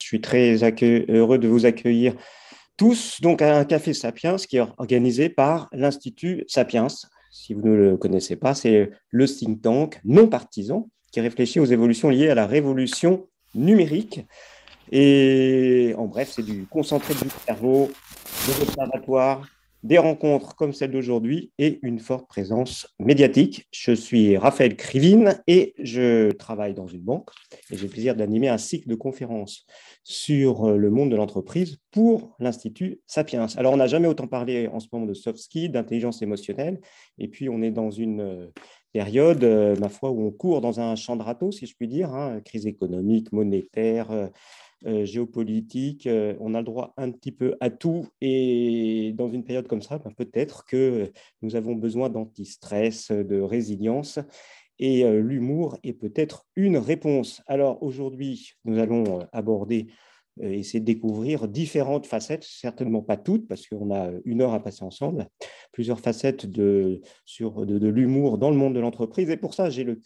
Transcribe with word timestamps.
Je 0.00 0.06
suis 0.06 0.20
très 0.20 0.56
heureux 1.08 1.38
de 1.38 1.48
vous 1.48 1.66
accueillir 1.66 2.14
tous 2.76 3.20
donc 3.20 3.42
à 3.42 3.58
un 3.58 3.64
café 3.64 3.92
Sapiens 3.92 4.36
qui 4.36 4.56
est 4.56 4.64
organisé 4.78 5.28
par 5.28 5.68
l'Institut 5.72 6.44
Sapiens. 6.46 6.86
Si 7.30 7.52
vous 7.52 7.66
ne 7.66 7.74
le 7.74 7.96
connaissez 7.96 8.36
pas, 8.36 8.54
c'est 8.54 8.90
le 9.10 9.26
think 9.26 9.62
tank 9.62 10.00
non 10.04 10.28
partisan 10.28 10.88
qui 11.10 11.20
réfléchit 11.20 11.60
aux 11.60 11.66
évolutions 11.66 12.08
liées 12.08 12.30
à 12.30 12.34
la 12.34 12.46
révolution 12.46 13.26
numérique. 13.54 14.20
Et 14.90 15.94
en 15.98 16.06
bref, 16.06 16.32
c'est 16.34 16.44
du 16.44 16.66
concentré 16.66 17.14
du 17.14 17.28
cerveau, 17.46 17.90
des 18.46 18.62
observatoires, 18.62 19.46
des 19.82 19.98
rencontres 19.98 20.56
comme 20.56 20.72
celle 20.72 20.90
d'aujourd'hui 20.90 21.52
et 21.58 21.78
une 21.82 21.98
forte 21.98 22.28
présence 22.28 22.94
médiatique. 22.98 23.68
Je 23.72 23.92
suis 23.92 24.36
Raphaël 24.36 24.76
Krivine 24.76 25.40
et 25.46 25.74
je 25.78 26.32
travaille 26.32 26.74
dans 26.74 26.86
une 26.86 27.02
banque 27.02 27.30
et 27.70 27.76
j'ai 27.76 27.84
le 27.84 27.92
plaisir 27.92 28.16
d'animer 28.16 28.48
un 28.48 28.58
cycle 28.58 28.88
de 28.88 28.94
conférences 28.94 29.66
sur 30.02 30.70
le 30.70 30.90
monde 30.90 31.10
de 31.10 31.16
l'entreprise 31.16 31.78
pour 31.90 32.34
l'Institut 32.38 33.00
Sapiens. 33.06 33.46
Alors, 33.56 33.72
on 33.72 33.76
n'a 33.76 33.86
jamais 33.86 34.08
autant 34.08 34.26
parlé 34.26 34.68
en 34.68 34.80
ce 34.80 34.88
moment 34.92 35.06
de 35.06 35.14
soft 35.14 35.38
skills, 35.38 35.70
d'intelligence 35.70 36.22
émotionnelle, 36.22 36.80
et 37.18 37.28
puis 37.28 37.48
on 37.48 37.62
est 37.62 37.70
dans 37.70 37.90
une 37.90 38.50
période, 38.92 39.44
euh, 39.44 39.76
ma 39.76 39.88
foi, 39.88 40.10
où 40.10 40.26
on 40.26 40.30
court 40.30 40.60
dans 40.60 40.80
un 40.80 40.96
champ 40.96 41.16
de 41.16 41.22
râteau, 41.22 41.52
si 41.52 41.66
je 41.66 41.74
puis 41.74 41.88
dire, 41.88 42.14
hein, 42.14 42.40
crise 42.44 42.66
économique, 42.66 43.32
monétaire, 43.32 44.10
euh, 44.86 45.04
géopolitique, 45.04 46.06
euh, 46.06 46.34
on 46.38 46.54
a 46.54 46.58
le 46.58 46.64
droit 46.64 46.94
un 46.96 47.10
petit 47.10 47.32
peu 47.32 47.56
à 47.60 47.68
tout. 47.68 48.06
Et 48.20 49.12
dans 49.16 49.28
une 49.28 49.44
période 49.44 49.66
comme 49.66 49.82
ça, 49.82 49.98
ben, 49.98 50.12
peut-être 50.16 50.64
que 50.66 51.10
nous 51.42 51.56
avons 51.56 51.74
besoin 51.74 52.08
d'anti-stress, 52.08 53.10
de 53.10 53.40
résilience. 53.40 54.20
Et 54.78 55.04
euh, 55.04 55.20
l'humour 55.20 55.78
est 55.82 55.94
peut-être 55.94 56.46
une 56.54 56.76
réponse. 56.76 57.42
Alors 57.48 57.82
aujourd'hui, 57.82 58.52
nous 58.64 58.78
allons 58.78 59.26
aborder 59.32 59.88
essayer 60.40 60.78
de 60.78 60.84
découvrir 60.84 61.48
différentes 61.48 62.06
facettes, 62.06 62.44
certainement 62.44 63.02
pas 63.02 63.16
toutes, 63.16 63.48
parce 63.48 63.66
qu'on 63.66 63.92
a 63.92 64.12
une 64.24 64.40
heure 64.40 64.54
à 64.54 64.62
passer 64.62 64.84
ensemble, 64.84 65.26
plusieurs 65.72 65.98
facettes 65.98 66.46
de, 66.46 67.00
de 67.40 67.88
l'humour 67.88 68.38
dans 68.38 68.50
le 68.50 68.56
monde 68.56 68.76
de 68.76 68.78
l'entreprise. 68.78 69.30
Et 69.30 69.36
pour 69.36 69.54
ça, 69.54 69.68
j'ai 69.68 69.82
le 69.82 69.98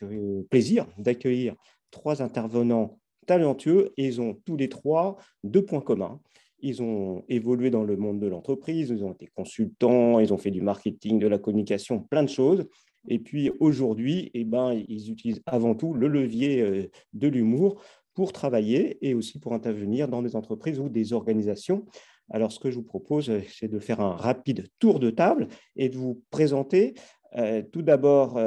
plaisir 0.49 0.87
d'accueillir 0.97 1.55
trois 1.91 2.23
intervenants 2.23 2.99
talentueux 3.27 3.93
et 3.97 4.07
ils 4.07 4.21
ont 4.21 4.35
tous 4.45 4.57
les 4.57 4.69
trois 4.69 5.17
deux 5.45 5.65
points 5.65 5.81
communs. 5.81 6.21
Ils 6.61 6.81
ont 6.81 7.25
évolué 7.29 7.71
dans 7.71 7.83
le 7.83 7.97
monde 7.97 8.21
de 8.21 8.29
l'entreprise, 8.29 8.91
ils 8.91 9.05
ont 9.05 9.13
été 9.13 9.29
consultants, 9.35 10.21
ils 10.21 10.33
ont 10.33 10.39
fait 10.39 10.53
du 10.53 10.63
marketing, 10.63 11.19
de 11.19 11.27
la 11.27 11.39
communication, 11.39 11.99
plein 12.01 12.23
de 12.23 12.29
choses. 12.29 12.67
Et 13.09 13.19
puis 13.19 13.51
aujourd'hui, 13.59 14.31
eh 14.35 14.45
ben, 14.45 14.73
ils 14.89 15.11
utilisent 15.11 15.43
avant 15.47 15.75
tout 15.75 15.93
le 15.93 16.07
levier 16.07 16.63
euh, 16.63 16.89
de 17.15 17.29
l'humour 17.29 17.83
pour 18.15 18.33
travailler 18.33 18.99
et 19.07 19.15
aussi 19.15 19.41
pour 19.41 19.55
intervenir 19.55 20.07
dans 20.07 20.23
des 20.23 20.37
entreprises 20.37 20.79
ou 20.79 20.89
des 20.89 21.13
organisations. 21.13 21.85
Alors, 22.31 22.53
ce 22.53 22.61
que 22.61 22.71
je 22.71 22.77
vous 22.77 22.85
propose, 22.85 23.29
euh, 23.29 23.41
c'est 23.49 23.69
de 23.69 23.81
faire 23.81 24.01
un 24.01 24.15
rapide 24.15 24.69
tour 24.79 25.01
de 25.01 25.11
table 25.11 25.49
et 25.75 25.89
de 25.89 25.97
vous 25.97 26.23
présenter 26.31 26.95
euh, 27.35 27.63
tout 27.73 27.83
d'abord 27.83 28.39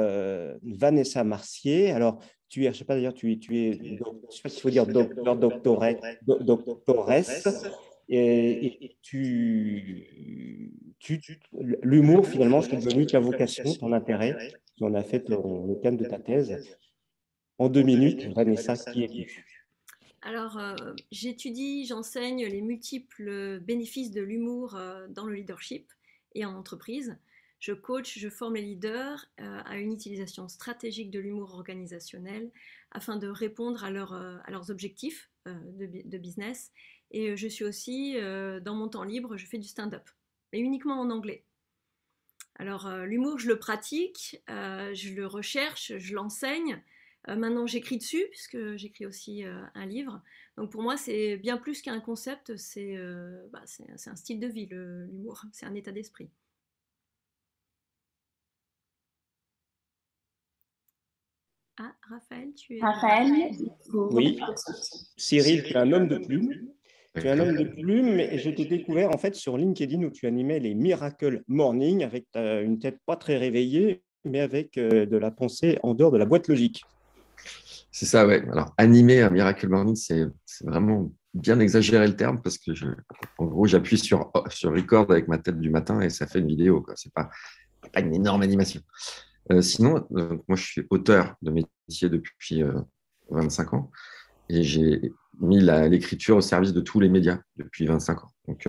Vanessa 0.62 1.24
Marcier. 1.24 1.90
Alors, 1.90 2.20
tu 2.48 2.64
es, 2.64 2.72
je 2.72 2.78
sais 2.78 2.84
pas 2.84 2.94
d'ailleurs, 2.94 3.14
tu 3.14 3.32
es, 3.32 3.38
tu 3.38 3.58
es, 3.58 3.72
je 3.72 4.34
sais 4.34 4.42
pas 4.42 4.48
s'il 4.48 4.62
faut 4.62 4.70
dire 4.70 4.86
docteur, 4.86 5.36
doctoresse, 5.36 6.00
et, 8.08 8.96
tu, 9.02 10.94
tu, 10.98 11.20
l'humour 11.82 12.26
finalement, 12.26 12.62
c'est 12.62 12.76
devenu 12.76 13.06
ta 13.06 13.20
vocation, 13.20 13.64
ton 13.74 13.92
intérêt. 13.92 14.36
Tu 14.76 14.84
en 14.84 14.94
as 14.94 15.02
fait 15.02 15.28
le, 15.28 15.80
thème 15.80 15.96
de 15.96 16.04
ta 16.04 16.18
thèse. 16.18 16.78
En 17.58 17.68
deux 17.68 17.82
minutes, 17.82 18.26
Vanessa, 18.34 18.76
qui 18.76 19.04
es-tu? 19.04 19.44
Alors, 20.22 20.58
euh, 20.58 20.74
j'étudie, 21.12 21.86
j'enseigne 21.86 22.46
les 22.46 22.60
multiples 22.60 23.60
bénéfices 23.60 24.10
de 24.10 24.22
l'humour 24.22 24.74
euh, 24.74 25.06
dans 25.08 25.24
le 25.24 25.34
leadership 25.34 25.92
et 26.34 26.44
en 26.44 26.54
entreprise. 26.54 27.16
Je 27.58 27.72
coach, 27.72 28.18
je 28.18 28.28
forme 28.28 28.54
les 28.54 28.62
leaders 28.62 29.26
euh, 29.40 29.60
à 29.64 29.78
une 29.78 29.92
utilisation 29.92 30.48
stratégique 30.48 31.10
de 31.10 31.18
l'humour 31.18 31.54
organisationnel 31.54 32.50
afin 32.90 33.16
de 33.16 33.28
répondre 33.28 33.82
à, 33.82 33.88
euh, 33.88 34.38
leurs 34.48 34.70
objectifs 34.70 35.30
euh, 35.48 35.54
de, 35.72 36.18
business. 36.18 36.70
Et 37.10 37.36
je 37.36 37.48
suis 37.48 37.64
aussi, 37.64 38.16
dans 38.62 38.74
mon 38.74 38.88
temps 38.88 39.04
libre, 39.04 39.36
je 39.36 39.46
fais 39.46 39.58
du 39.58 39.68
stand-up, 39.68 40.10
mais 40.52 40.58
uniquement 40.58 41.00
en 41.00 41.10
anglais. 41.10 41.44
Alors 42.56 42.90
l'humour, 43.04 43.38
je 43.38 43.46
le 43.46 43.60
pratique, 43.60 44.42
je 44.48 45.14
le 45.14 45.24
recherche, 45.24 45.96
je 45.98 46.14
l'enseigne. 46.14 46.82
maintenant, 47.28 47.64
j'écris 47.64 47.98
dessus, 47.98 48.26
puisque 48.32 48.74
j'écris 48.74 49.06
aussi 49.06 49.44
un 49.44 49.86
livre. 49.86 50.20
Donc 50.56 50.72
pour 50.72 50.82
moi, 50.82 50.96
c'est 50.96 51.36
bien 51.36 51.58
plus 51.58 51.80
qu'un 51.80 52.00
concept, 52.00 52.50
bah, 53.52 53.62
c'est 53.66 54.10
un 54.10 54.16
style 54.16 54.40
de 54.40 54.48
vie, 54.48 54.66
l'humour, 54.66 55.44
c'est 55.52 55.66
un 55.66 55.74
état 55.76 55.92
d'esprit. 55.92 56.28
Ah, 61.78 61.92
Raphaël, 62.08 62.48
tu 62.54 62.76
es. 62.76 62.80
Raphaël, 62.80 63.50
oui. 63.92 64.38
Cyril, 65.16 65.62
tu 65.62 65.74
es 65.74 65.76
un 65.76 65.92
homme 65.92 66.08
de 66.08 66.18
plume. 66.18 66.50
Tu 67.14 67.26
es 67.26 67.30
un 67.30 67.38
homme 67.38 67.56
de 67.56 67.64
plume 67.64 68.18
et 68.18 68.38
je 68.38 68.50
t'ai 68.50 68.64
découvert 68.64 69.10
en 69.10 69.18
fait 69.18 69.34
sur 69.34 69.56
LinkedIn 69.58 70.02
où 70.02 70.10
tu 70.10 70.26
animais 70.26 70.58
les 70.58 70.74
Miracle 70.74 71.42
Morning 71.48 72.02
avec 72.02 72.26
une 72.34 72.78
tête 72.78 72.98
pas 73.04 73.16
très 73.16 73.36
réveillée, 73.36 74.02
mais 74.24 74.40
avec 74.40 74.76
euh, 74.78 75.06
de 75.06 75.16
la 75.16 75.30
pensée 75.30 75.78
en 75.82 75.94
dehors 75.94 76.12
de 76.12 76.18
la 76.18 76.26
boîte 76.26 76.48
logique. 76.48 76.84
C'est 77.90 78.06
ça, 78.06 78.26
ouais. 78.26 78.42
Alors, 78.50 78.74
animer 78.76 79.22
un 79.22 79.30
Miracle 79.30 79.68
Morning, 79.68 79.96
c'est 79.96 80.26
vraiment 80.62 81.10
bien 81.32 81.60
exagérer 81.60 82.06
le 82.06 82.16
terme 82.16 82.40
parce 82.42 82.58
que, 82.58 82.74
je, 82.74 82.86
en 83.38 83.46
gros, 83.46 83.66
j'appuie 83.66 83.98
sur, 83.98 84.32
sur 84.50 84.72
record 84.72 85.10
avec 85.10 85.28
ma 85.28 85.38
tête 85.38 85.60
du 85.60 85.70
matin 85.70 86.00
et 86.00 86.10
ça 86.10 86.26
fait 86.26 86.40
une 86.40 86.48
vidéo. 86.48 86.84
Ce 86.94 87.08
n'est 87.08 87.12
pas, 87.14 87.30
pas 87.92 88.00
une 88.00 88.14
énorme 88.14 88.42
animation. 88.42 88.80
Euh, 89.52 89.62
sinon, 89.62 90.06
euh, 90.16 90.36
moi, 90.48 90.56
je 90.56 90.64
suis 90.64 90.86
auteur 90.90 91.36
de 91.42 91.50
métier 91.50 92.08
depuis 92.08 92.62
25 93.30 93.72
euh, 93.72 93.76
ans 93.76 93.90
et 94.48 94.62
j'ai 94.62 95.12
mis 95.40 95.60
l'écriture 95.60 96.36
au 96.36 96.40
service 96.40 96.72
de 96.72 96.80
tous 96.80 97.00
les 97.00 97.08
médias 97.08 97.38
depuis 97.56 97.86
25 97.86 98.24
ans. 98.24 98.30
Donc, 98.48 98.66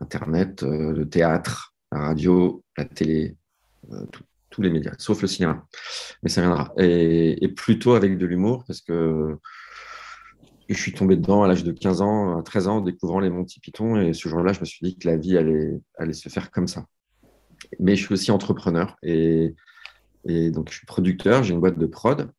Internet, 0.00 0.62
le 0.62 1.04
théâtre, 1.04 1.74
la 1.92 2.00
radio, 2.00 2.62
la 2.76 2.84
télé, 2.84 3.36
tous 4.50 4.62
les 4.62 4.70
médias, 4.70 4.92
sauf 4.98 5.22
le 5.22 5.28
cinéma. 5.28 5.64
Mais 6.22 6.28
ça 6.28 6.42
viendra. 6.42 6.72
Et, 6.78 7.48
plutôt 7.56 7.94
avec 7.94 8.18
de 8.18 8.26
l'humour, 8.26 8.64
parce 8.66 8.80
que 8.80 9.38
je 10.68 10.74
suis 10.74 10.92
tombé 10.92 11.16
dedans 11.16 11.42
à 11.42 11.48
l'âge 11.48 11.64
de 11.64 11.72
15 11.72 12.02
ans, 12.02 12.38
à 12.38 12.42
13 12.42 12.68
ans, 12.68 12.76
en 12.78 12.80
découvrant 12.80 13.20
les 13.20 13.30
Monty 13.30 13.60
Python. 13.60 14.00
Et 14.00 14.12
ce 14.12 14.28
jour-là, 14.28 14.52
je 14.52 14.60
me 14.60 14.64
suis 14.64 14.84
dit 14.84 14.98
que 14.98 15.08
la 15.08 15.16
vie 15.16 15.38
allait, 15.38 15.80
allait 15.96 16.12
se 16.12 16.28
faire 16.28 16.50
comme 16.50 16.68
ça. 16.68 16.84
Mais 17.78 17.96
je 17.96 18.04
suis 18.04 18.12
aussi 18.12 18.30
entrepreneur. 18.30 18.96
Et 19.02 19.54
et 20.24 20.50
donc, 20.50 20.70
je 20.70 20.76
suis 20.76 20.86
producteur, 20.86 21.42
j'ai 21.42 21.54
une 21.54 21.60
boîte 21.60 21.78
de 21.78 21.86
prod 21.86 22.30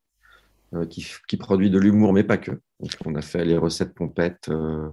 euh, 0.76 0.86
qui, 0.86 1.38
produit 1.38 1.72
de 1.72 1.80
l'humour, 1.80 2.14
mais 2.14 2.24
pas 2.24 2.38
que. 2.38 2.52
On 3.06 3.16
a 3.16 3.22
fait 3.22 3.44
les 3.44 3.58
recettes 3.58 3.96
pompettes. 3.96 4.50
Euh, 4.50 4.88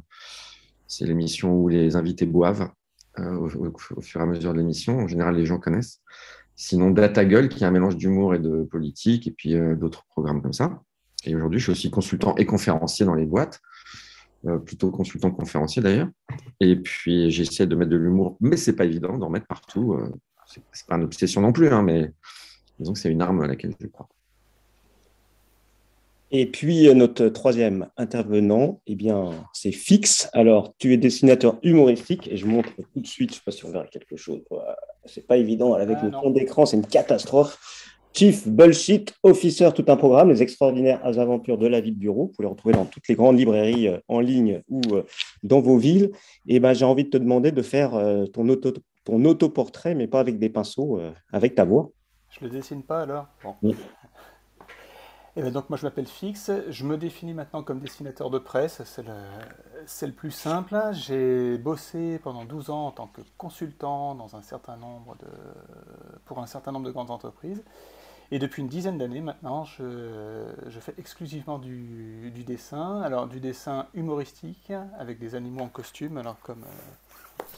c'est 0.86 1.04
l'émission 1.04 1.54
où 1.54 1.68
les 1.68 1.96
invités 1.96 2.24
boivent 2.24 2.70
euh, 3.18 3.36
au, 3.36 3.78
fur 4.00 4.20
et 4.20 4.22
à 4.22 4.26
mesure 4.26 4.52
de 4.52 4.58
l'émission. 4.58 5.00
En 5.00 5.06
général, 5.06 5.36
les 5.36 5.44
gens 5.44 5.58
connaissent. 5.58 6.00
Sinon, 6.54 6.90
Data 6.90 7.24
Gueule, 7.26 7.50
qui 7.50 7.62
est 7.62 7.66
un 7.66 7.70
mélange 7.70 7.96
d'humour 7.96 8.34
et 8.34 8.38
de 8.38 8.62
politique, 8.62 9.26
et 9.26 9.30
puis 9.30 9.54
d'autres 9.76 10.06
programmes 10.08 10.40
comme 10.40 10.54
ça. 10.54 10.80
Et 11.24 11.34
aujourd'hui, 11.34 11.58
je 11.58 11.64
suis 11.64 11.72
aussi 11.72 11.90
consultant 11.90 12.34
et 12.36 12.46
conférencier 12.46 13.04
dans 13.04 13.14
les 13.14 13.26
boîtes, 13.26 13.60
plutôt 14.64 14.90
consultant 14.90 15.30
conférencier 15.30 15.82
d'ailleurs. 15.82 16.08
Et 16.60 16.76
puis, 16.76 17.30
j'essaie 17.30 17.66
de 17.66 17.76
mettre 17.76 17.90
de 17.90 17.98
l'humour, 17.98 18.38
mais 18.40 18.56
c'est 18.56 18.72
pas 18.72 18.86
évident 18.86 19.18
d'en 19.18 19.28
mettre 19.28 19.46
partout. 19.46 20.00
c'est 20.46 20.86
pas 20.86 20.96
une 20.96 21.04
obsession 21.04 21.42
non 21.42 21.52
plus, 21.52 21.68
hein, 21.68 21.82
mais 21.82 22.14
Disons 22.78 22.92
que 22.92 22.98
c'est 22.98 23.10
une 23.10 23.22
arme 23.22 23.42
à 23.42 23.46
laquelle 23.46 23.74
je 23.80 23.86
crois. 23.86 24.08
Et 26.32 26.46
puis, 26.46 26.88
euh, 26.88 26.94
notre 26.94 27.28
troisième 27.28 27.88
intervenant, 27.96 28.80
eh 28.86 28.96
bien, 28.96 29.30
c'est 29.52 29.70
Fix. 29.70 30.28
Alors, 30.32 30.74
tu 30.78 30.92
es 30.92 30.96
dessinateur 30.96 31.58
humoristique 31.62 32.28
et 32.28 32.36
je 32.36 32.46
montre 32.46 32.70
tout 32.76 33.00
de 33.00 33.06
suite, 33.06 33.30
je 33.30 33.34
ne 33.34 33.38
sais 33.38 33.44
pas 33.44 33.52
si 33.52 33.64
on 33.64 33.70
verra 33.70 33.86
quelque 33.86 34.16
chose. 34.16 34.42
C'est 35.04 35.26
pas 35.26 35.36
évident, 35.36 35.74
avec 35.74 36.02
le 36.02 36.10
fond 36.10 36.30
d'écran, 36.30 36.66
c'est 36.66 36.76
une 36.76 36.86
catastrophe. 36.86 37.58
Chief 38.12 38.48
Bullshit 38.48 39.14
Officer, 39.22 39.68
tout 39.74 39.84
un 39.88 39.96
programme, 39.96 40.30
les 40.30 40.42
extraordinaires 40.42 41.04
aventures 41.04 41.58
de 41.58 41.66
la 41.66 41.82
vie 41.82 41.92
de 41.92 41.98
bureau. 41.98 42.22
Vous 42.22 42.28
pouvez 42.28 42.46
les 42.46 42.50
retrouver 42.50 42.74
dans 42.74 42.86
toutes 42.86 43.06
les 43.08 43.14
grandes 43.14 43.38
librairies 43.38 43.88
euh, 43.88 43.98
en 44.08 44.20
ligne 44.20 44.62
ou 44.70 44.80
euh, 44.92 45.02
dans 45.42 45.60
vos 45.60 45.76
villes. 45.76 46.10
Et 46.48 46.58
ben, 46.58 46.72
j'ai 46.72 46.86
envie 46.86 47.04
de 47.04 47.10
te 47.10 47.18
demander 47.18 47.52
de 47.52 47.62
faire 47.62 47.92
ton, 48.32 48.48
auto, 48.48 48.72
ton 49.04 49.24
autoportrait, 49.26 49.94
mais 49.94 50.08
pas 50.08 50.20
avec 50.20 50.38
des 50.38 50.48
pinceaux, 50.48 50.98
avec 51.30 51.54
ta 51.54 51.64
voix. 51.64 51.92
Je 52.38 52.44
le 52.44 52.50
dessine 52.50 52.82
pas 52.82 53.02
alors? 53.02 53.26
Et 55.38 55.40
eh 55.40 55.42
ben, 55.42 55.52
donc 55.52 55.68
moi 55.68 55.76
je 55.76 55.84
m'appelle 55.84 56.06
Fix, 56.06 56.50
je 56.70 56.84
me 56.84 56.96
définis 56.96 57.34
maintenant 57.34 57.62
comme 57.62 57.78
dessinateur 57.78 58.30
de 58.30 58.38
presse, 58.38 58.82
c'est 58.84 59.02
le, 59.02 59.12
le, 60.06 60.12
plus 60.12 60.30
simple. 60.30 60.80
J'ai 60.92 61.58
bossé 61.58 62.18
pendant 62.20 62.46
12 62.46 62.70
ans 62.70 62.86
en 62.86 62.90
tant 62.90 63.06
que 63.06 63.20
consultant 63.36 64.14
dans 64.14 64.34
un 64.34 64.40
certain 64.40 64.78
nombre 64.78 65.14
de, 65.16 65.26
pour 66.24 66.38
un 66.38 66.46
certain 66.46 66.72
nombre 66.72 66.86
de 66.86 66.90
grandes 66.90 67.10
entreprises. 67.10 67.62
Et 68.30 68.38
depuis 68.38 68.62
une 68.62 68.68
dizaine 68.68 68.96
d'années 68.96 69.20
maintenant, 69.20 69.64
je, 69.64 70.80
fais 70.80 70.94
exclusivement 70.98 71.58
du, 71.58 72.32
dessin. 72.46 73.02
Alors 73.02 73.26
du 73.26 73.38
dessin 73.38 73.88
humoristique 73.92 74.72
avec 74.98 75.18
des 75.18 75.34
animaux 75.34 75.64
en 75.64 75.68
costume, 75.68 76.16
alors 76.16 76.40
comme, 76.40 76.64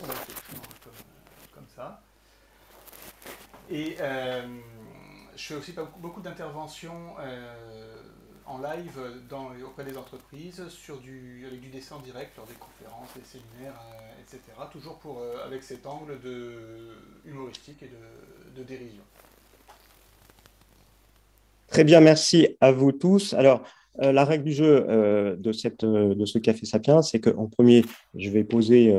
euh. 0.02 0.06
Et 3.70 3.96
euh, 4.00 4.42
je 5.36 5.42
fais 5.42 5.54
aussi 5.54 5.74
beaucoup 5.98 6.20
d'interventions 6.20 7.14
euh, 7.20 7.54
en 8.46 8.58
live 8.58 8.98
auprès 9.64 9.84
des 9.84 9.96
entreprises 9.96 10.62
avec 11.46 11.60
du 11.60 11.68
dessin 11.70 11.98
direct 12.04 12.36
lors 12.36 12.46
des 12.46 12.54
conférences, 12.54 13.08
des 13.14 13.24
séminaires, 13.24 13.80
etc. 14.20 14.40
Toujours 14.72 15.00
avec 15.44 15.62
cet 15.62 15.86
angle 15.86 16.18
de 16.20 16.96
humoristique 17.26 17.82
et 17.82 17.90
de 18.56 18.62
dérision. 18.62 19.02
Très 21.68 21.84
bien, 21.84 22.00
merci 22.00 22.56
à 22.60 22.72
vous 22.72 22.92
tous. 22.92 23.34
Alors, 23.34 23.62
euh, 24.00 24.12
la 24.12 24.24
règle 24.24 24.44
du 24.44 24.52
jeu 24.52 24.86
euh, 24.88 25.36
de, 25.36 25.52
euh, 25.84 26.14
de 26.14 26.24
ce 26.24 26.38
Café 26.38 26.64
Sapiens, 26.66 27.02
c'est 27.02 27.20
qu'en 27.20 27.46
premier, 27.46 27.84
je 28.16 28.30
vais 28.30 28.44
poser 28.44 28.94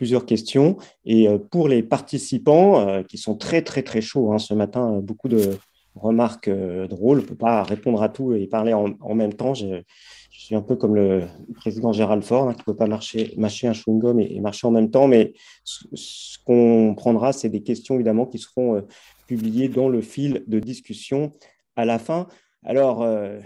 plusieurs 0.00 0.24
questions. 0.24 0.78
Et 1.04 1.28
pour 1.50 1.68
les 1.68 1.82
participants, 1.82 3.02
qui 3.04 3.18
sont 3.18 3.36
très, 3.36 3.60
très, 3.60 3.82
très 3.82 4.00
chauds 4.00 4.32
hein, 4.32 4.38
ce 4.38 4.54
matin, 4.54 4.98
beaucoup 5.02 5.28
de 5.28 5.58
remarques 5.94 6.48
drôles, 6.48 7.18
on 7.18 7.22
ne 7.22 7.26
peut 7.26 7.34
pas 7.34 7.62
répondre 7.62 8.02
à 8.02 8.08
tout 8.08 8.32
et 8.32 8.46
parler 8.46 8.72
en, 8.72 9.14
même 9.14 9.34
temps. 9.34 9.52
Je, 9.52 9.82
suis 10.30 10.54
un 10.54 10.62
peu 10.62 10.74
comme 10.74 10.94
le 10.94 11.24
président 11.54 11.92
Gérald 11.92 12.24
Ford, 12.24 12.48
hein, 12.48 12.54
qui 12.54 12.60
ne 12.60 12.64
peut 12.64 12.76
pas 12.76 12.86
marcher, 12.86 13.34
mâcher 13.36 13.66
un 13.66 13.72
chewing-gum 13.72 14.20
et, 14.20 14.40
marcher 14.40 14.66
en 14.66 14.70
même 14.70 14.90
temps. 14.90 15.06
Mais 15.06 15.34
ce, 15.64 16.38
qu'on 16.46 16.94
prendra, 16.96 17.34
c'est 17.34 17.50
des 17.50 17.62
questions, 17.62 17.96
évidemment, 17.96 18.24
qui 18.24 18.38
seront 18.38 18.82
publiées 19.26 19.68
dans 19.68 19.90
le 19.90 20.00
fil 20.00 20.44
de 20.46 20.60
discussion 20.60 21.34
à 21.76 21.84
la 21.84 21.98
fin. 21.98 22.26
Alors, 22.64 23.02
euh, 23.02 23.38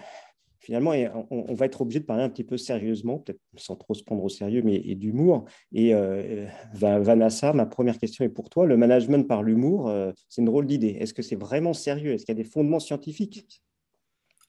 finalement, 0.65 0.93
on, 1.31 1.55
va 1.55 1.67
être 1.67 1.83
obligé 1.83 2.01
de 2.01 2.07
parler 2.07 2.23
un 2.23 2.31
petit 2.31 2.45
peu 2.45 2.57
sérieusement, 2.57 3.19
peut-être 3.19 3.41
sans 3.57 3.77
trop 3.77 3.95
se 3.95 4.03
prendre 4.03 4.25
au 4.25 4.29
sérieux, 4.29 4.63
mais 4.63 4.79
d'humour. 4.95 5.45
Et 5.73 5.95
euh, 5.95 6.47
Vanessa, 6.73 7.53
ma 7.53 7.67
première 7.67 7.99
question 7.99 8.25
est 8.25 8.31
pour 8.31 8.49
toi. 8.49 8.67
Le 8.67 8.77
management 8.77 9.29
par 9.29 9.43
l'humour, 9.43 9.89
euh, 9.89 10.13
c'est 10.29 10.41
une 10.41 10.47
drôle 10.47 10.67
d'idée. 10.67 10.97
Est-ce 11.01 11.13
que 11.13 11.23
c'est 11.23 11.37
vraiment 11.37 11.75
sérieux? 11.75 12.13
Est-ce 12.13 12.25
qu'il 12.25 12.35
y 12.35 12.41
a 12.41 12.43
des 12.43 12.49
fondements 12.49 12.81
scientifiques? 12.81 13.63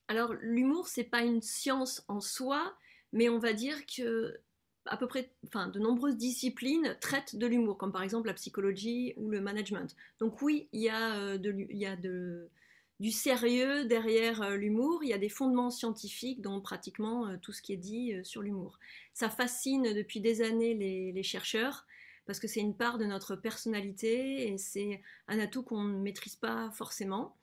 Alors, 0.07 0.33
l'humour, 0.39 0.87
c'est 0.87 1.03
pas 1.03 1.23
une 1.23 1.41
science 1.41 2.03
en 2.07 2.21
soi, 2.21 2.73
mais 3.11 3.27
on 3.27 3.39
va 3.39 3.53
dire 3.53 3.75
que 3.85 4.39
à 4.87 4.97
peu 4.97 5.07
près, 5.07 5.31
enfin, 5.47 5.67
de 5.67 5.79
nombreuses 5.79 6.15
disciplines 6.15 6.95
traitent 7.01 7.35
de 7.35 7.47
l'humour, 7.47 7.75
comme 7.75 7.91
par 7.91 8.03
exemple 8.03 8.27
la 8.27 8.35
psychologie 8.35 9.15
ou 9.17 9.29
le 9.29 9.41
management. 9.41 9.95
Donc 10.19 10.41
oui, 10.43 10.69
il 10.73 10.81
y 10.81 10.89
a 10.89 11.39
de, 11.39 11.65
il 11.71 11.77
y 11.77 11.87
a 11.87 11.95
de 11.95 12.51
du 12.99 13.11
sérieux 13.11 13.85
derrière 13.85 14.41
euh, 14.41 14.55
l'humour. 14.55 15.03
Il 15.03 15.09
y 15.09 15.13
a 15.13 15.17
des 15.17 15.29
fondements 15.29 15.69
scientifiques 15.69 16.41
dans 16.41 16.61
pratiquement 16.61 17.27
euh, 17.27 17.37
tout 17.41 17.51
ce 17.51 17.61
qui 17.61 17.73
est 17.73 17.77
dit 17.77 18.13
euh, 18.13 18.23
sur 18.23 18.41
l'humour. 18.41 18.79
Ça 19.13 19.29
fascine 19.29 19.93
depuis 19.93 20.21
des 20.21 20.41
années 20.41 20.73
les, 20.73 21.23
chercheurs 21.23 21.85
parce 22.25 22.39
que 22.39 22.47
c'est 22.47 22.59
une 22.59 22.75
part 22.75 22.97
de 22.97 23.05
notre 23.05 23.35
personnalité 23.35 24.47
et 24.47 24.57
c'est 24.57 25.01
un 25.27 25.39
atout 25.39 25.63
qu'on 25.63 25.83
ne 25.83 25.99
maîtrise 25.99 26.35
pas 26.35 26.71
forcément. 26.71 27.35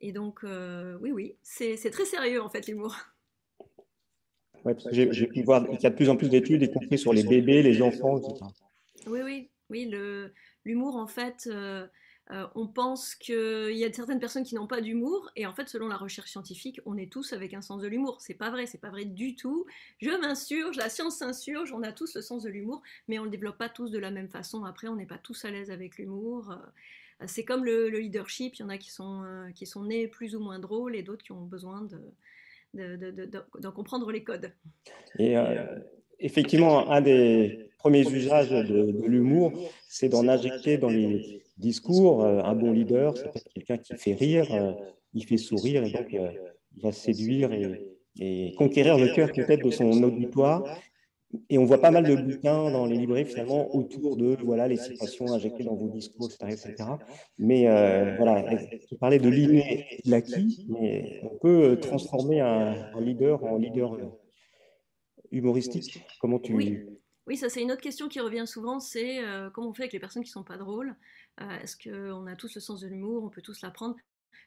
Et 0.00 0.12
donc, 0.12 0.40
oui, 0.42 1.12
oui, 1.12 1.36
c'est 1.42 1.90
très 1.90 2.04
sérieux 2.04 2.42
en 2.42 2.50
fait 2.50 2.66
l'humour. 2.66 2.96
j'ai 4.90 5.26
pu 5.26 5.42
voir 5.42 5.66
qu'il 5.66 5.80
y 5.80 5.86
a 5.86 5.90
de 5.90 5.94
plus 5.94 6.10
en 6.10 6.16
plus 6.16 6.28
d'études, 6.28 6.62
y 6.62 6.70
compris 6.70 6.98
sur 6.98 7.12
les 7.12 7.22
bébés, 7.22 7.62
les 7.62 7.80
enfants, 7.80 8.18
etc. 8.18 8.44
Oui, 9.06 9.20
oui, 9.22 9.50
oui, 9.70 9.90
l'humour 10.64 10.96
en 10.96 11.06
fait. 11.06 11.48
Euh, 11.50 11.86
on 12.54 12.66
pense 12.66 13.14
qu'il 13.14 13.76
y 13.76 13.84
a 13.84 13.92
certaines 13.92 14.18
personnes 14.18 14.44
qui 14.44 14.54
n'ont 14.54 14.66
pas 14.66 14.80
d'humour, 14.80 15.30
et 15.36 15.46
en 15.46 15.52
fait, 15.52 15.68
selon 15.68 15.88
la 15.88 15.96
recherche 15.96 16.30
scientifique, 16.30 16.80
on 16.86 16.96
est 16.96 17.10
tous 17.10 17.32
avec 17.32 17.52
un 17.52 17.60
sens 17.60 17.82
de 17.82 17.86
l'humour. 17.86 18.16
C'est 18.20 18.34
pas 18.34 18.50
vrai, 18.50 18.66
c'est 18.66 18.80
pas 18.80 18.90
vrai 18.90 19.04
du 19.04 19.36
tout. 19.36 19.66
Je 20.00 20.10
m'insurge, 20.10 20.76
la 20.76 20.88
science 20.88 21.16
s'insurge, 21.16 21.72
on 21.72 21.82
a 21.82 21.92
tous 21.92 22.14
le 22.14 22.22
sens 22.22 22.42
de 22.42 22.48
l'humour, 22.48 22.82
mais 23.08 23.18
on 23.18 23.24
le 23.24 23.30
développe 23.30 23.58
pas 23.58 23.68
tous 23.68 23.90
de 23.90 23.98
la 23.98 24.10
même 24.10 24.28
façon. 24.28 24.64
Après, 24.64 24.88
on 24.88 24.96
n'est 24.96 25.06
pas 25.06 25.18
tous 25.18 25.44
à 25.44 25.50
l'aise 25.50 25.70
avec 25.70 25.98
l'humour. 25.98 26.50
Euh, 26.50 27.26
c'est 27.26 27.44
comme 27.44 27.64
le, 27.64 27.88
leadership, 27.88 28.54
il 28.56 28.60
y 28.60 28.64
en 28.64 28.70
a 28.70 28.78
qui 28.78 28.90
sont, 28.90 29.22
euh, 29.22 29.50
qui 29.54 29.66
sont 29.66 29.84
nés 29.84 30.08
plus 30.08 30.34
ou 30.34 30.40
moins 30.40 30.58
drôles, 30.58 30.96
et 30.96 31.02
d'autres 31.02 31.24
qui 31.24 31.32
ont 31.32 31.44
besoin 31.44 31.86
d'en 32.72 33.72
comprendre 33.72 34.10
les 34.10 34.24
codes. 34.24 34.50
Et 35.18 35.36
effectivement, 36.18 36.90
un 36.90 37.00
des 37.00 37.70
premiers 37.78 38.10
usages 38.10 38.50
de, 38.50 39.06
l'humour, 39.06 39.52
c'est 39.88 40.08
d'en 40.08 40.26
injecter 40.26 40.78
dans 40.78 40.88
les 40.88 41.43
discours. 41.56 42.24
Euh, 42.24 42.42
un 42.42 42.54
bon 42.54 42.72
leader, 42.72 43.16
c'est 43.16 43.30
quelqu'un 43.54 43.78
qui 43.78 43.96
fait 43.96 44.14
rire, 44.14 44.46
euh, 44.52 44.72
il 45.12 45.24
fait 45.24 45.36
sourire, 45.36 45.84
et 45.84 45.90
donc 45.90 46.12
euh, 46.14 46.30
il 46.76 46.82
va 46.82 46.92
séduire 46.92 47.52
et, 47.52 48.54
conquérir 48.56 48.96
le 48.96 49.12
cœur 49.12 49.32
peut-être 49.32 49.64
de 49.64 49.70
son 49.70 49.90
auditoire. 50.02 50.64
Et 51.50 51.58
on 51.58 51.64
voit 51.64 51.80
pas 51.80 51.90
mal 51.90 52.04
de 52.04 52.14
bouquins 52.14 52.70
dans 52.70 52.86
les 52.86 52.96
librairies 52.96 53.24
finalement 53.24 53.74
autour 53.74 54.16
de 54.16 54.36
voilà 54.44 54.68
les 54.68 54.76
citations 54.76 55.32
injectées 55.32 55.64
dans 55.64 55.74
vos 55.74 55.88
discours, 55.88 56.30
etc. 56.30 56.52
etc. 56.52 56.90
Mais 57.38 57.64
voilà, 58.16 58.56
tu 58.88 58.94
parlais 58.94 59.18
de 59.18 59.28
l'inné 59.28 59.84
l'acquis, 60.04 60.64
mais 60.68 61.20
on 61.24 61.36
peut 61.38 61.76
transformer 61.80 62.38
un, 62.38 62.76
un 62.94 63.00
leader 63.00 63.42
en 63.42 63.58
leader 63.58 63.98
humoristique 65.32 66.04
Comment 66.20 66.38
tu... 66.38 66.54
Oui. 66.54 66.78
Oui, 67.26 67.38
ça 67.38 67.48
c'est 67.48 67.62
une 67.62 67.72
autre 67.72 67.80
question 67.80 68.08
qui 68.08 68.20
revient 68.20 68.44
souvent, 68.46 68.80
c'est 68.80 69.24
euh, 69.24 69.48
comment 69.48 69.70
on 69.70 69.74
fait 69.74 69.84
avec 69.84 69.94
les 69.94 69.98
personnes 69.98 70.22
qui 70.22 70.30
sont 70.30 70.44
pas 70.44 70.58
drôles 70.58 70.94
euh, 71.40 71.60
Est-ce 71.60 71.76
qu'on 71.76 72.26
a 72.26 72.36
tous 72.36 72.54
le 72.54 72.60
sens 72.60 72.80
de 72.80 72.88
l'humour 72.88 73.24
On 73.24 73.28
peut 73.28 73.42
tous 73.42 73.62
l'apprendre? 73.62 73.96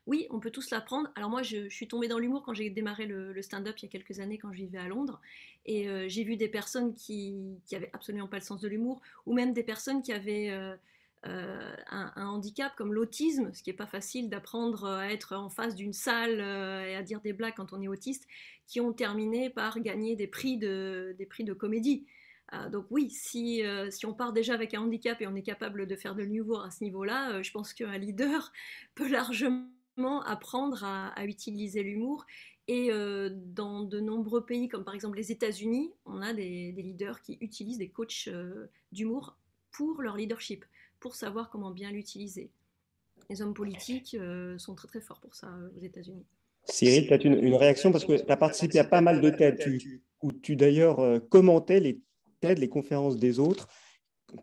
Oui, 0.06 0.28
on 0.30 0.39
peut 0.39 0.51
tous 0.51 0.69
l'apprendre. 0.69 1.10
Alors 1.16 1.30
moi, 1.30 1.44
je, 1.44 1.68
suis 1.69 1.88
tombée 1.88 2.07
dans 2.07 2.19
l'humour 2.19 2.44
quand 2.44 2.54
j'ai 2.54 2.69
démarré 2.69 3.06
le, 3.06 3.42
stand-up 3.42 3.78
il 3.80 3.86
y 3.86 3.88
a 3.88 3.92
quelques 3.92 4.19
années, 4.19 4.38
quand 4.38 4.54
je 4.54 4.60
vivais 4.60 4.78
à 4.78 4.88
Londres, 4.88 5.19
et 5.66 5.89
euh, 5.89 6.07
j'ai 6.07 6.24
vu 6.24 6.38
des 6.38 6.48
personnes 6.48 6.94
qui, 6.94 7.60
qui 7.66 7.75
avaient 7.75 7.89
absolument 7.92 8.28
pas 8.28 8.38
le 8.38 8.44
sens 8.44 8.62
de 8.62 8.69
l'humour, 8.69 9.01
ou 9.25 9.34
même 9.34 9.54
des 9.54 9.63
personnes 9.63 10.01
qui 10.01 10.13
avaient 10.13 10.50
euh, 10.50 11.75
un, 11.89 12.12
handicap 12.16 12.74
comme 12.78 12.94
l'autisme, 12.94 13.51
ce 13.54 13.62
qui 13.62 13.69
n'est 13.69 13.75
pas 13.75 13.88
facile 13.88 14.30
d'apprendre 14.30 14.86
à 14.86 15.12
être 15.12 15.36
en 15.36 15.50
face 15.50 15.75
d'une 15.75 15.94
salle 15.94 16.40
et 16.40 16.95
à 16.95 17.04
dire 17.04 17.19
des 17.19 17.33
blagues 17.33 17.56
quand 17.57 17.74
on 17.74 17.81
est 17.81 17.90
autiste, 17.90 18.28
qui 18.66 18.80
ont 18.80 18.94
terminé 18.94 19.50
par 19.50 19.81
gagner 19.81 20.16
des 20.16 20.28
prix 20.28 20.57
de 20.57 21.54
comédie. 21.54 22.06
Euh, 22.53 22.69
donc 22.69 22.85
oui, 22.89 23.09
si, 23.09 23.61
si, 23.89 24.05
on 24.05 24.13
part 24.13 24.33
déjà 24.33 24.53
avec 24.53 24.73
un 24.73 24.81
handicap 24.81 25.21
et 25.21 25.27
on 25.27 25.35
est 25.35 25.44
capable 25.44 25.85
de 25.85 25.95
faire 25.95 26.15
de 26.15 26.23
l'humour 26.23 26.63
à 26.63 26.71
ce 26.71 26.83
niveau-là, 26.83 27.41
je 27.41 27.51
pense 27.51 27.73
qu'un 27.73 27.97
leader 27.97 28.51
peut 28.95 29.09
largement 29.09 30.21
apprendre 30.25 30.83
à, 30.83 31.25
utiliser 31.25 31.83
l'humour. 31.83 32.25
Et 32.69 32.89
dans 33.31 33.83
de 33.83 33.99
nombreux 33.99 34.45
pays, 34.45 34.67
comme 34.67 34.83
par 34.83 34.94
exemple 34.94 35.17
les 35.17 35.31
États-Unis, 35.31 35.94
on 36.05 36.21
a 36.21 36.33
des, 36.33 36.73
leaders 36.73 37.21
qui 37.21 37.38
utilisent 37.41 37.77
des 37.77 37.89
coachs 37.89 38.29
d'humour 38.91 39.37
pour 39.71 40.01
leur 40.01 40.18
leadership 40.18 40.66
pour 40.99 41.16
savoir 41.16 41.49
comment 41.49 41.71
bien 41.71 41.92
l'utiliser. 41.92 42.51
Les 43.30 43.42
hommes 43.42 43.54
politiques 43.54 44.16
euh, 44.19 44.57
sont 44.57 44.75
très 44.75 44.87
très 44.87 45.01
forts 45.01 45.19
pour 45.19 45.35
ça 45.35 45.47
euh, 45.47 45.69
aux 45.77 45.83
États-Unis. 45.83 46.25
Cyril, 46.66 47.11
as 47.11 47.23
une, 47.23 47.56
réaction 47.56 47.92
parce 47.92 48.06
que 48.06 48.13
tu 48.13 48.31
as 48.31 48.37
participé 48.37 48.80
à 48.80 48.83
pas 48.83 49.01
mal 49.01 49.21
de 49.21 49.30
TED, 49.30 49.57
où 50.21 50.31
tu 50.33 50.56
d'ailleurs 50.56 50.99
euh, 50.99 51.19
commentais 51.19 51.80
les 51.80 52.01
Les 52.44 52.69
conférences 52.69 53.17
des 53.17 53.39
autres. 53.39 53.67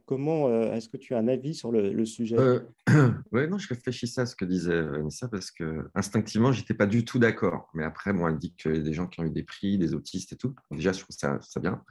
Comment 0.07 0.49
est-ce 0.73 0.89
que 0.89 0.97
tu 0.97 1.15
as 1.15 1.19
un 1.19 1.29
avis 1.29 1.55
sur 1.55 1.71
le, 1.71 2.05
sujet? 2.07 2.37
Oui, 3.33 3.49
non, 3.49 3.59
je 3.59 3.69
réfléchissais 3.69 4.23
à 4.23 4.27
ce 4.27 4.35
que 4.35 4.45
disait 4.45 4.83
Vanessa 4.83 5.29
parce 5.29 5.51
que 5.51 5.89
instinctivement, 5.95 6.53
j'étais 6.53 6.75
pas 6.75 6.87
du 6.87 7.05
tout 7.05 7.19
d'accord. 7.19 7.69
Mais 7.75 7.85
après, 7.85 8.13
moi, 8.13 8.31
elle 8.31 8.39
dit 8.39 8.55
qu'il 8.55 8.75
y 8.75 8.79
a 8.79 8.83
des 8.83 8.95
gens 8.95 9.07
qui 9.07 9.21
ont 9.21 9.25
eu 9.25 9.31
des 9.31 9.43
prix, 9.43 9.77
des 9.77 9.95
autistes 9.95 10.33
et 10.33 10.37
tout. 10.37 10.55
Déjà, 10.71 10.93
je 10.93 11.01
trouve 11.01 11.17
ça, 11.17 11.39
ça 11.43 11.61
bien. 11.61 11.83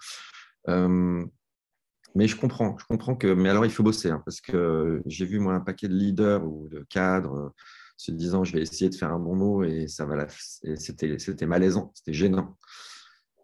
Mais 2.15 2.27
je 2.27 2.35
comprends, 2.35 2.77
je 2.77 2.85
comprends 2.85 3.15
que. 3.15 3.27
Mais 3.33 3.49
alors, 3.49 3.65
il 3.65 3.71
faut 3.71 3.83
bosser, 3.83 4.09
hein, 4.09 4.21
parce 4.25 4.39
que 4.39 5.01
j'ai 5.05 5.25
vu 5.25 5.39
moi 5.39 5.53
un 5.53 5.59
paquet 5.59 5.87
de 5.87 5.95
leaders 5.95 6.45
ou 6.45 6.67
de 6.69 6.85
cadres 6.89 7.35
euh, 7.35 7.49
se 7.97 8.11
disant 8.11 8.43
je 8.43 8.53
vais 8.53 8.61
essayer 8.61 8.89
de 8.89 8.95
faire 8.95 9.11
un 9.11 9.19
bon 9.19 9.35
mot 9.35 9.63
et 9.63 9.87
ça 9.87 10.05
va 10.05 10.27
c'était, 10.29 11.45
malaisant, 11.45 11.91
c'était 11.95 12.13
gênant. 12.13 12.57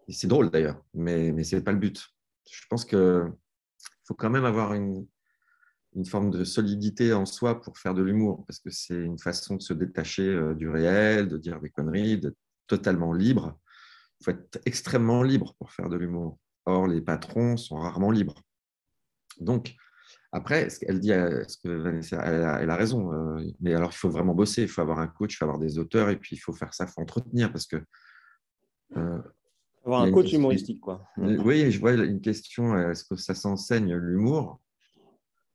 C'est 0.08 0.26
drôle 0.26 0.50
d'ailleurs, 0.50 0.82
mais, 0.94 1.32
mais 1.32 1.44
ce 1.44 1.56
n'est 1.56 1.62
pas 1.62 1.72
le 1.72 1.78
but. 1.78 2.08
Je 2.50 2.66
pense 2.68 2.84
qu'il 2.84 3.32
faut 4.06 4.14
quand 4.14 4.30
même 4.30 4.44
avoir 4.44 4.74
une, 4.74 5.06
forme 6.06 6.30
de 6.30 6.44
solidité 6.44 7.12
en 7.12 7.26
soi 7.26 7.60
pour 7.60 7.78
faire 7.78 7.94
de 7.94 8.02
l'humour, 8.02 8.44
parce 8.46 8.60
que 8.60 8.70
c'est 8.70 8.94
une 8.94 9.18
façon 9.18 9.56
de 9.56 9.62
se 9.62 9.72
détacher 9.72 10.28
euh, 10.28 10.54
du 10.54 10.68
réel, 10.68 11.28
de 11.28 11.36
dire 11.36 11.60
des 11.60 11.70
conneries, 11.70 12.18
d'être 12.18 12.38
totalement 12.66 13.12
libre. 13.12 13.58
Il 14.20 14.24
faut 14.24 14.30
être 14.30 14.60
extrêmement 14.66 15.22
libre 15.22 15.54
pour 15.58 15.72
faire 15.72 15.88
de 15.88 15.96
l'humour. 15.96 16.38
Or, 16.66 16.86
les 16.86 17.00
patrons 17.00 17.56
sont 17.56 17.76
rarement 17.76 18.10
libres. 18.10 18.40
Donc, 19.40 19.74
après, 20.32 20.68
elle 20.82 21.00
dit, 21.00 21.10
elle, 21.10 21.44
a, 22.12 22.76
raison. 22.76 23.12
Euh, 23.12 23.44
mais 23.60 23.74
alors, 23.74 23.90
il 23.92 23.96
faut 23.96 24.10
vraiment 24.10 24.34
bosser. 24.34 24.62
Il 24.62 24.68
faut 24.68 24.82
avoir 24.82 25.00
un 25.00 25.08
coach, 25.08 25.34
il 25.34 25.36
faut 25.36 25.44
avoir 25.44 25.58
des 25.58 25.78
auteurs, 25.78 26.10
et 26.10 26.16
puis 26.16 26.36
il 26.36 26.38
faut 26.38 26.52
faire 26.52 26.72
ça, 26.72 26.84
il 26.84 26.92
faut 26.92 27.00
entretenir, 27.00 27.50
parce 27.52 27.66
que. 27.66 27.82
Euh, 28.96 29.20
avoir 29.84 30.02
un 30.02 30.10
coach 30.10 30.32
humoristique, 30.32 30.80
quoi. 30.80 31.06
Oui, 31.16 31.70
je 31.70 31.80
vois 31.80 31.92
une 31.92 32.20
question 32.20 32.76
est-ce 32.90 33.04
que 33.04 33.16
ça 33.16 33.34
s'enseigne 33.34 33.94
l'humour? 33.94 34.60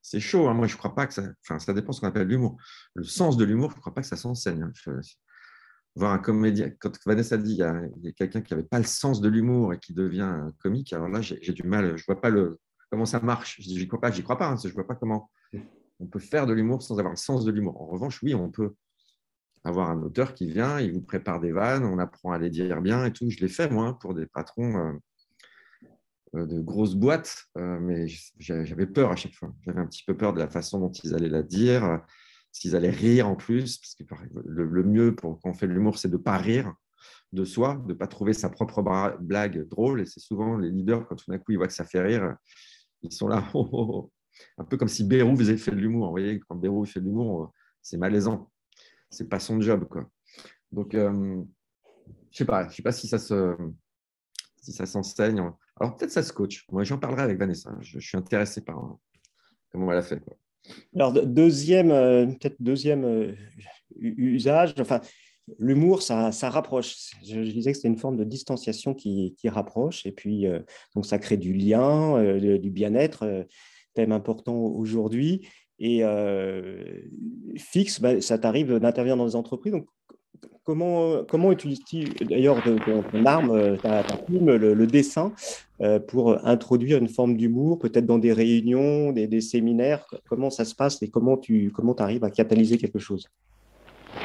C'est 0.02 0.20
chaud. 0.20 0.48
Hein. 0.48 0.54
Moi, 0.54 0.68
je 0.68 0.74
ne 0.74 0.78
crois 0.78 0.94
pas 0.94 1.06
que 1.06 1.14
ça. 1.14 1.24
Enfin, 1.42 1.58
ça 1.58 1.72
dépend 1.72 1.90
de 1.90 1.96
ce 1.96 2.00
qu'on 2.00 2.06
appelle 2.06 2.28
l'humour. 2.28 2.56
Le 2.94 3.04
sens 3.04 3.36
de 3.36 3.44
l'humour, 3.44 3.70
je 3.70 3.76
ne 3.76 3.80
crois 3.80 3.92
pas 3.92 4.02
que 4.02 4.06
ça 4.06 4.16
s'enseigne. 4.16 4.62
Hein. 4.62 5.00
voir 5.96 6.12
un 6.12 6.18
comédien, 6.18 6.70
quand 6.78 6.92
Vanessa 7.04 7.36
dit 7.36 7.54
il 7.54 7.58
y 7.58 7.62
a, 7.62 8.12
quelqu'un 8.12 8.40
qui 8.40 8.54
n'avait 8.54 8.66
pas 8.66 8.78
le 8.78 8.84
sens 8.84 9.20
de 9.20 9.28
l'humour 9.28 9.72
et 9.72 9.78
qui 9.78 9.94
devient 9.94 10.44
comique, 10.60 10.92
alors 10.92 11.08
là, 11.08 11.22
j'ai 11.22 11.52
du 11.52 11.64
mal, 11.64 11.96
je 11.96 12.02
ne 12.02 12.06
vois 12.06 12.20
pas 12.20 12.30
le, 12.30 12.60
comment 12.90 13.04
ça 13.04 13.18
marche. 13.18 13.60
Je 13.60 13.68
n'y 13.68 13.88
crois 13.88 14.00
pas, 14.00 14.12
j'y 14.12 14.22
crois 14.22 14.38
pas, 14.38 14.48
hein, 14.48 14.56
je 14.62 14.68
ne 14.68 14.74
vois 14.74 14.86
pas 14.86 14.94
comment 14.94 15.28
on 15.98 16.06
peut 16.06 16.20
faire 16.20 16.46
de 16.46 16.52
l'humour 16.52 16.82
sans 16.82 16.98
avoir 16.98 17.12
le 17.12 17.16
sens 17.18 17.44
de 17.44 17.50
l'humour. 17.50 17.80
En 17.80 17.86
revanche, 17.86 18.22
oui, 18.22 18.34
on 18.34 18.50
peut 18.50 18.74
avoir 19.66 19.90
un 19.90 20.00
auteur 20.02 20.34
qui 20.34 20.46
vient, 20.46 20.80
il 20.80 20.92
vous 20.92 21.02
prépare 21.02 21.40
des 21.40 21.50
vannes, 21.50 21.84
on 21.84 21.98
apprend 21.98 22.32
à 22.32 22.38
les 22.38 22.50
dire 22.50 22.80
bien 22.80 23.04
et 23.04 23.12
tout. 23.12 23.28
Je 23.30 23.40
l'ai 23.40 23.48
fait, 23.48 23.68
moi, 23.68 23.98
pour 23.98 24.14
des 24.14 24.26
patrons 24.26 24.76
euh, 24.76 24.92
euh, 26.36 26.46
de 26.46 26.60
grosses 26.60 26.94
boîtes, 26.94 27.46
euh, 27.58 27.78
mais 27.80 28.06
j'avais 28.38 28.86
peur 28.86 29.10
à 29.10 29.16
chaque 29.16 29.34
fois. 29.34 29.52
J'avais 29.62 29.80
un 29.80 29.86
petit 29.86 30.04
peu 30.04 30.16
peur 30.16 30.32
de 30.32 30.38
la 30.38 30.48
façon 30.48 30.78
dont 30.78 30.92
ils 30.92 31.14
allaient 31.14 31.28
la 31.28 31.42
dire, 31.42 32.00
s'ils 32.52 32.76
allaient 32.76 32.90
rire 32.90 33.28
en 33.28 33.34
plus, 33.34 33.78
parce 33.78 33.94
que 33.94 34.04
le, 34.44 34.84
mieux 34.84 35.14
pour 35.14 35.40
quand 35.40 35.50
on 35.50 35.54
fait 35.54 35.66
l'humour, 35.66 35.98
c'est 35.98 36.08
de 36.08 36.16
ne 36.16 36.22
pas 36.22 36.38
rire 36.38 36.72
de 37.32 37.44
soi, 37.44 37.82
de 37.86 37.92
ne 37.92 37.98
pas 37.98 38.06
trouver 38.06 38.32
sa 38.32 38.48
propre 38.48 38.82
blague 39.20 39.66
drôle. 39.68 40.00
Et 40.00 40.06
c'est 40.06 40.20
souvent 40.20 40.56
les 40.56 40.70
leaders, 40.70 41.06
quand 41.08 41.16
tout 41.16 41.30
d'un 41.30 41.38
coup 41.38 41.52
ils 41.52 41.56
voient 41.56 41.66
que 41.66 41.72
ça 41.72 41.84
fait 41.84 42.00
rire, 42.00 42.36
ils 43.02 43.12
sont 43.12 43.26
là, 43.26 43.44
oh, 43.54 43.68
oh, 43.72 43.86
oh. 43.90 44.12
un 44.58 44.64
peu 44.64 44.76
comme 44.76 44.88
si 44.88 45.02
Bérou 45.02 45.36
faisait 45.36 45.56
fait 45.56 45.72
de 45.72 45.76
l'humour. 45.76 46.06
Vous 46.06 46.12
voyez, 46.12 46.38
quand 46.48 46.54
Bérou 46.54 46.86
fait 46.86 47.00
de 47.00 47.06
l'humour, 47.06 47.52
c'est 47.82 47.96
malaisant 47.96 48.48
c'est 49.10 49.28
pas 49.28 49.40
son 49.40 49.60
job. 49.60 49.86
Quoi. 49.88 50.08
Donc, 50.72 50.94
euh, 50.94 51.42
je 52.30 52.38
sais 52.38 52.44
pas, 52.44 52.68
je 52.68 52.76
sais 52.76 52.82
pas 52.82 52.92
si 52.92 53.08
ça 53.08 53.18
se, 53.18 53.56
si 54.60 54.72
ça 54.72 54.86
s'enseigne. 54.86 55.40
Alors 55.78 55.96
peut-être 55.96 56.10
ça 56.10 56.22
se 56.22 56.32
coach. 56.32 56.64
Moi, 56.70 56.84
j'en 56.84 56.98
parlerai 56.98 57.22
avec 57.22 57.38
Vanessa. 57.38 57.74
Je, 57.80 57.98
suis 57.98 58.16
intéressé 58.16 58.62
par 58.62 58.78
euh, 58.78 58.94
comment 59.70 59.92
elle 59.92 59.98
a 59.98 60.02
fait. 60.02 60.22
Alors 60.94 61.12
deuxième, 61.12 61.90
euh, 61.90 62.26
peut-être 62.26 62.56
deuxième 62.60 63.36
usage. 63.98 64.74
Enfin, 64.80 65.00
l'humour, 65.58 66.02
ça, 66.02 66.32
ça, 66.32 66.50
rapproche. 66.50 67.12
Je, 67.24 67.40
disais 67.40 67.70
que 67.70 67.76
c'était 67.76 67.88
une 67.88 67.98
forme 67.98 68.16
de 68.16 68.24
distanciation 68.24 68.94
qui, 68.94 69.34
qui 69.38 69.48
rapproche, 69.48 70.04
et 70.06 70.12
puis 70.12 70.46
donc 70.94 71.06
ça 71.06 71.18
crée 71.18 71.36
du 71.36 71.52
lien, 71.52 72.20
du 72.38 72.70
bien-être, 72.70 73.46
thème 73.94 74.12
important 74.12 74.56
aujourd'hui. 74.56 75.46
Et 75.78 76.00
euh, 76.02 77.00
fixe, 77.56 78.00
bah, 78.00 78.20
ça 78.20 78.38
t'arrive 78.38 78.78
d'intervenir 78.78 79.16
dans 79.16 79.26
des 79.26 79.36
entreprises. 79.36 79.72
Donc, 79.72 79.86
comment, 80.64 81.22
comment 81.28 81.52
utilises-tu 81.52 82.24
d'ailleurs 82.24 82.62
ton, 82.62 83.24
arme, 83.26 83.50
euh, 83.50 83.76
ta, 83.76 84.02
plume, 84.26 84.54
le, 84.54 84.86
dessin, 84.86 85.32
euh, 85.82 85.98
pour 85.98 86.44
introduire 86.46 86.98
une 86.98 87.08
forme 87.08 87.36
d'humour, 87.36 87.78
peut-être 87.78 88.06
dans 88.06 88.18
des 88.18 88.32
réunions, 88.32 89.12
des, 89.12 89.40
séminaires? 89.40 90.06
Comment 90.28 90.50
ça 90.50 90.64
se 90.64 90.74
passe 90.74 91.02
et 91.02 91.08
comment 91.08 91.36
tu 91.36 91.70
comment 91.74 91.94
arrives 91.94 92.24
à 92.24 92.30
catalyser 92.30 92.78
quelque 92.78 92.98
chose? 92.98 93.28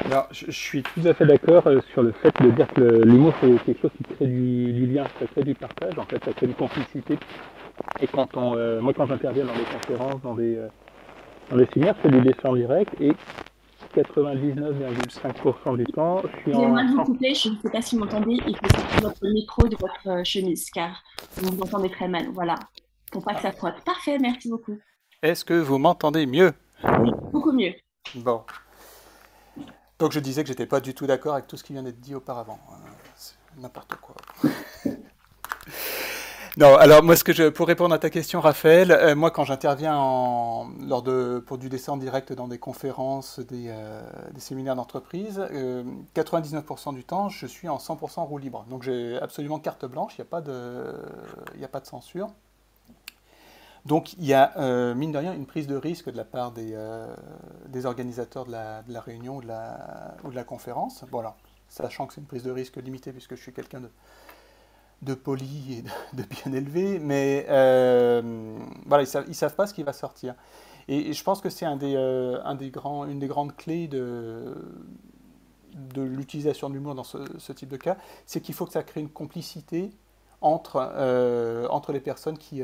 Alors, 0.06 0.26
je, 0.32 0.50
suis 0.50 0.82
tout 0.82 1.06
à 1.06 1.12
fait 1.12 1.26
d'accord 1.26 1.64
sur 1.92 2.02
le 2.02 2.12
fait 2.12 2.32
de 2.42 2.50
dire 2.50 2.66
que 2.72 2.80
l'humour, 2.80 3.34
c'est 3.40 3.62
quelque 3.66 3.82
chose 3.82 3.90
qui 3.98 4.14
crée 4.14 4.26
du, 4.26 4.86
lien, 4.86 5.04
ça 5.20 5.26
crée 5.26 5.44
du 5.44 5.54
partage, 5.54 5.98
en 5.98 6.04
fait, 6.06 6.24
ça 6.24 6.32
crée 6.32 6.46
une 6.46 6.54
complicité. 6.54 7.18
Et 8.00 8.06
quand 8.06 8.34
on, 8.36 8.80
moi, 8.80 8.94
quand 8.94 9.06
j'interviens 9.06 9.44
dans 9.44 9.52
des 9.52 9.64
conférences, 9.64 10.22
dans 10.22 10.34
des, 10.34 10.58
les 11.56 11.66
séminaires, 11.72 11.96
c'est 12.02 12.10
du 12.10 12.20
dessin 12.20 12.50
en 12.50 12.56
direct 12.56 12.92
et 13.00 13.12
99,5% 13.94 15.76
du 15.76 15.84
temps, 15.84 16.22
je 16.22 16.40
suis 16.40 16.54
en. 16.54 16.86
Vous 16.86 17.04
couper, 17.04 17.34
je 17.34 17.50
ne 17.50 17.56
sais 17.56 17.70
pas 17.70 17.82
si 17.82 17.94
vous 17.94 18.04
m'entendez, 18.04 18.38
il 18.46 18.56
faut 18.56 18.68
sortir 18.68 19.00
votre 19.02 19.26
micro 19.26 19.68
de 19.68 19.76
votre 19.78 20.08
euh, 20.08 20.24
chemise 20.24 20.70
car 20.70 21.02
vous 21.36 21.54
m'entendez 21.56 21.90
très 21.90 22.08
mal. 22.08 22.28
Voilà, 22.32 22.54
pour 23.10 23.22
pas 23.24 23.34
que 23.34 23.42
ça 23.42 23.52
frotte. 23.52 23.82
Parfait, 23.84 24.18
merci 24.18 24.48
beaucoup. 24.48 24.78
Est-ce 25.22 25.44
que 25.44 25.54
vous 25.54 25.78
m'entendez 25.78 26.26
mieux? 26.26 26.52
Oui. 26.84 27.10
Beaucoup 27.32 27.52
mieux. 27.52 27.74
Bon. 28.16 28.42
Donc 29.98 30.12
je 30.12 30.20
disais 30.20 30.42
que 30.42 30.48
j'étais 30.48 30.66
pas 30.66 30.80
du 30.80 30.94
tout 30.94 31.06
d'accord 31.06 31.34
avec 31.34 31.46
tout 31.46 31.56
ce 31.56 31.62
qui 31.62 31.74
vient 31.74 31.82
d'être 31.82 32.00
dit 32.00 32.14
auparavant. 32.14 32.58
Euh, 32.72 32.76
n'importe 33.60 33.94
quoi. 33.96 34.16
Non, 36.58 36.76
alors 36.76 37.02
moi, 37.02 37.16
ce 37.16 37.24
que 37.24 37.32
je, 37.32 37.48
pour 37.48 37.66
répondre 37.66 37.94
à 37.94 37.98
ta 37.98 38.10
question, 38.10 38.38
Raphaël, 38.42 38.92
euh, 38.92 39.14
moi, 39.14 39.30
quand 39.30 39.44
j'interviens 39.44 39.96
en, 39.96 40.68
lors 40.86 41.02
de, 41.02 41.42
pour 41.46 41.56
du 41.56 41.70
dessin 41.70 41.96
direct 41.96 42.34
dans 42.34 42.46
des 42.46 42.58
conférences, 42.58 43.40
des, 43.40 43.68
euh, 43.68 44.02
séminaires 44.36 44.76
d'entreprise, 44.76 45.40
99% 46.14 46.90
euh, 46.90 46.92
du 46.92 47.04
temps, 47.04 47.30
je 47.30 47.46
suis 47.46 47.70
en 47.70 47.78
100% 47.78 48.26
roue 48.26 48.36
libre. 48.36 48.66
Donc 48.68 48.82
j'ai 48.82 49.18
absolument 49.22 49.60
carte 49.60 49.86
blanche, 49.86 50.12
il 50.18 50.20
n'y 50.20 50.26
a, 50.26 50.30
pas 50.30 50.42
de, 50.42 50.92
a 51.62 51.68
pas 51.68 51.80
de 51.80 51.86
censure. 51.86 52.28
Donc 53.86 54.12
il 54.12 54.26
y 54.26 54.34
a, 54.34 54.52
mine 54.94 55.10
de 55.10 55.18
rien, 55.18 55.32
une 55.32 55.46
prise 55.46 55.66
de 55.66 55.74
risque 55.74 56.10
de 56.10 56.18
la 56.18 56.24
part 56.24 56.52
des, 56.52 57.86
organisateurs 57.86 58.44
de 58.44 58.52
la, 58.52 59.00
réunion 59.00 59.38
ou 59.38 59.40
de 59.40 59.46
la, 60.34 60.44
conférence. 60.44 61.02
Sachant 61.70 62.06
que 62.06 62.12
c'est 62.12 62.20
une 62.20 62.26
prise 62.26 62.42
de 62.42 62.50
risque 62.50 62.76
limitée 62.76 63.12
puisque 63.12 63.36
je 63.36 63.40
suis 63.40 63.54
quelqu'un 63.54 63.80
de 63.80 63.88
de 65.02 65.14
poli 65.14 65.78
et 65.78 65.82
de, 66.16 66.22
bien 66.22 66.52
élevé, 66.52 66.98
mais 66.98 67.46
euh, 67.48 68.56
voilà, 68.86 69.04
ils 69.04 69.28
ne 69.28 69.34
savent, 69.34 69.54
pas 69.54 69.66
ce 69.66 69.74
qui 69.74 69.82
va 69.82 69.92
sortir. 69.92 70.34
Et, 70.88 71.12
je 71.12 71.24
pense 71.24 71.40
que 71.40 71.50
c'est 71.50 71.66
un 71.66 71.76
des, 71.76 71.94
euh, 71.96 72.40
un 72.44 72.58
une 72.58 73.18
des 73.18 73.26
grandes 73.26 73.56
clés 73.56 73.88
de, 73.88 74.54
de 75.74 76.02
l'utilisation 76.02 76.68
de 76.68 76.74
l'humour 76.74 76.94
dans 76.94 77.04
ce, 77.04 77.52
type 77.52 77.68
de 77.68 77.76
cas, 77.76 77.96
c'est 78.26 78.40
qu'il 78.40 78.54
faut 78.54 78.66
que 78.66 78.72
ça 78.72 78.82
crée 78.82 79.00
une 79.00 79.10
complicité 79.10 79.90
entre, 80.40 80.76
euh, 80.96 81.68
entre 81.68 81.92
les 81.92 82.00
personnes 82.00 82.38
qui, 82.38 82.62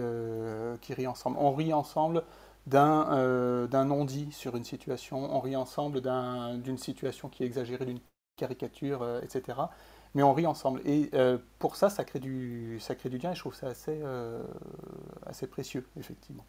qui 0.80 0.94
rient 0.94 1.06
ensemble. 1.06 1.36
On 1.40 1.52
rit 1.52 1.72
ensemble 1.72 2.24
d'un 2.66 3.66
d'un 3.66 3.86
non-dit 3.86 4.30
sur 4.32 4.54
une 4.56 4.64
situation, 4.64 5.34
on 5.34 5.40
rit 5.40 5.56
ensemble 5.56 6.02
d'une 6.60 6.76
situation 6.76 7.28
qui 7.28 7.42
est 7.42 7.46
exagérée, 7.46 7.86
d'une 7.86 8.00
caricature, 8.36 9.06
etc 9.22 9.54
mais 10.14 10.22
on 10.22 10.32
rit 10.32 10.46
ensemble. 10.46 10.80
Et 10.84 11.10
euh, 11.14 11.38
pour 11.58 11.76
ça, 11.76 11.90
ça 11.90 12.04
crée, 12.04 12.18
du, 12.18 12.78
ça 12.80 12.94
crée 12.94 13.08
du 13.08 13.18
lien 13.18 13.32
et 13.32 13.34
je 13.34 13.40
trouve 13.40 13.54
ça 13.54 13.68
assez, 13.68 13.98
euh, 14.02 14.42
assez 15.26 15.46
précieux, 15.46 15.84
effectivement. 15.98 16.44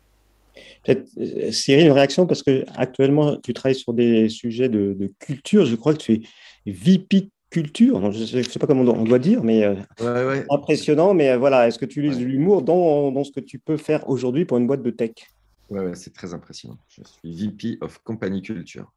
Peut-être, 0.84 1.08
euh, 1.18 1.52
Cyril, 1.52 1.88
une 1.88 1.92
réaction? 1.92 2.26
Parce 2.26 2.44
que 2.44 2.66
actuellement 2.76 3.38
tu 3.38 3.54
travailles 3.54 3.76
sur 3.76 3.94
des 3.94 4.30
sujets 4.30 4.70
de, 4.70 5.12
culture. 5.20 5.66
Je 5.66 5.76
crois 5.76 5.94
que 5.94 6.00
tu 6.00 6.14
es 6.14 6.22
VP 6.66 7.30
culture. 7.50 8.12
Je 8.12 8.38
ne 8.38 8.44
sais 8.44 8.60
pas 8.60 8.68
comment 8.68 8.84
on 8.92 9.04
doit 9.04 9.20
dire, 9.20 9.44
mais 9.44 9.64
impressionnant. 10.50 11.14
Mais 11.14 11.36
voilà, 11.38 11.68
est-ce 11.68 11.80
que 11.80 11.86
tu 11.86 12.00
utilises 12.00 12.22
l'humour 12.22 12.62
dans, 12.62 13.12
dans, 13.12 13.24
ce 13.24 13.32
que 13.32 13.40
tu 13.40 13.60
peux 13.60 13.78
faire 13.78 14.08
aujourd'hui 14.10 14.46
pour 14.46 14.58
une 14.58 14.68
boîte 14.68 14.84
de 14.84 14.92
tech? 14.92 15.12
Oui, 15.70 15.80
ouais, 15.80 15.96
c'est 15.96 16.14
très 16.14 16.34
impressionnant. 16.34 16.78
Je 16.88 17.02
suis 17.04 17.48
VP 17.48 17.78
of 17.82 18.00
Company 18.00 18.42
Culture. 18.42 18.92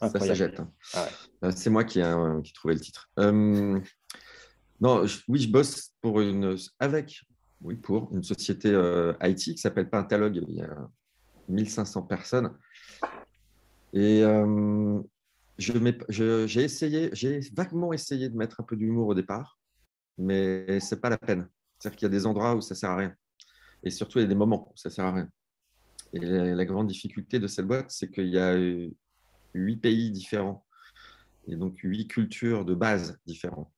Ça 0.00 0.34
jette. 0.34 0.60
Hein. 0.60 0.72
Ah 0.94 1.08
euh, 1.44 1.52
c'est 1.54 1.70
moi 1.70 1.84
qui 1.84 2.00
ai, 2.00 2.14
qui 2.42 2.52
trouvé 2.52 2.74
le 2.74 2.80
titre. 2.80 3.10
Euh, 3.18 3.78
non, 4.80 5.04
oui, 5.28 5.40
je 5.40 5.50
bosse 5.50 5.92
pour 6.00 6.20
une, 6.20 6.56
avec, 6.78 7.22
oui, 7.60 7.76
pour 7.76 8.10
une 8.14 8.22
société 8.22 8.70
euh, 8.70 9.12
IT 9.22 9.38
qui 9.38 9.58
s'appelle 9.58 9.90
Pentalogue. 9.90 10.42
Il 10.48 10.54
y 10.54 10.62
a 10.62 10.88
1500 11.48 12.02
personnes. 12.02 12.56
Et 13.92 14.22
j'ai 15.58 16.62
essayé, 16.62 17.10
j'ai 17.12 17.40
vaguement 17.54 17.92
essayé 17.92 18.28
de 18.28 18.36
mettre 18.36 18.60
un 18.60 18.64
peu 18.64 18.76
d'humour 18.76 19.08
au 19.08 19.14
départ, 19.14 19.58
mais 20.16 20.80
c'est 20.80 21.00
pas 21.00 21.10
la 21.10 21.18
peine. 21.18 21.48
C'est-à-dire 21.78 21.98
qu'il 21.98 22.06
y 22.06 22.10
a 22.10 22.10
des 22.10 22.26
endroits 22.26 22.54
où 22.54 22.60
ça 22.60 22.74
sert 22.74 22.90
à 22.90 22.96
rien. 22.96 23.14
Et 23.82 23.90
surtout, 23.90 24.18
il 24.18 24.22
y 24.22 24.24
a 24.24 24.28
des 24.28 24.34
moments 24.34 24.70
où 24.72 24.76
ça 24.76 24.90
sert 24.90 25.04
à 25.04 25.12
rien. 25.12 25.28
Et 26.12 26.20
la 26.20 26.64
grande 26.64 26.86
difficulté 26.86 27.38
de 27.38 27.46
cette 27.46 27.66
boîte, 27.66 27.90
c'est 27.90 28.10
qu'il 28.10 28.28
y 28.28 28.38
a 28.38 28.54
huit 29.54 29.76
pays 29.76 30.10
différents 30.10 30.64
et 31.46 31.56
donc 31.56 31.78
huit 31.82 32.08
cultures 32.08 32.64
de 32.64 32.74
base 32.74 33.18
différentes. 33.26 33.70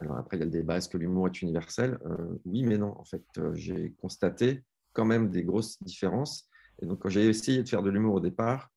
Alors 0.00 0.16
après, 0.16 0.36
il 0.36 0.40
y 0.40 0.42
a 0.42 0.46
le 0.46 0.50
débat 0.50 0.76
est-ce 0.76 0.88
que 0.88 0.98
l'humour 0.98 1.26
est 1.26 1.42
universel? 1.42 1.98
Euh, 2.06 2.38
Oui, 2.44 2.62
mais 2.62 2.78
non. 2.78 2.96
En 2.98 3.04
fait, 3.04 3.24
euh, 3.38 3.54
j'ai 3.54 3.94
constaté 4.00 4.62
quand 4.92 5.04
même 5.04 5.30
des 5.30 5.42
grosses 5.42 5.82
différences. 5.82 6.48
Et 6.80 6.86
donc, 6.86 7.00
quand 7.00 7.08
j'ai 7.08 7.26
essayé 7.26 7.62
de 7.62 7.68
faire 7.68 7.82
de 7.82 7.90
l'humour 7.90 8.14
au 8.14 8.20
départ, 8.20 8.70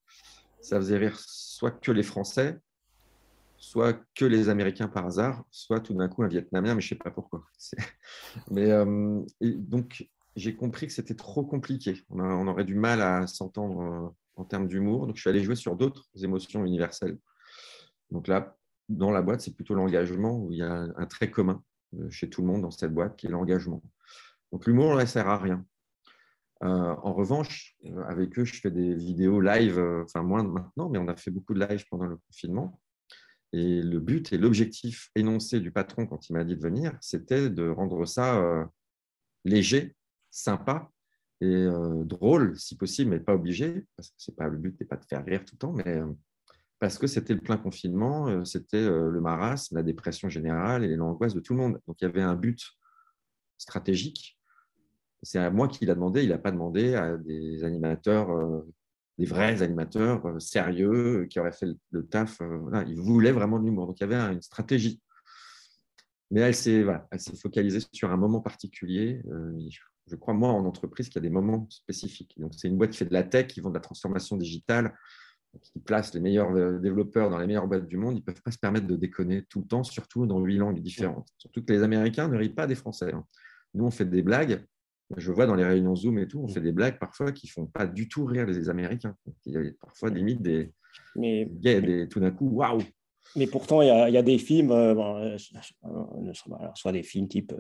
ça 0.62 0.78
faisait 0.78 0.98
rire 0.98 1.18
soit 1.20 1.72
que 1.72 1.92
les 1.92 2.04
Français, 2.04 2.60
soit 3.58 4.00
que 4.16 4.26
les 4.26 4.50
Américains 4.50 4.88
par 4.88 5.06
hasard, 5.06 5.44
soit 5.52 5.80
tout 5.80 5.94
d'un 5.94 6.08
coup 6.08 6.24
un 6.24 6.28
Vietnamien, 6.28 6.74
mais 6.74 6.82
je 6.82 6.88
ne 6.88 6.90
sais 6.98 7.04
pas 7.04 7.12
pourquoi. 7.12 7.44
Mais 8.50 8.72
euh, 8.72 9.22
donc, 9.42 10.08
j'ai 10.36 10.56
compris 10.56 10.88
que 10.88 10.94
c'était 10.94 11.16
trop 11.16 11.44
compliqué. 11.44 12.04
On, 12.10 12.48
aurait 12.48 12.64
du 12.64 12.76
mal 12.76 13.02
à 13.02 13.28
s'entendre 13.28 14.16
en 14.42 14.46
termes 14.46 14.68
d'humour. 14.68 15.08
Donc, 15.08 15.16
je 15.16 15.22
suis 15.22 15.30
allé 15.30 15.44
jouer 15.44 15.56
sur 15.56 15.76
d'autres 15.76 16.10
émotions 16.22 16.66
universelles. 16.66 17.18
Donc 18.12 18.28
là, 18.28 18.58
dans 18.90 19.12
la 19.12 19.22
boîte, 19.22 19.42
c'est 19.42 19.56
plutôt 19.56 19.74
l'engagement 19.74 20.38
où 20.38 20.52
il 20.52 20.58
y 20.58 20.64
a 20.64 20.88
un 20.96 21.06
trait 21.06 21.32
commun 21.32 21.64
euh, 21.96 22.10
chez 22.10 22.30
tout 22.30 22.42
le 22.42 22.48
monde 22.48 22.62
dans 22.62 22.72
cette 22.72 22.94
boîte 22.94 23.16
qui 23.16 23.28
est 23.28 23.30
l'engagement. 23.30 23.82
Donc 24.52 24.66
l'humour 24.68 24.96
ne 24.96 25.06
sert 25.06 25.28
à 25.28 25.38
rien. 25.38 25.66
Euh, 26.64 26.68
en 26.68 27.14
revanche, 27.14 27.76
euh, 27.86 28.04
avec 28.04 28.38
eux, 28.38 28.46
je 28.46 28.60
fais 28.60 28.70
des 28.70 28.94
vidéos 28.94 29.40
live, 29.40 29.80
enfin 30.04 30.22
moins 30.22 30.44
maintenant, 30.44 30.90
mais 30.90 31.00
on 31.00 31.08
a 31.08 31.16
fait 31.16 31.32
beaucoup 31.32 31.54
de 31.54 31.66
live 31.66 31.86
pendant 31.90 32.06
le 32.06 32.18
confinement. 32.18 32.80
Et 33.54 33.82
le 33.82 34.00
but 34.00 34.32
et 34.32 34.38
l'objectif 34.38 35.10
énoncé 35.16 35.60
du 35.60 35.72
patron 35.72 36.06
quand 36.06 36.30
il 36.30 36.34
m'a 36.34 36.44
dit 36.44 36.56
de 36.56 36.62
venir, 36.62 36.98
c'était 37.02 37.50
de 37.50 37.68
rendre 37.68 38.06
ça 38.06 38.70
léger, 39.44 39.94
sympa 40.30 40.90
et 41.42 41.46
euh, 41.46 42.04
drôle, 42.04 42.58
si 42.58 42.78
possible, 42.78 43.10
mais 43.10 43.20
pas 43.20 43.34
obligé, 43.34 43.86
parce 43.96 44.10
que 44.10 44.16
c'est 44.20 44.36
pas 44.36 44.48
le 44.48 44.58
but 44.58 44.80
n'est 44.80 44.86
pas 44.86 44.96
de 44.96 45.06
faire 45.06 45.26
rire 45.26 45.44
tout 45.44 45.56
le 45.56 45.58
temps, 45.58 45.74
mais 45.74 45.98
euh, 45.98 46.06
parce 46.80 47.00
que 47.00 47.08
c'était 47.08 47.34
le 47.34 47.42
plein 47.42 47.58
confinement, 47.58 48.44
c'était 48.44 48.90
le 48.90 49.22
marasme, 49.22 49.76
la 49.76 49.84
dépression 49.84 50.30
générale 50.30 50.84
et 50.84 50.96
l'angoisse 50.96 51.36
de 51.36 51.40
tout 51.40 51.54
le 51.54 51.60
monde. 51.60 51.80
Donc 51.86 52.02
il 52.02 52.06
y 52.06 52.08
avait 52.08 52.24
un 52.24 52.34
but 52.34 52.60
stratégique. 53.60 54.40
C'est 55.22 55.38
à 55.38 55.52
moi 55.52 55.68
qu'il 55.68 55.92
a 55.92 55.94
demandé, 55.94 56.24
il 56.24 56.30
n'a 56.30 56.40
pas 56.40 56.52
demandé 56.52 56.96
à 56.96 57.18
des 57.18 57.64
animateurs, 57.64 58.66
des 59.20 59.26
vrais 59.26 59.62
animateurs 59.62 60.42
sérieux 60.42 61.28
qui 61.30 61.40
auraient 61.40 61.52
fait 61.52 61.68
le, 61.92 62.08
taf. 62.08 62.42
il 62.88 63.00
voulait 63.00 63.32
vraiment 63.32 63.60
de 63.60 63.66
l'humour. 63.66 63.86
Donc 63.86 64.00
il 64.00 64.10
y 64.10 64.12
avait 64.12 64.34
une 64.34 64.42
stratégie. 64.42 65.00
Mais 66.32 66.42
elle 66.42 66.56
s'est 66.56 66.84
focalisée 67.40 67.82
sur 67.94 68.10
un 68.10 68.18
moment 68.18 68.42
particulier. 68.42 69.22
Crois, 70.16 70.34
moi, 70.34 70.50
en 70.50 70.66
entreprise, 70.66 71.08
qu'il 71.08 71.16
y 71.16 71.26
a 71.26 71.28
des 71.28 71.34
moments 71.34 71.68
spécifiques. 71.70 72.36
Donc, 72.38 72.54
c'est 72.56 72.68
une 72.68 72.78
boîte 72.78 72.92
qui 72.92 72.98
fait 72.98 73.06
de 73.06 73.14
la 73.14 73.24
tech, 73.24 73.48
qui 73.48 73.62
vend 73.62 73.70
de 73.70 73.76
la 73.76 73.82
transformation 73.82 74.38
digitale, 74.38 74.94
qui 75.62 75.80
place 75.80 76.14
les 76.14 76.22
meilleurs 76.22 76.52
euh, 76.56 76.80
développeurs 76.80 77.30
dans 77.30 77.38
les 77.38 77.48
meilleures 77.48 77.68
boîtes 77.68 77.88
du 77.88 77.98
monde, 77.98 78.14
ils 78.16 78.22
ne 78.22 78.24
peuvent 78.24 78.42
pas 78.42 78.52
se 78.52 78.58
permettre 78.58 78.88
de 78.88 78.96
déconner 78.96 79.44
tout 79.50 79.60
le 79.60 79.68
temps, 79.68 79.84
surtout 79.84 80.26
dans 80.26 80.40
huit 80.40 80.58
langues 80.58 80.82
différentes. 80.82 81.28
Surtout 81.38 81.64
que 81.64 81.74
les 81.74 81.84
Américains 81.84 82.28
ne 82.28 82.38
rient 82.38 82.50
pas 82.50 82.68
des 82.68 82.76
Français. 82.76 83.12
Hein. 83.14 83.26
Nous, 83.74 83.86
on 83.86 83.92
fait 83.92 84.06
des 84.06 84.22
blagues. 84.22 84.64
Je 85.18 85.32
vois 85.32 85.46
dans 85.46 85.56
les 85.56 85.66
réunions 85.66 85.96
Zoom 85.96 86.20
et 86.20 86.28
tout, 86.28 86.40
on 86.40 86.48
fait 86.48 86.62
des 86.62 86.72
blagues 86.72 86.98
parfois 86.98 87.34
qui 87.34 87.48
ne 87.48 87.52
font 87.52 87.66
pas 87.66 87.86
du 87.86 88.08
tout 88.08 88.24
rire 88.24 88.46
les 88.46 88.70
Américains. 88.70 89.16
Il 89.46 89.54
y 89.54 89.58
a 89.58 89.72
parfois 89.82 90.10
limite 90.10 90.42
des, 90.42 90.74
Mais... 91.18 91.46
des 91.46 92.08
tout 92.08 92.22
d'un 92.22 92.32
coup, 92.32 92.48
waouh, 92.48 92.82
mais 93.36 93.48
pourtant, 93.48 93.82
il 93.82 93.88
y, 93.88 94.18
a, 94.18 94.22
des 94.22 94.38
films, 94.38 94.72
euh, 94.72 94.94
euh, 94.96 95.38
euh, 95.86 96.34
soit 96.76 96.92
des 96.92 97.04
films 97.04 97.28
type 97.28 97.54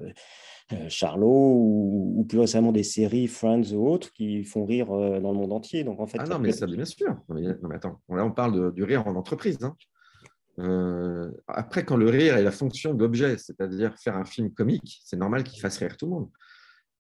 Charlot 0.90 1.28
ou, 1.28 2.26
plus 2.28 2.40
récemment 2.40 2.72
des 2.72 2.84
séries 2.84 3.28
Friends 3.28 3.74
ou 3.74 3.90
autres 3.90 4.12
qui 4.14 4.44
font 4.44 4.66
rire 4.66 4.88
dans 4.88 5.32
le 5.32 5.38
monde 5.38 5.54
entier. 5.54 5.84
Donc, 5.84 6.00
en 6.00 6.08
fait, 6.08 6.20
ah 6.22 6.26
non, 6.26 6.40
mais 6.40 6.52
ça, 6.52 6.66
bien 6.66 6.86
sûr. 6.86 7.16
Non, 7.30 7.36
mais, 7.36 7.76
attends, 7.76 8.02
là, 8.10 8.26
on 8.26 8.32
parle 8.32 8.74
du 8.74 8.84
rire 8.84 9.08
en 9.08 9.16
entreprise. 9.16 9.58
Hein. 9.62 11.32
après, 11.48 11.86
quand 11.86 11.98
le 11.98 12.10
rire 12.10 12.38
est 12.38 12.44
la 12.44 12.52
fonction 12.52 12.94
d'objet, 12.94 13.38
c'est-à-dire 13.38 13.98
faire 13.98 14.16
un 14.16 14.26
film 14.26 14.52
comique, 14.52 15.02
c'est 15.06 15.18
normal 15.18 15.44
qu'il 15.44 15.60
fasse 15.60 15.78
rire 15.78 15.98
tout 15.98 16.06
le 16.06 16.12
monde. 16.12 16.30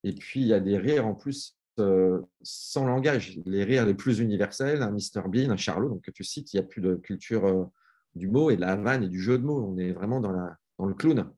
Et 0.03 0.13
puis, 0.13 0.41
il 0.41 0.47
y 0.47 0.53
a 0.53 0.59
des 0.59 0.77
rires 0.77 1.07
en 1.07 1.15
plus 1.15 1.57
sans 2.43 2.85
langage, 2.85 3.39
les 3.45 3.63
rires 3.63 3.85
les 3.87 3.95
plus 3.95 4.19
universels, 4.19 4.83
un 4.83 4.91
Mr 4.91 5.27
Bean, 5.27 5.49
un 5.49 5.57
Charlot, 5.57 5.89
donc 5.89 6.01
que 6.01 6.11
tu 6.11 6.23
cites, 6.23 6.53
il 6.53 6.57
n'y 6.57 6.63
a 6.63 6.67
plus 6.67 6.81
de 6.81 6.95
culture 6.95 7.71
du 8.15 8.27
mot 8.27 8.50
et 8.50 8.56
de 8.56 8.62
la 8.62 8.75
vanne 8.75 9.03
et 9.03 9.10
du 9.10 9.20
jeu 9.20 9.38
de 9.38 9.44
mots. 9.44 9.63
On 9.65 9.77
est 9.77 9.91
vraiment 9.91 10.20
dans, 10.20 10.32
le 10.32 10.94
clown. 10.94 11.30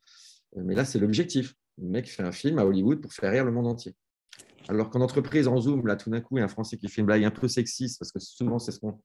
Mais 0.55 0.75
là, 0.75 0.85
c'est 0.85 0.99
l'objectif. 0.99 1.53
Le 1.77 1.87
mec 1.87 2.09
fait 2.09 2.23
un 2.23 2.31
film 2.31 2.59
à 2.59 2.65
Hollywood 2.65 3.01
pour 3.01 3.13
faire 3.13 3.31
rire 3.31 3.45
le 3.45 3.51
monde 3.51 3.67
entier. 3.67 3.95
Alors 4.69 4.89
qu'en 4.89 5.01
entreprise, 5.01 5.47
en 5.47 5.59
Zoom, 5.59 5.85
là, 5.87 5.95
tout 5.95 6.09
d'un 6.09 6.21
coup, 6.21 6.37
il 6.37 6.39
y 6.39 6.41
a 6.41 6.45
un 6.45 6.49
Français 6.49 6.77
qui 6.77 6.87
fait 6.87 7.01
une 7.01 7.07
blague 7.07 7.23
un 7.23 7.31
peu 7.31 7.47
sexiste, 7.47 7.99
parce 7.99 8.11
que 8.11 8.19
souvent, 8.19 8.59
c'est 8.59 8.71
ce 8.71 8.79
qu'on 8.79 8.99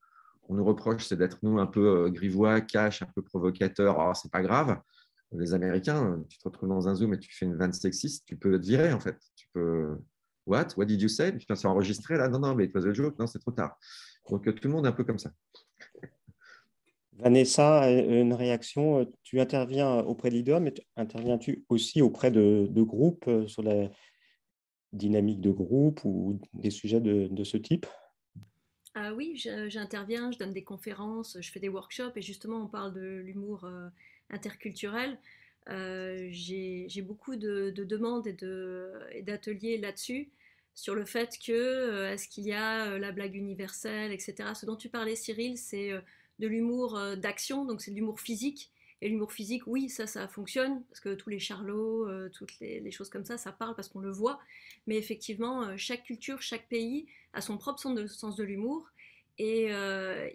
nous 0.48 0.64
reproche, 0.64 1.06
c'est 1.06 1.16
d'être, 1.16 1.38
nous, 1.42 1.58
un 1.58 1.66
peu 1.66 2.04
euh, 2.04 2.10
grivois, 2.10 2.60
cash, 2.60 3.02
un 3.02 3.06
peu 3.06 3.22
provocateur. 3.22 3.96
Oh, 3.98 4.12
c'est 4.14 4.30
pas 4.30 4.42
grave. 4.42 4.78
Les 5.32 5.52
Américains, 5.54 6.22
tu 6.28 6.38
te 6.38 6.44
retrouves 6.44 6.68
dans 6.68 6.88
un 6.88 6.94
Zoom 6.94 7.14
et 7.14 7.18
tu 7.18 7.34
fais 7.34 7.44
une 7.44 7.56
vanne 7.56 7.72
sexiste, 7.72 8.24
tu 8.26 8.36
peux 8.36 8.58
te 8.58 8.66
virer, 8.66 8.92
en 8.92 9.00
fait. 9.00 9.18
Tu 9.34 9.48
peux. 9.52 9.98
What? 10.46 10.68
What 10.76 10.86
did 10.86 11.02
you 11.02 11.08
say? 11.08 11.32
Puis, 11.32 11.46
c'est 11.54 11.66
enregistré, 11.66 12.16
là? 12.16 12.28
Non, 12.28 12.38
non, 12.38 12.54
mais 12.54 12.66
it 12.66 12.74
was 12.74 12.86
a 12.86 12.92
joke. 12.92 13.18
Non, 13.18 13.26
c'est 13.26 13.38
trop 13.40 13.52
tard. 13.52 13.76
Donc, 14.30 14.44
tout 14.44 14.68
le 14.68 14.70
monde 14.70 14.86
est 14.86 14.88
un 14.88 14.92
peu 14.92 15.04
comme 15.04 15.18
ça. 15.18 15.30
Vanessa, 17.18 17.90
une 17.90 18.32
réaction. 18.32 19.10
Tu 19.24 19.40
interviens 19.40 19.98
auprès 19.98 20.30
d'IDEA, 20.30 20.60
mais 20.60 20.72
interviens-tu 20.96 21.64
aussi 21.68 22.00
auprès 22.00 22.30
de, 22.30 22.68
groupes 22.82 23.26
euh, 23.26 23.46
sur 23.48 23.62
la 23.62 23.90
dynamique 24.92 25.40
de 25.40 25.50
groupe 25.50 26.00
ou 26.04 26.40
des 26.54 26.70
sujets 26.70 27.00
de, 27.00 27.44
ce 27.44 27.56
type? 27.56 27.86
Ah 28.94 29.12
Oui, 29.14 29.34
j'interviens, 29.68 30.30
je 30.32 30.38
donne 30.38 30.52
des 30.52 30.64
conférences, 30.64 31.36
je 31.40 31.50
fais 31.50 31.60
des 31.60 31.68
workshops 31.68 32.16
et 32.16 32.22
justement 32.22 32.62
on 32.62 32.68
parle 32.68 32.94
de 32.94 33.20
l'humour 33.20 33.64
euh, 33.64 33.88
interculturel. 34.30 35.18
Euh, 35.68 36.28
j'ai 36.30 37.02
beaucoup 37.02 37.36
de, 37.36 37.70
demandes 37.76 38.26
et 38.26 39.22
d'ateliers 39.22 39.76
là-dessus 39.76 40.30
sur 40.74 40.94
le 40.94 41.04
fait 41.04 41.36
que 41.44 42.06
est-ce 42.12 42.28
qu'il 42.28 42.44
y 42.44 42.52
a 42.52 42.96
la 42.98 43.12
blague 43.12 43.34
universelle, 43.34 44.12
etc. 44.12 44.54
Ce 44.54 44.64
dont 44.64 44.76
tu 44.76 44.88
parlais, 44.88 45.16
Cyril, 45.16 45.58
c'est 45.58 45.92
de 46.38 46.46
l'humour 46.46 46.96
euh, 46.96 47.16
d'action, 47.16 47.64
donc 47.64 47.80
c'est 47.80 47.90
de 47.90 47.96
l'humour 47.96 48.20
physique. 48.20 48.70
Et 49.00 49.08
l'humour 49.08 49.32
physique, 49.32 49.62
oui, 49.66 49.88
ça, 49.88 50.08
ça 50.08 50.26
fonctionne, 50.26 50.82
parce 50.88 50.98
que 50.98 51.14
tous 51.14 51.30
les 51.30 51.38
charlots, 51.38 52.08
euh, 52.08 52.28
toutes 52.30 52.58
les, 52.58 52.90
choses 52.90 53.08
comme 53.08 53.24
ça, 53.24 53.38
ça 53.38 53.52
parle 53.52 53.76
parce 53.76 53.88
qu'on 53.88 54.00
le 54.00 54.10
voit. 54.10 54.40
Mais 54.88 54.96
effectivement, 54.96 55.62
euh, 55.62 55.74
chaque 55.76 56.02
culture, 56.02 56.42
chaque 56.42 56.68
pays 56.68 57.06
a 57.32 57.40
son 57.40 57.58
propre 57.58 57.78
sens 57.78 57.94
de, 57.94 58.06
sens 58.08 58.34
de 58.34 58.42
l'humour. 58.42 58.90
Et 59.40 59.68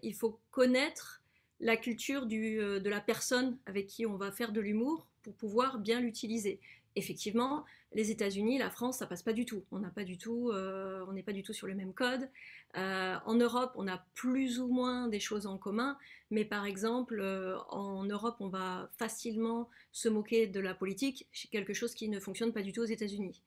il 0.02 0.14
faut 0.14 0.40
connaître 0.52 1.22
la 1.60 1.76
culture 1.76 2.26
de 2.26 2.90
la 2.90 3.02
personne 3.02 3.58
avec 3.66 3.88
qui 3.88 4.06
on 4.06 4.16
va 4.16 4.32
faire 4.32 4.54
de 4.54 4.62
l'humour 4.62 5.06
pour 5.24 5.34
pouvoir 5.34 5.80
bien 5.80 6.00
l'utiliser 6.00 6.62
effectivement, 6.96 7.66
les 7.94 8.12
États-Unis, 8.12 8.58
la 8.58 8.70
France, 8.70 8.98
ça 8.98 9.08
passe 9.08 9.24
pas 9.24 9.34
du 9.34 9.46
tout. 9.46 9.64
On 9.72 9.80
n'a 9.80 9.90
pas 9.90 10.04
du 10.04 10.18
tout, 10.18 10.50
euh, 10.52 11.06
on 11.08 11.14
n'est 11.14 11.24
pas 11.24 11.34
du 11.34 11.44
tout 11.44 11.54
sur 11.54 11.68
le 11.68 11.76
même 11.76 11.94
code. 11.94 12.30
Euh, 12.76 13.16
en 13.26 13.36
Europe, 13.36 13.74
on 13.76 13.88
a 13.88 14.04
plus 14.16 14.60
ou 14.60 14.68
moins 14.68 15.08
des 15.08 15.20
choses 15.20 15.46
en 15.46 15.58
commun, 15.58 15.98
mais 16.32 16.46
par 16.46 16.66
exemple, 16.66 17.20
euh, 17.20 17.58
en 17.70 18.04
Europe, 18.04 18.38
on 18.40 18.50
va 18.50 18.90
facilement 18.98 19.70
se 19.92 20.10
moquer 20.10 20.48
de 20.48 20.60
la 20.60 20.74
politique, 20.74 21.28
c'est 21.32 21.50
quelque 21.50 21.74
chose 21.74 21.94
qui 21.94 22.10
ne 22.10 22.20
fonctionne 22.20 22.52
pas 22.52 22.62
du 22.62 22.72
tout 22.72 22.82
aux 22.82 22.86
États-Unis. 22.86 23.44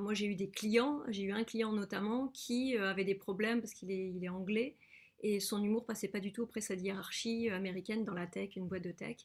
moi, 0.00 0.12
j'ai 0.12 0.26
eu 0.26 0.34
des 0.34 0.50
clients, 0.50 1.02
j'ai 1.08 1.22
eu 1.22 1.32
un 1.32 1.44
client 1.44 1.72
notamment 1.72 2.28
qui 2.28 2.76
avait 2.76 3.04
des 3.04 3.14
problèmes 3.14 3.60
parce 3.60 3.74
qu'il 3.74 3.92
est, 3.92 4.10
il 4.10 4.24
est 4.24 4.28
anglais 4.28 4.76
et 5.20 5.38
son 5.40 5.62
humour 5.62 5.86
passait 5.86 6.08
pas 6.08 6.20
du 6.20 6.32
tout 6.32 6.42
auprès 6.42 6.60
de 6.60 6.64
sa 6.64 6.74
hiérarchie 6.74 7.48
américaine 7.50 8.04
dans 8.04 8.14
la 8.14 8.26
tech, 8.26 8.56
une 8.56 8.66
boîte 8.66 8.82
de 8.82 8.90
tech. 8.90 9.18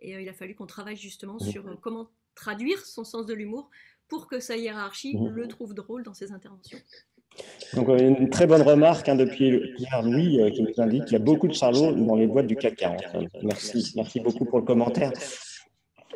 Et 0.00 0.10
il 0.12 0.28
a 0.28 0.32
fallu 0.32 0.54
qu'on 0.54 0.66
travaille 0.66 0.96
justement 0.96 1.38
sur 1.40 1.80
comment 1.80 2.10
traduire 2.34 2.84
son 2.84 3.04
sens 3.04 3.26
de 3.26 3.34
l'humour 3.34 3.70
pour 4.08 4.28
que 4.28 4.40
sa 4.40 4.56
hiérarchie 4.56 5.16
mmh. 5.16 5.28
le 5.28 5.48
trouve 5.48 5.74
drôle 5.74 6.02
dans 6.02 6.14
ses 6.14 6.32
interventions. 6.32 6.78
Donc, 7.74 7.88
euh, 7.88 7.98
une 7.98 8.28
très 8.28 8.46
bonne 8.46 8.62
remarque 8.62 9.08
hein, 9.08 9.16
depuis 9.16 9.58
Pierre-Louis 9.76 10.40
euh, 10.40 10.50
qui 10.50 10.62
nous 10.62 10.74
indique 10.78 11.04
qu'il 11.04 11.14
y 11.14 11.16
a 11.16 11.24
beaucoup 11.24 11.48
de 11.48 11.54
charlots 11.54 11.92
dans 11.92 12.14
les 12.14 12.26
boîtes 12.26 12.46
du 12.46 12.56
CAC 12.56 12.76
40. 12.76 13.00
Merci, 13.42 13.92
merci 13.96 14.20
beaucoup 14.20 14.44
pour 14.44 14.58
le 14.58 14.64
commentaire. 14.64 15.12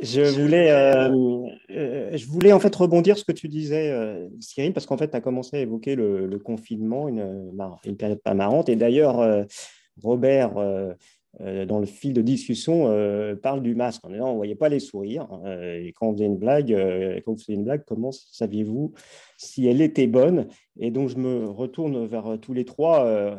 Je 0.02 0.20
voulais, 0.20 0.70
euh, 0.70 1.48
je 1.70 2.26
voulais 2.26 2.52
en 2.52 2.60
fait 2.60 2.74
rebondir 2.76 3.16
sur 3.16 3.24
ce 3.26 3.32
que 3.32 3.38
tu 3.38 3.48
disais, 3.48 4.28
Cyril, 4.40 4.74
parce 4.74 4.84
qu'en 4.84 4.98
fait, 4.98 5.08
tu 5.08 5.16
as 5.16 5.22
commencé 5.22 5.56
à 5.56 5.60
évoquer 5.60 5.94
le, 5.94 6.38
confinement, 6.38 7.08
une, 7.08 7.50
une, 7.84 7.96
période 7.96 8.20
pas 8.20 8.34
marrante. 8.34 8.68
Et 8.68 8.76
d'ailleurs, 8.76 9.46
Robert 10.02 10.56
euh, 10.58 10.92
dans 11.38 11.80
le 11.80 11.86
fil 11.86 12.14
de 12.14 12.22
discussion, 12.22 12.86
euh, 12.88 13.36
parle 13.36 13.62
du 13.62 13.74
masque 13.74 14.04
en 14.04 14.10
disant 14.10 14.28
on 14.28 14.32
ne 14.32 14.36
voyait 14.36 14.54
pas 14.54 14.68
les 14.68 14.80
sourires. 14.80 15.28
Euh, 15.44 15.82
et 15.84 15.92
quand 15.92 16.08
on 16.08 16.12
faisait 16.14 16.24
une 16.24 16.38
blague, 16.38 16.72
vous 17.26 17.36
faisiez 17.36 17.54
une 17.54 17.64
blague, 17.64 17.84
comment 17.86 18.10
saviez-vous 18.12 18.92
si 19.36 19.66
elle 19.66 19.82
était 19.82 20.06
bonne? 20.06 20.48
Et 20.78 20.90
donc, 20.90 21.08
je 21.08 21.16
me 21.16 21.46
retourne 21.46 22.06
vers 22.06 22.38
tous 22.40 22.54
les 22.54 22.64
trois. 22.64 23.38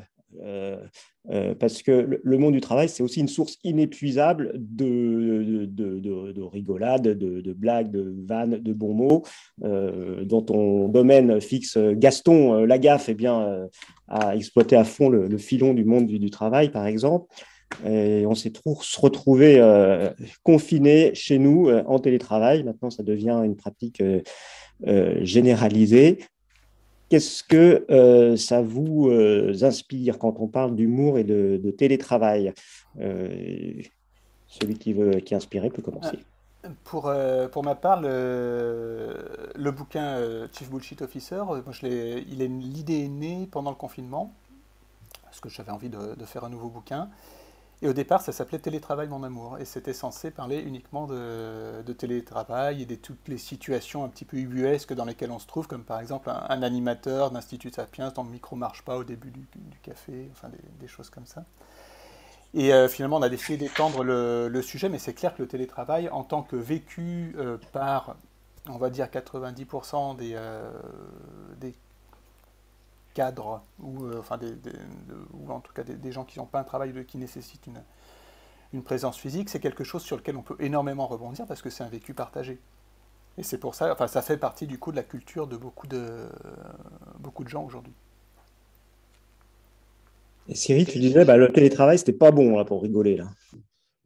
parce 1.60 1.82
que 1.82 2.20
le 2.22 2.38
monde 2.38 2.54
du 2.54 2.62
travail, 2.62 2.88
c'est 2.88 3.02
aussi 3.02 3.20
une 3.20 3.28
source 3.28 3.58
inépuisable 3.64 4.52
de, 4.56 5.66
de, 5.66 6.00
de, 6.00 6.32
de 6.32 6.42
rigolades, 6.42 7.08
de, 7.08 7.54
blagues, 7.54 7.90
de 7.90 8.14
vannes, 8.28 8.60
de 8.62 8.74
bons 8.74 8.94
mots. 8.94 9.24
dans 9.60 10.42
ton 10.44 10.88
domaine 10.88 11.42
fixe, 11.42 11.78
Gaston 11.78 12.66
Lagaffe 12.66 13.10
eh 13.10 13.16
bien, 13.16 13.68
a 14.08 14.36
exploité 14.36 14.76
à 14.76 14.84
fond 14.84 15.10
le, 15.10 15.38
filon 15.38 15.74
du 15.74 15.84
monde 15.84 16.06
du 16.06 16.30
travail, 16.30 16.70
par 16.70 16.86
exemple. 16.86 17.28
On 17.86 18.36
s'est 18.36 18.54
retrouvé 18.66 19.60
euh, 19.60 20.10
confiné 20.44 21.14
chez 21.14 21.38
nous 21.38 21.70
euh, 21.70 21.84
en 21.86 22.00
télétravail. 22.00 22.64
Maintenant, 22.64 22.90
ça 22.90 23.04
devient 23.04 23.40
une 23.44 23.56
pratique 23.56 24.02
euh, 24.02 25.20
généralisée. 25.24 26.20
Qu'est-ce 27.10 27.44
que 27.44 28.36
ça 28.36 28.62
vous 28.62 29.10
inspire 29.62 30.20
quand 30.20 30.36
on 30.40 30.48
parle 30.48 30.76
d'humour 30.76 31.18
et 31.18 31.24
de, 31.24 31.72
télétravail 31.72 32.54
Celui 33.00 34.78
qui 34.78 34.92
veut 34.92 35.22
qui 35.22 35.34
est 35.34 35.38
inspiré 35.38 35.70
peut 35.70 35.82
commencer. 35.82 36.20
Pour, 36.84 37.10
pour 37.54 37.64
ma 37.64 37.76
part, 37.76 38.02
le, 38.02 39.72
bouquin 39.72 40.50
Chief 40.52 40.70
Bullshit 40.70 41.02
Officer, 41.02 41.44
l'idée 41.82 43.06
est 43.06 43.08
née 43.08 43.48
pendant 43.50 43.70
le 43.70 43.78
confinement, 43.78 44.34
parce 45.24 45.40
que 45.40 45.48
j'avais 45.48 45.72
envie 45.72 45.90
de, 45.90 46.26
faire 46.26 46.44
un 46.44 46.50
nouveau 46.50 46.68
bouquin. 46.68 47.08
Et 47.84 47.88
au 47.88 47.94
départ, 47.94 48.22
ça 48.22 48.32
s'appelait 48.32 48.58
Télétravail 48.58 49.08
mon 49.08 49.22
amour. 49.24 49.60
Et 49.60 49.66
c'était 49.66 49.94
censé 49.94 50.32
parler 50.32 50.60
uniquement 50.60 51.06
de, 51.06 51.94
télétravail 51.94 52.82
et 52.82 52.86
de 52.86 52.96
toutes 52.96 53.28
les 53.28 53.38
situations 53.38 54.04
un 54.04 54.10
petit 54.10 54.26
peu 54.26 54.38
ubuesques 54.38 54.94
dans 54.94 55.06
lesquelles 55.06 55.32
on 55.32 55.40
se 55.40 55.48
trouve, 55.48 55.68
comme 55.68 55.84
par 55.84 56.00
exemple 56.00 56.30
un, 56.30 56.64
animateur 56.64 57.30
d'Institut 57.32 57.70
Sapiens 57.70 58.12
dont 58.16 58.24
le 58.24 58.32
micro 58.32 58.56
ne 58.56 58.62
marche 58.62 58.84
pas 58.84 58.98
au 58.98 59.04
début 59.04 59.30
du, 59.30 59.46
café, 59.84 60.28
enfin 60.32 60.50
des, 60.80 60.88
choses 60.88 61.10
comme 61.12 61.28
ça. 61.28 61.46
Et 62.54 62.74
euh, 62.74 62.88
finalement, 62.88 63.18
on 63.18 63.22
a 63.22 63.30
décidé 63.30 63.58
d'étendre 63.58 64.04
le, 64.04 64.62
sujet, 64.64 64.90
mais 64.90 64.98
c'est 64.98 65.14
clair 65.14 65.36
que 65.36 65.44
le 65.44 65.48
télétravail, 65.48 66.10
en 66.10 66.24
tant 66.24 66.42
que 66.42 66.56
vécu 66.56 67.36
euh, 67.38 67.58
par, 67.74 68.16
on 68.68 68.78
va 68.78 68.90
dire, 68.90 69.06
90% 69.08 70.16
des, 70.16 70.32
euh, 70.34 70.72
des 71.60 71.76
cadres 73.18 73.64
ou, 73.80 74.14
enfin 74.16 74.40
ou 75.34 75.52
en 75.52 75.60
tout 75.60 75.74
cas 75.74 75.84
des, 75.84 76.12
gens 76.12 76.24
qui 76.24 76.38
n'ont 76.38 76.46
pas 76.46 76.60
un 76.60 76.64
travail 76.64 76.94
qui 77.08 77.18
nécessite 77.18 77.66
une, 77.66 77.82
une 78.74 78.84
présence 78.84 79.18
physique, 79.18 79.50
c'est 79.50 79.60
quelque 79.60 79.84
chose 79.84 80.04
sur 80.04 80.18
lequel 80.18 80.38
on 80.38 80.44
peut 80.44 80.56
énormément 80.60 81.08
rebondir 81.08 81.48
parce 81.48 81.64
que 81.64 81.72
c'est 81.72 81.84
un 81.84 81.90
vécu 81.90 82.14
partagé. 82.14 82.60
Et 83.40 83.44
c'est 83.44 83.58
pour 83.58 83.74
ça, 83.74 83.92
enfin, 83.92 84.08
ça 84.08 84.22
fait 84.22 84.38
partie 84.38 84.68
du 84.68 84.78
coup 84.78 84.92
de 84.92 84.98
la 84.98 85.04
culture 85.04 85.48
de 85.48 85.58
beaucoup 85.58 85.88
de, 85.88 86.28
beaucoup 87.20 87.44
de 87.44 87.50
gens 87.50 87.64
aujourd'hui. 87.66 87.94
Et 90.48 90.56
Cyril, 90.56 90.86
tu 90.86 91.00
disais, 91.00 91.26
bah, 91.26 91.38
le 91.38 91.52
télétravail, 91.52 91.98
c'était 91.98 92.14
pas 92.14 92.32
bon 92.32 92.56
là, 92.56 92.66
pour 92.66 92.82
rigoler. 92.84 93.18
Là. 93.18 93.30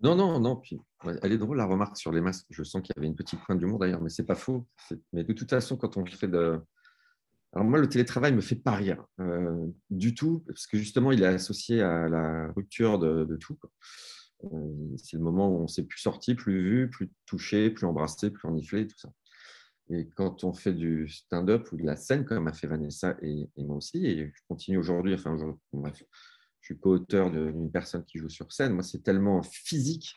Non, 0.02 0.16
non, 0.16 0.40
non. 0.40 0.56
Puis, 0.56 0.82
elle 1.22 1.34
est 1.34 1.38
drôle 1.38 1.58
la 1.58 1.66
remarque 1.66 1.98
sur 1.98 2.12
les 2.12 2.22
masques. 2.22 2.48
Je 2.50 2.64
sens 2.64 2.82
qu'il 2.82 2.94
y 2.96 3.00
avait 3.00 3.08
une 3.08 3.16
petite 3.16 3.40
pointe 3.42 3.60
d'humour 3.60 3.78
d'ailleurs, 3.78 4.02
mais 4.02 4.10
c'est 4.10 4.26
pas 4.26 4.36
faux. 4.36 4.66
Mais 5.14 5.24
de 5.24 5.34
toute 5.34 5.50
façon, 5.50 5.78
quand 5.78 5.98
on 5.98 6.06
fait 6.06 6.28
de. 6.28 6.60
Alors, 7.54 7.68
moi, 7.68 7.80
le 7.80 7.90
télétravail 7.90 8.34
me 8.34 8.42
fait 8.42 8.56
pas 8.56 8.76
rire 8.76 9.06
euh, 9.20 9.68
du 9.90 10.16
tout, 10.16 10.44
parce 10.48 10.68
que 10.68 10.78
justement, 10.78 11.12
il 11.12 11.22
est 11.22 11.26
associé 11.26 11.82
à 11.82 12.08
la 12.08 12.52
rupture 12.54 12.98
de, 12.98 13.36
tout. 13.36 13.58
Euh, 14.46 14.96
c'est 14.98 15.18
le 15.18 15.24
moment 15.24 15.50
où 15.50 15.64
on 15.64 15.68
s'est 15.68 15.84
plus 15.84 16.00
sorti, 16.00 16.34
plus 16.34 16.62
vu, 16.62 16.90
plus 16.90 17.12
touché, 17.26 17.70
plus 17.70 17.86
embrassé, 17.86 18.32
plus 18.32 18.48
eniflé, 18.48 18.88
tout 18.88 18.98
ça. 18.98 19.12
Et 19.90 20.08
quand 20.16 20.46
on 20.46 20.54
fait 20.54 20.74
du 20.74 21.10
stand-up 21.10 21.70
ou 21.74 21.78
de 21.78 21.84
la 21.84 21.98
scène, 21.98 22.24
comme 22.24 22.48
a 22.48 22.54
fait 22.54 22.68
Vanessa 22.68 23.18
et, 23.22 23.50
moi 23.58 23.76
aussi, 23.76 24.06
et 24.06 24.32
je 24.34 24.42
continue 24.48 24.78
aujourd'hui, 24.78 25.14
enfin, 25.14 25.36
bref, 25.74 26.02
je 26.62 26.66
suis 26.66 26.80
co-auteur 26.80 27.32
d'une 27.32 27.70
personne 27.70 28.06
qui 28.06 28.18
joue 28.18 28.30
sur 28.30 28.54
scène, 28.54 28.74
moi, 28.74 28.84
c'est 28.84 29.04
tellement 29.04 29.42
physique, 29.44 30.16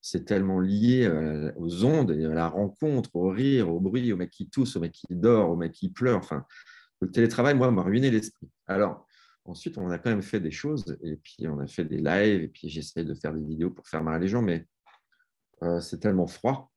c'est 0.00 0.24
tellement 0.24 0.60
lié 0.60 1.04
euh, 1.04 1.52
aux 1.56 1.84
ondes 1.84 2.12
et 2.12 2.24
à 2.24 2.34
la 2.34 2.48
rencontre, 2.48 3.14
au 3.14 3.28
rire, 3.28 3.72
au 3.72 3.80
bruit, 3.80 4.12
au 4.12 4.16
mec 4.16 4.30
qui 4.30 4.48
tousse, 4.48 4.76
au 4.76 4.80
mec 4.80 4.92
qui 4.92 5.06
dort, 5.10 5.50
au 5.50 5.56
mec 5.56 5.72
qui 5.72 5.90
pleure. 5.90 6.18
Enfin, 6.18 6.44
le 7.00 7.10
télétravail, 7.10 7.54
moi, 7.54 7.70
m'a 7.70 7.82
ruiné 7.82 8.10
l'esprit. 8.10 8.48
Alors, 8.66 9.06
ensuite, 9.44 9.78
on 9.78 9.90
a 9.90 9.98
quand 9.98 10.10
même 10.10 10.22
fait 10.22 10.40
des 10.40 10.50
choses, 10.50 10.96
et 11.02 11.16
puis 11.16 11.46
on 11.48 11.58
a 11.58 11.66
fait 11.66 11.84
des 11.84 11.98
lives, 11.98 12.42
et 12.42 12.48
puis 12.48 12.68
j'essaie 12.68 13.04
de 13.04 13.14
faire 13.14 13.34
des 13.34 13.44
vidéos 13.44 13.70
pour 13.70 13.86
faire 13.86 14.02
marrer 14.02 14.20
les 14.20 14.28
gens, 14.28 14.42
mais 14.42 14.66
euh, 15.62 15.80
c'est 15.80 15.98
tellement 15.98 16.26
froid 16.26 16.70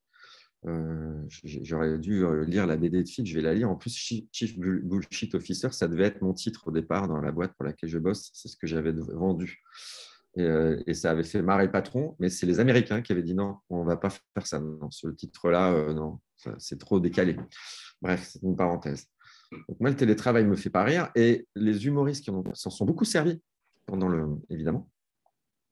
euh, 0.66 1.22
j'aurais 1.44 1.98
dû 1.98 2.26
lire 2.46 2.66
la 2.66 2.78
BD 2.78 3.04
de 3.04 3.08
Fitch, 3.08 3.30
je 3.30 3.36
vais 3.36 3.42
la 3.42 3.54
lire. 3.54 3.70
En 3.70 3.76
plus, 3.76 3.94
Chief 4.32 4.58
Bullshit 4.58 5.36
Officer, 5.36 5.70
ça 5.72 5.88
devait 5.88 6.06
être 6.06 6.22
mon 6.22 6.34
titre 6.34 6.68
au 6.68 6.72
départ 6.72 7.08
dans 7.08 7.20
la 7.20 7.32
boîte 7.32 7.54
pour 7.56 7.66
laquelle 7.66 7.90
je 7.90 7.98
bosse. 7.98 8.30
C'est 8.34 8.48
ce 8.48 8.56
que 8.56 8.68
j'avais 8.68 8.94
vendu. 8.94 9.62
Euh, 10.40 10.82
et, 10.88 10.94
ça 10.94 11.12
avait 11.12 11.24
fait 11.24 11.42
marrer 11.42 11.66
le 11.66 11.72
patron, 11.72 12.16
mais 12.20 12.30
c'est 12.30 12.46
les 12.46 12.60
Américains 12.60 13.02
qui 13.02 13.12
avaient 13.12 13.24
dit 13.24 13.36
non, 13.36 13.58
on 13.70 13.84
ne 13.84 13.88
va 13.88 13.98
pas 13.98 14.10
faire 14.10 14.48
ça. 14.48 14.60
Non, 14.60 14.90
ce 14.90 15.08
titre-là, 15.08 15.94
non, 15.94 16.20
c'est 16.58 16.80
trop 16.80 17.00
décalé. 17.00 17.38
Bref, 18.02 18.30
c'est 18.32 18.42
une 18.42 18.56
parenthèse. 18.56 19.06
Donc, 19.52 19.80
moi, 19.80 19.92
le 19.92 19.96
télétravail 19.96 20.46
me 20.46 20.56
fait 20.56 20.72
pas 20.72 20.84
rire. 20.84 21.12
Et 21.16 21.48
les 21.56 21.86
humoristes 21.86 22.26
qui 22.26 22.32
s'en 22.54 22.70
sont 22.72 22.86
beaucoup 22.86 23.06
servis, 23.06 23.42
pendant 23.86 24.08
le, 24.08 24.28
évidemment, 24.50 24.90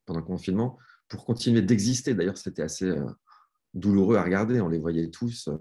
pendant 0.06 0.22
confinement, 0.22 0.78
pour 1.08 1.24
continuer 1.24 1.62
d'exister. 1.62 2.14
D'ailleurs, 2.14 2.38
c'était 2.38 2.62
assez 2.62 2.94
douloureux 3.74 4.16
à 4.16 4.22
regarder. 4.22 4.60
On 4.60 4.68
les 4.68 4.78
voyait 4.78 5.08
tous 5.08 5.48
euh, 5.48 5.56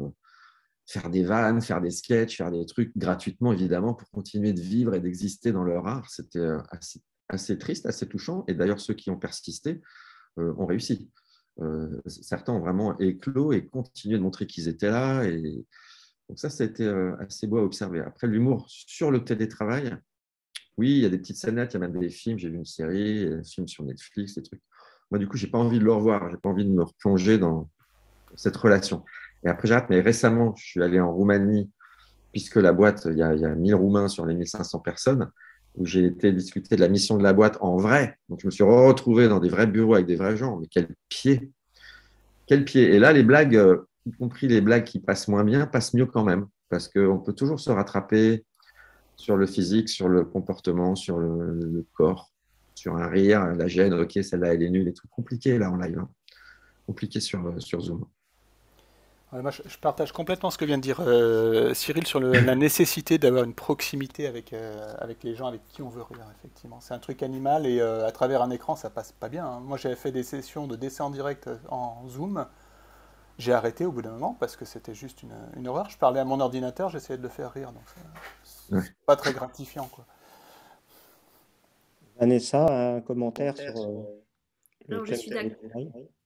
faire 0.85 1.09
des 1.09 1.23
vannes, 1.23 1.61
faire 1.61 1.81
des 1.81 1.91
sketchs, 1.91 2.37
faire 2.37 2.51
des 2.51 2.65
trucs 2.65 2.95
gratuitement, 2.97 3.53
évidemment, 3.53 3.93
pour 3.93 4.09
continuer 4.09 4.53
de 4.53 4.61
vivre 4.61 4.93
et 4.93 4.99
d'exister 4.99 5.51
dans 5.51 5.63
leur 5.63 5.87
art. 5.87 6.09
C'était 6.09 6.39
euh, 6.39 6.59
assez, 7.33 7.57
triste, 7.57 7.85
assez 7.85 8.07
touchant. 8.07 8.43
Et 8.47 8.53
d'ailleurs, 8.53 8.79
ceux 8.79 8.93
qui 8.93 9.09
ont 9.09 9.17
persisté 9.17 9.81
euh, 10.39 10.53
ont 10.57 10.65
réussi. 10.65 11.09
certains 12.05 12.53
ont 12.53 12.59
vraiment 12.59 12.97
éclos 12.99 13.51
et 13.53 13.67
continué 13.67 14.17
de 14.17 14.23
montrer 14.23 14.47
qu'ils 14.47 14.67
étaient 14.67 14.89
là. 14.89 15.23
Et... 15.23 15.65
Donc 16.29 16.39
ça, 16.39 16.49
ça 16.49 16.63
a 16.63 16.67
été 16.67 16.87
assez 17.19 17.47
beau 17.47 17.57
à 17.57 17.63
observer. 17.63 17.99
Après, 17.99 18.27
l'humour 18.27 18.65
sur 18.67 19.11
le 19.11 19.23
télétravail, 19.23 19.97
oui, 20.77 20.91
il 20.91 20.99
y 20.99 21.05
a 21.05 21.09
des 21.09 21.17
petites 21.17 21.37
scénettes, 21.37 21.73
il 21.73 21.75
y 21.75 21.77
a 21.77 21.87
même 21.87 21.99
des 21.99 22.09
films. 22.09 22.39
J'ai 22.39 22.49
vu 22.49 22.55
une 22.55 22.65
série, 22.65 23.25
un 23.25 23.43
film 23.43 23.67
sur 23.67 23.83
Netflix, 23.83 24.35
des 24.35 24.43
trucs. 24.43 24.61
Moi, 25.11 25.19
du 25.19 25.27
coup, 25.27 25.37
j'ai 25.37 25.47
pas 25.47 25.57
envie 25.57 25.79
de 25.79 25.83
le 25.83 25.91
revoir. 25.91 26.29
J'ai 26.29 26.37
pas 26.37 26.49
envie 26.49 26.65
de 26.65 26.71
me 26.71 26.83
replonger 26.83 27.37
dans, 27.37 27.69
cette 28.35 28.55
relation. 28.55 29.03
Et 29.43 29.49
après, 29.49 29.67
j'arrête, 29.67 29.89
mais 29.89 29.99
récemment, 30.01 30.55
je 30.55 30.63
suis 30.63 30.81
allé 30.81 30.99
en 30.99 31.13
Roumanie, 31.13 31.69
puisque 32.31 32.55
la 32.55 32.71
boîte, 32.71 33.07
il 33.11 33.17
y 33.17 33.23
a, 33.23 33.33
il 33.33 33.41
y 33.41 33.45
a 33.45 33.53
1000 33.53 33.75
Roumains 33.75 34.07
sur 34.07 34.25
les 34.25 34.35
1500 34.35 34.79
personnes, 34.79 35.29
où 35.77 35.85
j'ai 35.85 36.05
été 36.05 36.31
discuter 36.31 36.75
de 36.75 36.81
la 36.81 36.89
mission 36.89 37.17
de 37.17 37.23
la 37.23 37.33
boîte 37.33 37.57
en 37.61 37.77
vrai. 37.77 38.17
Donc, 38.29 38.41
je 38.41 38.47
me 38.47 38.51
suis 38.51 38.63
retrouvé 38.63 39.27
dans 39.27 39.39
des 39.39 39.49
vrais 39.49 39.67
bureaux 39.67 39.95
avec 39.95 40.05
des 40.05 40.15
vrais 40.15 40.35
gens. 40.35 40.57
Mais 40.57 40.67
quel 40.69 40.89
pied 41.09 41.51
Quel 42.47 42.65
pied 42.65 42.93
Et 42.93 42.99
là, 42.99 43.13
les 43.13 43.23
blagues, 43.23 43.55
euh, 43.55 43.87
y 44.05 44.11
compris 44.11 44.47
les 44.47 44.61
blagues 44.61 44.83
qui 44.83 44.99
passent 44.99 45.27
moins 45.27 45.43
bien, 45.43 45.65
passent 45.65 45.93
mieux 45.93 46.05
quand 46.05 46.23
même. 46.23 46.47
Parce 46.69 46.87
qu'on 46.87 47.19
peut 47.19 47.33
toujours 47.33 47.59
se 47.59 47.69
rattraper 47.69 48.45
sur 49.15 49.37
le 49.37 49.45
physique, 49.45 49.89
sur 49.89 50.09
le 50.09 50.25
comportement, 50.25 50.95
sur 50.95 51.19
le, 51.19 51.85
corps, 51.93 52.31
sur 52.75 52.95
un 52.95 53.07
rire, 53.07 53.45
la 53.55 53.67
gêne. 53.67 53.93
Ok, 53.93 54.19
celle-là, 54.21 54.53
elle 54.53 54.63
est 54.63 54.69
nulle. 54.69 54.85
Les 54.85 54.93
trucs 54.93 55.11
compliqués, 55.11 55.57
là, 55.57 55.71
en 55.71 55.77
live. 55.77 55.99
Hein. 55.99 56.09
Compliqué 56.85 57.19
sur, 57.19 57.45
euh, 57.45 57.59
sur 57.59 57.81
Zoom 57.81 58.05
je, 59.33 59.77
partage 59.77 60.11
complètement 60.11 60.51
ce 60.51 60.57
que 60.57 60.65
vient 60.65 60.77
de 60.77 60.81
dire 60.81 60.99
euh, 60.99 61.73
Cyril 61.73 62.05
sur 62.05 62.19
la 62.19 62.55
nécessité 62.55 63.17
d'avoir 63.17 63.45
une 63.45 63.53
proximité 63.53 64.27
avec, 64.27 64.51
euh, 64.51 64.93
avec 64.99 65.23
les 65.23 65.35
gens 65.35 65.47
avec 65.47 65.65
qui 65.69 65.81
on 65.81 65.89
veut 65.89 66.01
rire, 66.01 66.25
effectivement. 66.37 66.81
C'est 66.81 66.93
un 66.93 66.99
truc 66.99 67.23
animal 67.23 67.65
et 67.65 67.79
euh, 67.79 68.05
à 68.05 68.11
travers 68.11 68.41
un 68.41 68.51
écran, 68.51 68.75
ça 68.75 68.89
passe 68.89 69.13
pas 69.13 69.29
bien. 69.29 69.45
Hein. 69.45 69.59
Moi, 69.61 69.77
j'avais 69.77 69.95
fait 69.95 70.11
des 70.11 70.23
sessions 70.23 70.67
de 70.67 70.75
dessin 70.75 71.05
en 71.05 71.09
direct 71.09 71.49
en 71.69 72.07
Zoom. 72.09 72.45
J'ai 73.37 73.53
arrêté 73.53 73.85
au 73.85 73.91
bout 73.91 74.01
d'un 74.01 74.11
moment 74.11 74.35
parce 74.37 74.57
que 74.57 74.65
c'était 74.65 74.93
juste 74.93 75.23
une, 75.23 75.33
une, 75.55 75.67
horreur. 75.67 75.89
Je 75.89 75.97
parlais 75.97 76.19
à 76.19 76.25
mon 76.25 76.41
ordinateur, 76.41 76.89
j'essayais 76.89 77.17
de 77.17 77.23
le 77.23 77.29
faire 77.29 77.53
rire. 77.53 77.71
Donc, 77.71 77.83
c'est 78.43 78.93
pas 79.05 79.15
très 79.15 79.31
gratifiant. 79.31 79.87
Quoi. 79.91 80.05
Vanessa, 82.19 82.95
un 82.95 83.01
commentaire 83.01 83.55
sur. 83.57 84.05
je 84.89 85.13
suis 85.13 85.31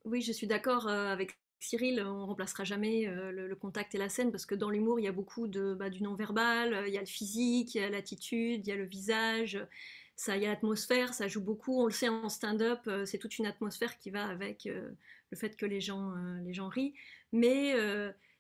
oui, 0.06 0.22
je 0.22 0.32
suis 0.32 0.46
d'accord 0.46 0.88
avec 0.88 1.36
Cyril, 1.66 2.02
on 2.02 2.20
ne 2.20 2.26
remplacera 2.26 2.64
jamais 2.64 3.08
euh, 3.08 3.32
le, 3.32 3.56
contact 3.56 3.96
et 3.96 3.98
la 3.98 4.10
scène 4.10 4.32
parce 4.32 4.46
que 4.46 4.56
dans 4.56 4.70
l'humour, 4.70 5.00
il 5.00 5.04
y 5.04 5.08
a 5.08 5.12
beaucoup 5.12 5.48
de, 5.48 5.74
bah, 5.74 5.90
du 5.90 6.04
non-verbal, 6.04 6.74
euh, 6.74 6.88
il 6.88 6.94
y 6.94 6.98
a 6.98 7.02
le 7.02 7.08
physique, 7.08 7.74
il 7.74 7.82
y 7.82 7.84
a 7.84 7.90
l'attitude, 7.90 8.66
il 8.66 8.70
y 8.70 8.72
a 8.72 8.76
le 8.76 8.86
visage, 8.86 9.60
ça, 10.16 10.38
il 10.38 10.44
y 10.44 10.46
a 10.46 10.50
l'atmosphère, 10.50 11.14
ça 11.14 11.28
joue 11.28 11.42
beaucoup. 11.42 11.82
On 11.82 11.86
le 11.86 11.92
sait 11.92 12.10
en 12.10 12.30
stand-up, 12.30 12.82
euh, 12.88 13.06
c'est 13.06 13.18
toute 13.18 13.40
une 13.40 13.48
atmosphère 13.48 13.98
qui 13.98 14.12
va 14.12 14.26
avec 14.28 14.66
le 14.66 15.38
fait 15.38 15.58
que 15.58 15.66
les 15.66 15.82
gens, 15.82 16.14
les 16.44 16.54
gens 16.54 16.70
rient. 16.70 16.94
Mais 17.32 17.74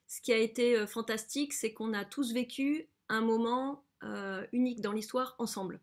ce 0.07 0.21
qui 0.21 0.31
a 0.31 0.37
été 0.37 0.85
fantastique, 0.87 1.51
c'est 1.51 1.73
qu'on 1.73 1.93
a 1.93 2.05
tous 2.05 2.33
vécu 2.33 2.87
un 3.09 3.21
moment 3.21 3.83
unique 4.53 4.81
dans 4.81 4.93
l'histoire 4.93 5.35
ensemble. 5.39 5.81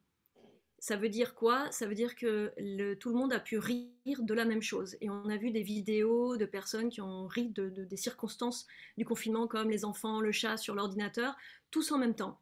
Ça 0.82 0.96
veut 0.96 1.08
dire 1.08 1.36
quoi? 1.36 1.70
Ça 1.70 1.86
veut 1.86 1.94
dire 1.94 2.16
que 2.16 2.52
tout 2.94 3.10
le 3.10 3.14
monde 3.14 3.32
a 3.32 3.38
pu 3.38 3.56
rire 3.56 3.94
de 4.18 4.34
la 4.34 4.44
même 4.44 4.62
chose. 4.62 4.96
Et 5.00 5.08
on 5.10 5.28
a 5.28 5.36
vu 5.36 5.52
des 5.52 5.62
vidéos 5.62 6.36
de 6.36 6.44
personnes 6.44 6.88
qui 6.88 7.00
ont 7.00 7.28
ri 7.28 7.50
de, 7.50 7.68
des 7.68 7.96
circonstances 7.96 8.66
du 8.98 9.04
confinement, 9.04 9.46
comme 9.46 9.70
les 9.70 9.84
enfants, 9.84 10.20
le 10.20 10.32
chat 10.32 10.56
sur 10.56 10.74
l'ordinateur, 10.74 11.36
tous 11.70 11.92
en 11.92 11.98
même 11.98 12.16
temps. 12.16 12.40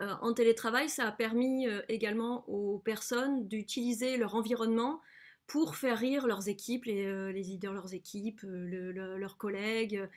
Euh, 0.00 0.14
en 0.22 0.32
télétravail, 0.32 0.88
ça 0.88 1.08
a 1.08 1.12
permis 1.12 1.68
euh, 1.68 1.82
également 1.90 2.48
aux 2.48 2.78
personnes 2.78 3.46
d'utiliser 3.46 4.16
leur 4.16 4.34
environnement 4.34 5.02
pour 5.46 5.76
faire 5.76 5.98
rire 5.98 6.26
leurs 6.26 6.48
équipes, 6.48 6.86
les, 6.86 7.04
euh, 7.04 7.32
les 7.32 7.42
leaders 7.42 7.72
de 7.72 7.76
leurs 7.76 7.92
équipes, 7.92 8.40
leurs 8.44 9.36
collègues. 9.36 10.08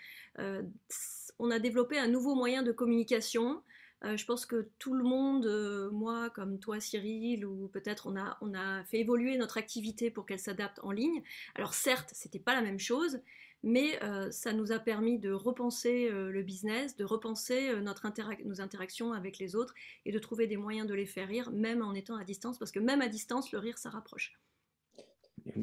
on 1.38 1.52
a 1.52 1.60
développé 1.60 2.00
un 2.00 2.08
nouveau 2.08 2.34
moyen 2.34 2.64
de 2.64 2.72
communication 2.72 3.62
euh, 4.06 4.16
je 4.16 4.26
pense 4.26 4.46
que 4.46 4.70
tout 4.80 4.94
le 4.94 5.04
monde, 5.04 5.46
euh, 5.46 5.90
moi 5.92 6.30
comme 6.30 6.58
toi 6.60 6.80
Cyril, 6.80 7.46
ou 7.46 7.68
peut-être 7.68 8.08
on 8.08 8.16
a, 8.16 8.38
on 8.42 8.54
a 8.54 8.84
fait 8.86 9.00
évoluer 9.00 9.38
notre 9.38 9.58
activité 9.58 10.10
pour 10.10 10.26
qu'elle 10.26 10.40
s'adapte 10.40 10.80
en 10.84 10.92
ligne. 10.92 11.22
Alors 11.56 11.74
certes, 11.74 12.10
c'était 12.14 12.40
pas 12.40 12.56
la 12.56 12.62
même 12.62 12.80
chose, 12.80 13.20
mais 13.62 14.02
euh, 14.04 14.32
ça 14.32 14.54
nous 14.54 14.72
a 14.72 14.80
permis 14.80 15.20
de 15.20 15.34
repenser 15.34 16.10
le 16.10 16.42
business, 16.44 16.96
de 16.96 17.04
repenser 17.04 17.76
notre 17.82 18.08
nos 18.46 18.62
interactions 18.62 19.12
avec 19.12 19.38
les 19.38 19.56
autres 19.56 19.74
et 20.06 20.14
de 20.14 20.20
trouver 20.20 20.48
des 20.48 20.56
moyens 20.56 20.88
de 20.88 20.94
les 20.94 21.06
faire 21.06 21.28
rire, 21.28 21.52
même 21.52 21.82
en 21.82 21.94
étant 21.94 22.16
à 22.16 22.24
distance, 22.24 22.58
parce 22.58 22.72
que 22.72 22.80
même 22.80 23.02
à 23.02 23.10
distance, 23.10 23.52
le 23.52 23.60
rire, 23.60 23.78
ça 23.78 23.90
rapproche. 23.90 24.40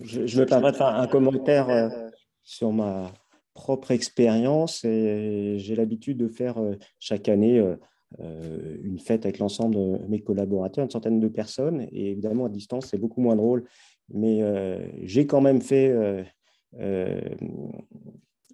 Je, 0.02 0.26
je 0.26 0.40
me 0.40 0.44
permets 0.44 0.72
faire 0.74 0.88
un 0.88 1.06
commentaire 1.06 1.90
sur 2.42 2.70
ma 2.72 3.12
propre 3.54 3.92
expérience 3.92 4.84
et 4.84 5.56
j'ai 5.58 5.74
l'habitude 5.74 6.18
de 6.18 6.28
faire 6.28 6.56
chaque 6.98 7.30
année 7.30 7.62
une 8.18 8.98
fête 8.98 9.24
avec 9.26 9.38
l'ensemble 9.38 9.74
de 9.74 9.98
mes 10.08 10.20
collaborateurs, 10.20 10.84
une 10.84 10.90
centaine 10.90 11.20
de 11.20 11.28
personnes. 11.28 11.86
Et 11.92 12.10
évidemment, 12.10 12.46
à 12.46 12.48
distance, 12.48 12.86
c'est 12.86 12.98
beaucoup 12.98 13.20
moins 13.20 13.36
drôle. 13.36 13.64
Mais 14.12 14.42
euh, 14.42 14.78
j'ai 15.02 15.26
quand 15.26 15.40
même 15.40 15.60
fait 15.60 15.90
euh, 16.78 17.20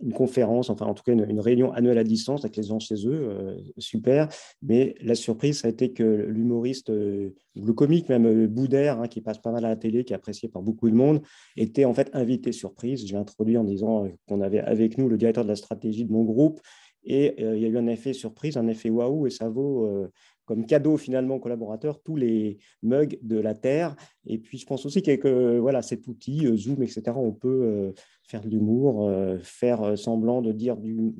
une 0.00 0.12
conférence, 0.14 0.70
enfin 0.70 0.86
en 0.86 0.94
tout 0.94 1.02
cas 1.04 1.12
une, 1.12 1.40
réunion 1.40 1.72
annuelle 1.72 1.98
à 1.98 2.04
distance 2.04 2.44
avec 2.44 2.56
les 2.56 2.64
gens 2.64 2.80
chez 2.80 3.06
eux, 3.06 3.56
super. 3.78 4.28
Mais 4.62 4.94
la 5.00 5.14
surprise, 5.14 5.60
ça 5.60 5.68
a 5.68 5.70
été 5.70 5.92
que 5.92 6.02
l'humoriste, 6.02 6.88
le 6.88 7.72
comique 7.72 8.08
même 8.08 8.46
Boudère, 8.46 9.00
hein, 9.00 9.06
qui 9.06 9.20
passe 9.20 9.38
pas 9.38 9.52
mal 9.52 9.64
à 9.64 9.68
la 9.68 9.76
télé, 9.76 10.04
qui 10.04 10.12
est 10.12 10.16
apprécié 10.16 10.48
par 10.48 10.62
beaucoup 10.62 10.90
de 10.90 10.96
monde, 10.96 11.20
était 11.56 11.84
en 11.84 11.94
fait 11.94 12.10
invité 12.14 12.50
surprise. 12.50 13.06
J'ai 13.06 13.16
introduit 13.16 13.56
en 13.56 13.64
disant 13.64 14.08
qu'on 14.26 14.40
avait 14.40 14.60
avec 14.60 14.98
nous 14.98 15.08
le 15.08 15.18
directeur 15.18 15.44
de 15.44 15.50
la 15.50 15.56
stratégie 15.56 16.04
de 16.04 16.12
mon 16.12 16.24
groupe 16.24 16.60
et 17.04 17.42
euh, 17.42 17.56
il 17.56 17.62
y 17.62 17.66
a 17.66 17.68
eu 17.68 17.78
un 17.78 17.86
effet 17.86 18.12
surprise, 18.12 18.56
un 18.56 18.68
effet 18.68 18.90
waouh, 18.90 19.26
et 19.26 19.30
ça 19.30 19.48
vaut, 19.48 19.86
euh, 19.86 20.10
comme 20.44 20.66
cadeau 20.66 20.96
finalement 20.96 21.36
aux 21.36 21.40
collaborateurs 21.40 22.02
tous 22.02 22.16
les 22.16 22.58
mugs 22.82 23.18
de 23.22 23.38
la 23.38 23.54
Terre. 23.54 23.96
Et 24.26 24.38
puis 24.38 24.58
je 24.58 24.66
pense 24.66 24.86
aussi 24.86 25.02
qu'avec 25.02 25.26
voilà, 25.26 25.82
cet 25.82 26.06
outil, 26.06 26.46
Zoom, 26.56 26.82
etc., 26.82 27.02
on 27.16 27.32
peut 27.32 27.92
faire 28.32 28.40
de 28.40 28.48
l'humour, 28.48 29.08
euh, 29.08 29.38
faire 29.42 29.82
euh, 29.82 29.96
semblant 29.96 30.40
de 30.40 30.52
dire 30.52 30.76
du, 30.76 31.12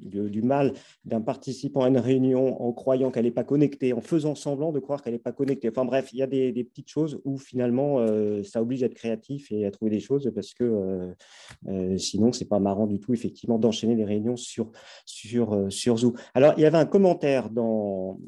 du 0.00 0.42
mal 0.42 0.72
d'un 1.04 1.20
participant 1.20 1.82
à 1.82 1.88
une 1.88 1.98
réunion 1.98 2.62
en 2.62 2.72
croyant 2.72 3.10
qu'elle 3.10 3.24
n'est 3.24 3.30
pas 3.30 3.44
connectée, 3.44 3.92
en 3.92 4.00
faisant 4.00 4.34
semblant 4.34 4.70
de 4.70 4.78
croire 4.78 5.02
qu'elle 5.02 5.14
n'est 5.14 5.18
pas 5.18 5.32
connectée. 5.32 5.68
Enfin 5.68 5.84
bref, 5.84 6.10
il 6.12 6.18
y 6.18 6.22
a 6.22 6.26
des, 6.26 6.52
petites 6.64 6.88
choses 6.88 7.20
où 7.24 7.38
finalement 7.38 7.98
euh, 7.98 8.42
ça 8.44 8.62
oblige 8.62 8.82
à 8.82 8.86
être 8.86 8.94
créatif 8.94 9.50
et 9.50 9.66
à 9.66 9.70
trouver 9.70 9.90
des 9.90 10.00
choses 10.00 10.30
parce 10.34 10.54
que 10.54 11.14
sinon 11.96 12.32
c'est 12.32 12.48
pas 12.48 12.58
marrant 12.58 12.86
du 12.86 13.00
tout 13.00 13.12
effectivement 13.14 13.58
d'enchaîner 13.58 13.96
les 13.96 14.04
réunions 14.04 14.36
sur, 14.36 14.70
sur, 15.04 15.66
sur 15.70 15.96
Zoom. 15.96 16.14
Alors 16.34 16.54
il 16.56 16.62
y 16.62 16.66
avait 16.66 16.78
un 16.78 16.86
commentaire 16.86 17.50
dans, 17.50 18.20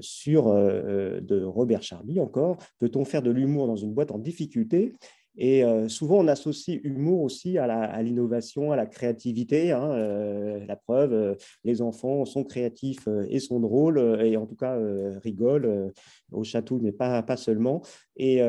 sur 0.00 0.52
de 0.52 1.44
Robert 1.44 1.82
Charby 1.82 2.20
encore, 2.20 2.58
peut-on 2.78 3.04
faire 3.12 3.22
de 3.22 3.30
l'humour 3.30 3.66
dans 3.66 3.76
une 3.76 3.92
boîte 3.92 4.10
en 4.10 4.18
difficulté 4.18 4.92
et 5.36 5.64
euh, 5.64 5.88
souvent, 5.88 6.18
on 6.18 6.28
associe 6.28 6.78
humour 6.84 7.22
aussi 7.22 7.56
à 7.56 8.02
l'innovation, 8.02 8.72
à, 8.72 8.76
la 8.76 8.86
créativité. 8.86 9.72
Hein, 9.72 9.90
euh, 9.92 10.64
la 10.66 10.76
preuve, 10.76 11.12
euh, 11.12 11.34
les 11.64 11.80
enfants 11.80 12.24
sont 12.24 12.44
créatifs 12.44 13.08
et 13.28 13.40
sont 13.40 13.60
drôles, 13.60 13.98
et 14.22 14.36
en 14.36 14.46
tout 14.46 14.56
cas 14.56 14.78
rigolent 15.22 15.90
au 16.30 16.44
château, 16.44 16.78
mais 16.82 16.92
pas, 16.92 17.22
pas 17.22 17.36
seulement. 17.36 17.82
Et 18.16 18.40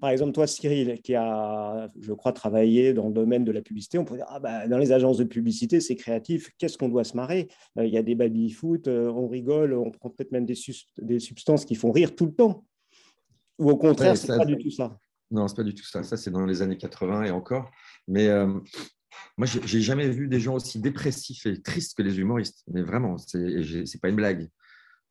par 0.00 0.10
exemple, 0.10 0.32
toi, 0.32 0.46
Cyril, 0.46 1.00
qui 1.02 1.14
a, 1.14 1.90
je 2.00 2.12
crois, 2.12 2.32
travaillé 2.32 2.92
dans 2.92 3.08
le 3.08 3.12
domaine 3.12 3.44
de 3.44 3.52
la 3.52 3.62
publicité, 3.62 3.98
on 3.98 4.04
pourrait 4.04 4.20
dire, 4.20 4.28
ah 4.28 4.40
bah, 4.40 4.68
dans 4.68 4.78
les 4.78 4.92
agences 4.92 5.18
de 5.18 5.24
publicité, 5.24 5.80
c'est 5.80 5.96
créatif, 5.96 6.50
qu'est-ce 6.58 6.78
qu'on 6.78 6.88
doit 6.88 7.04
se 7.04 7.16
marrer? 7.16 7.48
Il 7.76 7.88
y 7.88 7.98
a 7.98 8.02
des 8.02 8.14
baby-foot, 8.14 8.88
on 8.88 9.28
rigole, 9.28 9.74
on 9.74 9.90
prend 9.90 10.10
peut-être 10.10 10.32
même 10.32 10.46
des, 10.46 10.56
des 10.98 11.20
substances 11.20 11.64
qui 11.64 11.74
font 11.74 11.90
rire 11.90 12.14
tout 12.14 12.26
le 12.26 12.34
temps. 12.34 12.64
Ou 13.58 13.70
au 13.70 13.76
contraire, 13.76 14.16
c'est 14.16 14.28
pas 14.28 14.44
du 14.44 14.56
tout 14.56 14.70
ça 14.70 14.98
Non, 15.30 15.48
c'est 15.48 15.56
pas 15.56 15.64
du 15.64 15.74
tout 15.74 15.84
ça. 15.84 16.02
Ça, 16.02 16.16
c'est 16.16 16.30
dans 16.30 16.46
les 16.46 16.62
années 16.62 16.76
80 16.76 17.24
et 17.24 17.30
encore. 17.30 17.70
Mais 18.06 18.28
euh, 18.28 18.46
moi, 19.36 19.46
j'ai 19.46 19.80
jamais 19.80 20.08
vu 20.08 20.28
des 20.28 20.40
gens 20.40 20.54
aussi 20.54 20.80
dépressifs 20.80 21.44
et 21.46 21.60
tristes 21.60 21.96
que 21.96 22.02
les 22.02 22.18
humoristes. 22.18 22.62
Mais 22.68 22.82
vraiment, 22.82 23.18
c'est 23.18 24.00
pas 24.00 24.08
une 24.08 24.16
blague. 24.16 24.48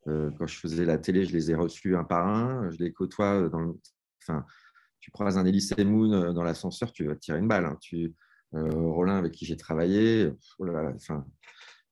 Euh, 0.08 0.32
quand 0.38 0.48
je 0.48 0.58
faisais 0.58 0.86
la 0.86 0.98
télé, 0.98 1.26
je 1.26 1.34
les 1.34 1.52
ai 1.52 1.56
reçus 1.56 1.96
un 1.96 2.04
par 2.04 2.28
un. 2.28 2.70
Je 2.72 2.78
les 2.78 2.94
côtoie. 2.94 3.50
Enfin, 4.22 4.46
tu 5.00 5.12
croises 5.12 5.38
un 5.38 5.46
Elise 5.46 5.76
Moon 5.78 6.12
euh, 6.12 6.34
dans 6.34 6.44
l'ascenseur, 6.44 6.92
tu 6.92 7.06
vas 7.06 7.16
te 7.16 7.20
tirer 7.20 7.40
une 7.40 7.48
balle. 7.48 7.66
Hein. 7.66 7.78
Tu, 7.82 8.14
Rollin, 8.54 9.18
avec 9.18 9.34
qui 9.34 9.46
j'ai 9.46 9.58
travaillé, 9.58 10.32
oh 10.60 10.68
enfin, 10.96 11.26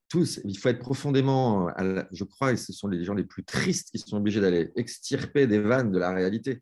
tous, 0.07 0.39
il 0.45 0.57
faut 0.57 0.69
être 0.69 0.79
profondément, 0.79 1.69
je 2.11 2.23
crois, 2.23 2.53
et 2.53 2.57
ce 2.57 2.71
sont 2.71 2.87
les 2.87 3.03
gens 3.03 3.13
les 3.13 3.25
plus 3.25 3.43
tristes 3.43 3.89
qui 3.91 3.99
sont 3.99 4.17
obligés 4.17 4.39
d'aller 4.39 4.71
extirper 4.75 5.47
des 5.47 5.59
vannes 5.59 5.91
de 5.91 5.99
la 5.99 6.13
réalité. 6.13 6.61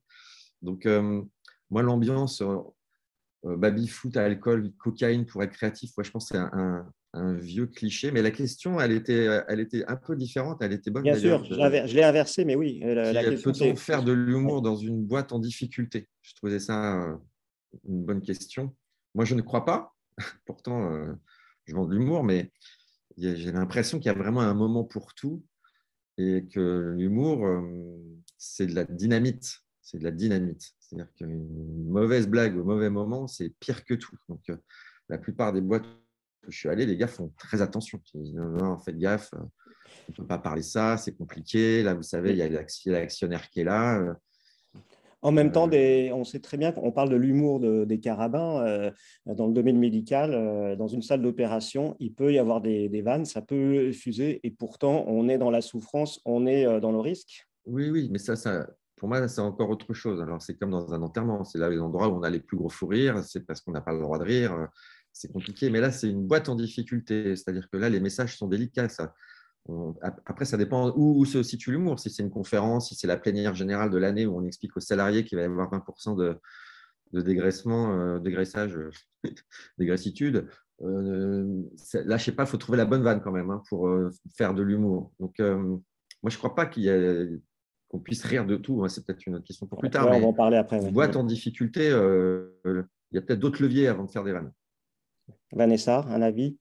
Donc, 0.63 0.85
euh, 0.85 1.21
moi, 1.69 1.83
l'ambiance, 1.83 2.41
euh, 2.41 2.57
euh, 3.45 3.57
baby-foot, 3.57 4.15
alcool, 4.17 4.71
cocaïne 4.77 5.25
pour 5.25 5.43
être 5.43 5.51
créatif, 5.51 5.91
moi, 5.97 6.03
je 6.03 6.11
pense 6.11 6.29
que 6.29 6.35
c'est 6.35 6.41
un, 6.41 6.89
vieux 7.15 7.67
cliché. 7.67 8.11
Mais 8.11 8.21
la 8.21 8.31
question, 8.31 8.79
elle 8.79 8.91
était, 8.91 9.27
elle 9.47 9.59
était 9.59 9.85
un 9.87 9.95
peu 9.95 10.15
différente. 10.15 10.59
Elle 10.61 10.73
était 10.73 10.91
bonne. 10.91 11.03
Bien 11.03 11.17
sûr, 11.17 11.43
je 11.45 11.95
l'ai 11.95 12.03
inversé, 12.03 12.45
mais 12.45 12.55
oui. 12.55 12.79
Peut-on 12.81 13.75
faire 13.75 14.03
de 14.03 14.11
l'humour 14.11 14.61
dans 14.61 14.75
une 14.75 15.03
boîte 15.03 15.31
en 15.31 15.39
difficulté? 15.39 16.07
Je 16.21 16.33
trouvais 16.35 16.59
ça 16.59 17.19
une 17.87 18.03
bonne 18.03 18.21
question. 18.21 18.75
Moi, 19.15 19.25
je 19.25 19.35
ne 19.35 19.41
crois 19.41 19.65
pas. 19.65 19.93
Pourtant, 20.45 20.91
je 21.65 21.75
vends 21.75 21.85
de 21.85 21.95
l'humour, 21.95 22.23
mais 22.23 22.51
j'ai 23.17 23.51
l'impression 23.51 23.99
qu'il 23.99 24.07
y 24.07 24.15
a 24.15 24.17
vraiment 24.17 24.41
un 24.41 24.53
moment 24.53 24.83
pour 24.83 25.13
tout 25.13 25.43
et 26.17 26.45
que 26.51 26.93
l'humour, 26.95 27.45
euh, 27.45 27.61
c'est 28.37 28.67
de 28.67 28.75
la 28.75 28.85
dynamite. 28.85 29.61
C'est 29.81 29.97
de 29.97 30.03
la 30.03 30.11
dynamite. 30.11 30.73
C'est-à-dire 30.79 31.11
qu'une 31.15 31.89
mauvaise 31.89 32.27
blague 32.27 32.57
au 32.57 32.63
mauvais 32.63 32.89
moment, 32.89 33.27
c'est 33.27 33.49
pire 33.59 33.83
que 33.83 33.93
tout. 33.93 34.15
Donc, 34.29 34.41
euh, 34.49 34.57
la 35.09 35.17
plupart 35.17 35.53
des 35.53 35.61
boîtes 35.61 35.85
où 36.47 36.51
je 36.51 36.57
suis 36.57 36.69
allé, 36.69 36.85
les 36.85 36.97
gars 36.97 37.07
font 37.07 37.31
très 37.37 37.61
attention. 37.61 38.01
Ils 38.13 38.23
disent 38.23 38.35
non, 38.35 38.49
non, 38.49 38.77
faites 38.77 38.97
gaffe, 38.97 39.33
euh, 39.33 39.39
on 39.39 40.11
ne 40.11 40.15
peut 40.15 40.27
pas 40.27 40.37
parler 40.37 40.63
ça, 40.63 40.97
c'est 40.97 41.15
compliqué. 41.15 41.83
Là, 41.83 41.93
vous 41.93 42.03
savez, 42.03 42.31
il 42.31 42.37
y 42.37 42.41
a 42.41 42.49
l'actionnaire 42.49 43.49
qui 43.49 43.61
est 43.61 43.63
là. 43.63 44.15
En 45.23 45.31
même 45.31 45.53
temps, 45.53 45.69
euh, 45.71 46.09
on 46.11 46.25
sait 46.25 46.41
très 46.41 46.57
bien 46.57 46.73
qu'on 46.73 46.91
parle 46.91 47.09
de 47.09 47.15
l'humour 47.15 47.61
des 47.61 47.99
carabins 48.01 48.61
euh, 48.65 48.91
dans 49.25 49.47
le 49.47 49.53
domaine 49.53 49.79
médical. 49.79 50.33
Euh, 50.33 50.75
dans 50.75 50.89
une 50.89 51.01
salle 51.01 51.21
d'opération, 51.21 51.95
il 51.99 52.13
peut 52.13 52.33
y 52.33 52.39
avoir 52.39 52.59
des, 52.59 53.01
vannes, 53.01 53.23
ça 53.23 53.41
peut 53.41 53.93
fuser, 53.93 54.41
et 54.43 54.51
pourtant, 54.51 55.05
on 55.07 55.29
est 55.29 55.37
dans 55.37 55.49
la 55.49 55.61
souffrance, 55.61 56.19
on 56.25 56.45
est 56.45 56.79
dans 56.81 56.91
le 56.91 56.99
risque. 56.99 57.47
Oui, 57.65 57.89
oui, 57.89 58.09
mais 58.11 58.19
ça, 58.19 58.35
ça 58.35 58.67
pour 58.97 59.07
moi, 59.07 59.25
c'est 59.27 59.41
encore 59.41 59.69
autre 59.69 59.93
chose. 59.93 60.21
Alors, 60.21 60.41
c'est 60.41 60.55
comme 60.55 60.71
dans 60.71 60.93
un 60.93 61.01
enterrement, 61.01 61.43
c'est 61.45 61.57
là 61.57 61.69
les 61.69 61.79
endroits 61.79 62.09
où 62.09 62.17
on 62.17 62.23
a 62.23 62.29
les 62.29 62.39
plus 62.39 62.57
gros 62.57 62.69
fous 62.69 62.87
rires, 62.87 63.23
c'est 63.23 63.45
parce 63.45 63.61
qu'on 63.61 63.71
n'a 63.71 63.81
pas 63.81 63.93
le 63.93 64.01
droit 64.01 64.19
de 64.19 64.23
rire, 64.23 64.67
c'est 65.13 65.31
compliqué. 65.31 65.69
Mais 65.69 65.79
là, 65.79 65.91
c'est 65.91 66.09
une 66.09 66.27
boîte 66.27 66.49
en 66.49 66.55
difficulté, 66.55 67.35
c'est-à-dire 67.35 67.69
que 67.71 67.77
là, 67.77 67.89
les 67.89 68.01
messages 68.01 68.37
sont 68.37 68.47
délicats. 68.47 68.89
Ça 68.89 69.13
après, 70.25 70.45
ça 70.45 70.57
dépend 70.57 70.91
où, 70.95 71.23
se 71.25 71.41
situe 71.41 71.71
l'humour. 71.71 71.99
Si 71.99 72.09
c'est 72.09 72.23
une 72.23 72.29
conférence, 72.29 72.89
si 72.89 72.95
c'est 72.95 73.07
la 73.07 73.17
plénière 73.17 73.55
générale 73.55 73.89
de 73.89 73.97
l'année 73.97 74.25
où 74.25 74.37
on 74.37 74.43
explique 74.43 74.75
aux 74.75 74.81
salariés 74.81 75.23
qu'il 75.23 75.37
va 75.37 75.43
y 75.43 75.45
avoir 75.45 75.71
20% 75.71 76.17
de, 76.17 76.37
de 77.13 77.21
dégraissement, 77.21 77.93
euh, 77.93 78.19
dégraissage, 78.19 78.75
euh, 79.25 79.29
dégraissitude. 79.77 80.47
Euh, 80.81 81.63
là, 81.93 82.17
je 82.17 82.25
sais 82.25 82.31
pas, 82.33 82.43
il 82.43 82.47
faut 82.49 82.57
trouver 82.57 82.77
la 82.77 82.85
bonne 82.85 83.03
vanne 83.03 83.21
quand 83.21 83.31
même 83.31 83.51
hein, 83.51 83.61
pour 83.69 83.89
faire 84.35 84.53
de 84.53 84.63
l'humour. 84.63 85.13
Donc, 85.19 85.39
moi, 85.39 86.29
je 86.29 86.35
ne 86.35 86.37
crois 86.37 86.55
pas 86.55 86.65
qu'il 86.65 87.41
qu'on 87.87 87.99
puisse 87.99 88.23
rire 88.23 88.45
de 88.45 88.57
tout. 88.57 88.83
Hein. 88.83 88.89
C'est 88.89 89.05
peut-être 89.05 89.25
une 89.27 89.35
autre 89.35 89.45
question 89.45 89.67
pour 89.67 89.79
plus 89.79 89.91
tard. 89.91 90.07
on 90.07 90.19
va 90.19 90.27
en 90.27 90.33
parler 90.33 90.57
après. 90.57 90.79
Boîte 90.91 91.15
en 91.15 91.23
difficulté, 91.23 91.87
il 91.87 92.85
y 93.13 93.17
a 93.17 93.21
peut-être 93.21 93.39
d'autres 93.39 93.61
leviers 93.61 93.87
avant 93.87 94.03
de 94.03 94.11
faire 94.11 94.25
des 94.25 94.33
vannes. 94.33 94.51
Vanessa, 95.53 96.05
un 96.07 96.21
avis? 96.21 96.57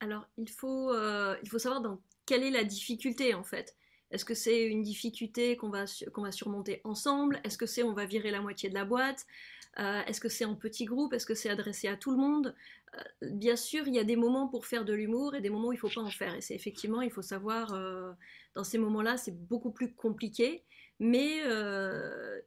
Alors, 0.00 0.26
il 0.38 0.48
faut, 0.50 0.92
euh, 0.92 1.36
il 1.42 1.48
faut 1.48 1.58
savoir 1.58 1.80
dans 1.80 2.00
quelle 2.26 2.42
est 2.42 2.50
la 2.50 2.64
difficulté 2.64 3.34
en 3.34 3.44
fait. 3.44 3.76
Est-ce 4.10 4.24
que 4.24 4.34
c'est 4.34 4.64
une 4.64 4.82
difficulté 4.82 5.56
qu'on 5.56 5.70
va, 5.70 5.84
va 6.16 6.32
surmonter 6.32 6.80
ensemble? 6.84 7.40
Est-ce 7.44 7.58
que 7.58 7.66
c'est 7.66 7.82
on 7.82 7.92
va 7.92 8.06
virer 8.06 8.30
la 8.30 8.40
moitié 8.40 8.68
de 8.68 8.74
la 8.74 8.84
boîte? 8.84 9.26
Euh, 9.78 10.02
Est-ce 10.06 10.20
que 10.20 10.28
c'est 10.28 10.44
en 10.44 10.56
petit 10.56 10.84
groupe 10.84 11.12
Est-ce 11.12 11.26
que 11.26 11.34
c'est 11.34 11.50
adressé 11.50 11.86
à 11.86 11.96
tout 11.96 12.10
le 12.10 12.16
monde? 12.16 12.56
Euh, 12.96 13.28
Bien 13.30 13.56
sûr, 13.56 13.86
il 13.86 13.94
y 13.94 14.00
a 14.00 14.04
des 14.04 14.16
moments 14.16 14.48
pour 14.48 14.66
faire 14.66 14.84
de 14.84 14.94
l'humour 14.94 15.34
et 15.36 15.40
des 15.40 15.50
moments 15.50 15.68
où 15.68 15.72
il 15.72 15.76
ne 15.76 15.80
faut 15.80 15.90
pas 15.94 16.00
en 16.00 16.10
faire. 16.10 16.34
Et 16.34 16.40
c'est 16.40 16.54
effectivement, 16.54 17.02
il 17.02 17.10
faut 17.12 17.22
savoir, 17.22 17.68
dans 18.54 18.64
ces 18.64 18.78
moments-là, 18.78 19.16
c'est 19.16 19.36
beaucoup 19.46 19.70
plus 19.70 19.94
compliqué. 19.94 20.64
Mais 21.00 21.40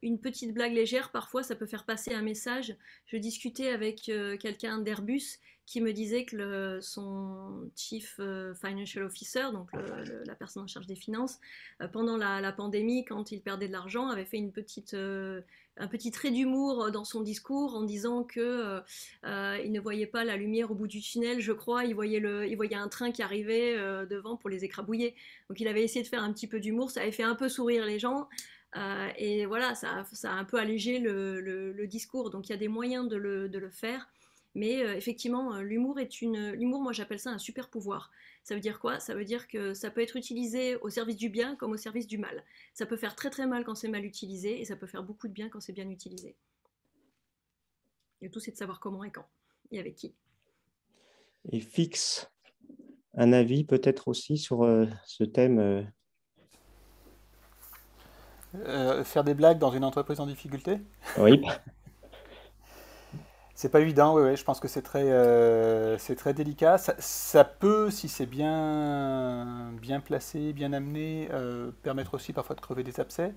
une 0.02 0.20
petite 0.20 0.54
blague 0.54 0.72
légère, 0.72 1.10
parfois, 1.10 1.42
ça 1.42 1.56
peut 1.56 1.66
faire 1.66 1.84
passer 1.84 2.14
un 2.14 2.22
message. 2.22 2.74
Je 3.06 3.16
discutais 3.16 3.68
avec 3.68 4.10
quelqu'un 4.40 4.78
d'Airbus 4.78 5.38
qui 5.66 5.80
me 5.80 5.92
disait 5.92 6.24
que 6.24 6.78
son 6.82 7.70
chief 7.74 8.16
euh, 8.20 8.54
financial 8.54 9.04
officer, 9.04 9.44
donc 9.52 9.70
la 9.72 10.34
personne 10.34 10.64
en 10.64 10.66
charge 10.66 10.86
des 10.86 10.96
finances, 10.96 11.38
euh, 11.80 11.88
pendant 11.88 12.16
la, 12.16 12.52
pandémie, 12.52 13.04
quand 13.04 13.32
il 13.32 13.40
perdait 13.40 13.68
de 13.68 13.72
l'argent, 13.72 14.08
avait 14.08 14.26
fait 14.26 14.42
euh, 14.92 15.40
un 15.78 15.88
petit 15.88 16.10
trait 16.10 16.30
d'humour 16.30 16.90
dans 16.90 17.04
son 17.04 17.22
discours 17.22 17.74
en 17.74 17.82
disant 17.82 18.24
que 18.24 18.82
il 19.24 19.72
ne 19.72 19.80
voyait 19.80 20.06
pas 20.06 20.24
la 20.24 20.36
lumière 20.36 20.70
au 20.70 20.74
bout 20.74 20.86
du 20.86 21.00
tunnel, 21.00 21.40
je 21.40 21.52
crois, 21.52 21.84
il 21.84 21.94
voyait, 21.94 22.74
un 22.74 22.88
train 22.88 23.10
qui 23.10 23.22
arrivait 23.22 23.76
devant 24.06 24.36
pour 24.36 24.50
les 24.50 24.64
écrabouiller. 24.64 25.14
Donc 25.48 25.60
il 25.60 25.68
avait 25.68 25.82
essayé 25.82 26.02
de 26.02 26.08
faire 26.08 26.22
un 26.22 26.32
petit 26.32 26.46
peu 26.46 26.60
d'humour, 26.60 26.90
ça 26.90 27.00
avait 27.00 27.12
fait 27.12 27.22
un 27.22 27.34
peu 27.34 27.48
sourire 27.48 27.86
les 27.86 27.98
gens. 27.98 28.28
et 29.16 29.46
voilà, 29.46 29.74
ça, 29.74 30.04
a 30.24 30.30
un 30.30 30.44
peu 30.44 30.58
allégé 30.58 30.98
le, 30.98 31.86
discours. 31.86 32.30
Donc 32.30 32.48
il 32.48 32.52
y 32.52 32.54
a 32.54 32.58
des 32.58 32.68
moyens 32.68 33.08
de 33.08 33.16
le 33.16 33.70
faire. 33.70 34.10
Mais 34.54 34.84
euh, 34.84 34.94
effectivement, 34.94 35.54
euh, 35.54 35.62
l'humour 35.62 35.98
est 35.98 36.22
une. 36.22 36.52
L'humour, 36.52 36.80
moi, 36.80 36.92
j'appelle 36.92 37.18
ça 37.18 37.30
un 37.30 37.38
super 37.38 37.68
pouvoir. 37.68 38.10
Ça 38.44 38.54
veut 38.54 38.60
dire 38.60 38.78
quoi? 38.78 39.00
Ça 39.00 39.14
veut 39.14 39.24
dire 39.24 39.48
que 39.48 39.74
ça 39.74 39.90
peut 39.90 40.00
être 40.00 40.16
utilisé 40.16 40.76
au 40.76 40.90
service 40.90 41.16
du 41.16 41.28
bien 41.28 41.56
comme 41.56 41.72
au 41.72 41.76
service 41.76 42.06
du 42.06 42.18
mal. 42.18 42.44
Ça 42.72 42.86
peut 42.86 42.96
faire 42.96 43.16
très 43.16 43.30
très 43.30 43.46
mal 43.46 43.64
quand 43.64 43.74
c'est 43.74 43.88
mal 43.88 44.04
utilisé 44.04 44.60
et 44.60 44.64
ça 44.64 44.76
peut 44.76 44.86
faire 44.86 45.02
beaucoup 45.02 45.26
de 45.26 45.32
bien 45.32 45.48
quand 45.48 45.60
c'est 45.60 45.72
bien 45.72 45.88
utilisé. 45.90 46.36
Et 48.22 48.30
tout, 48.30 48.38
c'est 48.38 48.52
de 48.52 48.56
savoir 48.56 48.80
comment 48.80 49.02
et 49.02 49.10
quand 49.10 49.26
et 49.72 49.80
avec 49.80 49.96
qui. 49.96 50.14
Et 51.50 51.60
fixe 51.60 52.30
un 53.16 53.32
avis 53.32 53.64
peut-être 53.64 54.08
aussi 54.08 54.38
sur 54.38 54.62
euh, 54.62 54.86
ce 55.04 55.24
thème. 55.24 55.90
faire 59.04 59.24
des 59.24 59.34
blagues 59.34 59.58
dans 59.58 59.72
une 59.72 59.84
entreprise 59.84 60.20
en 60.20 60.26
difficulté? 60.26 60.78
Oui. 61.18 61.42
C'est 63.54 63.68
pas 63.68 63.80
évident, 63.80 64.16
oui, 64.16 64.36
je 64.36 64.42
pense 64.44 64.58
que 64.58 64.66
c'est 64.66 64.82
très, 64.82 65.04
euh, 65.06 65.96
très 66.16 66.34
délicat. 66.34 66.76
Ça, 66.76 67.44
peut, 67.44 67.88
si 67.90 68.08
c'est 68.08 68.26
bien, 68.26 69.70
bien 69.80 70.00
placé, 70.00 70.52
bien 70.52 70.72
amené, 70.72 71.28
euh, 71.32 71.70
permettre 71.84 72.14
aussi 72.14 72.32
parfois 72.32 72.56
de 72.56 72.60
crever 72.60 72.82
des 72.82 72.98
abcès. 72.98 73.32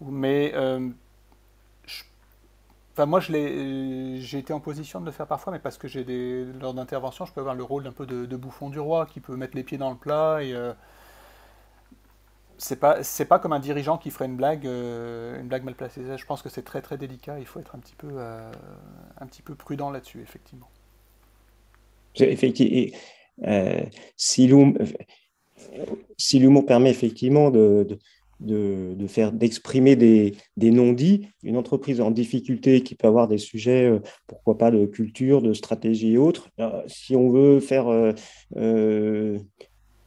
Mais 0.00 0.52
euh, 0.54 0.88
moi, 3.06 3.20
j'ai 3.20 4.38
été 4.38 4.54
en 4.54 4.60
position 4.60 5.00
de 5.00 5.06
le 5.06 5.12
faire 5.12 5.26
parfois, 5.26 5.52
mais 5.52 5.58
parce 5.58 5.76
que 5.76 5.86
j'ai 5.86 6.04
lors 6.60 6.72
d'intervention, 6.72 7.26
je 7.26 7.32
peux 7.34 7.40
avoir 7.40 7.54
le 7.54 7.62
rôle 7.62 7.84
d'un 7.84 7.92
peu 7.92 8.06
de, 8.06 8.36
bouffon 8.36 8.70
du 8.70 8.80
roi, 8.80 9.04
qui 9.06 9.20
peut 9.20 9.36
mettre 9.36 9.54
les 9.54 9.64
pieds 9.64 9.78
dans 9.78 9.90
le 9.90 9.96
plat 9.96 10.42
et 10.42 10.54
c'est 12.58 12.78
pas 12.78 13.02
c'est 13.02 13.24
pas 13.24 13.38
comme 13.38 13.52
un 13.52 13.60
dirigeant 13.60 13.98
qui 13.98 14.10
ferait 14.10 14.26
une 14.26 14.36
blague 14.36 14.66
euh, 14.66 15.40
une 15.40 15.48
blague 15.48 15.64
mal 15.64 15.74
placée. 15.74 16.02
Je 16.16 16.26
pense 16.26 16.42
que 16.42 16.48
c'est 16.48 16.62
très 16.62 16.82
très 16.82 16.96
délicat. 16.96 17.38
Il 17.38 17.46
faut 17.46 17.60
être 17.60 17.74
un 17.74 17.78
petit 17.78 17.94
peu 17.96 18.08
euh, 18.12 18.50
un 19.18 19.26
petit 19.26 19.42
peu 19.42 19.54
prudent 19.54 19.90
là-dessus, 19.90 20.20
effectivement. 20.20 20.68
Effectivement, 22.16 22.98
si 26.16 26.38
l'humour 26.38 26.66
permet 26.66 26.90
effectivement 26.90 27.50
de 27.50 27.98
de, 28.42 29.06
faire 29.06 29.32
d'exprimer 29.32 29.96
des, 29.96 30.34
non-dits. 30.56 31.26
Une 31.42 31.56
entreprise 31.56 32.00
en 32.00 32.10
difficulté 32.10 32.82
qui 32.82 32.94
peut 32.94 33.06
avoir 33.06 33.28
des 33.28 33.38
sujets, 33.38 33.90
euh, 33.90 34.00
pourquoi 34.26 34.58
pas 34.58 34.70
de 34.70 34.86
culture, 34.86 35.42
de 35.42 35.52
stratégie 35.52 36.12
et 36.12 36.18
autres. 36.18 36.48
Euh, 36.58 36.82
si 36.86 37.16
on 37.16 37.30
veut 37.30 37.60
faire 37.60 37.88
euh, 38.56 39.38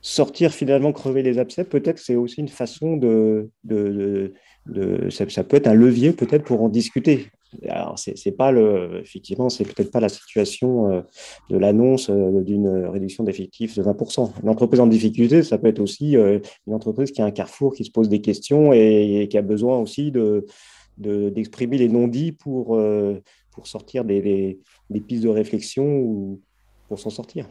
sortir 0.06 0.54
finalement 0.54 0.94
crever 0.94 1.24
les 1.24 1.40
abcès, 1.40 1.64
peut-être 1.64 1.98
c'est 1.98 2.16
aussi 2.16 2.40
une 2.40 2.48
façon 2.48 2.96
de, 2.96 3.50
de, 3.64 4.32
ça, 5.10 5.44
peut 5.44 5.58
être 5.58 5.66
un 5.66 5.74
levier 5.74 6.12
peut-être 6.12 6.44
pour 6.44 6.62
en 6.62 6.70
discuter. 6.70 7.32
Alors, 7.68 7.98
c'est 7.98 8.32
pas 8.32 8.52
le, 8.52 9.02
effectivement, 9.02 9.50
c'est 9.50 9.64
peut-être 9.64 9.90
pas 9.90 10.00
la 10.00 10.10
situation 10.10 10.92
euh, 10.92 11.02
de 11.50 11.58
l'annonce 11.58 12.12
euh, 12.12 12.44
d'une 12.44 12.86
réduction 12.86 13.24
d'effectifs 13.24 13.76
de 13.76 13.82
20%. 13.82 14.30
Une 14.44 14.50
entreprise 14.50 14.80
en 14.80 14.86
difficulté, 14.86 15.42
ça 15.42 15.58
peut 15.58 15.70
être 15.70 15.80
aussi 15.80 16.16
euh, 16.16 16.38
une 16.68 16.76
entreprise 16.76 17.12
qui 17.12 17.24
a 17.24 17.26
un 17.26 17.32
carrefour, 17.32 17.74
qui 17.74 17.84
se 17.84 17.92
pose 17.92 18.08
des 18.08 18.22
questions 18.22 18.74
et, 18.74 19.28
qui 19.28 19.40
a 19.40 19.42
besoin 19.42 19.80
aussi 19.80 20.12
de, 20.12 20.46
d'exprimer 21.00 21.80
les 21.80 21.90
non-dits 21.90 22.32
pour, 22.32 22.80
pour 23.52 23.68
sortir 23.68 24.06
des, 24.06 24.60
des, 24.92 25.02
pistes 25.02 25.24
de 25.24 25.30
réflexion 25.30 25.98
ou 25.98 26.42
pour 26.90 27.00
s'en 27.00 27.10
sortir. 27.10 27.48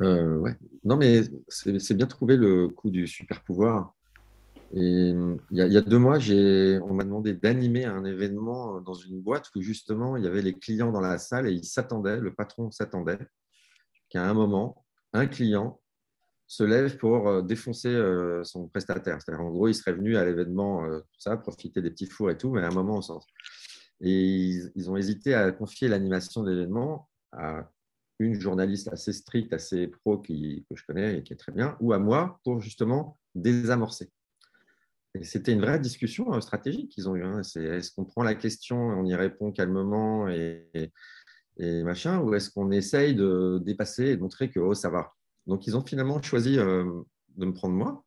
Ouais. 0.00 0.56
Non, 0.84 0.96
mais 0.96 1.22
c'est 1.48 1.94
bien 1.94 2.06
trouvé 2.06 2.36
le 2.36 2.68
coup 2.68 2.90
du 2.90 3.06
super 3.06 3.42
pouvoir. 3.42 3.94
Et 4.72 5.10
il 5.10 5.38
y, 5.52 5.76
a, 5.76 5.80
deux 5.82 5.98
mois, 5.98 6.18
on 6.18 6.94
m'a 6.94 7.04
demandé 7.04 7.32
d'animer 7.32 7.84
un 7.84 8.04
événement 8.04 8.80
dans 8.80 8.94
une 8.94 9.20
boîte 9.20 9.48
où 9.54 9.62
justement 9.62 10.16
il 10.16 10.24
y 10.24 10.26
avait 10.26 10.42
les 10.42 10.54
clients 10.54 10.90
dans 10.90 11.00
la 11.00 11.18
salle 11.18 11.46
et 11.46 11.52
ils 11.52 11.64
s'attendaient, 11.64 12.18
le 12.18 12.34
patron 12.34 12.72
s'attendait 12.72 13.18
qu'à 14.08 14.28
un 14.28 14.34
moment, 14.34 14.84
un 15.12 15.26
client 15.26 15.80
se 16.46 16.62
lève 16.62 16.96
pour 16.98 17.28
euh, 17.28 17.42
défoncer 17.42 17.88
euh, 17.88 18.44
son 18.44 18.68
prestataire. 18.68 19.20
C'est-à-dire, 19.20 19.44
en 19.44 19.50
gros, 19.50 19.68
il 19.68 19.74
serait 19.74 19.92
venu 19.92 20.16
à 20.16 20.24
l'événement, 20.24 20.84
euh, 20.84 21.00
tout 21.00 21.20
ça, 21.20 21.36
profiter 21.36 21.80
des 21.80 21.90
petits 21.90 22.06
fours 22.06 22.30
et 22.30 22.36
tout, 22.36 22.50
mais 22.50 22.62
à 22.62 22.68
un 22.68 22.74
moment, 22.74 22.96
on 22.98 23.02
sort. 23.02 23.26
Et 24.00 24.10
ils, 24.74 24.90
ont 24.90 24.96
hésité 24.96 25.34
à 25.34 25.50
confier 25.52 25.88
l'animation 25.88 26.42
de 26.42 26.50
l'événement 26.50 27.08
à 27.32 27.70
une 28.18 28.40
journaliste 28.40 28.88
assez 28.92 29.12
stricte, 29.12 29.52
assez 29.52 29.88
pro 29.88 30.18
que 30.18 30.32
je 30.32 30.84
connais 30.86 31.18
et 31.18 31.22
qui 31.22 31.32
est 31.32 31.36
très 31.36 31.52
bien, 31.52 31.76
ou 31.80 31.92
à 31.92 31.98
moi 31.98 32.40
pour 32.44 32.60
justement 32.60 33.18
désamorcer 33.34 34.10
c'était 35.22 35.52
une 35.52 35.60
vraie 35.60 35.78
discussion 35.78 36.32
euh, 36.34 36.40
stratégique 36.40 36.90
qu'ils 36.90 37.08
ont 37.08 37.14
eue. 37.14 37.24
Hein. 37.24 37.40
Est-ce 37.40 37.92
qu'on 37.92 38.04
prend 38.04 38.22
la 38.22 38.34
question, 38.34 38.76
on 38.76 39.04
y 39.04 39.14
répond 39.14 39.52
calmement 39.52 40.28
et, 40.28 40.90
machin, 41.58 42.18
ou 42.20 42.34
est-ce 42.34 42.50
qu'on 42.50 42.72
essaye 42.72 43.14
de 43.14 43.60
dépasser 43.64 44.06
et 44.06 44.16
de 44.16 44.20
montrer 44.20 44.50
que 44.50 44.58
oh, 44.58 44.74
ça 44.74 44.90
va 44.90 45.12
Donc, 45.46 45.66
ils 45.66 45.76
ont 45.76 45.84
finalement 45.86 46.20
choisi 46.20 46.58
euh, 46.58 46.84
de 47.36 47.46
me 47.46 47.52
prendre 47.52 47.74
moi. 47.74 48.04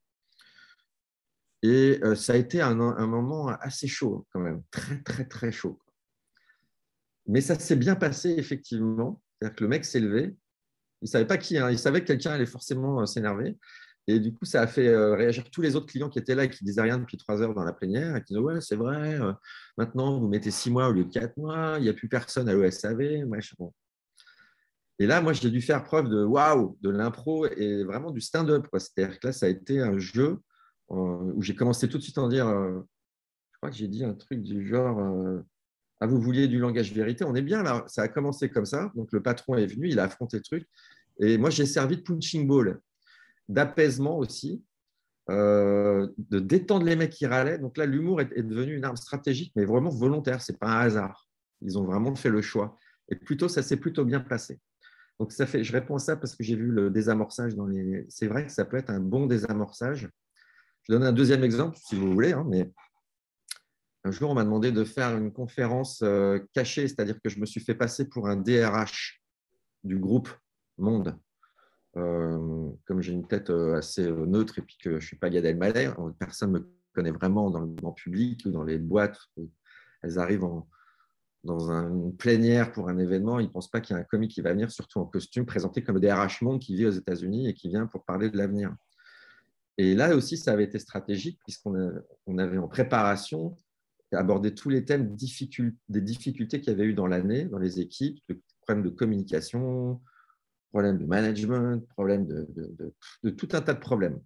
Et 1.63 2.00
euh, 2.04 2.13
ça 2.15 2.34
a 2.34 2.36
été 2.36 2.62
un, 2.62 2.76
moment 2.76 3.48
assez 3.48 3.88
chaud, 3.88 4.28
quand 4.32 4.41
même, 4.41 4.62
très, 4.70 5.02
très, 5.02 5.26
très 5.26 5.52
chaud. 5.52 5.80
Mais 7.26 7.41
ça 7.41 7.58
s'est 7.58 7.76
bien 7.78 7.96
passé, 7.96 8.36
effectivement. 8.38 9.22
C'est-à-dire 9.39 9.56
que 9.56 9.63
le 9.63 9.69
mec 9.69 9.86
s'est 9.86 10.00
levé. 10.00 10.36
Il 11.02 11.08
savait 11.08 11.28
pas 11.28 11.38
qui, 11.38 11.58
hein. 11.58 11.69
il 11.69 11.78
savait 11.78 12.02
que 12.02 12.08
quelqu'un 12.08 12.32
allait 12.32 12.45
forcément 12.47 13.06
s'énerver. 13.06 13.56
Et 14.08 14.19
du 14.19 14.34
coup, 14.34 14.45
ça 14.45 14.62
a 14.62 14.67
fait 14.67 14.88
euh, 14.88 15.15
réagir 15.15 15.50
tous 15.52 15.62
les 15.62 15.76
autres 15.76 15.88
clients 15.88 16.10
qui 16.10 16.17
étaient 16.17 16.34
là 16.34 16.45
et 16.45 16.50
qui 16.50 16.63
disaient 16.63 16.82
rien 16.82 16.97
depuis 16.97 17.17
trois 17.17 17.41
heures 17.41 17.54
dans 17.54 17.65
la 17.65 17.73
plénière 17.73 18.15
et 18.15 18.23
qui 18.23 18.34
disaient 18.34 18.39
Ouais, 18.39 18.62
c'est 18.62 18.78
vrai, 18.78 19.19
euh, 19.19 19.34
maintenant 19.78 20.17
vous 20.17 20.30
mettez 20.30 20.50
six 20.50 20.71
mois 20.71 20.88
au 20.88 20.93
lieu 20.93 21.04
de 21.04 21.12
quatre 21.12 21.36
mois, 21.36 21.76
il 21.78 21.84
n'y 21.84 21.89
a 21.89 21.93
plus 21.93 22.08
personne 22.08 22.47
à 22.47 22.54
l'OSAV. 22.54 23.26
Et 25.00 25.06
là, 25.06 25.21
moi, 25.21 25.34
j'ai 25.34 25.52
dû 25.52 25.62
faire 25.62 25.84
preuve 25.84 26.08
de 26.08 26.23
waouh, 26.23 26.78
de 26.82 26.89
l'impro 26.89 27.45
et 27.47 27.84
vraiment 27.84 28.12
du 28.12 28.21
stand-up. 28.21 28.65
C'est-à-dire 28.73 29.19
que 29.19 29.28
là, 29.28 29.34
ça 29.34 29.45
a 29.45 29.50
été 29.50 29.82
un 29.82 30.00
jeu 30.00 30.39
euh, 30.91 31.34
où 31.36 31.41
j'ai 31.41 31.54
commencé 31.54 31.89
tout 31.89 31.97
de 31.97 32.04
suite 32.04 32.17
en 32.17 32.30
dire 32.30 32.47
Je 32.47 33.58
crois 33.58 33.69
que 33.69 33.76
j'ai 33.76 33.89
dit 33.89 34.06
un 34.06 34.13
truc 34.13 34.41
du 34.41 34.65
genre 34.65 35.43
Ah, 36.00 36.06
vous 36.06 36.20
vouliez 36.20 36.48
du 36.48 36.60
langage 36.60 36.94
vérité 36.94 37.24
On 37.26 37.36
est 37.36 37.42
bien 37.42 37.64
là. 37.64 37.84
Ça 37.88 38.04
a 38.04 38.08
commencé 38.08 38.50
comme 38.50 38.66
ça. 38.66 38.92
Donc, 38.96 39.12
le 39.12 39.22
patron 39.22 39.56
est 39.56 39.66
venu, 39.66 39.90
il 39.90 40.00
a 40.00 40.04
affronté 40.04 40.38
le 40.38 40.44
truc. 40.44 40.68
Et 41.20 41.38
moi, 41.38 41.50
j'ai 41.50 41.66
servi 41.66 41.98
de 41.98 42.02
punching 42.02 42.48
ball 42.48 42.80
d'apaisement 43.50 44.18
aussi, 44.18 44.64
euh, 45.30 46.08
de 46.18 46.40
détendre 46.40 46.86
les 46.86 46.96
mecs 46.96 47.12
qui 47.12 47.26
râlaient. 47.26 47.58
Donc 47.58 47.78
là, 47.78 47.86
l'humour 47.86 48.22
est, 48.22 48.44
devenu 48.44 48.76
une 48.76 48.86
arme 48.86 48.98
stratégique, 48.98 49.52
mais 49.56 49.66
vraiment 49.66 49.90
volontaire. 49.90 50.42
C'est 50.42 50.60
pas 50.60 50.68
un 50.68 50.80
hasard. 50.80 51.28
Ils 51.62 51.78
ont 51.78 51.84
vraiment 51.84 52.16
fait 52.16 52.30
le 52.30 52.42
choix. 52.42 52.78
Et 53.10 53.16
plutôt, 53.16 53.48
ça 53.48 53.64
s'est 53.64 53.78
plutôt 53.78 54.06
bien 54.06 54.20
passé. 54.20 54.60
Donc 55.20 55.32
ça 55.32 55.48
fait, 55.48 55.64
je 55.64 55.72
réponds 55.72 55.96
à 55.96 56.00
ça 56.00 56.16
parce 56.16 56.36
que 56.36 56.44
j'ai 56.44 56.56
vu 56.56 56.68
le 56.68 56.92
désamorçage 56.92 57.56
dans 57.56 57.66
les. 57.66 58.06
C'est 58.10 58.28
vrai 58.28 58.46
que 58.46 58.52
ça 58.52 58.66
peut 58.66 58.78
être 58.78 58.92
un 58.92 59.00
bon 59.00 59.26
désamorçage. 59.26 60.10
Je 60.84 60.94
donne 60.94 61.04
un 61.04 61.12
deuxième 61.12 61.44
exemple, 61.44 61.78
si 61.82 61.96
vous 61.96 62.14
voulez, 62.14 62.34
hein, 62.34 62.46
mais 62.48 62.72
un 64.08 64.12
jour, 64.12 64.30
on 64.32 64.36
m'a 64.36 64.46
demandé 64.46 64.72
de 64.72 64.86
faire 64.86 65.17
une 65.17 65.34
conférence 65.34 66.02
euh, 66.02 66.39
cachée, 66.54 66.88
c'est-à-dire 66.88 67.20
que 67.22 67.30
je 67.30 67.39
me 67.39 67.46
suis 67.46 67.60
fait 67.60 67.76
passer 67.76 68.08
pour 68.08 68.30
un 68.30 68.38
DRH 68.38 69.22
du 69.84 70.00
groupe 70.00 70.30
Monde. 70.78 71.17
Euh, 71.98 72.70
comme 72.86 73.02
j'ai 73.02 73.12
une 73.12 73.28
tête 73.28 73.50
euh, 73.50 73.76
assez 73.76 74.10
neutre 74.10 74.60
et 74.60 74.62
puis 74.62 74.78
que 74.82 74.91
je 74.91 74.96
ne 74.96 75.00
suis 75.02 75.17
pas 75.17 75.30
Gad 75.30 75.43
Elmaleh, 75.43 75.91
personne 76.20 76.54
ne 76.54 76.60
me 76.60 76.70
connaît 76.93 77.12
vraiment 77.12 77.50
dans 77.50 77.60
le 77.60 77.67
grand 77.67 77.91
public 77.91 78.43
ou 78.46 78.52
dans 78.52 78.63
les 78.63 78.78
boîtes. 78.78 79.20
Elles 80.04 80.20
arrivent 80.20 80.48
dans 81.43 81.70
une 81.70 82.15
plénière 82.15 82.72
pour 82.72 82.88
un 82.88 82.98
événement, 83.00 83.39
ils 83.39 83.48
ne 83.48 83.52
pensent 83.52 83.72
pas 83.72 83.82
qu'il 83.82 83.96
y 83.96 84.00
a 84.00 84.02
un 84.02 84.06
comique 84.06 84.32
qui 84.32 84.41
va 84.41 84.54
venir, 84.54 84.72
surtout 84.72 85.00
en 85.00 85.06
costume, 85.06 85.46
présenté 85.46 85.84
comme 85.84 86.00
des 86.00 86.12
RH 86.12 86.43
Monde 86.43 86.60
qui 86.60 86.76
vit 86.76 86.86
aux 86.86 86.91
États-Unis 86.91 87.50
et 87.50 87.54
qui 87.54 87.67
vient 87.67 87.88
pour 87.88 88.06
parler 88.06 88.30
de 88.30 88.38
l'avenir. 88.38 88.74
Et 89.78 89.96
là 89.96 90.15
aussi, 90.15 90.38
ça 90.38 90.54
avait 90.54 90.63
été 90.63 90.80
stratégique 90.80 91.39
puisqu'on 91.43 92.38
avait 92.38 92.58
en 92.58 92.67
préparation 92.67 93.58
abordé 94.12 94.54
tous 94.54 94.70
les 94.70 94.86
thèmes 94.86 95.15
des 95.15 96.02
difficultés 96.02 96.62
qu'il 96.62 96.72
y 96.72 96.76
avait 96.76 96.86
eu 96.86 96.93
dans 96.93 97.08
l'année, 97.08 97.46
dans 97.46 97.60
les 97.60 97.80
équipes, 97.80 98.20
le 98.30 98.41
problème 98.62 98.84
de 98.84 98.89
communication, 98.89 100.02
problème 100.70 100.98
de 100.98 101.06
management, 101.06 101.86
problème 101.89 102.28
de, 102.28 103.30
tout 103.32 103.50
un 103.54 103.62
tas 103.62 103.74
de 103.74 103.80
problèmes. 103.80 104.20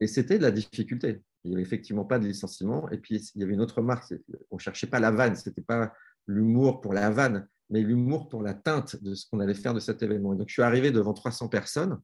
Et 0.00 0.06
c'était 0.06 0.38
de 0.38 0.42
la 0.42 0.50
difficulté. 0.50 1.22
Il 1.44 1.50
n'y 1.50 1.56
avait 1.56 1.62
effectivement 1.62 2.04
pas 2.04 2.18
de 2.18 2.26
licenciement. 2.26 2.88
Et 2.90 2.98
puis, 2.98 3.16
il 3.34 3.40
y 3.40 3.44
avait 3.44 3.52
une 3.52 3.60
autre 3.60 3.82
marque. 3.82 4.14
On 4.50 4.56
ne 4.56 4.60
cherchait 4.60 4.86
pas 4.86 4.98
la 4.98 5.10
vanne. 5.10 5.36
Ce 5.36 5.48
n'était 5.48 5.62
pas 5.62 5.92
l'humour 6.26 6.80
pour 6.80 6.94
la 6.94 7.10
vanne, 7.10 7.46
mais 7.70 7.82
l'humour 7.82 8.28
pour 8.28 8.42
la 8.42 8.54
teinte 8.54 9.02
de 9.02 9.14
ce 9.14 9.26
qu'on 9.28 9.40
allait 9.40 9.54
faire 9.54 9.74
de 9.74 9.80
cet 9.80 10.02
événement. 10.02 10.34
donc, 10.34 10.48
je 10.48 10.54
suis 10.54 10.62
arrivé 10.62 10.90
devant 10.90 11.12
300 11.12 11.48
personnes 11.48 12.00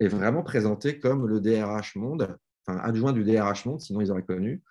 et 0.00 0.08
vraiment 0.08 0.42
présenté 0.42 0.98
comme 0.98 1.26
le 1.26 1.40
DRH 1.40 1.96
Monde, 1.96 2.36
enfin, 2.66 2.78
adjoint 2.80 3.12
du 3.12 3.24
DRH 3.24 3.64
Monde, 3.66 3.80
sinon 3.80 4.00
ils 4.00 4.10
auraient 4.10 4.24
connu. 4.24 4.62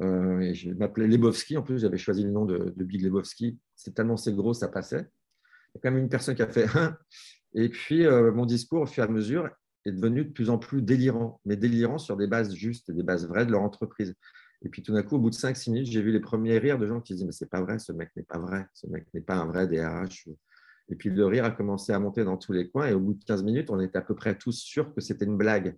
Euh, 0.00 0.40
et 0.40 0.54
je 0.54 0.70
m'appelais 0.72 1.06
Lebowski. 1.06 1.56
En 1.56 1.62
plus, 1.62 1.80
j'avais 1.80 1.98
choisi 1.98 2.24
le 2.24 2.30
nom 2.30 2.44
de, 2.44 2.72
de 2.76 2.84
Big 2.84 3.02
Lebowski. 3.02 3.58
C'est 3.76 3.94
tellement 3.94 4.16
c'est 4.16 4.34
gros, 4.34 4.54
ça 4.54 4.68
passait. 4.68 5.06
Il 5.74 5.76
y 5.76 5.78
a 5.78 5.80
quand 5.82 5.90
même 5.90 6.02
une 6.02 6.08
personne 6.08 6.34
qui 6.34 6.42
a 6.42 6.48
fait 6.48 6.66
un. 6.76 6.96
Et 7.54 7.68
puis, 7.68 8.06
euh, 8.06 8.32
mon 8.32 8.46
discours, 8.46 8.82
au 8.82 8.86
fur 8.86 9.04
et 9.04 9.06
à 9.06 9.10
mesure, 9.10 9.48
est 9.84 9.92
devenu 9.92 10.24
de 10.24 10.30
plus 10.30 10.50
en 10.50 10.58
plus 10.58 10.82
délirant, 10.82 11.40
mais 11.44 11.56
délirant 11.56 11.98
sur 11.98 12.16
des 12.16 12.26
bases 12.26 12.54
justes 12.54 12.90
et 12.90 12.92
des 12.92 13.02
bases 13.02 13.26
vraies 13.26 13.46
de 13.46 13.52
leur 13.52 13.62
entreprise. 13.62 14.14
Et 14.62 14.68
puis, 14.68 14.82
tout 14.82 14.92
d'un 14.92 15.02
coup, 15.02 15.16
au 15.16 15.18
bout 15.18 15.30
de 15.30 15.34
5-6 15.34 15.70
minutes, 15.70 15.90
j'ai 15.90 16.02
vu 16.02 16.12
les 16.12 16.20
premiers 16.20 16.58
rires 16.58 16.78
de 16.78 16.86
gens 16.86 17.00
qui 17.00 17.14
disaient 17.14 17.26
Mais 17.26 17.32
c'est 17.32 17.48
pas 17.48 17.62
vrai, 17.62 17.78
ce 17.78 17.92
mec 17.92 18.10
n'est 18.16 18.22
pas 18.22 18.38
vrai, 18.38 18.66
ce 18.74 18.86
mec 18.86 19.06
n'est 19.14 19.22
pas 19.22 19.36
un 19.36 19.46
vrai 19.46 19.66
DRH. 19.66 20.28
Et 20.88 20.96
puis, 20.96 21.10
le 21.10 21.26
rire 21.26 21.44
a 21.44 21.50
commencé 21.50 21.92
à 21.92 21.98
monter 21.98 22.24
dans 22.24 22.36
tous 22.36 22.52
les 22.52 22.68
coins. 22.68 22.88
Et 22.88 22.92
au 22.92 23.00
bout 23.00 23.14
de 23.14 23.24
15 23.24 23.42
minutes, 23.42 23.70
on 23.70 23.80
était 23.80 23.98
à 23.98 24.02
peu 24.02 24.14
près 24.14 24.36
tous 24.36 24.52
sûrs 24.52 24.94
que 24.94 25.00
c'était 25.00 25.24
une 25.24 25.36
blague. 25.36 25.76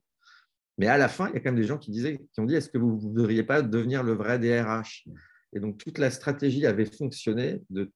Mais 0.79 0.87
à 0.87 0.97
la 0.97 1.09
fin, 1.09 1.29
il 1.29 1.35
y 1.35 1.37
a 1.37 1.41
quand 1.41 1.51
même 1.51 1.61
des 1.61 1.67
gens 1.67 1.79
qui, 1.79 1.91
disaient, 1.91 2.19
qui 2.33 2.41
ont 2.41 2.45
dit 2.45 2.55
Est-ce 2.55 2.69
que 2.69 2.79
vous 2.79 2.99
ne 3.03 3.15
devriez 3.15 3.43
pas 3.43 3.63
devenir 3.63 4.03
le 4.03 4.13
vrai 4.13 4.39
DRH 4.39 5.07
Et 5.53 5.61
donc, 5.61 5.79
toute 5.79 5.99
la 5.99 6.11
stratégie 6.11 6.67
avait 6.67 6.87
fonctionné 6.87 7.63
de 7.71 7.93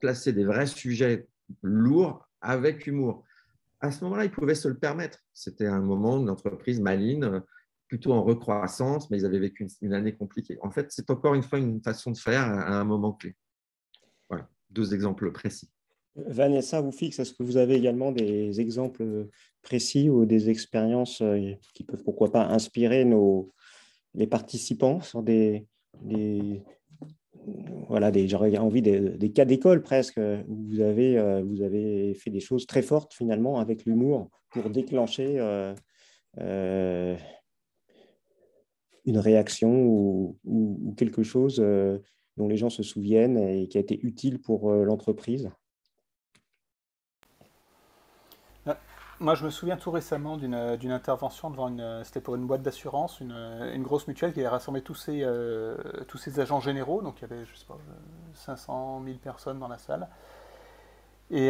placer 0.00 0.32
des 0.32 0.44
vrais 0.44 0.66
sujets 0.66 1.26
lourds 1.62 2.28
avec 2.40 2.86
humour. 2.86 3.24
À 3.80 3.90
ce 3.90 4.02
moment-là, 4.04 4.24
ils 4.24 4.30
pouvaient 4.30 4.54
se 4.54 4.68
le 4.68 4.78
permettre. 4.78 5.18
C'était 5.32 5.66
un 5.66 5.80
moment 5.80 6.18
d'une 6.18 6.30
entreprise 6.30 6.80
maligne, 6.80 7.40
plutôt 7.88 8.12
en 8.12 8.22
recroissance, 8.22 9.10
mais 9.10 9.18
ils 9.18 9.26
avaient 9.26 9.38
vécu 9.38 9.68
une, 9.82 9.92
année 9.92 10.14
compliquée. 10.14 10.58
En 10.62 10.70
fait, 10.70 10.90
c'est 10.90 11.10
encore 11.10 11.34
une 11.34 11.42
fois 11.42 11.58
une 11.58 11.82
façon 11.82 12.10
de 12.10 12.18
faire 12.18 12.42
à 12.42 12.80
un 12.80 12.84
moment 12.84 13.12
clé. 13.12 13.36
Voilà, 14.28 14.48
deux 14.70 14.94
exemples 14.94 15.30
précis. 15.32 15.70
Vanessa 16.16 16.80
vous 16.80 16.92
fixe, 16.92 17.18
est-ce 17.18 17.32
que 17.32 17.42
vous 17.42 17.56
avez 17.56 17.74
également 17.74 18.12
des 18.12 18.60
exemples 18.60 19.28
précis 19.62 20.08
ou 20.08 20.26
des 20.26 20.48
expériences 20.48 21.20
euh, 21.22 21.52
qui 21.74 21.82
peuvent 21.82 22.04
pourquoi 22.04 22.30
pas 22.30 22.46
inspirer 22.46 23.04
les 24.14 24.26
participants 24.28 25.00
sur 25.00 25.24
des, 25.24 25.66
voilà, 27.88 28.12
j'aurais 28.26 28.56
envie 28.58 28.82
des, 28.82 29.32
cas 29.32 29.44
d'école 29.44 29.82
presque, 29.82 30.20
où 30.48 30.66
vous 30.68 30.80
avez, 30.80 31.18
euh, 31.18 31.42
vous 31.42 31.62
avez 31.62 32.14
fait 32.14 32.30
des 32.30 32.40
choses 32.40 32.66
très 32.66 32.82
fortes 32.82 33.12
finalement 33.12 33.58
avec 33.58 33.84
l'humour 33.84 34.30
pour 34.50 34.70
déclencher 34.70 35.34
euh, 35.38 37.16
une 39.04 39.18
réaction 39.18 39.84
ou, 39.84 40.94
quelque 40.96 41.24
chose 41.24 41.56
dont 42.36 42.46
les 42.46 42.56
gens 42.56 42.70
se 42.70 42.84
souviennent 42.84 43.36
et 43.36 43.66
qui 43.66 43.78
a 43.78 43.80
été 43.80 43.98
utile 44.00 44.40
pour 44.40 44.72
l'entreprise? 44.72 45.50
Moi, 49.24 49.34
je 49.34 49.44
me 49.46 49.48
souviens 49.48 49.78
tout 49.78 49.90
récemment 49.90 50.36
d'une 50.36 50.52
euh, 50.52 50.90
intervention 50.90 51.48
devant 51.48 51.68
une. 51.68 51.80
Euh, 51.80 52.04
c'était 52.04 52.20
pour 52.20 52.34
une 52.34 52.46
boîte 52.46 52.60
d'assurance, 52.60 53.20
une, 53.20 53.32
euh, 53.32 53.74
une, 53.74 53.82
grosse 53.82 54.06
mutuelle 54.06 54.34
qui 54.34 54.40
avait 54.40 54.50
rassemblé 54.50 54.82
tous 54.82 54.94
ses, 54.94 55.26
tous 56.08 56.18
ses 56.18 56.40
agents 56.40 56.60
généraux. 56.60 57.00
Donc, 57.00 57.14
il 57.18 57.22
y 57.22 57.32
avait, 57.32 57.46
je 57.46 57.56
sais 57.56 57.64
pas, 57.64 57.78
500 58.34 59.00
000 59.02 59.16
personnes 59.16 59.58
dans 59.58 59.68
la 59.68 59.78
salle. 59.78 60.08
Et 61.30 61.48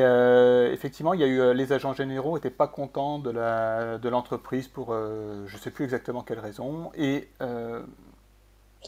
effectivement, 0.72 1.14
il 1.14 1.20
y 1.20 1.24
a 1.24 1.26
eu, 1.26 1.52
les 1.52 1.72
agents 1.72 1.92
généraux 1.94 2.36
n'étaient 2.36 2.48
pas 2.48 2.68
contents 2.68 3.18
de 3.18 4.08
l'entreprise 4.08 4.68
de 4.68 4.72
pour 4.72 4.94
je 4.94 5.52
ne 5.52 5.60
sais 5.60 5.72
plus 5.72 5.84
exactement 5.84 6.22
quelle 6.22 6.38
raison. 6.38 6.92
Et, 6.94 7.28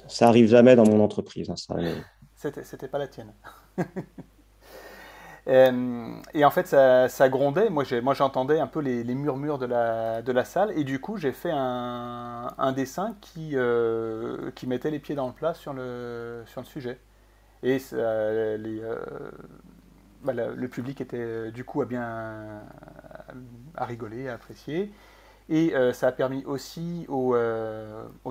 ça 0.07 0.29
arrive 0.29 0.47
jamais 0.47 0.77
dans 0.77 0.87
mon 0.87 1.03
entreprise. 1.03 1.51
Hein, 1.51 1.57
ça... 1.57 1.75
C'était 2.37 2.89
pas 2.89 2.99
la 2.99 3.09
tienne. 3.09 3.33
Euh, 5.49 6.17
et 6.35 6.45
en 6.45 6.51
fait, 6.51 6.67
ça, 6.67 7.29
grondait. 7.29 7.71
Moi, 7.71 7.85
j'entendais 7.85 8.59
un 8.59 8.67
peu 8.67 8.81
les, 8.81 9.05
murmures 9.15 9.59
de 9.59 9.67
la, 9.67 10.45
salle. 10.45 10.73
Et 10.77 10.85
du 10.85 11.01
coup, 11.01 11.17
j'ai 11.17 11.33
fait 11.33 11.53
un, 11.53 12.73
dessin 12.75 13.17
qui, 13.21 13.53
euh, 13.55 14.51
qui 14.55 14.67
mettait 14.67 14.91
les 14.91 14.99
pieds 14.99 15.15
dans 15.15 15.27
le 15.29 15.33
plat 15.33 15.55
sur 15.55 15.73
le, 15.73 16.45
sujet. 16.65 16.99
Et 17.63 17.79
euh, 17.93 19.01
bah, 20.23 20.33
le 20.33 20.69
public 20.69 21.01
était 21.01 21.51
du 21.53 21.65
coup 21.65 21.81
à 21.83 21.87
bien 21.87 22.63
à 23.77 23.85
rigoler, 23.85 24.29
à 24.29 24.35
apprécier. 24.35 24.93
Et 25.49 25.73
ça 25.93 26.09
a 26.09 26.13
permis 26.13 26.45
aussi 26.45 27.07
aux, 27.09 27.37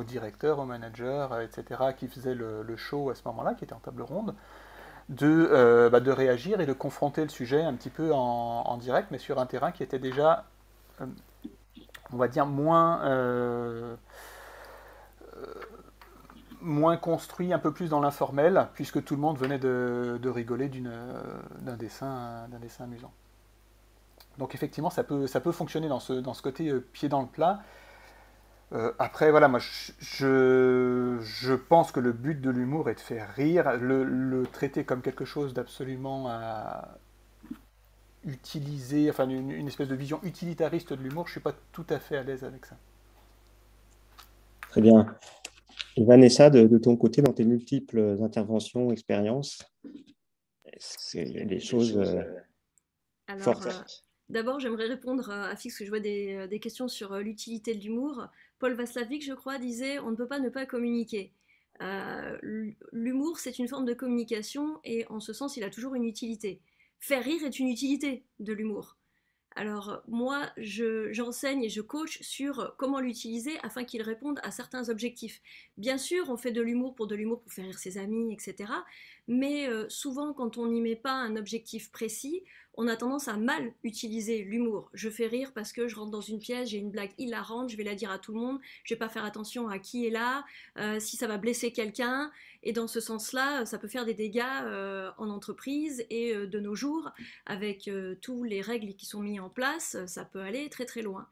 directeurs, 0.05 0.59
aux 0.59 0.66
managers, 0.66 1.28
etc., 1.43 1.82
qui 1.97 2.07
faisaient 2.09 2.36
le, 2.36 2.61
le 2.63 2.76
show 2.76 3.09
à 3.09 3.16
ce 3.16 3.22
moment-là, 3.28 3.53
qui 3.53 3.63
étaient 3.63 3.74
en 3.74 3.80
table 3.80 4.01
ronde, 4.01 4.36
de, 5.10 5.49
euh, 5.51 5.89
bah, 5.89 5.99
de 5.99 6.12
réagir 6.12 6.62
et 6.62 6.66
de 6.66 6.74
confronter 6.74 7.22
le 7.22 7.30
sujet 7.30 7.62
un 7.62 7.74
petit 7.74 7.89
peu 7.89 8.14
en, 8.14 8.78
direct, 8.78 9.10
mais 9.12 9.18
sur 9.18 9.39
un 9.39 9.45
terrain 9.45 9.72
qui 9.72 9.84
était 9.84 9.99
déjà, 9.99 10.45
euh, 11.01 11.06
on 12.12 12.18
va 12.18 12.28
dire, 12.28 12.45
moins, 12.45 13.03
euh, 13.06 13.95
moins 16.62 16.97
construit, 16.97 17.53
un 17.53 17.60
peu 17.60 17.72
plus 17.72 17.89
dans 17.89 18.01
l'informel, 18.01 18.68
puisque 18.74 19.03
tout 19.03 19.16
le 19.16 19.22
monde 19.22 19.38
venait 19.38 19.60
de, 19.60 20.20
de 20.22 20.30
rigoler 20.30 20.70
d'un 20.70 21.78
dessin, 21.78 22.47
dessin 22.62 22.86
amusant. 22.86 23.12
Donc 24.38 24.53
effectivement, 24.56 24.89
ça 24.89 25.03
peut, 25.03 25.28
ça 25.28 25.39
peut 25.39 25.51
fonctionner 25.51 25.88
dans 25.88 25.99
ce, 25.99 26.14
dans 26.14 26.34
ce 26.34 26.41
côté 26.41 26.74
pied 26.93 27.08
dans 27.10 27.22
le 27.22 27.28
plat. 27.28 27.62
Euh, 28.72 28.91
après, 28.97 29.30
voilà, 29.30 29.47
moi, 29.47 29.59
je, 29.59 31.18
je, 31.22 31.53
pense 31.53 31.91
que 31.91 31.99
le 31.99 32.11
but 32.11 32.41
de 32.41 32.49
l'humour 32.49 32.89
est 32.89 32.95
de 32.95 32.99
faire 32.99 33.30
rire, 33.36 33.78
le, 33.80 34.43
traiter 34.51 34.84
comme 34.84 35.01
quelque 35.01 35.26
chose 35.26 35.53
d'absolument 35.53 36.28
à 36.28 36.97
utiliser, 38.26 39.09
enfin, 39.09 39.30
une, 39.30 39.68
espèce 39.68 39.88
de 39.88 39.95
vision 39.95 40.20
utilitariste 40.24 40.93
de 40.93 41.01
l'humour, 41.01 41.28
je 41.28 41.32
ne 41.32 41.34
suis 41.34 41.41
pas 41.41 41.53
tout 41.72 41.86
à 41.89 41.99
fait 41.99 42.18
à 42.18 42.24
l'aise 42.24 42.43
avec 42.43 42.66
ça. 42.66 42.76
Très 44.70 44.82
bien. 44.82 45.16
Et 45.95 46.03
Vanessa, 46.03 46.49
de, 46.49 46.78
ton 46.80 46.97
côté, 46.97 47.22
dans 47.22 47.34
tes 47.34 47.45
multiples 47.45 48.18
interventions, 48.22 48.91
expériences, 48.91 49.63
c'est 50.78 51.24
des 51.24 51.59
choses 51.59 51.97
euh, 51.97 52.24
fortes? 53.38 54.05
Euh, 54.30 54.34
d'abord, 54.34 54.59
j'aimerais 54.59 54.88
répondre 54.88 55.30
à 55.30 55.55
Fix, 55.55 55.78
que 55.78 55.86
je 55.86 55.89
vois 55.89 55.99
des, 55.99 56.47
des 56.47 56.59
questions 56.59 56.88
sur 56.88 57.17
l'utilité 57.19 57.76
de 57.76 57.82
l'humour. 57.82 58.28
Paul 58.59 58.73
Vaslavic, 58.73 59.23
je 59.23 59.34
crois, 59.34 59.57
disait 59.57 59.99
on 59.99 60.11
ne 60.11 60.15
peut 60.15 60.28
pas 60.28 60.39
ne 60.39 60.49
pas 60.49 60.65
communiquer. 60.65 61.34
Euh, 61.82 62.38
l'humour, 62.91 63.39
c'est 63.39 63.59
une 63.59 63.67
forme 63.67 63.86
de 63.86 63.93
communication 63.93 64.80
et 64.84 65.05
en 65.09 65.19
ce 65.19 65.34
sens, 65.34 65.57
il 65.57 65.63
a 65.63 65.69
toujours 65.69 65.95
une 65.95 66.05
utilité. 66.05 66.61
Faire 66.99 67.23
rire 67.23 67.43
est 67.43 67.59
une 67.59 67.67
utilité 67.67 68.23
de 68.39 68.53
l'humour. 68.53 68.97
Alors 69.57 70.01
moi, 70.07 70.49
j'enseigne 70.57 71.63
et 71.63 71.69
je 71.69 71.80
coach 71.80 72.21
sur 72.21 72.76
comment 72.78 72.99
l'utiliser 72.99 73.57
afin 73.63 73.86
qu'il 73.86 74.01
réponde 74.01 74.39
à 74.43 74.51
certains 74.51 74.89
objectifs. 74.89 75.41
Bien 75.78 75.97
sûr, 75.97 76.30
on 76.30 76.36
fait 76.36 76.51
de 76.51 76.61
l'humour 76.61 76.93
pour 76.93 77.07
de 77.07 77.15
l'humour 77.15 77.41
pour 77.41 77.53
faire 77.53 77.63
rire 77.63 77.80
ses 77.80 77.97
amis, 77.97 78.34
etc. 78.34 78.69
Mais 79.30 79.69
euh, 79.69 79.88
souvent, 79.88 80.34
quand 80.34 80.57
on 80.57 80.67
n'y 80.67 80.82
met 80.82 80.97
pas 80.97 81.13
un 81.13 81.38
objectif 81.38 81.89
précis, 81.89 82.43
on 82.78 82.88
a 82.88 82.95
tendance 82.95 83.28
à 83.28 83.38
mal 83.38 83.73
utiliser 83.84 84.43
l'humour. 84.43 84.89
Je 84.93 85.09
fais 85.09 85.28
rire 85.28 85.51
parce 85.53 85.71
que 85.71 85.88
je 85.88 85.95
rentre 85.95 86.11
dans 86.11 86.21
une 86.21 86.39
pièce, 86.39 86.69
j'ai 86.69 86.78
une 86.78 86.91
blague 86.91 87.11
hilarante, 87.17 87.69
je 87.69 87.78
vais 87.78 87.84
la 87.84 87.95
dire 87.95 88.11
à 88.11 88.19
tout 88.19 88.34
le 88.34 88.39
monde, 88.39 88.59
je 88.84 88.93
vais 88.93 88.97
pas 88.97 89.09
faire 89.09 89.26
attention 89.26 89.67
à 89.69 89.80
qui 89.80 90.05
est 90.05 90.09
là, 90.09 90.45
euh, 90.78 90.99
si 90.99 91.17
ça 91.17 91.28
va 91.28 91.38
blesser 91.38 91.71
quelqu'un. 91.71 92.32
Et 92.63 92.73
dans 92.73 92.88
ce 92.88 92.99
sens-là, 92.99 93.65
ça 93.65 93.78
peut 93.78 93.88
faire 93.88 94.05
des 94.05 94.13
dégâts 94.13 94.43
euh, 94.63 95.11
en 95.17 95.30
entreprise 95.30 96.05
et 96.09 96.34
euh, 96.34 96.47
de 96.47 96.59
nos 96.59 96.76
jours, 96.76 97.11
avec 97.45 97.89
tous 98.21 98.43
les 98.43 98.61
règles 98.61 98.95
qui 98.95 99.05
sont 99.05 99.21
mises 99.21 99.39
en 99.39 99.49
place, 99.49 99.97
ça 100.07 100.26
peut 100.26 100.41
aller 100.41 100.69
très 100.69 100.86
très 100.86 101.01
loin. 101.01 101.28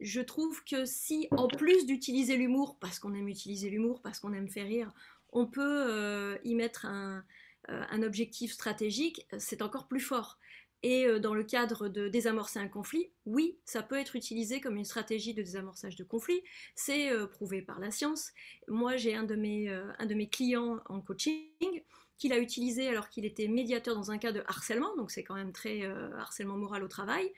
je 0.00 0.20
trouve 0.20 0.62
que 0.64 0.84
si, 0.84 1.28
en 1.30 1.48
plus 1.48 1.86
d'utiliser 1.86 2.36
l'humour, 2.36 2.76
parce 2.80 2.98
qu'on 2.98 3.14
aime 3.14 3.28
utiliser 3.28 3.70
l'humour, 3.70 4.00
parce 4.02 4.20
qu'on 4.20 4.32
aime 4.32 4.48
faire 4.48 4.66
rire, 4.66 4.92
on 5.32 5.46
peut 5.46 6.38
y 6.44 6.54
mettre 6.54 6.86
un, 6.86 7.16
euh, 7.18 7.20
un 7.68 8.02
objectif 8.02 8.52
stratégique, 8.52 9.26
c'est 9.38 9.62
encore 9.62 9.86
plus 9.86 10.00
fort. 10.00 10.38
Et 10.84 11.06
euh, 11.06 11.18
dans 11.18 11.34
le 11.34 11.44
cadre 11.44 11.88
de 11.88 12.08
désamorcer 12.08 12.58
un 12.58 12.68
conflit, 12.68 13.10
oui, 13.24 13.56
ça 13.64 13.82
peut 13.82 13.98
être 13.98 14.16
utilisé 14.16 14.60
comme 14.60 14.76
une 14.76 14.84
stratégie 14.84 15.32
de 15.32 15.40
désamorçage 15.40 15.96
de 15.96 16.04
conflit. 16.04 16.42
C'est 16.74 17.10
euh, 17.10 17.26
prouvé 17.26 17.62
par 17.62 17.80
la 17.80 17.90
science. 17.90 18.32
Moi, 18.68 18.98
j'ai 18.98 19.14
un, 19.14 19.24
de 19.24 19.34
mes, 19.34 20.28
clients 20.28 20.80
en 20.90 21.00
coaching 21.00 21.82
qu'il 22.18 22.34
a 22.34 22.38
utilisé 22.38 22.86
alors 22.86 23.08
qu'il 23.08 23.24
était 23.24 23.48
médiateur 23.48 23.94
dans 23.94 24.10
un 24.10 24.18
cas 24.18 24.30
de 24.30 24.42
harcèlement, 24.46 24.94
donc 24.96 25.10
c'est 25.10 25.24
quand 25.24 25.34
même 25.34 25.52
très 25.52 25.84
harcèlement 26.16 26.56
moral 26.56 26.84
au 26.84 26.88
travail. 26.88 27.32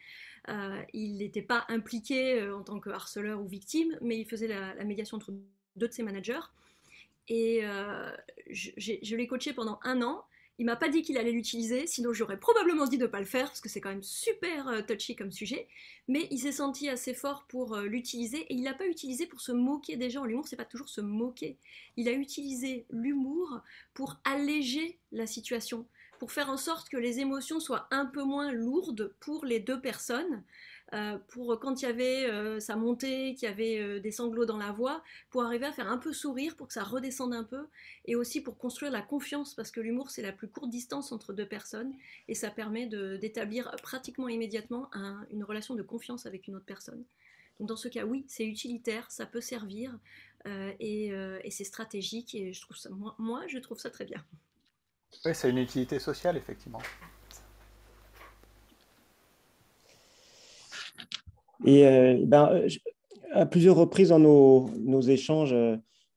il 0.93 1.16
n'était 1.16 1.41
pas 1.41 1.64
impliqué 1.68 2.51
en 2.51 2.62
tant 2.62 2.79
que 2.79 2.91
harceleur 2.91 3.41
ou 3.41 3.49
victime, 3.49 3.97
mais 4.03 4.18
il 4.18 4.27
faisait 4.27 4.49
la 4.49 4.85
médiation 4.85 5.16
entre 5.16 5.33
deux 5.77 5.89
de 5.89 5.93
ses 5.93 6.03
managers. 6.03 6.41
Et 7.29 7.64
euh, 7.64 8.11
je, 8.51 9.16
l'ai 9.16 9.27
coaché 9.27 9.53
pendant 9.53 9.79
un 9.83 10.03
an. 10.03 10.24
Il 10.59 10.64
m'a 10.64 10.77
pas 10.77 10.89
dit 10.89 11.03
qu'il 11.03 11.18
allait 11.18 11.33
l'utiliser, 11.33 11.87
sinon 11.87 12.14
j'aurais 12.14 12.41
probablement 12.41 12.87
dit 12.87 12.97
de 12.97 13.03
ne 13.03 13.11
pas 13.11 13.18
le 13.18 13.27
faire, 13.27 13.49
parce 13.49 13.61
que 13.61 13.68
c'est 13.68 13.83
quand 13.83 13.91
même 13.91 14.03
super 14.03 14.68
euh, 14.68 14.81
touchy 14.81 15.14
comme 15.14 15.31
sujet. 15.31 15.68
Mais 16.09 16.29
il 16.31 16.39
s'est 16.39 16.53
senti 16.53 16.89
assez 16.89 17.12
fort 17.12 17.45
pour 17.47 17.74
euh, 17.74 17.85
l'utiliser, 17.85 18.39
et 18.39 18.55
il 18.55 18.64
l'a 18.64 18.72
pas 18.72 18.87
utilisé 18.87 19.27
pour 19.27 19.43
se 19.43 19.53
moquer 19.53 19.97
des 19.97 20.09
gens. 20.09 20.24
L'humour, 20.24 20.49
c'est 20.49 20.57
pas 20.57 20.64
toujours 20.64 20.89
se 20.89 21.03
moquer. 21.03 21.59
Il 21.99 22.09
a 22.09 22.12
utilisé 22.12 22.87
l'humour 22.89 23.61
pour 23.93 24.16
alléger 24.24 24.99
la 25.12 25.27
situation, 25.27 25.87
pour 26.18 26.33
faire 26.33 26.49
en 26.49 26.57
sorte 26.57 26.89
que 26.89 26.97
les 26.97 27.20
émotions 27.20 27.61
soient 27.61 27.87
un 27.91 28.07
peu 28.07 28.22
moins 28.22 28.51
lourdes 28.51 29.14
pour 29.20 29.45
les 29.45 29.61
deux 29.61 29.81
personnes. 29.81 30.43
Euh, 30.95 31.18
pour 31.28 31.59
quand 31.59 31.82
il 31.82 31.84
y 31.84 31.89
avait 31.89 32.30
euh, 32.30 32.61
ça 32.61 32.76
montait, 32.76 33.34
qu'il 33.37 33.49
y 33.49 33.53
avait 33.53 33.80
euh, 33.80 33.99
des 33.99 34.12
sanglots 34.12 34.45
dans 34.45 34.57
la 34.57 34.70
voix, 34.70 35.03
pour 35.30 35.43
arriver 35.43 35.66
à 35.66 35.72
faire 35.72 35.91
un 35.91 35.99
peu 35.99 36.12
sourire, 36.12 36.55
pour 36.55 36.68
que 36.68 36.72
ça 36.72 36.84
redescende 36.84 37.34
un 37.34 37.43
peu, 37.43 37.66
et 38.05 38.14
aussi 38.14 38.41
pour 38.41 38.57
construire 38.57 38.93
la 38.93 39.03
confiance, 39.03 39.55
parce 39.55 39.72
que 39.72 39.80
l'humour 39.80 40.11
c'est 40.11 40.22
la 40.22 40.32
plus 40.32 40.49
courte 40.49 40.70
distance 40.70 41.11
entre 41.11 41.32
deux 41.32 41.47
personnes, 41.47 41.93
et 42.28 42.34
ça 42.34 42.51
permet 42.51 42.87
d'établir 42.87 43.74
pratiquement 43.82 44.28
immédiatement 44.28 44.89
une 45.30 45.43
relation 45.43 45.74
de 45.74 45.82
confiance 45.82 46.24
avec 46.24 46.47
une 46.47 46.55
autre 46.55 46.66
personne. 46.66 47.05
Donc 47.59 47.68
dans 47.68 47.76
ce 47.76 47.89
cas, 47.89 48.05
oui, 48.05 48.24
c'est 48.28 48.47
utilitaire, 48.47 49.11
ça 49.11 49.26
peut 49.26 49.41
servir, 49.41 49.99
et, 50.78 51.12
c'est 51.51 51.64
stratégique, 51.64 52.34
et 52.37 52.53
je 52.53 52.61
trouve 52.61 52.76
ça, 52.76 52.91
moi, 52.91 53.16
moi 53.18 53.43
je 53.49 53.59
trouve 53.59 53.78
ça 53.78 53.91
très 53.91 54.05
bien. 54.05 54.24
Oui, 55.24 55.34
c'est 55.34 55.51
une 55.51 55.59
utilité 55.59 55.99
sociale, 55.99 56.37
effectivement. 56.37 56.82
Et 61.65 61.87
euh, 61.87 62.19
ben, 62.27 62.51
euh, 62.53 62.69
à 63.33 63.47
plusieurs 63.47 63.77
reprises 63.77 64.11
dans 64.11 64.19
nos, 64.19 64.71
nos 64.79 65.01
échanges, 65.01 65.55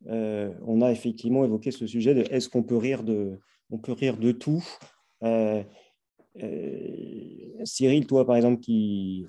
euh, 0.08 0.54
on 0.66 0.82
a 0.82 0.92
effectivement 0.92 1.46
évoqué 1.46 1.72
ce 1.72 1.88
sujet 1.88 2.14
de 2.14 2.24
est-ce 2.32 2.50
qu'on 2.50 2.64
peut 2.64 2.78
rire 2.78 3.04
de, 3.04 3.40
on 3.70 3.78
peut 3.78 3.94
rire 3.94 4.18
de 4.18 4.32
tout. 4.32 4.64
Cyril, 7.64 8.08
toi 8.08 8.26
par 8.26 8.36
exemple, 8.36 8.62
qui, 8.62 9.26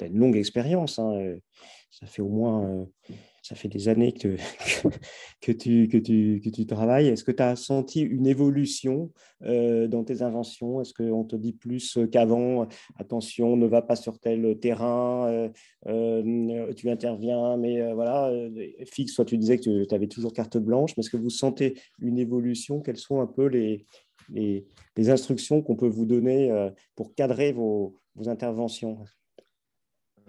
as 0.00 0.06
une 0.06 0.18
longue 0.18 0.36
expérience, 0.36 0.98
hein, 0.98 1.36
ça 1.90 2.06
fait 2.06 2.22
au 2.22 2.28
moins 2.28 2.86
ça 3.48 3.54
fait 3.54 3.68
des 3.68 3.88
années 3.88 4.12
que, 4.12 4.36
que, 5.40 5.52
tu, 5.52 5.88
que, 5.88 5.96
tu, 5.96 6.42
que 6.44 6.50
tu 6.50 6.66
travailles. 6.66 7.08
Est-ce 7.08 7.24
que 7.24 7.32
tu 7.32 7.42
as 7.42 7.56
senti 7.56 8.02
une 8.02 8.26
évolution 8.26 9.10
euh, 9.42 9.88
dans 9.88 10.04
tes 10.04 10.20
inventions? 10.20 10.82
Est-ce 10.82 10.92
qu'on 10.92 11.24
te 11.24 11.34
dit 11.34 11.54
plus 11.54 11.98
qu'avant, 12.12 12.68
attention, 12.96 13.56
ne 13.56 13.66
va 13.66 13.80
pas 13.80 13.96
sur 13.96 14.18
tel 14.18 14.58
terrain, 14.60 15.50
euh, 15.86 16.72
tu 16.74 16.90
interviens, 16.90 17.56
mais 17.56 17.94
voilà, 17.94 18.30
fixe, 18.84 19.14
soit 19.14 19.24
tu 19.24 19.38
disais 19.38 19.56
que 19.56 19.84
tu 19.84 19.94
avais 19.94 20.08
toujours 20.08 20.34
carte 20.34 20.58
blanche, 20.58 20.94
mais 20.96 21.00
est-ce 21.00 21.10
que 21.10 21.16
vous 21.16 21.30
sentez 21.30 21.80
une 22.00 22.18
évolution? 22.18 22.80
Quelles 22.80 22.98
sont 22.98 23.20
un 23.20 23.26
peu 23.26 23.46
les, 23.46 23.86
les, 24.28 24.66
les 24.96 25.10
instructions 25.10 25.62
qu'on 25.62 25.76
peut 25.76 25.88
vous 25.88 26.04
donner 26.04 26.70
pour 26.96 27.14
cadrer 27.14 27.52
vos, 27.52 27.96
vos 28.14 28.28
interventions? 28.28 28.98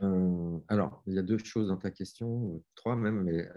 Euh, 0.02 0.60
alors, 0.68 1.04
il 1.08 1.14
y 1.16 1.20
a 1.20 1.22
deux 1.22 1.38
choses 1.38 1.68
dans 1.68 1.78
ta 1.78 1.92
question, 1.92 2.64
trois 2.76 2.96
même, 2.96 3.24
mais 3.24 3.48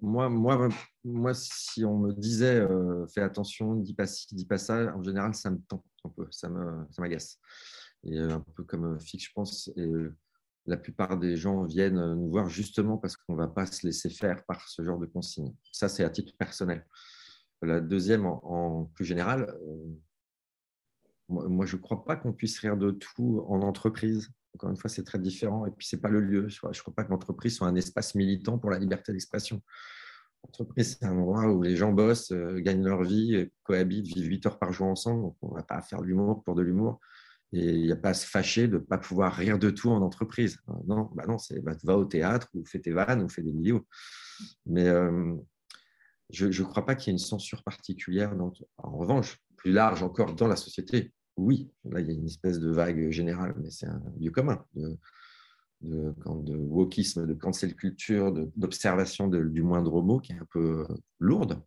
moi, 0.00 0.28
moi, 0.28 0.68
moi, 1.04 1.34
si 1.34 1.84
on 1.84 1.98
me 1.98 2.12
disait 2.12 2.60
euh, 2.60 3.06
fais 3.08 3.20
attention, 3.20 3.74
dis 3.74 3.94
pas 3.94 4.06
ci, 4.06 4.26
dis 4.34 4.46
pas 4.46 4.58
ça, 4.58 4.94
en 4.96 5.02
général, 5.02 5.34
ça 5.34 5.50
me 5.50 5.58
tente 5.68 5.84
un 6.04 6.08
peu, 6.10 6.26
ça 6.30 6.48
m'agace. 6.98 7.38
et 8.04 8.18
euh, 8.18 8.36
un 8.36 8.40
peu 8.40 8.64
comme 8.64 8.98
Fix, 9.00 9.24
je 9.24 9.32
pense, 9.34 9.70
et 9.76 9.90
la 10.66 10.76
plupart 10.76 11.18
des 11.18 11.36
gens 11.36 11.64
viennent 11.64 12.14
nous 12.14 12.30
voir 12.30 12.48
justement 12.48 12.96
parce 12.96 13.16
qu'on 13.16 13.32
ne 13.34 13.38
va 13.38 13.48
pas 13.48 13.66
se 13.66 13.86
laisser 13.86 14.10
faire 14.10 14.44
par 14.44 14.68
ce 14.68 14.82
genre 14.82 14.98
de 14.98 15.06
consignes. 15.06 15.54
Ça, 15.72 15.88
c'est 15.88 16.04
à 16.04 16.10
titre 16.10 16.34
personnel. 16.38 16.86
La 17.62 17.80
deuxième, 17.80 18.26
en, 18.26 18.84
plus 18.94 19.04
général, 19.04 19.54
moi, 21.30 21.66
je 21.66 21.76
ne 21.76 21.80
crois 21.80 22.04
pas 22.04 22.16
qu'on 22.16 22.32
puisse 22.32 22.58
rire 22.58 22.76
de 22.76 22.90
tout 22.90 23.44
en 23.48 23.62
entreprise. 23.62 24.30
Encore 24.54 24.70
une 24.70 24.76
fois, 24.76 24.90
c'est 24.90 25.04
très 25.04 25.18
différent. 25.18 25.66
Et 25.66 25.70
puis, 25.70 25.86
ce 25.86 25.96
n'est 25.96 26.02
pas 26.02 26.08
le 26.08 26.20
lieu. 26.20 26.48
Je 26.48 26.58
ne 26.66 26.72
crois 26.72 26.94
pas 26.94 27.04
que 27.04 27.10
l'entreprise 27.10 27.56
soit 27.56 27.68
un 27.68 27.76
espace 27.76 28.14
militant 28.14 28.58
pour 28.58 28.70
la 28.70 28.78
liberté 28.78 29.12
d'expression. 29.12 29.62
L'entreprise, 30.44 30.98
c'est 30.98 31.06
un 31.06 31.16
endroit 31.16 31.46
où 31.52 31.62
les 31.62 31.76
gens 31.76 31.92
bossent, 31.92 32.32
euh, 32.32 32.60
gagnent 32.60 32.84
leur 32.84 33.02
vie, 33.02 33.48
cohabitent, 33.62 34.06
vivent 34.06 34.28
8 34.28 34.46
heures 34.46 34.58
par 34.58 34.72
jour 34.72 34.86
ensemble. 34.86 35.22
Donc, 35.22 35.36
on 35.42 35.50
ne 35.50 35.54
va 35.54 35.62
pas 35.62 35.80
faire 35.82 36.00
de 36.00 36.06
l'humour 36.06 36.42
pour 36.44 36.54
de 36.54 36.62
l'humour. 36.62 37.00
Et 37.52 37.64
il 37.64 37.82
n'y 37.82 37.92
a 37.92 37.96
pas 37.96 38.10
à 38.10 38.14
se 38.14 38.26
fâcher 38.26 38.68
de 38.68 38.74
ne 38.74 38.78
pas 38.78 38.98
pouvoir 38.98 39.34
rire 39.34 39.58
de 39.58 39.70
tout 39.70 39.90
en 39.90 40.02
entreprise. 40.02 40.58
Euh, 40.68 40.72
non, 40.86 41.10
bah 41.14 41.24
non 41.26 41.38
c'est 41.38 41.60
bah, 41.60 41.72
va 41.82 41.96
au 41.96 42.04
théâtre 42.04 42.48
ou 42.54 42.64
fais 42.64 42.78
tes 42.78 42.92
vannes 42.92 43.22
ou 43.22 43.28
fais 43.28 43.42
des 43.42 43.52
vidéos. 43.52 43.86
Mais 44.66 44.86
euh, 44.86 45.34
je 46.30 46.46
ne 46.46 46.68
crois 46.68 46.86
pas 46.86 46.94
qu'il 46.94 47.08
y 47.08 47.10
ait 47.10 47.18
une 47.18 47.18
censure 47.18 47.64
particulière. 47.64 48.32
en 48.78 48.96
revanche, 48.96 49.38
plus 49.56 49.72
large 49.72 50.02
encore 50.02 50.34
dans 50.34 50.46
la 50.46 50.56
société, 50.56 51.12
oui, 51.40 51.70
là, 51.84 52.00
il 52.00 52.06
y 52.06 52.10
a 52.10 52.14
une 52.14 52.26
espèce 52.26 52.60
de 52.60 52.70
vague 52.70 53.10
générale, 53.10 53.54
mais 53.60 53.70
c'est 53.70 53.86
un 53.86 54.02
lieu 54.18 54.30
commun 54.30 54.64
de, 54.74 54.98
de, 55.80 56.56
wokisme, 56.56 57.26
de 57.26 57.34
cancel 57.34 57.74
culture, 57.74 58.32
d'observation 58.56 59.28
du 59.28 59.62
moindre 59.62 60.02
mot 60.02 60.20
qui 60.20 60.32
est 60.32 60.38
un 60.38 60.46
peu 60.50 60.86
lourde. 61.18 61.60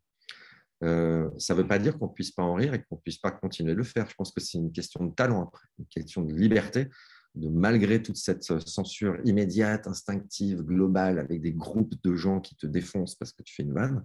Euh, 0.84 1.30
ça 1.38 1.54
ne 1.54 1.62
veut 1.62 1.68
pas 1.68 1.80
dire 1.80 1.98
qu'on 1.98 2.08
ne 2.08 2.14
puisse 2.14 2.32
pas 2.32 2.44
en 2.44 2.56
rire 2.56 2.74
et 2.74 2.84
qu'on 2.84 2.96
ne 2.96 3.02
puisse 3.02 3.18
pas 3.18 3.32
continuer 3.32 3.72
de 3.72 3.78
le 3.78 3.84
faire. 3.84 4.08
Je 4.10 4.16
pense 4.16 4.32
que 4.32 4.42
c'est 4.42 4.58
une 4.58 4.72
question 4.72 5.06
de 5.06 5.14
talent 5.14 5.44
après, 5.44 5.66
une 5.80 5.86
question 5.86 6.22
de 6.22 6.34
liberté, 6.34 6.90
de 7.36 7.50
malgré 7.50 8.02
toute 8.04 8.18
cette 8.18 8.44
censure 8.44 9.18
immédiate, 9.24 9.88
instinctive, 9.88 10.62
globale, 10.62 11.20
avec 11.20 11.42
des 11.42 11.54
groupes 11.54 11.96
de 12.04 12.16
gens 12.16 12.42
qui 12.42 12.56
te 12.56 12.68
défoncent 12.68 13.16
parce 13.16 13.32
que 13.32 13.42
tu 13.42 13.56
fais 13.56 13.64
une 13.64 13.74
vanne, 13.74 14.04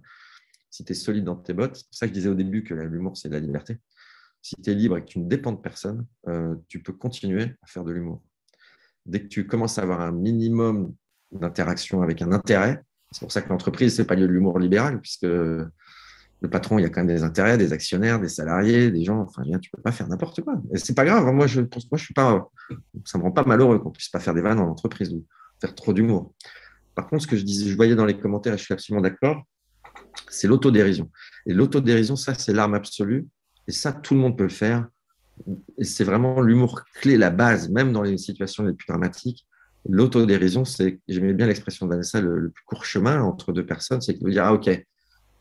si 0.71 0.83
tu 0.83 0.93
es 0.93 0.95
solide 0.95 1.25
dans 1.25 1.35
tes 1.35 1.53
bottes, 1.53 1.75
c'est 1.75 1.85
pour 1.85 1.95
ça 1.95 2.07
que 2.07 2.11
je 2.11 2.13
disais 2.13 2.29
au 2.29 2.35
début 2.35 2.63
que 2.63 2.73
l'humour, 2.73 3.17
c'est 3.17 3.29
de 3.29 3.33
la 3.33 3.39
liberté 3.39 3.79
si 4.41 4.55
tu 4.61 4.69
es 4.69 4.73
libre 4.73 4.97
et 4.97 5.01
que 5.01 5.07
tu 5.07 5.19
ne 5.19 5.27
dépends 5.27 5.51
de 5.51 5.59
personne, 5.59 6.05
euh, 6.27 6.55
tu 6.67 6.81
peux 6.81 6.93
continuer 6.93 7.55
à 7.61 7.67
faire 7.67 7.83
de 7.83 7.91
l'humour. 7.91 8.21
Dès 9.05 9.21
que 9.21 9.27
tu 9.27 9.47
commences 9.47 9.77
à 9.77 9.83
avoir 9.83 10.01
un 10.01 10.11
minimum 10.11 10.93
d'interaction 11.31 12.01
avec 12.01 12.21
un 12.21 12.31
intérêt, 12.31 12.83
c'est 13.11 13.21
pour 13.21 13.31
ça 13.31 13.41
que 13.41 13.49
l'entreprise, 13.49 13.95
ce 13.95 14.01
n'est 14.01 14.07
pas 14.07 14.15
de 14.15 14.25
l'humour 14.25 14.59
libéral, 14.59 15.01
puisque 15.01 15.25
le 16.41 16.49
patron, 16.49 16.79
il 16.79 16.83
y 16.83 16.85
a 16.85 16.89
quand 16.89 17.01
même 17.01 17.13
des 17.15 17.23
intérêts, 17.23 17.57
des 17.57 17.73
actionnaires, 17.73 18.19
des 18.19 18.29
salariés, 18.29 18.91
des 18.91 19.03
gens. 19.03 19.21
Enfin, 19.21 19.43
tu 19.43 19.51
ne 19.51 19.57
peux 19.57 19.81
pas 19.81 19.91
faire 19.91 20.07
n'importe 20.07 20.41
quoi. 20.41 20.61
Et 20.73 20.77
c'est 20.77 20.93
pas 20.93 21.05
grave. 21.05 21.25
Moi, 21.33 21.47
je 21.47 21.61
pense, 21.61 21.89
moi, 21.91 21.97
je 21.97 22.05
suis 22.05 22.13
pas. 22.13 22.49
Ça 23.05 23.17
me 23.17 23.23
rend 23.23 23.31
pas 23.31 23.43
malheureux 23.43 23.79
qu'on 23.79 23.91
puisse 23.91 24.09
pas 24.09 24.19
faire 24.19 24.33
des 24.33 24.41
vannes 24.41 24.59
en 24.59 24.69
entreprise 24.69 25.11
ou 25.13 25.25
faire 25.59 25.75
trop 25.75 25.91
d'humour. 25.91 26.33
Par 26.95 27.07
contre, 27.07 27.23
ce 27.23 27.27
que 27.27 27.35
je 27.35 27.43
disais, 27.43 27.69
je 27.69 27.75
voyais 27.75 27.95
dans 27.95 28.05
les 28.05 28.17
commentaires, 28.17 28.53
et 28.53 28.57
je 28.57 28.63
suis 28.63 28.73
absolument 28.73 29.01
d'accord, 29.01 29.43
c'est 30.29 30.47
l'autodérision. 30.47 31.09
Et 31.45 31.53
l'autodérision, 31.53 32.15
ça, 32.15 32.33
c'est 32.33 32.53
l'arme 32.53 32.73
absolue 32.73 33.27
et 33.69 33.71
ça, 33.71 33.93
tout 33.93 34.15
le 34.15 34.19
monde 34.19 34.35
peut 34.35 34.43
le 34.43 34.49
faire. 34.49 34.87
C'est 35.79 36.03
vraiment 36.03 36.41
l'humour 36.41 36.81
clé, 36.95 37.17
la 37.17 37.29
base, 37.29 37.69
même 37.69 37.93
dans 37.93 38.01
les 38.01 38.17
situations 38.17 38.63
les 38.63 38.73
plus 38.73 38.87
dramatiques. 38.87 39.45
L'autodérision, 39.87 40.65
c'est, 40.65 40.99
j'aimais 41.07 41.33
bien 41.33 41.45
l'expression 41.45 41.85
de 41.85 41.91
Vanessa, 41.91 42.19
le, 42.19 42.49
plus 42.49 42.63
court 42.65 42.83
chemin 42.83 43.21
entre 43.21 43.53
deux 43.53 43.65
personnes, 43.65 44.01
c'est 44.01 44.19
de 44.19 44.29
dire, 44.29 44.43
ah 44.43 44.53
ok, 44.53 44.71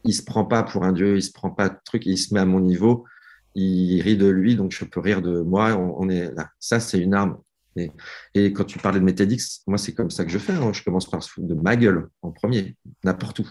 il 0.05 0.13
se 0.13 0.23
prend 0.23 0.45
pas 0.45 0.63
pour 0.63 0.85
un 0.85 0.93
dieu, 0.93 1.17
il 1.17 1.23
se 1.23 1.33
prend 1.33 1.49
pas 1.49 1.71
de 1.71 1.77
truc, 1.87 2.05
il 2.05 2.19
se 2.19 2.35
met 2.35 2.41
à 2.41 2.45
mon 2.45 2.61
niveau, 2.61 3.07
il 3.55 4.03
rit 4.03 4.19
de 4.19 4.27
lui, 4.27 4.57
donc 4.57 4.73
je 4.73 4.85
peux 4.85 5.01
rire 5.01 5.23
de 5.23 5.41
moi, 5.41 5.75
on, 5.75 6.11
est 6.11 6.31
là. 6.35 6.51
Ça, 6.61 6.81
c'est 6.81 6.99
une 6.99 7.15
arme. 7.15 7.39
Et, 7.77 7.91
et, 8.35 8.53
quand 8.53 8.65
tu 8.65 8.79
parlais 8.79 9.01
de 9.01 9.05
métadix, 9.07 9.63
moi, 9.67 9.79
c'est 9.79 9.95
comme 9.95 10.11
ça 10.11 10.27
que 10.27 10.31
je 10.31 10.39
fais. 10.39 10.53
Hein. 10.53 10.75
Je 10.75 10.85
commence 10.85 11.09
par 11.09 11.23
se 11.23 11.31
foutre 11.31 11.49
de 11.49 11.55
ma 11.55 11.77
gueule 11.77 12.11
en 12.21 12.31
premier, 12.31 12.77
n'importe 13.05 13.39
où. 13.39 13.51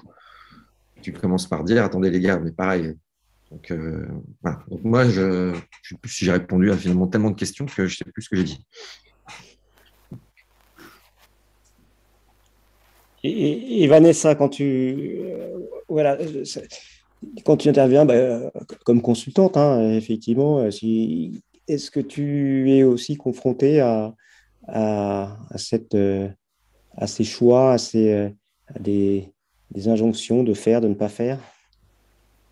Tu 1.01 1.13
commences 1.13 1.47
par 1.47 1.63
dire, 1.63 1.84
attendez 1.84 2.11
les 2.11 2.19
gars, 2.19 2.38
mais 2.38 2.51
pareil, 2.51 2.95
donc, 3.51 3.71
euh, 3.71 4.05
voilà. 4.41 4.59
Moi, 4.83 5.09
je 5.09 5.51
ne 5.51 5.55
sais 5.83 5.95
plus 6.01 6.11
si 6.11 6.25
j'ai 6.25 6.31
répondu 6.31 6.71
à 6.71 6.77
finalement 6.77 7.07
tellement 7.07 7.31
de 7.31 7.35
questions 7.35 7.65
que 7.65 7.87
je 7.87 7.93
ne 7.93 8.05
sais 8.05 8.11
plus 8.11 8.21
ce 8.21 8.29
que 8.29 8.35
j'ai 8.35 8.43
dit. 8.43 8.65
Et, 13.23 13.87
Vanessa, 13.87 14.35
quand 14.35 14.49
tu, 14.49 15.19
euh, 15.19 15.57
voilà, 15.89 16.17
quand 17.45 17.57
tu 17.57 17.67
interviens 17.67 18.05
bah, 18.05 18.51
comme 18.85 19.01
consultante, 19.01 19.57
hein, 19.57 19.91
effectivement, 19.91 20.69
si, 20.71 21.41
est-ce 21.67 21.91
que 21.91 21.99
tu 21.99 22.71
es 22.71 22.83
aussi 22.83 23.17
confrontée 23.17 23.79
à, 23.81 24.13
à, 24.67 25.57
cette, 25.57 25.97
à 26.95 27.07
ces 27.07 27.23
choix, 27.23 27.73
à, 27.73 27.77
ces, 27.77 28.33
des, 28.79 29.33
des 29.71 29.87
injonctions 29.87 30.43
de 30.43 30.53
faire, 30.53 30.79
de 30.79 30.87
ne 30.87 30.93
pas 30.93 31.09
faire? 31.09 31.39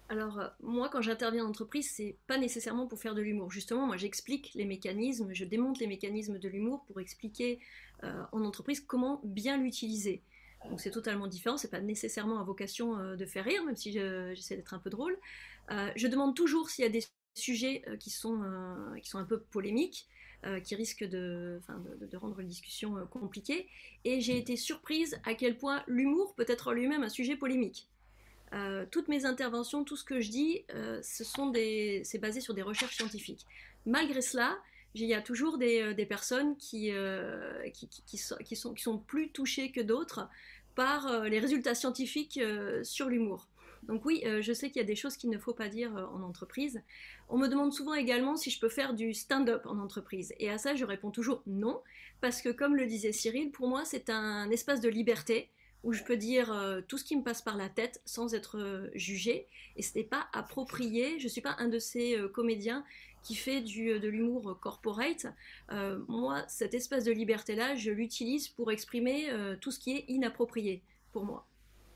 Alors, 0.07 0.39
euh, 0.39 0.47
moi, 0.61 0.89
quand 0.89 1.01
j'interviens 1.01 1.45
en 1.45 1.49
entreprise, 1.49 1.89
c'est 1.91 2.17
pas 2.27 2.37
nécessairement 2.37 2.87
pour 2.87 2.99
faire 2.99 3.15
de 3.15 3.21
l'humour. 3.21 3.51
Justement, 3.51 3.87
moi, 3.87 3.97
j'explique 3.97 4.53
les 4.53 4.65
mécanismes, 4.65 5.33
je 5.33 5.45
démonte 5.45 5.79
les 5.79 5.87
mécanismes 5.87 6.37
de 6.37 6.47
l'humour 6.47 6.83
pour 6.85 6.99
expliquer 6.99 7.59
euh, 8.03 8.23
en 8.31 8.43
entreprise 8.43 8.81
comment 8.81 9.19
bien 9.23 9.57
l'utiliser. 9.57 10.21
Donc, 10.69 10.79
c'est 10.79 10.91
totalement 10.91 11.27
différent. 11.27 11.57
C'est 11.57 11.71
pas 11.71 11.81
nécessairement 11.81 12.39
à 12.39 12.43
vocation 12.43 12.97
euh, 12.97 13.15
de 13.15 13.25
faire 13.25 13.45
rire, 13.45 13.63
même 13.65 13.75
si 13.75 13.91
j'essaie 13.91 14.55
d'être 14.55 14.73
un 14.73 14.79
peu 14.79 14.89
drôle. 14.89 15.17
je 15.69 16.07
demande 16.07 16.35
toujours 16.35 16.69
s'il 16.69 16.83
y 16.83 16.87
a 16.87 16.91
des 16.91 17.03
sujets 17.33 17.83
qui, 17.99 18.11
sont, 18.11 18.41
qui 19.01 19.09
sont 19.09 19.17
un 19.17 19.25
peu 19.25 19.41
polémiques. 19.41 20.07
qui 20.63 20.75
risquent 20.75 21.03
de, 21.03 21.59
de, 21.99 22.05
de, 22.05 22.17
rendre 22.17 22.37
la 22.37 22.43
discussion 22.43 23.07
compliquée. 23.07 23.67
Et 24.03 24.21
j'ai 24.21 24.37
été 24.37 24.55
surprise 24.55 25.19
à 25.25 25.33
quel 25.33 25.57
point 25.57 25.83
l'humour 25.87 26.35
peut 26.35 26.45
être 26.47 26.73
lui-même 26.73 27.03
un 27.03 27.09
sujet 27.09 27.35
polémique. 27.35 27.89
Euh, 28.53 28.85
toutes 28.89 29.07
mes 29.07 29.25
interventions, 29.25 29.83
tout 29.83 29.97
ce 29.97 30.03
que 30.03 30.21
je 30.21 30.29
dis, 30.29 30.63
euh, 30.73 30.99
c'est 31.01 32.17
basé 32.19 32.41
sur 32.41 32.53
des 32.53 32.61
recherches 32.61 32.95
scientifiques. 32.95 33.45
Malgré 33.85 34.21
cela, 34.21 34.57
il 34.93 35.05
y 35.05 35.13
a 35.13 35.21
toujours 35.21 35.57
des, 35.57 35.81
euh, 35.81 36.05
personnes 36.05 36.55
qui, 36.57 36.91
sont, 38.75 38.97
plus 38.99 39.29
touchées 39.31 39.71
que 39.71 39.81
d'autres 39.81 40.27
par 40.75 41.23
les 41.23 41.39
résultats 41.39 41.73
scientifiques 41.73 42.39
sur 42.83 43.07
l'humour. 43.07 43.47
Donc 43.83 44.03
oui, 44.03 44.23
je 44.41 44.51
sais 44.51 44.69
qu'il 44.69 44.81
y 44.81 44.83
a 44.83 44.87
des 44.87 44.95
choses 44.95 45.15
qu'il 45.15 45.29
ne 45.29 45.37
faut 45.37 45.53
pas 45.53 45.69
dire 45.69 45.93
en 46.13 46.21
entreprise. 46.21 46.81
On 47.29 47.37
me 47.37 47.47
demande 47.47 47.71
souvent 47.71 47.93
également 47.93 48.35
si 48.35 48.49
je 48.49 48.59
peux 48.59 48.67
faire 48.67 48.93
du 48.93 49.13
stand-up 49.13 49.65
en 49.67 49.77
entreprise. 49.77 50.33
Et 50.37 50.49
à 50.49 50.57
ça, 50.57 50.75
je 50.75 50.83
réponds 50.83 51.11
toujours 51.11 51.43
non, 51.47 51.81
parce 52.19 52.41
que 52.41 52.49
comme 52.49 52.75
le 52.75 52.87
disait 52.87 53.13
Cyril, 53.13 53.51
pour 53.51 53.69
moi, 53.69 53.85
c'est 53.85 54.09
un 54.09 54.49
espace 54.49 54.81
de 54.81 54.89
liberté 54.89 55.49
où 55.85 55.93
je 55.93 56.03
peux 56.03 56.17
dire 56.17 56.51
euh, 56.51 56.81
tout 56.85 56.97
ce 56.97 57.05
qui 57.05 57.15
me 57.15 57.23
passe 57.23 57.43
par 57.43 57.55
la 57.55 57.69
tête 57.69 58.01
sans 58.05 58.33
être 58.33 58.57
euh, 58.57 58.89
jugé. 58.95 59.47
Et 59.77 59.83
ce 59.83 59.95
n'est 59.97 60.03
pas 60.03 60.27
approprié. 60.33 61.19
Je 61.19 61.25
ne 61.25 61.29
suis 61.29 61.41
pas 61.41 61.55
un 61.59 61.67
de 61.67 61.77
ces 61.77 62.17
euh, 62.17 62.27
comédiens 62.27 62.83
qui 63.21 63.35
fait 63.35 63.61
du, 63.61 63.99
de 63.99 64.07
l'humour 64.07 64.59
corporate. 64.61 65.25
moi, 66.07 66.43
cette 66.47 66.75
espèce 66.75 67.05
de 67.05 67.11
liberté-là, 67.11 67.75
je 67.75 67.89
l'utilise 67.89 68.49
pour 68.49 68.71
exprimer 68.71 69.31
tout 69.61 69.71
ce 69.71 69.79
qui 69.79 69.97
est 69.97 70.05
inapproprié 70.09 70.83
pour 71.11 71.25
moi. 71.25 71.47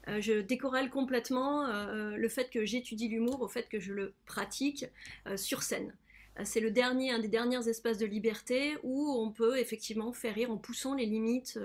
je 0.07 0.41
décorrèle 0.41 0.89
complètement 0.89 1.67
le 1.93 2.29
fait 2.29 2.49
que 2.49 2.65
j'étudie 2.65 3.09
l'humour 3.09 3.43
au 3.43 3.47
fait 3.47 3.69
que 3.69 3.79
je 3.79 3.93
le 3.93 4.15
pratique 4.25 4.87
sur 5.35 5.61
scène. 5.61 5.93
C'est 6.43 6.59
le 6.59 6.71
dernier, 6.71 7.11
un 7.11 7.19
des 7.19 7.27
derniers 7.27 7.67
espaces 7.67 7.97
de 7.97 8.05
liberté 8.05 8.77
où 8.83 9.11
on 9.11 9.31
peut 9.31 9.57
effectivement 9.57 10.13
faire 10.13 10.35
rire 10.35 10.51
en 10.51 10.57
poussant 10.57 10.93
les 10.95 11.05
limites 11.05 11.59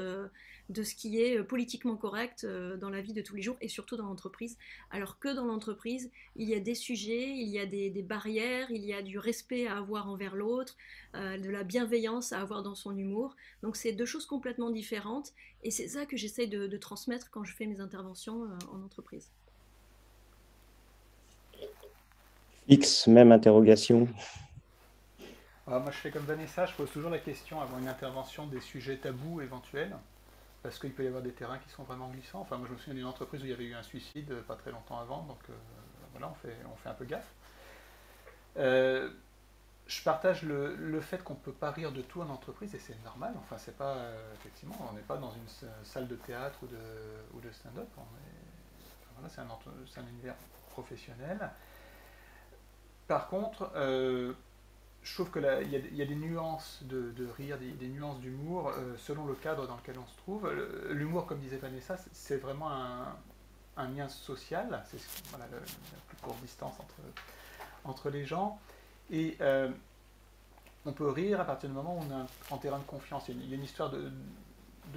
de 0.70 0.82
ce 0.82 0.94
qui 0.94 1.20
est 1.20 1.38
euh, 1.38 1.44
politiquement 1.44 1.96
correct 1.96 2.44
euh, 2.44 2.76
dans 2.76 2.88
la 2.88 3.00
vie 3.00 3.12
de 3.12 3.20
tous 3.20 3.36
les 3.36 3.42
jours 3.42 3.56
et 3.60 3.68
surtout 3.68 3.96
dans 3.96 4.06
l'entreprise. 4.06 4.56
Alors 4.90 5.18
que 5.18 5.28
dans 5.28 5.44
l'entreprise, 5.44 6.10
il 6.36 6.48
y 6.48 6.54
a 6.54 6.60
des 6.60 6.74
sujets, 6.74 7.28
il 7.28 7.48
y 7.48 7.58
a 7.58 7.66
des, 7.66 7.90
barrières, 8.02 8.70
il 8.70 8.84
y 8.84 8.94
a 8.94 9.02
du 9.02 9.18
respect 9.18 9.66
à 9.66 9.76
avoir 9.76 10.08
envers 10.08 10.34
l'autre, 10.34 10.76
euh, 11.14 11.38
de 11.38 11.50
la 11.50 11.64
bienveillance 11.64 12.32
à 12.32 12.40
avoir 12.40 12.62
dans 12.62 12.74
son 12.74 12.96
humour. 12.96 13.36
Donc 13.62 13.76
c'est 13.76 13.92
deux 13.92 14.06
choses 14.06 14.26
complètement 14.26 14.70
différentes 14.70 15.32
et 15.62 15.70
c'est 15.70 15.88
ça 15.88 16.06
que 16.06 16.16
j'essaye 16.16 16.48
de, 16.48 16.74
transmettre 16.76 17.30
quand 17.30 17.44
je 17.44 17.54
fais 17.54 17.66
mes 17.66 17.80
interventions 17.80 18.48
en 18.72 18.82
entreprise. 18.82 19.30
X, 22.68 23.06
même 23.06 23.30
interrogation. 23.30 24.08
Ah, 25.66 25.78
moi, 25.78 25.90
je 25.90 25.96
fais 25.96 26.10
comme 26.10 26.24
Vanessa, 26.24 26.66
je 26.66 26.74
pose 26.74 26.90
toujours 26.90 27.10
la 27.10 27.18
question 27.18 27.60
avant 27.60 27.78
une 27.78 27.88
intervention 27.88 28.46
des 28.46 28.60
sujets 28.60 28.98
tabous 28.98 29.40
éventuels 29.40 29.96
parce 30.64 30.78
qu'il 30.78 30.92
peut 30.94 31.04
y 31.04 31.06
avoir 31.06 31.22
des 31.22 31.32
terrains 31.32 31.58
qui 31.58 31.68
sont 31.68 31.84
vraiment 31.84 32.08
glissants. 32.08 32.40
Enfin, 32.40 32.56
moi 32.56 32.66
je 32.66 32.72
me 32.72 32.78
souviens 32.78 32.94
d'une 32.94 33.04
entreprise 33.04 33.42
où 33.42 33.44
il 33.44 33.50
y 33.50 33.52
avait 33.52 33.66
eu 33.66 33.74
un 33.74 33.82
suicide 33.82 34.30
euh, 34.32 34.42
pas 34.42 34.56
très 34.56 34.72
longtemps 34.72 34.98
avant, 34.98 35.22
donc 35.24 35.38
euh, 35.50 35.52
voilà, 36.12 36.30
on 36.30 36.34
fait, 36.34 36.56
on 36.72 36.76
fait 36.76 36.88
un 36.88 36.94
peu 36.94 37.04
gaffe. 37.04 37.30
Euh, 38.56 39.10
je 39.86 40.02
partage 40.02 40.42
le, 40.42 41.00
fait 41.02 41.22
qu'on 41.22 41.34
ne 41.34 41.38
peut 41.38 41.52
pas 41.52 41.70
rire 41.70 41.92
de 41.92 42.00
tout 42.00 42.22
en 42.22 42.30
entreprise 42.30 42.74
et 42.74 42.78
c'est 42.78 43.02
normal. 43.04 43.34
Enfin, 43.38 43.58
c'est 43.58 43.76
pas 43.76 43.98
effectivement, 44.36 44.74
on 44.90 44.94
n'est 44.94 45.02
pas 45.02 45.18
dans 45.18 45.32
une 45.32 45.68
salle 45.84 46.08
de 46.08 46.16
théâtre 46.16 46.58
ou 46.62 46.66
de, 46.66 46.78
ou 47.34 47.40
de 47.40 47.50
stand-up. 47.52 47.88
voilà, 49.14 49.28
c'est 49.28 49.42
un, 49.42 49.44
un, 49.44 50.08
univers 50.08 50.36
professionnel. 50.70 51.50
Par 53.06 53.28
contre, 53.28 53.70
je 55.04 55.12
trouve 55.12 55.30
qu'il 55.30 55.42
y, 55.70 55.96
y, 55.96 56.02
a 56.02 56.06
des 56.06 56.14
nuances 56.14 56.80
de, 56.82 57.28
rire, 57.36 57.58
des, 57.58 57.88
nuances 57.88 58.18
d'humour 58.20 58.70
euh, 58.70 58.96
selon 58.96 59.26
le 59.26 59.34
cadre 59.34 59.68
dans 59.68 59.76
lequel 59.76 59.96
on 59.98 60.06
se 60.06 60.16
trouve. 60.16 60.50
L'humour, 60.90 61.26
comme 61.26 61.40
disait 61.40 61.58
Vanessa, 61.58 61.96
c'est 62.12 62.38
vraiment 62.38 62.70
un, 63.76 63.88
lien 63.88 64.08
social, 64.08 64.82
c'est 64.90 64.98
la 65.38 65.44
plus 65.46 66.16
courte 66.22 66.40
distance 66.40 66.74
entre, 67.84 68.08
les 68.08 68.24
gens. 68.24 68.58
Et 69.10 69.36
euh, 69.42 69.68
on 70.86 70.92
peut 70.92 71.10
rire 71.10 71.38
à 71.38 71.44
partir 71.44 71.68
du 71.68 71.74
moment 71.74 71.98
où 71.98 72.00
on 72.00 72.22
est 72.22 72.26
en 72.50 72.56
terrain 72.56 72.78
de 72.78 72.84
confiance. 72.84 73.28
Il 73.28 73.46
y 73.46 73.52
a 73.52 73.56
une, 73.56 73.64
histoire 73.64 73.90
de, 73.90 74.10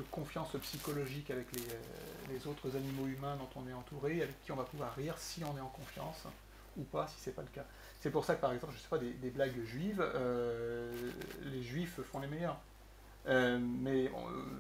confiance 0.10 0.56
psychologique 0.62 1.32
avec 1.32 1.48
les, 1.54 2.34
les, 2.34 2.48
autres 2.48 2.78
animaux 2.78 3.08
humains 3.08 3.36
dont 3.36 3.50
on 3.62 3.68
est 3.68 3.74
entouré, 3.74 4.22
avec 4.22 4.42
qui 4.46 4.54
on 4.54 4.56
va 4.56 4.64
pouvoir 4.64 4.96
rire 4.96 5.18
si 5.18 5.44
on 5.44 5.58
est 5.58 5.62
en 5.62 5.68
confiance 5.68 6.28
ou 6.78 6.84
pas 6.84 7.08
si 7.08 7.16
c'est 7.20 7.36
pas 7.36 7.42
le 7.42 7.50
cas. 7.50 7.66
C'est 8.00 8.12
pour 8.12 8.26
ça 8.26 8.36
que 8.36 8.42
par 8.42 8.54
exemple, 8.54 8.74
je 8.76 8.82
sais 8.82 8.88
pas, 8.90 9.00
des, 9.00 9.30
blagues 9.30 9.60
juives, 9.66 10.02
euh, 10.02 10.92
les 11.46 11.64
juifs 11.64 12.00
font 12.02 12.20
les 12.20 12.28
meilleurs. 12.28 12.60
Euh, 13.28 13.60
mais 13.60 14.10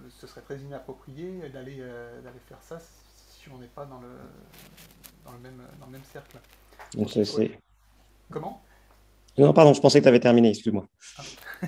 ce 0.09 0.27
serait 0.27 0.41
très 0.41 0.57
inapproprié 0.57 1.47
d'aller 1.53 1.77
euh, 1.79 2.21
d'aller 2.21 2.39
faire 2.49 2.61
ça 2.61 2.79
si 2.79 3.47
on 3.49 3.57
n'est 3.59 3.67
pas 3.67 3.85
dans 3.85 4.01
le, 4.01 4.09
dans 5.23 5.31
le, 5.31 5.39
même, 5.39 5.61
dans 5.79 5.85
le 5.85 5.93
même 5.93 6.03
cercle. 6.11 6.37
Donc, 6.93 7.09
c'est... 7.09 7.59
Comment? 8.29 8.61
Non, 9.37 9.53
pardon, 9.53 9.73
je 9.73 9.79
pensais 9.79 9.99
que 9.99 10.03
tu 10.03 10.09
avais 10.09 10.19
terminé, 10.19 10.49
excuse-moi. 10.49 10.85
Ah. 11.17 11.23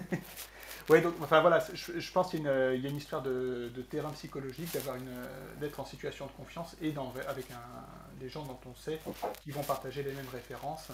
Oui, 0.89 1.01
donc, 1.01 1.13
enfin 1.21 1.39
voilà, 1.41 1.63
je, 1.71 2.11
pense 2.11 2.31
qu'il 2.31 2.41
y, 2.41 2.47
a 2.47 2.73
une 2.73 2.97
histoire 2.97 3.21
de, 3.21 3.69
terrain 3.91 4.09
psychologique, 4.09 4.73
d'avoir 4.73 4.95
une, 4.95 5.11
d'être 5.59 5.79
en 5.79 5.85
situation 5.85 6.25
de 6.25 6.31
confiance 6.31 6.75
et 6.81 6.91
dans, 6.91 7.13
avec 7.27 7.51
un, 7.51 8.19
des 8.19 8.27
gens 8.27 8.43
dont 8.43 8.57
on 8.65 8.73
sait 8.73 8.99
qu'ils 9.43 9.53
vont 9.53 9.61
partager 9.61 10.01
les 10.01 10.11
mêmes 10.13 10.29
références, 10.33 10.87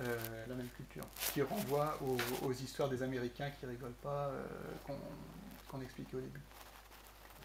euh, 0.00 0.46
la 0.48 0.54
même 0.54 0.68
culture, 0.76 1.04
qui 1.32 1.42
renvoie 1.42 1.98
aux, 2.42 2.52
histoires 2.52 2.88
des 2.88 3.02
Américains 3.02 3.50
qui 3.50 3.66
rigolent 3.66 3.92
pas, 4.02 4.28
euh, 4.28 4.44
qu'on 5.68 5.80
expliquait 5.80 6.16
au 6.16 6.20
début. 6.20 6.40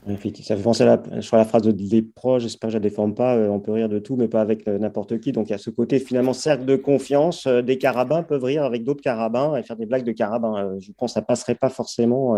Ça 0.08 0.56
fait 0.56 0.64
penser 0.64 0.84
à 0.84 0.97
la, 0.97 1.22
sur 1.22 1.36
la 1.36 1.43
phrase 1.45 1.64
de 1.64 1.72
les 1.72 2.02
proches, 2.02 2.43
j'espère 2.43 2.70
que 2.70 2.72
je 2.74 2.78
ne 2.78 2.84
la 2.84 2.89
déforme 2.89 3.14
pas, 3.14 3.36
euh, 3.36 3.50
on 3.50 3.60
peut 3.60 3.74
rire 3.74 3.89
de 3.89 4.00
tout, 4.00 4.16
mais 4.16 4.28
pas 4.28 4.41
avec 4.41 4.68
euh, 4.68 4.80
n'importe 4.80 5.20
qui. 5.20 5.32
Donc 5.34 5.50
il 5.50 5.52
y 5.52 5.56
a 5.56 5.58
ce 5.58 5.70
côté 5.70 6.00
finalement 6.00 6.34
cercle 6.34 6.66
de 6.66 6.78
confiance. 6.78 7.47
Euh, 7.47 7.62
des 7.62 7.78
carabins 7.78 8.24
peuvent 8.24 8.43
rire 8.43 8.64
avec 8.64 8.84
d'autres 8.84 9.02
carabins 9.02 9.56
et 9.58 9.64
faire 9.64 9.76
des 9.76 9.86
blagues 9.86 10.06
de 10.06 10.14
carabins. 10.14 10.78
je 10.80 10.91
pense 10.93 11.12
que 11.12 11.14
ça 11.16 11.22
ne 11.22 11.26
passerait 11.26 11.56
pas 11.56 11.70
forcément 11.70 12.36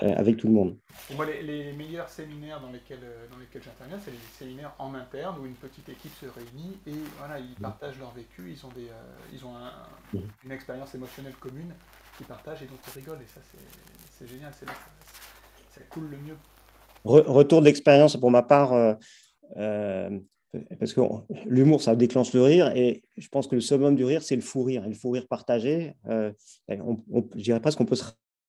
avec 0.00 0.36
tout 0.36 0.48
le 0.48 0.52
monde. 0.52 0.76
moi, 1.14 1.26
les, 1.26 1.72
meilleurs 1.72 2.08
séminaires 2.08 2.60
dans 2.60 2.70
lesquels, 2.70 3.06
dans 3.30 3.38
lesquels 3.38 3.62
j'interviens, 3.62 3.98
c'est 4.04 4.10
les 4.10 4.18
séminaires 4.36 4.74
en 4.78 4.94
interne 4.94 5.36
où 5.40 5.46
une 5.46 5.54
petite 5.54 5.88
équipe 5.88 6.12
se 6.20 6.26
réunit 6.26 6.76
et 6.86 6.92
voilà, 7.18 7.38
ils 7.38 7.52
mmh. 7.52 7.62
partagent 7.62 7.98
leur 7.98 8.12
vécu, 8.12 8.50
ils 8.50 8.66
ont, 8.66 8.70
des, 8.74 8.88
ils 9.32 9.44
ont 9.44 9.52
mmh. 10.12 10.18
une 10.44 10.52
expérience 10.52 10.94
émotionnelle 10.94 11.34
commune 11.38 11.72
qu'ils 12.16 12.26
partagent 12.26 12.62
et 12.62 12.66
donc 12.66 12.78
ils 12.88 12.98
rigolent. 12.98 13.22
Et 13.22 13.28
ça, 13.32 13.40
c'est 14.18 14.26
génial. 14.26 14.52
C'est 14.58 14.66
coule 15.90 16.10
le 16.10 16.34
retour 17.04 17.60
l'expérience 17.60 18.16
pour 18.16 18.30
ma 18.30 18.42
part, 18.42 18.72
euh, 18.72 18.94
euh, 19.56 20.18
parce 20.78 20.92
que 20.92 21.00
l'humour, 21.46 21.82
ça 21.82 21.94
déclenche 21.96 22.32
le 22.32 22.42
rire, 22.42 22.72
et 22.76 23.02
je 23.16 23.28
pense 23.28 23.46
que 23.46 23.54
le 23.54 23.60
summum 23.60 23.96
du 23.96 24.04
rire, 24.04 24.22
c'est 24.22 24.36
le 24.36 24.42
fou 24.42 24.62
rire, 24.62 24.84
et 24.84 24.88
le 24.88 24.94
fou 24.94 25.10
rire 25.10 25.26
partagé. 25.28 25.94
Euh, 26.06 26.32
on, 26.68 26.98
je 27.36 27.42
dirais 27.42 27.60
presque 27.60 27.78
qu'on 27.78 27.86
peut 27.86 27.96
se 27.96 28.04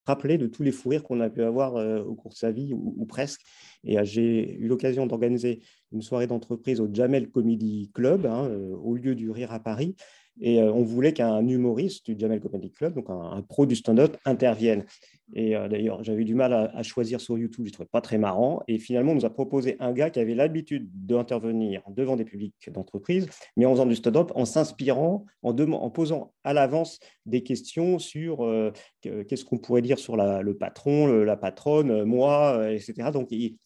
rappeler 0.06 0.38
de 0.38 0.48
tous 0.48 0.64
les 0.64 0.72
fous 0.72 0.90
rires 0.90 1.04
qu'on 1.04 1.20
a 1.20 1.30
pu 1.30 1.44
avoir 1.44 1.76
au 2.08 2.16
cours 2.16 2.32
de 2.32 2.38
sa 2.38 2.52
vie, 2.52 2.74
ou, 2.74 3.06
presque. 3.06 3.42
Et 3.84 4.04
j'ai 4.06 4.58
eu 4.58 4.68
l'occasion 4.68 5.06
d'organiser 5.06 5.62
une 5.92 6.02
soirée 6.02 6.26
d'entreprise 6.26 6.82
au 6.82 6.90
Jamel 6.92 7.30
Comedy 7.30 7.92
Club, 7.94 8.26
hein, 8.26 8.50
au 8.82 8.96
lieu 8.96 9.14
du 9.14 9.30
rire 9.30 9.52
à 9.52 9.60
Paris. 9.60 9.96
Et 10.42 10.62
on 10.62 10.84
voulait 10.84 11.14
qu'un 11.14 11.46
humoriste 11.46 12.10
du 12.10 12.18
Jamel 12.18 12.40
Comedy 12.40 12.72
Club, 12.72 12.94
donc 12.94 13.10
un 13.10 13.42
pro 13.42 13.66
du 13.66 13.76
stand-up, 13.76 14.16
intervienne. 14.26 14.86
Et 15.34 15.56
euh, 15.56 15.68
d'ailleurs, 15.68 16.04
j'avais 16.04 16.24
du 16.24 16.34
mal 16.34 16.54
à, 16.54 16.84
choisir 16.84 17.22
sur 17.22 17.38
YouTube, 17.38 17.66
je 17.66 17.70
ne 17.70 17.74
trouvais 17.74 17.90
pas 17.92 18.02
très 18.02 18.18
marrant. 18.18 18.62
Et 18.68 18.80
finalement, 18.80 19.12
on 19.12 19.16
nous 19.16 19.26
a 19.26 19.30
proposé 19.30 19.76
un 19.80 19.92
gars 19.92 20.10
qui 20.10 20.20
avait 20.20 20.36
l'habitude 20.36 20.90
d'intervenir 20.94 21.84
devant 21.90 22.16
des 22.16 22.26
publics 22.26 22.56
d'entreprise, 22.72 23.28
mais 23.56 23.66
en 23.66 23.72
faisant 23.72 23.86
du 23.86 23.96
stand-up, 23.96 24.32
en 24.36 24.46
s'inspirant, 24.46 25.26
en, 25.44 25.90
posant 25.92 26.34
à 26.44 26.54
l'avance 26.54 27.00
des 27.26 27.44
questions 27.44 28.00
sur 28.00 28.44
euh, 28.44 28.72
qu'est-ce 29.02 29.46
qu'on 29.46 29.58
pourrait 29.58 29.82
dire 29.82 30.00
sur 30.00 30.18
le 30.18 30.54
patron, 30.54 31.08
la 31.08 31.38
patronne, 31.38 31.92
euh, 31.92 32.06
moi, 32.06 32.72
etc. 32.72 33.12
Donc, 33.14 33.28
il, 33.32 33.58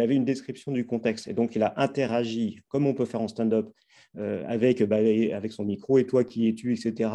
avait 0.00 0.14
une 0.14 0.24
description 0.24 0.72
du 0.72 0.86
contexte. 0.86 1.28
Et 1.28 1.34
donc, 1.34 1.54
il 1.54 1.62
a 1.62 1.74
interagi, 1.76 2.60
comme 2.68 2.86
on 2.86 2.94
peut 2.94 3.04
faire 3.04 3.20
en 3.20 3.28
stand-up, 3.28 3.70
avec, 4.18 4.82
bah, 4.82 4.96
avec 4.96 5.52
son 5.52 5.64
micro, 5.64 5.98
et 5.98 6.06
toi 6.06 6.24
qui 6.24 6.48
es-tu, 6.48 6.74
etc. 6.74 7.10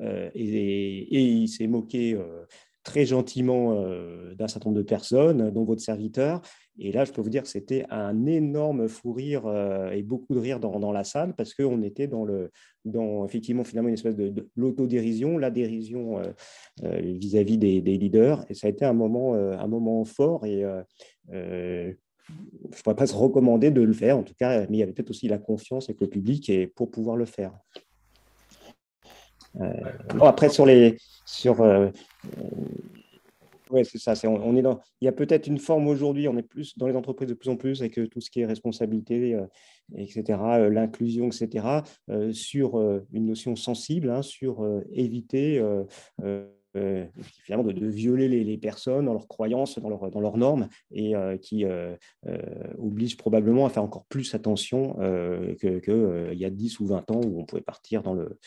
et, 0.00 0.34
et, 0.34 1.22
il 1.22 1.48
s'est 1.48 1.66
moqué 1.66 2.16
très 2.88 3.04
gentiment 3.04 3.74
euh, 3.74 4.34
d'un 4.34 4.48
certain 4.48 4.70
nombre 4.70 4.80
de 4.80 4.86
personnes, 4.86 5.50
dont 5.50 5.64
votre 5.64 5.82
serviteur. 5.82 6.40
Et 6.78 6.90
là, 6.90 7.04
je 7.04 7.12
peux 7.12 7.20
vous 7.20 7.28
dire 7.28 7.42
que 7.42 7.48
c'était 7.48 7.84
un 7.90 8.24
énorme 8.24 8.88
fou 8.88 9.12
rire 9.12 9.46
euh, 9.46 9.90
et 9.90 10.02
beaucoup 10.02 10.34
de 10.34 10.38
rire 10.38 10.58
dans, 10.58 10.92
la 10.92 11.04
salle 11.04 11.34
parce 11.34 11.52
qu'on 11.52 11.82
était 11.82 12.06
dans, 12.06 12.24
le, 12.24 12.50
dans 12.86 13.26
effectivement 13.26 13.64
finalement 13.64 13.88
une 13.88 13.94
espèce 13.94 14.16
de, 14.16 14.48
l'autodérision, 14.56 15.36
la 15.36 15.50
dérision 15.50 16.18
euh, 16.82 17.00
vis-à-vis 17.00 17.58
des, 17.58 17.80
leaders. 17.80 18.46
Et 18.48 18.54
ça 18.54 18.68
a 18.68 18.70
été 18.70 18.86
un 18.86 18.94
moment, 18.94 19.34
un 19.34 19.66
moment 19.66 20.04
fort 20.06 20.46
et 20.46 20.64
ne 22.30 22.82
pourrais 22.82 22.96
pas 22.96 23.06
se 23.06 23.14
recommander 23.14 23.70
de 23.70 23.80
le 23.80 23.92
faire, 23.92 24.18
en 24.18 24.22
tout 24.22 24.34
cas, 24.38 24.60
mais 24.68 24.76
il 24.76 24.80
y 24.80 24.82
avait 24.82 24.92
peut-être 24.92 25.10
aussi 25.10 25.28
la 25.28 25.38
confiance 25.38 25.88
avec 25.88 26.00
le 26.00 26.08
public 26.08 26.48
et 26.50 26.66
pour 26.66 26.90
pouvoir 26.90 27.16
le 27.16 27.24
faire. 27.24 27.52
après, 30.20 30.48
sur 30.48 30.66
les, 30.66 30.96
sur. 31.28 31.60
Euh, 31.60 31.88
euh, 32.38 32.42
ouais, 33.70 33.84
c'est 33.84 33.98
ça. 33.98 34.14
on, 34.24 34.56
est 34.56 34.62
dans, 34.62 34.80
il 35.00 35.04
y 35.04 35.08
a 35.08 35.12
peut-être 35.12 35.46
une 35.46 35.58
forme 35.58 35.88
aujourd'hui, 35.88 36.26
on 36.26 36.36
est 36.38 36.42
plus 36.42 36.76
dans 36.78 36.88
les 36.88 36.96
entreprises 36.96 37.28
de 37.28 37.34
plus 37.34 37.50
en 37.50 37.56
plus 37.56 37.80
avec 37.80 37.98
euh, 37.98 38.08
tout 38.08 38.20
ce 38.20 38.30
qui 38.30 38.40
est 38.40 38.46
responsabilité, 38.46 39.38
etc., 39.94 40.38
l'inclusion, 40.70 41.26
etc., 41.28 41.82
sur 42.32 42.80
une 43.12 43.26
notion 43.26 43.56
sensible, 43.56 44.10
hein, 44.10 44.22
sur 44.22 44.66
éviter 44.92 45.62
finalement 46.74 47.64
de, 47.64 47.86
vie 47.86 48.08
les, 48.28 48.58
personnes 48.58 49.06
dans 49.06 49.12
leurs 49.12 49.28
croyances, 49.28 49.78
dans, 49.78 49.88
leur, 49.88 50.10
dans 50.10 50.20
leurs 50.20 50.36
normes, 50.36 50.68
et 50.92 51.14
qui 51.42 51.64
oblige 52.78 53.16
probablement 53.16 53.66
à 53.66 53.70
faire 53.70 53.82
encore 53.82 54.04
plus 54.06 54.34
attention 54.34 54.94
qu'il 55.60 56.38
y 56.38 56.44
a 56.44 56.50
10 56.50 56.80
ou 56.80 56.86
20 56.86 57.10
ans 57.10 57.20
où 57.24 57.40
on 57.40 57.44
pouvait 57.44 57.62
partir 57.62 58.02
dans 58.02 58.14
le 58.14 58.38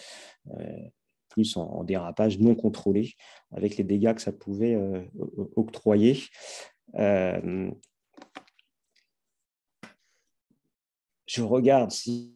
plus 1.32 1.56
en, 1.58 1.84
dérapage 1.84 2.40
non 2.40 2.54
contrôlé, 2.56 3.16
avec 3.52 3.78
les 3.78 3.84
dégâts 3.84 4.14
que 4.14 4.22
ça 4.22 4.32
pouvait 4.32 4.76
euh, 4.76 5.02
octroyer. 5.56 6.20
Euh, 6.96 7.72
je 11.26 11.42
regarde 11.42 11.92
si 11.92 12.36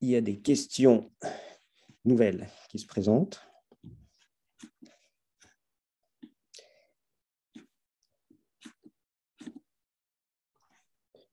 il 0.00 0.08
y 0.08 0.16
a 0.16 0.20
des 0.20 0.38
questions 0.40 1.10
nouvelles 2.04 2.48
qui 2.68 2.78
se 2.78 2.86
présentent. 2.86 3.40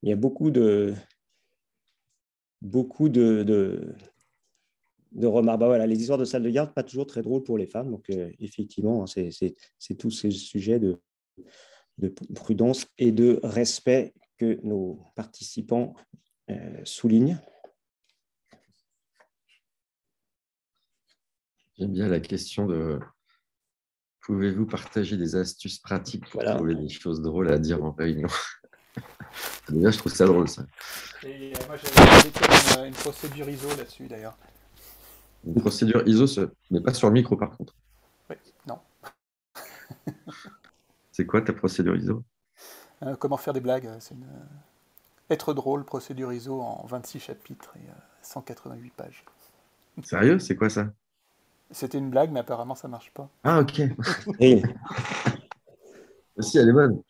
Il 0.04 0.10
y 0.10 0.12
a 0.12 0.16
beaucoup 0.16 0.50
de 0.50 0.96
beaucoup 2.62 3.10
de, 3.10 3.44
de 5.12 5.28
remarques. 5.28 5.60
Bah 5.60 5.86
les 5.86 6.00
histoires 6.00 6.18
de 6.18 6.26
salle 6.26 6.44
de 6.44 6.50
garde, 6.50 6.74
pas 6.74 6.84
toujours 6.84 7.06
très 7.06 7.22
drôles 7.22 7.44
pour 7.44 7.58
les 7.58 7.68
femmes. 7.68 7.92
Donc, 7.92 8.10
effectivement, 8.40 9.04
hein, 9.04 9.06
c'est 9.08 9.96
tous 9.96 10.12
ces 10.12 10.32
sujets 10.32 10.80
de, 10.80 11.00
de, 11.98 12.14
prudence 12.36 12.88
et 12.98 13.12
de 13.12 13.40
respect 13.44 14.14
que 14.38 14.60
nos 14.64 15.00
participants 15.16 15.94
soulignent. 16.84 17.40
J'aime 21.82 21.94
bien 21.94 22.10
la 22.10 22.20
question 22.20 22.68
de 22.68 23.00
pouvez-vous 24.20 24.68
partager 24.68 25.18
des 25.18 25.36
astuces 25.36 25.80
pratiques 25.80 26.30
pour 26.30 26.44
trouver 26.44 26.76
des 26.76 26.90
choses 26.90 27.24
drôles 27.24 27.52
à 27.52 27.58
dire 27.58 27.84
en 27.84 27.92
réunion? 27.92 28.28
Déjà, 29.70 29.90
je 29.90 29.98
trouve 29.98 30.14
ça 30.14 30.28
drôle, 30.28 30.48
ça. 30.48 30.64
Et 31.24 31.52
euh, 31.52 31.60
moi, 31.66 31.78
j'avais 31.78 32.88
une, 32.88 32.94
procédure 32.94 33.50
ISO 33.50 33.68
là-dessus, 33.70 34.08
d'ailleurs. 34.08 34.38
Une 35.44 35.56
procédure 35.56 36.08
ISO, 36.08 36.52
mais 36.70 36.82
pas 36.82 36.94
sur 36.94 37.08
le 37.08 37.14
micro, 37.14 37.36
par 37.36 37.58
contre. 37.58 37.74
Oui, 38.30 38.36
non. 38.68 38.78
C'est 41.12 41.26
quoi 41.26 41.42
ta 41.42 41.54
procédure 41.54 41.96
ISO? 41.96 42.24
Euh, 43.02 43.16
Comment 43.16 43.38
faire 43.38 43.54
des 43.54 43.60
blagues 43.60 43.90
C'est 44.00 44.14
une... 44.14 44.26
Euh, 44.26 45.34
être 45.34 45.56
drôle, 45.56 45.84
procédure 45.84 46.32
ISO 46.32 46.62
en 46.62 46.86
26 46.86 47.22
chapitres 47.22 47.74
et 47.78 47.90
188 48.22 48.94
pages. 48.94 49.26
Sérieux? 50.04 50.38
C'est 50.38 50.56
quoi 50.56 50.70
ça? 50.70 50.94
C'était 51.72 51.98
une 51.98 52.10
blague, 52.10 52.32
mais 52.32 52.40
apparemment, 52.40 52.76
ça 52.76 52.88
marche 52.88 53.12
pas. 53.14 53.30
Ah, 53.44 53.60
ok. 53.60 53.82
oui. 54.40 54.62
si, 56.40 56.58
elle 56.58 56.70
est 56.70 56.74
bonne. 56.74 57.02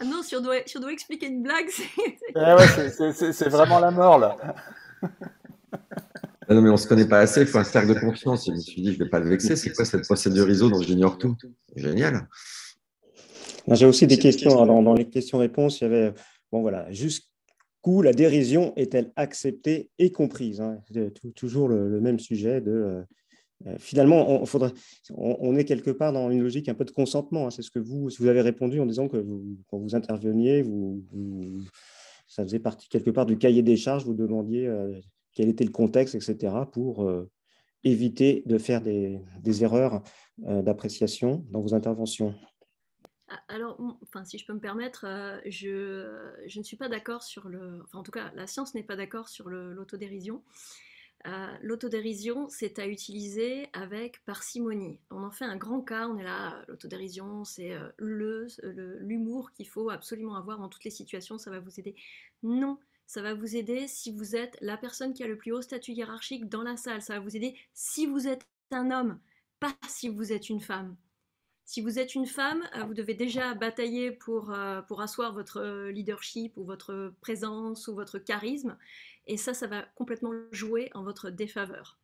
Ah 0.00 0.04
non, 0.04 0.22
si 0.22 0.34
on 0.36 0.40
doit, 0.40 0.56
si 0.66 0.76
on 0.76 0.80
doit 0.80 0.92
expliquer 0.92 1.26
une 1.26 1.42
blague, 1.42 1.68
c'est. 1.70 3.32
c'est 3.32 3.48
vraiment 3.48 3.78
la 3.78 3.90
mort, 3.90 4.18
là. 4.18 4.36
Ah 6.48 6.54
non, 6.54 6.60
mais 6.60 6.68
on 6.68 6.72
ne 6.72 6.78
se 6.78 6.86
connaît 6.86 7.08
pas 7.08 7.20
assez, 7.20 7.42
il 7.42 7.46
faut 7.46 7.58
un 7.58 7.64
cercle 7.64 7.94
de 7.94 8.00
confiance. 8.00 8.46
Je 8.46 8.52
me 8.52 8.58
suis 8.58 8.82
dit, 8.82 8.92
je 8.92 8.98
ne 8.98 9.04
vais 9.04 9.10
pas 9.10 9.18
le 9.18 9.28
vexer. 9.28 9.56
C'est 9.56 9.72
quoi 9.72 9.84
cette 9.84 10.04
procédure 10.04 10.48
ISO 10.50 10.68
dont 10.68 10.82
j'ignore 10.82 11.16
tout? 11.16 11.36
Génial. 11.74 12.28
J'ai 13.68 13.86
aussi 13.86 14.06
des 14.06 14.18
questions. 14.18 14.64
Dans, 14.66 14.82
dans 14.82 14.94
les 14.94 15.08
questions-réponses, 15.08 15.80
il 15.80 15.84
y 15.84 15.86
avait, 15.86 16.12
bon 16.52 16.60
voilà, 16.60 16.86
la 18.02 18.12
dérision 18.12 18.72
est-elle 18.76 19.12
acceptée 19.16 19.90
et 19.98 20.10
comprise 20.10 20.60
hein? 20.60 20.80
Toujours 21.34 21.68
le, 21.68 22.00
même 22.00 22.18
sujet 22.18 22.60
de. 22.60 22.70
Euh, 22.70 23.02
euh, 23.66 23.76
finalement, 23.78 24.42
on, 25.14 25.56
est 25.56 25.64
quelque 25.64 25.90
part 25.90 26.12
dans 26.12 26.30
une 26.30 26.42
logique 26.42 26.68
un 26.68 26.74
peu 26.74 26.84
de 26.84 26.90
consentement. 26.90 27.46
Hein. 27.46 27.50
C'est 27.50 27.62
ce 27.62 27.70
que 27.70 27.78
vous, 27.78 28.08
vous 28.18 28.26
avez 28.26 28.40
répondu 28.40 28.80
en 28.80 28.86
disant 28.86 29.08
que 29.08 29.16
vous, 29.16 29.58
quand 29.68 29.78
vous 29.78 29.94
interveniez, 29.94 30.62
vous, 30.62 31.02
ça 32.26 32.42
faisait 32.42 32.58
partie 32.58 32.88
quelque 32.88 33.10
part 33.10 33.26
du 33.26 33.38
cahier 33.38 33.62
des 33.62 33.76
charges. 33.76 34.04
Vous 34.04 34.14
demandiez 34.14 34.66
euh, 34.66 34.98
quel 35.32 35.48
était 35.48 35.64
le 35.64 35.70
contexte, 35.70 36.14
etc., 36.14 36.54
pour 36.72 37.10
éviter 37.82 38.42
de 38.46 38.56
faire 38.56 38.80
des 38.80 39.64
erreurs 39.64 40.02
d'appréciation 40.38 41.44
dans 41.50 41.60
vos 41.60 41.74
interventions. 41.74 42.34
Alors, 43.48 43.78
si 44.24 44.38
je 44.38 44.46
peux 44.46 44.52
me 44.52 44.60
permettre, 44.60 45.04
euh, 45.06 45.40
je, 45.46 46.58
ne 46.58 46.62
suis 46.62 46.76
pas 46.76 46.88
d'accord 46.88 47.22
sur 47.22 47.48
le. 47.48 47.80
Enfin, 47.84 47.98
en 47.98 48.02
tout 48.02 48.10
cas, 48.10 48.32
la 48.34 48.46
science 48.46 48.74
n'est 48.74 48.82
pas 48.82 48.96
d'accord 48.96 49.28
sur 49.28 49.48
l'autodérision. 49.48 50.42
Euh, 51.26 51.56
l'autodérision, 51.62 52.48
c'est 52.50 52.78
à 52.78 52.86
utiliser 52.86 53.68
avec 53.72 54.22
parcimonie. 54.26 55.00
On 55.10 55.24
en 55.24 55.30
fait 55.30 55.46
un 55.46 55.56
grand 55.56 55.80
cas, 55.80 56.06
on 56.06 56.18
est 56.18 56.22
là, 56.22 56.62
l'autodérision, 56.68 57.44
c'est 57.44 57.72
euh, 57.72 57.90
l'humour 59.00 59.50
qu'il 59.52 59.66
faut 59.66 59.88
absolument 59.88 60.36
avoir 60.36 60.60
en 60.60 60.68
toutes 60.68 60.84
les 60.84 60.90
situations, 60.90 61.38
ça 61.38 61.50
va 61.50 61.60
vous 61.60 61.80
aider. 61.80 61.94
Non, 62.42 62.78
ça 63.06 63.22
va 63.22 63.32
vous 63.32 63.56
aider 63.56 63.88
si 63.88 64.12
vous 64.12 64.36
êtes 64.36 64.58
la 64.60 64.76
personne 64.76 65.14
qui 65.14 65.24
a 65.24 65.26
le 65.26 65.38
plus 65.38 65.52
haut 65.52 65.62
statut 65.62 65.92
hiérarchique 65.92 66.50
dans 66.50 66.62
la 66.62 66.76
salle, 66.76 67.00
ça 67.00 67.14
va 67.14 67.20
vous 67.20 67.36
aider 67.36 67.56
si 67.72 68.04
vous 68.04 68.28
êtes 68.28 68.46
un 68.70 68.90
homme, 68.90 69.18
pas 69.60 69.74
si 69.88 70.10
vous 70.10 70.30
êtes 70.30 70.50
une 70.50 70.60
femme. 70.60 70.94
Si 71.66 71.80
vous 71.80 71.98
êtes 71.98 72.14
une 72.14 72.26
femme, 72.26 72.62
euh, 72.76 72.84
vous 72.84 72.94
devez 72.94 73.14
déjà 73.14 73.54
batailler 73.54 74.10
pour, 74.10 74.52
euh, 74.52 74.82
pour 74.82 75.00
asseoir 75.00 75.32
votre 75.32 75.88
leadership 75.88 76.56
ou 76.56 76.64
votre 76.64 77.14
présence 77.20 77.88
ou 77.88 77.94
votre 77.94 78.18
charisme. 78.18 78.76
Et 79.26 79.36
ça, 79.36 79.54
ça 79.54 79.66
va 79.66 79.82
complètement 79.94 80.32
jouer 80.52 80.90
en 80.94 81.02
votre 81.02 81.30
défaveur. 81.30 81.98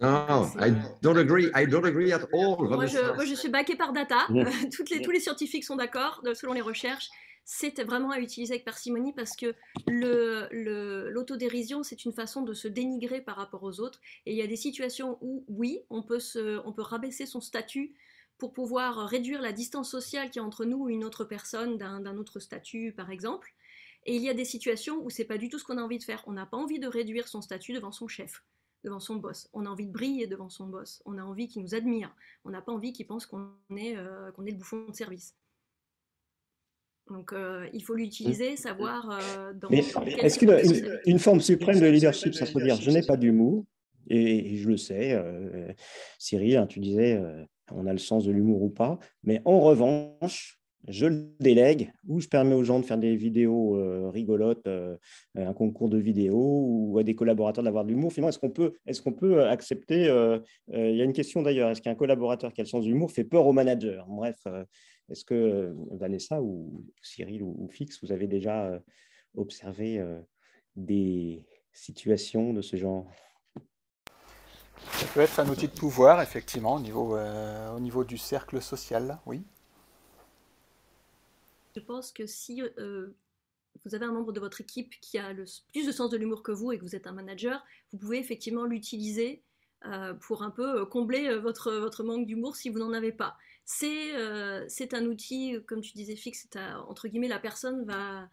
Non, 0.00 0.50
I 0.58 0.72
don't 1.02 1.18
agree. 1.18 1.50
I 1.54 1.66
don't 1.66 1.84
agree 1.84 2.12
at 2.12 2.26
all. 2.32 2.56
Moi, 2.68 2.86
je, 2.86 3.14
moi, 3.14 3.24
je 3.24 3.34
suis 3.34 3.48
baqué 3.48 3.76
par 3.76 3.92
data. 3.92 4.26
Toutes 4.74 4.90
les, 4.90 5.02
tous 5.02 5.10
les 5.10 5.20
scientifiques 5.20 5.64
sont 5.64 5.76
d'accord, 5.76 6.22
selon 6.34 6.52
les 6.52 6.60
recherches. 6.60 7.08
C'est 7.44 7.82
vraiment 7.82 8.10
à 8.10 8.20
utiliser 8.20 8.54
avec 8.54 8.64
parcimonie 8.64 9.12
parce 9.12 9.36
que 9.36 9.54
l'autodérision, 11.10 11.78
le, 11.78 11.84
c'est 11.84 12.04
une 12.04 12.12
façon 12.12 12.42
de 12.42 12.54
se 12.54 12.68
dénigrer 12.68 13.20
par 13.20 13.36
rapport 13.36 13.64
aux 13.64 13.80
autres. 13.80 14.00
Et 14.26 14.32
il 14.32 14.38
y 14.38 14.42
a 14.42 14.46
des 14.46 14.56
situations 14.56 15.18
où, 15.20 15.44
oui, 15.48 15.80
on 15.90 16.02
peut, 16.02 16.20
se, 16.20 16.60
on 16.64 16.72
peut 16.72 16.82
rabaisser 16.82 17.26
son 17.26 17.40
statut 17.40 17.94
pour 18.38 18.52
pouvoir 18.52 19.08
réduire 19.08 19.40
la 19.40 19.52
distance 19.52 19.90
sociale 19.90 20.30
qui 20.30 20.38
est 20.38 20.42
entre 20.42 20.64
nous 20.64 20.88
et 20.88 20.94
une 20.94 21.04
autre 21.04 21.24
personne 21.24 21.78
d'un 21.78 22.16
autre 22.16 22.40
statut, 22.40 22.92
par 22.92 23.10
exemple. 23.10 23.54
Et 24.04 24.16
il 24.16 24.22
y 24.22 24.28
a 24.28 24.34
des 24.34 24.44
situations 24.44 25.04
où 25.04 25.10
c'est 25.10 25.24
pas 25.24 25.38
du 25.38 25.48
tout 25.48 25.58
ce 25.58 25.64
qu'on 25.64 25.78
a 25.78 25.82
envie 25.82 25.98
de 25.98 26.02
faire. 26.02 26.24
On 26.26 26.32
n'a 26.32 26.46
pas 26.46 26.56
envie 26.56 26.80
de 26.80 26.88
réduire 26.88 27.28
son 27.28 27.40
statut 27.40 27.72
devant 27.72 27.92
son 27.92 28.08
chef, 28.08 28.42
devant 28.84 28.98
son 28.98 29.16
boss. 29.16 29.48
On 29.52 29.64
a 29.64 29.68
envie 29.68 29.86
de 29.86 29.92
briller 29.92 30.26
devant 30.26 30.48
son 30.48 30.66
boss. 30.66 31.02
On 31.06 31.18
a 31.18 31.22
envie 31.22 31.46
qu'il 31.46 31.62
nous 31.62 31.74
admire. 31.74 32.14
On 32.44 32.50
n'a 32.50 32.62
pas 32.62 32.72
envie 32.72 32.92
qu'il 32.92 33.06
pense 33.06 33.26
qu'on 33.26 33.52
est, 33.76 33.96
euh, 33.96 34.32
qu'on 34.32 34.44
est 34.44 34.50
le 34.50 34.56
bouffon 34.56 34.86
de 34.88 34.94
service. 34.94 35.36
Donc 37.08 37.32
euh, 37.32 37.68
il 37.72 37.82
faut 37.82 37.94
l'utiliser, 37.94 38.56
savoir 38.56 39.10
euh, 39.10 39.52
dans. 39.52 39.68
Est-ce 39.68 40.38
qu'une 40.38 41.00
une, 41.04 41.18
forme 41.18 41.40
suprême 41.40 41.78
de 41.78 41.86
leadership, 41.86 42.34
ça 42.34 42.46
peut 42.46 42.62
dire 42.62 42.76
je 42.80 42.90
n'ai 42.90 43.02
pas 43.02 43.16
d'humour, 43.16 43.64
et, 44.08 44.56
je 44.56 44.68
le 44.68 44.76
sais, 44.76 45.20
Cyril, 46.18 46.56
hein, 46.56 46.66
tu 46.66 46.80
disais 46.80 47.20
on 47.74 47.86
a 47.86 47.92
le 47.92 47.98
sens 47.98 48.24
de 48.24 48.32
l'humour 48.32 48.62
ou 48.62 48.70
pas. 48.70 48.98
Mais 49.24 49.40
en 49.44 49.60
revanche, 49.60 50.62
je 50.88 51.06
le 51.06 51.32
délègue 51.38 51.92
ou 52.08 52.20
je 52.20 52.28
permets 52.28 52.54
aux 52.54 52.64
gens 52.64 52.80
de 52.80 52.84
faire 52.84 52.98
des 52.98 53.14
vidéos 53.14 53.76
euh, 53.76 54.10
rigolotes, 54.10 54.66
euh, 54.66 54.96
un 55.36 55.52
concours 55.52 55.88
de 55.88 55.98
vidéos 55.98 56.64
ou 56.66 56.98
à 56.98 57.04
des 57.04 57.14
collaborateurs 57.14 57.62
d'avoir 57.62 57.84
de 57.84 57.90
l'humour. 57.90 58.12
Finalement, 58.12 58.30
est-ce 58.30 58.38
qu'on 58.38 58.50
peut, 58.50 58.74
peut 59.18 59.44
accepter 59.44 60.08
euh, 60.08 60.38
Il 60.72 60.96
y 60.96 61.00
a 61.00 61.04
une 61.04 61.12
question 61.12 61.42
d'ailleurs 61.42 61.70
est-ce 61.70 61.82
qu'un 61.82 61.94
collaborateur 61.94 62.52
qui 62.52 62.60
a 62.60 62.64
le 62.64 62.68
sens 62.68 62.84
de 62.84 62.90
l'humour 62.90 63.12
fait 63.12 63.24
peur 63.24 63.46
au 63.46 63.52
manager? 63.52 64.06
Bref, 64.08 64.46
est-ce 65.08 65.24
que 65.24 65.74
Vanessa 65.92 66.42
ou 66.42 66.84
Cyril 67.00 67.42
ou, 67.42 67.68
Fix, 67.70 68.02
vous 68.02 68.12
avez 68.12 68.26
déjà 68.26 68.80
observé 69.36 70.04
des 70.74 71.46
situations 71.72 72.52
de 72.52 72.62
ce 72.62 72.76
genre? 72.76 73.10
Ça 74.90 75.06
peut 75.14 75.20
être 75.20 75.38
un 75.40 75.48
outil 75.48 75.68
de 75.68 75.72
pouvoir, 75.72 76.20
effectivement, 76.22 76.74
au 76.74 76.80
niveau, 76.80 77.16
euh, 77.16 78.04
du 78.04 78.18
cercle 78.18 78.60
social, 78.60 79.18
oui. 79.26 79.42
Je 81.74 81.80
pense 81.80 82.12
que 82.12 82.26
si 82.26 82.62
euh, 82.78 83.08
vous 83.84 83.94
avez 83.94 84.04
un 84.04 84.12
membre 84.12 84.32
de 84.32 84.40
votre 84.40 84.60
équipe 84.60 84.94
qui 85.00 85.18
a 85.18 85.32
plus 85.72 85.86
de 85.86 85.92
sens 85.92 86.10
de 86.10 86.16
l'humour 86.16 86.42
que 86.42 86.52
vous 86.52 86.72
et 86.72 86.78
que 86.78 86.84
vous 86.84 86.94
êtes 86.94 87.06
un 87.06 87.12
manager, 87.12 87.64
vous 87.92 87.98
pouvez 87.98 88.18
effectivement 88.18 88.64
l'utiliser 88.64 89.42
euh, 89.86 90.14
pour 90.14 90.42
un 90.42 90.50
peu 90.50 90.84
combler 90.86 91.36
votre, 91.38 92.02
manque 92.02 92.26
d'humour 92.26 92.56
si 92.56 92.68
vous 92.68 92.78
n'en 92.78 92.92
avez 92.92 93.12
pas. 93.12 93.36
C'est 93.64 94.14
un 94.92 95.06
outil, 95.06 95.56
comme 95.66 95.80
tu 95.80 95.92
disais, 95.94 96.16
fixe, 96.16 96.48
entre 96.88 97.08
guillemets, 97.08 97.28
la 97.28 97.38
personne 97.38 97.84
va, 97.86 98.28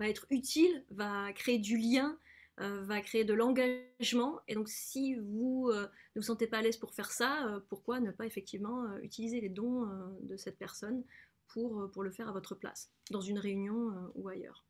être 0.00 0.26
utile, 0.30 0.84
va 0.90 1.32
créer 1.32 1.58
du 1.58 1.76
lien, 1.76 2.18
va 2.58 3.00
créer 3.00 3.24
de 3.24 3.34
l'engagement. 3.34 4.40
Et 4.48 4.54
donc, 4.54 4.68
si 4.68 5.16
vous 5.16 5.70
euh, 5.72 5.88
ne 6.14 6.20
vous 6.20 6.26
sentez 6.26 6.46
pas 6.46 6.58
à 6.58 6.62
l'aise 6.62 6.76
pour 6.76 6.94
faire 6.94 7.10
ça, 7.10 7.46
euh, 7.46 7.60
pourquoi 7.68 8.00
ne 8.00 8.10
pas 8.10 8.26
effectivement 8.26 8.96
utiliser 9.02 9.40
les 9.40 9.48
dons 9.48 9.86
de 10.22 10.36
cette 10.36 10.58
personne 10.58 11.02
pour, 11.48 11.90
pour 11.92 12.02
le 12.02 12.10
faire 12.10 12.28
à 12.28 12.32
votre 12.32 12.54
place, 12.54 12.90
dans 13.10 13.20
une 13.20 13.38
réunion 13.38 13.92
ou 14.14 14.28
ailleurs? 14.28 14.64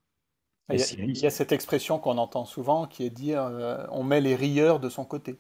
Il 0.71 1.19
y, 1.19 1.27
a, 1.27 1.31
cette 1.31 1.53
expression 1.53 1.99
qu'on 1.99 2.17
entend 2.17 2.47
souvent 2.47 2.87
qui 2.87 3.05
est 3.05 3.11
dire 3.11 3.43
on 3.91 4.03
met 4.03 4.23
les 4.23 4.35
rieurs 4.35 4.81
de 4.81 4.89
son 4.89 5.05
côté. 5.05 5.39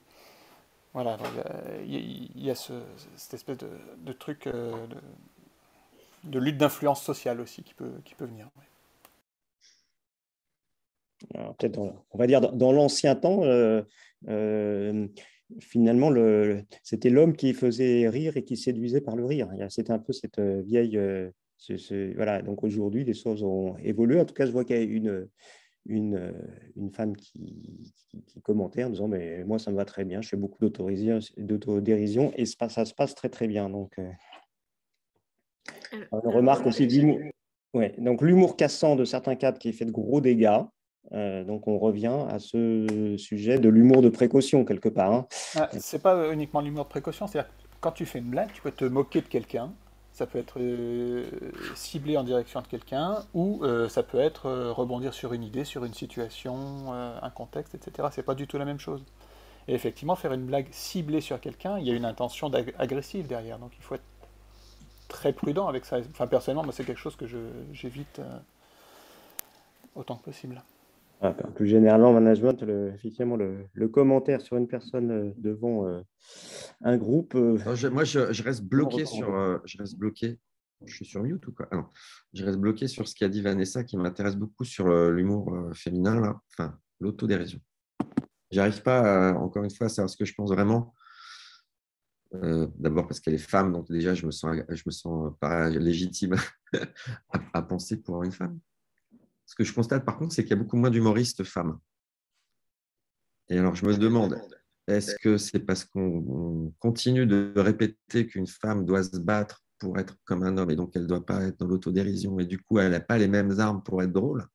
Voilà, 0.92 1.16
il 1.86 2.30
y 2.44 2.50
a, 2.50 2.54
cette 2.54 3.32
espèce 3.32 3.56
de, 3.56 4.12
truc 4.12 4.46
de, 6.24 6.38
lutte 6.38 6.58
d'influence 6.58 7.02
sociale 7.02 7.40
aussi 7.40 7.62
qui 7.62 7.72
peut, 7.72 7.94
qui 8.04 8.14
peut 8.14 8.26
venir 8.26 8.50
peut-être, 11.58 11.78
on 11.78 12.18
va 12.18 12.26
dire, 12.26 12.40
dans, 12.40 12.72
l'ancien 12.72 13.14
temps, 13.14 13.44
euh, 13.44 13.82
euh, 14.28 15.06
finalement, 15.60 16.12
c'était 16.82 17.10
l'homme 17.10 17.36
qui 17.36 17.54
faisait 17.54 18.08
rire 18.08 18.36
et 18.36 18.44
qui 18.44 18.56
séduisait 18.56 19.00
par 19.00 19.16
le 19.16 19.24
rire. 19.24 19.48
C'était 19.68 19.92
un 19.92 19.98
peu 19.98 20.12
cette 20.12 20.38
euh, 20.38 20.62
vieille. 20.62 20.98
voilà, 22.16 22.42
donc 22.42 22.62
aujourd'hui, 22.64 23.04
les 23.04 23.14
choses 23.14 23.42
ont 23.42 23.76
évolué. 23.78 24.20
En 24.20 24.24
tout 24.24 24.34
cas, 24.34 24.46
je 24.46 24.52
vois 24.52 24.64
qu'il 24.64 24.76
y 24.76 24.78
a 24.78 24.82
une, 24.82 25.28
une, 25.86 26.32
une 26.76 26.90
femme 26.90 27.16
qui, 27.16 27.92
qui, 28.26 28.40
commentait 28.40 28.84
en 28.84 28.90
disant 28.90 29.08
Mais 29.08 29.44
moi, 29.44 29.58
ça 29.58 29.70
me 29.70 29.76
va 29.76 29.84
très 29.84 30.04
bien, 30.04 30.20
je 30.22 30.28
fais 30.28 30.36
beaucoup 30.36 30.58
d'autodérision 30.58 32.32
et 32.36 32.46
ça, 32.46 32.68
ça, 32.68 32.84
se 32.84 32.94
passe 32.94 33.14
très, 33.14 33.28
très 33.28 33.48
bien. 33.48 33.70
Donc, 33.70 33.98
on 36.10 36.30
remarque 36.30 36.66
aussi 36.66 36.86
l'humour. 36.86 37.20
Ouais, 37.74 37.92
donc 37.98 38.22
l'humour 38.22 38.56
cassant 38.56 38.94
de 38.94 39.04
certains 39.04 39.34
cadres 39.34 39.58
qui 39.58 39.72
fait 39.72 39.84
de 39.84 39.90
gros 39.90 40.20
dégâts. 40.20 40.62
Donc 41.12 41.68
on 41.68 41.78
revient 41.78 42.18
à 42.28 42.38
ce 42.38 43.16
sujet 43.18 43.58
de 43.58 43.68
l'humour 43.68 44.02
de 44.02 44.08
précaution 44.08 44.64
quelque 44.64 44.88
part. 44.88 45.12
Hein. 45.12 45.26
Ah, 45.56 45.68
c'est 45.78 46.02
pas 46.02 46.32
uniquement 46.32 46.60
l'humour 46.60 46.84
de 46.84 46.90
précaution, 46.90 47.26
c'est-à-dire 47.26 47.50
quand 47.80 47.92
tu 47.92 48.06
fais 48.06 48.18
une 48.18 48.30
blague, 48.30 48.50
tu 48.52 48.62
peux 48.62 48.70
te 48.70 48.86
moquer 48.86 49.20
de 49.20 49.26
quelqu'un, 49.26 49.70
ça 50.14 50.26
peut 50.26 50.38
être 50.38 50.60
euh, 50.60 51.24
ciblé 51.74 52.16
en 52.16 52.22
direction 52.22 52.62
de 52.62 52.68
quelqu'un, 52.68 53.24
ou 53.34 53.62
euh, 53.64 53.88
ça 53.88 54.04
peut 54.04 54.20
être 54.20 54.46
euh, 54.46 54.72
rebondir 54.72 55.12
sur 55.12 55.32
une 55.32 55.42
idée, 55.42 55.64
sur 55.64 55.84
une 55.84 55.92
situation, 55.92 56.92
un 56.94 57.30
contexte, 57.30 57.74
etc. 57.74 58.08
C'est 58.12 58.22
pas 58.22 58.36
du 58.36 58.46
tout 58.46 58.56
la 58.56 58.64
même 58.64 58.78
chose. 58.78 59.04
Et 59.66 59.74
effectivement, 59.74 60.14
faire 60.14 60.32
une 60.32 60.46
blague 60.46 60.68
ciblée 60.70 61.20
sur 61.20 61.40
quelqu'un, 61.40 61.78
il 61.78 61.86
y 61.86 61.90
a 61.90 61.94
une 61.94 62.04
intention 62.04 62.50
agressive 62.78 63.26
derrière, 63.26 63.58
donc 63.58 63.72
il 63.76 63.82
faut 63.82 63.96
être 63.96 64.04
très 65.08 65.32
prudent 65.32 65.66
avec 65.66 65.84
ça. 65.84 65.98
Enfin, 66.10 66.28
personnellement, 66.28 66.62
moi, 66.62 66.72
c'est 66.72 66.84
quelque 66.84 67.00
chose 67.00 67.16
que 67.16 67.26
j'évite 67.72 68.20
autant 69.96 70.16
que 70.16 70.24
possible. 70.24 70.62
Ah, 71.20 71.32
plus 71.54 71.66
généralement, 71.66 72.10
en 72.10 72.12
management, 72.12 72.62
le, 72.62 72.92
effectivement, 72.94 73.36
le, 73.36 73.88
commentaire 73.88 74.40
sur 74.40 74.56
une 74.56 74.68
personne 74.68 75.10
euh, 75.10 75.32
devant 75.38 75.86
euh, 75.86 76.02
un 76.82 76.96
groupe. 76.96 77.34
Euh, 77.34 77.58
moi, 77.90 78.04
je, 78.04 78.42
reste 78.42 78.62
bloqué 78.64 79.06
sur. 79.06 79.28
je 79.64 79.78
reste 79.78 79.96
bloqué. 79.96 80.38
Je 80.84 80.94
suis 80.94 81.06
sur 81.06 81.22
mute 81.22 81.46
ou 81.46 81.52
quoi? 81.52 81.66
Alors, 81.70 81.90
Je 82.34 82.44
reste 82.44 82.58
bloqué 82.58 82.88
sur 82.88 83.08
ce 83.08 83.14
qu'a 83.14 83.28
dit 83.28 83.40
Vanessa, 83.40 83.84
qui 83.84 83.96
m'intéresse 83.96 84.36
beaucoup 84.36 84.64
sur 84.64 84.86
l'humour 85.10 85.70
féminin, 85.72 86.20
là. 86.20 86.38
enfin, 86.52 86.78
l'autodérision. 87.00 87.58
J'arrive 88.50 88.82
pas, 88.82 89.32
encore 89.32 89.64
une 89.64 89.70
fois, 89.70 89.86
à 89.86 89.88
savoir 89.88 90.10
ce 90.10 90.16
que 90.16 90.26
je 90.26 90.34
pense 90.34 90.50
vraiment. 90.50 90.92
D'abord 92.32 93.06
parce 93.06 93.20
qu'elle 93.20 93.34
est 93.34 93.38
femme, 93.38 93.72
donc 93.72 93.90
déjà, 93.90 94.14
je 94.14 94.26
me 94.26 94.30
sens, 94.30 94.56
je 94.68 94.82
me 94.84 94.90
sens 94.90 95.32
pas 95.40 95.70
légitime 95.70 96.34
à 97.54 97.62
penser 97.62 98.02
pour 98.02 98.24
une 98.24 98.32
femme. 98.32 98.58
Ce 99.46 99.54
que 99.54 99.64
je 99.64 99.72
constate 99.72 100.04
par 100.04 100.18
contre, 100.18 100.34
c'est 100.34 100.42
qu'il 100.42 100.50
y 100.50 100.58
a 100.58 100.62
beaucoup 100.62 100.76
moins 100.76 100.90
d'humoristes 100.90 101.44
femmes. 101.44 101.78
Et 103.48 103.58
alors, 103.58 103.74
je 103.74 103.84
me 103.84 103.96
demande, 103.96 104.40
est-ce 104.86 105.16
que 105.16 105.36
c'est 105.36 105.60
parce 105.60 105.84
qu'on 105.84 106.72
continue 106.78 107.26
de 107.26 107.52
répéter 107.56 108.26
qu'une 108.26 108.46
femme 108.46 108.84
doit 108.84 109.02
se 109.02 109.18
battre 109.18 109.62
pour 109.78 109.98
être 109.98 110.16
comme 110.24 110.42
un 110.44 110.56
homme 110.56 110.70
et 110.70 110.76
donc 110.76 110.92
elle 110.94 111.02
ne 111.02 111.08
doit 111.08 111.26
pas 111.26 111.42
être 111.42 111.58
dans 111.58 111.66
l'autodérision 111.66 112.38
et 112.38 112.46
du 112.46 112.58
coup, 112.58 112.78
elle 112.78 112.92
n'a 112.92 113.00
pas 113.00 113.18
les 113.18 113.28
mêmes 113.28 113.58
armes 113.60 113.82
pour 113.82 114.02
être 114.02 114.12
drôle? 114.12 114.46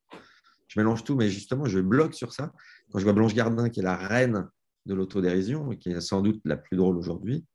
Je 0.67 0.79
mélange 0.79 1.03
tout, 1.03 1.15
mais 1.15 1.29
justement, 1.29 1.65
je 1.65 1.79
bloque 1.79 2.13
sur 2.13 2.31
ça. 2.31 2.51
Quand 2.91 2.99
je 2.99 3.03
vois 3.03 3.13
Blanche 3.13 3.33
Gardin, 3.33 3.69
qui 3.69 3.79
est 3.79 3.83
la 3.83 3.95
reine 3.95 4.47
de 4.85 4.93
l'autodérision 4.93 5.71
et 5.71 5.77
qui 5.77 5.89
est 5.89 6.01
sans 6.01 6.21
doute 6.21 6.41
la 6.45 6.57
plus 6.57 6.77
drôle 6.77 6.97
aujourd'hui, 6.97 7.45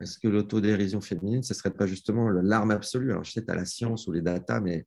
est-ce 0.00 0.18
que 0.18 0.28
l'autodérision 0.28 1.00
féminine, 1.00 1.42
ce 1.42 1.54
ne 1.54 1.56
serait 1.56 1.72
pas 1.72 1.86
justement 1.86 2.28
l'arme 2.28 2.72
absolue? 2.72 3.12
Alors, 3.12 3.24
je 3.24 3.32
sais, 3.32 3.44
tu 3.44 3.50
as 3.50 3.54
la 3.54 3.64
science 3.64 4.06
ou 4.06 4.12
les 4.12 4.20
datas, 4.20 4.60
mais 4.60 4.86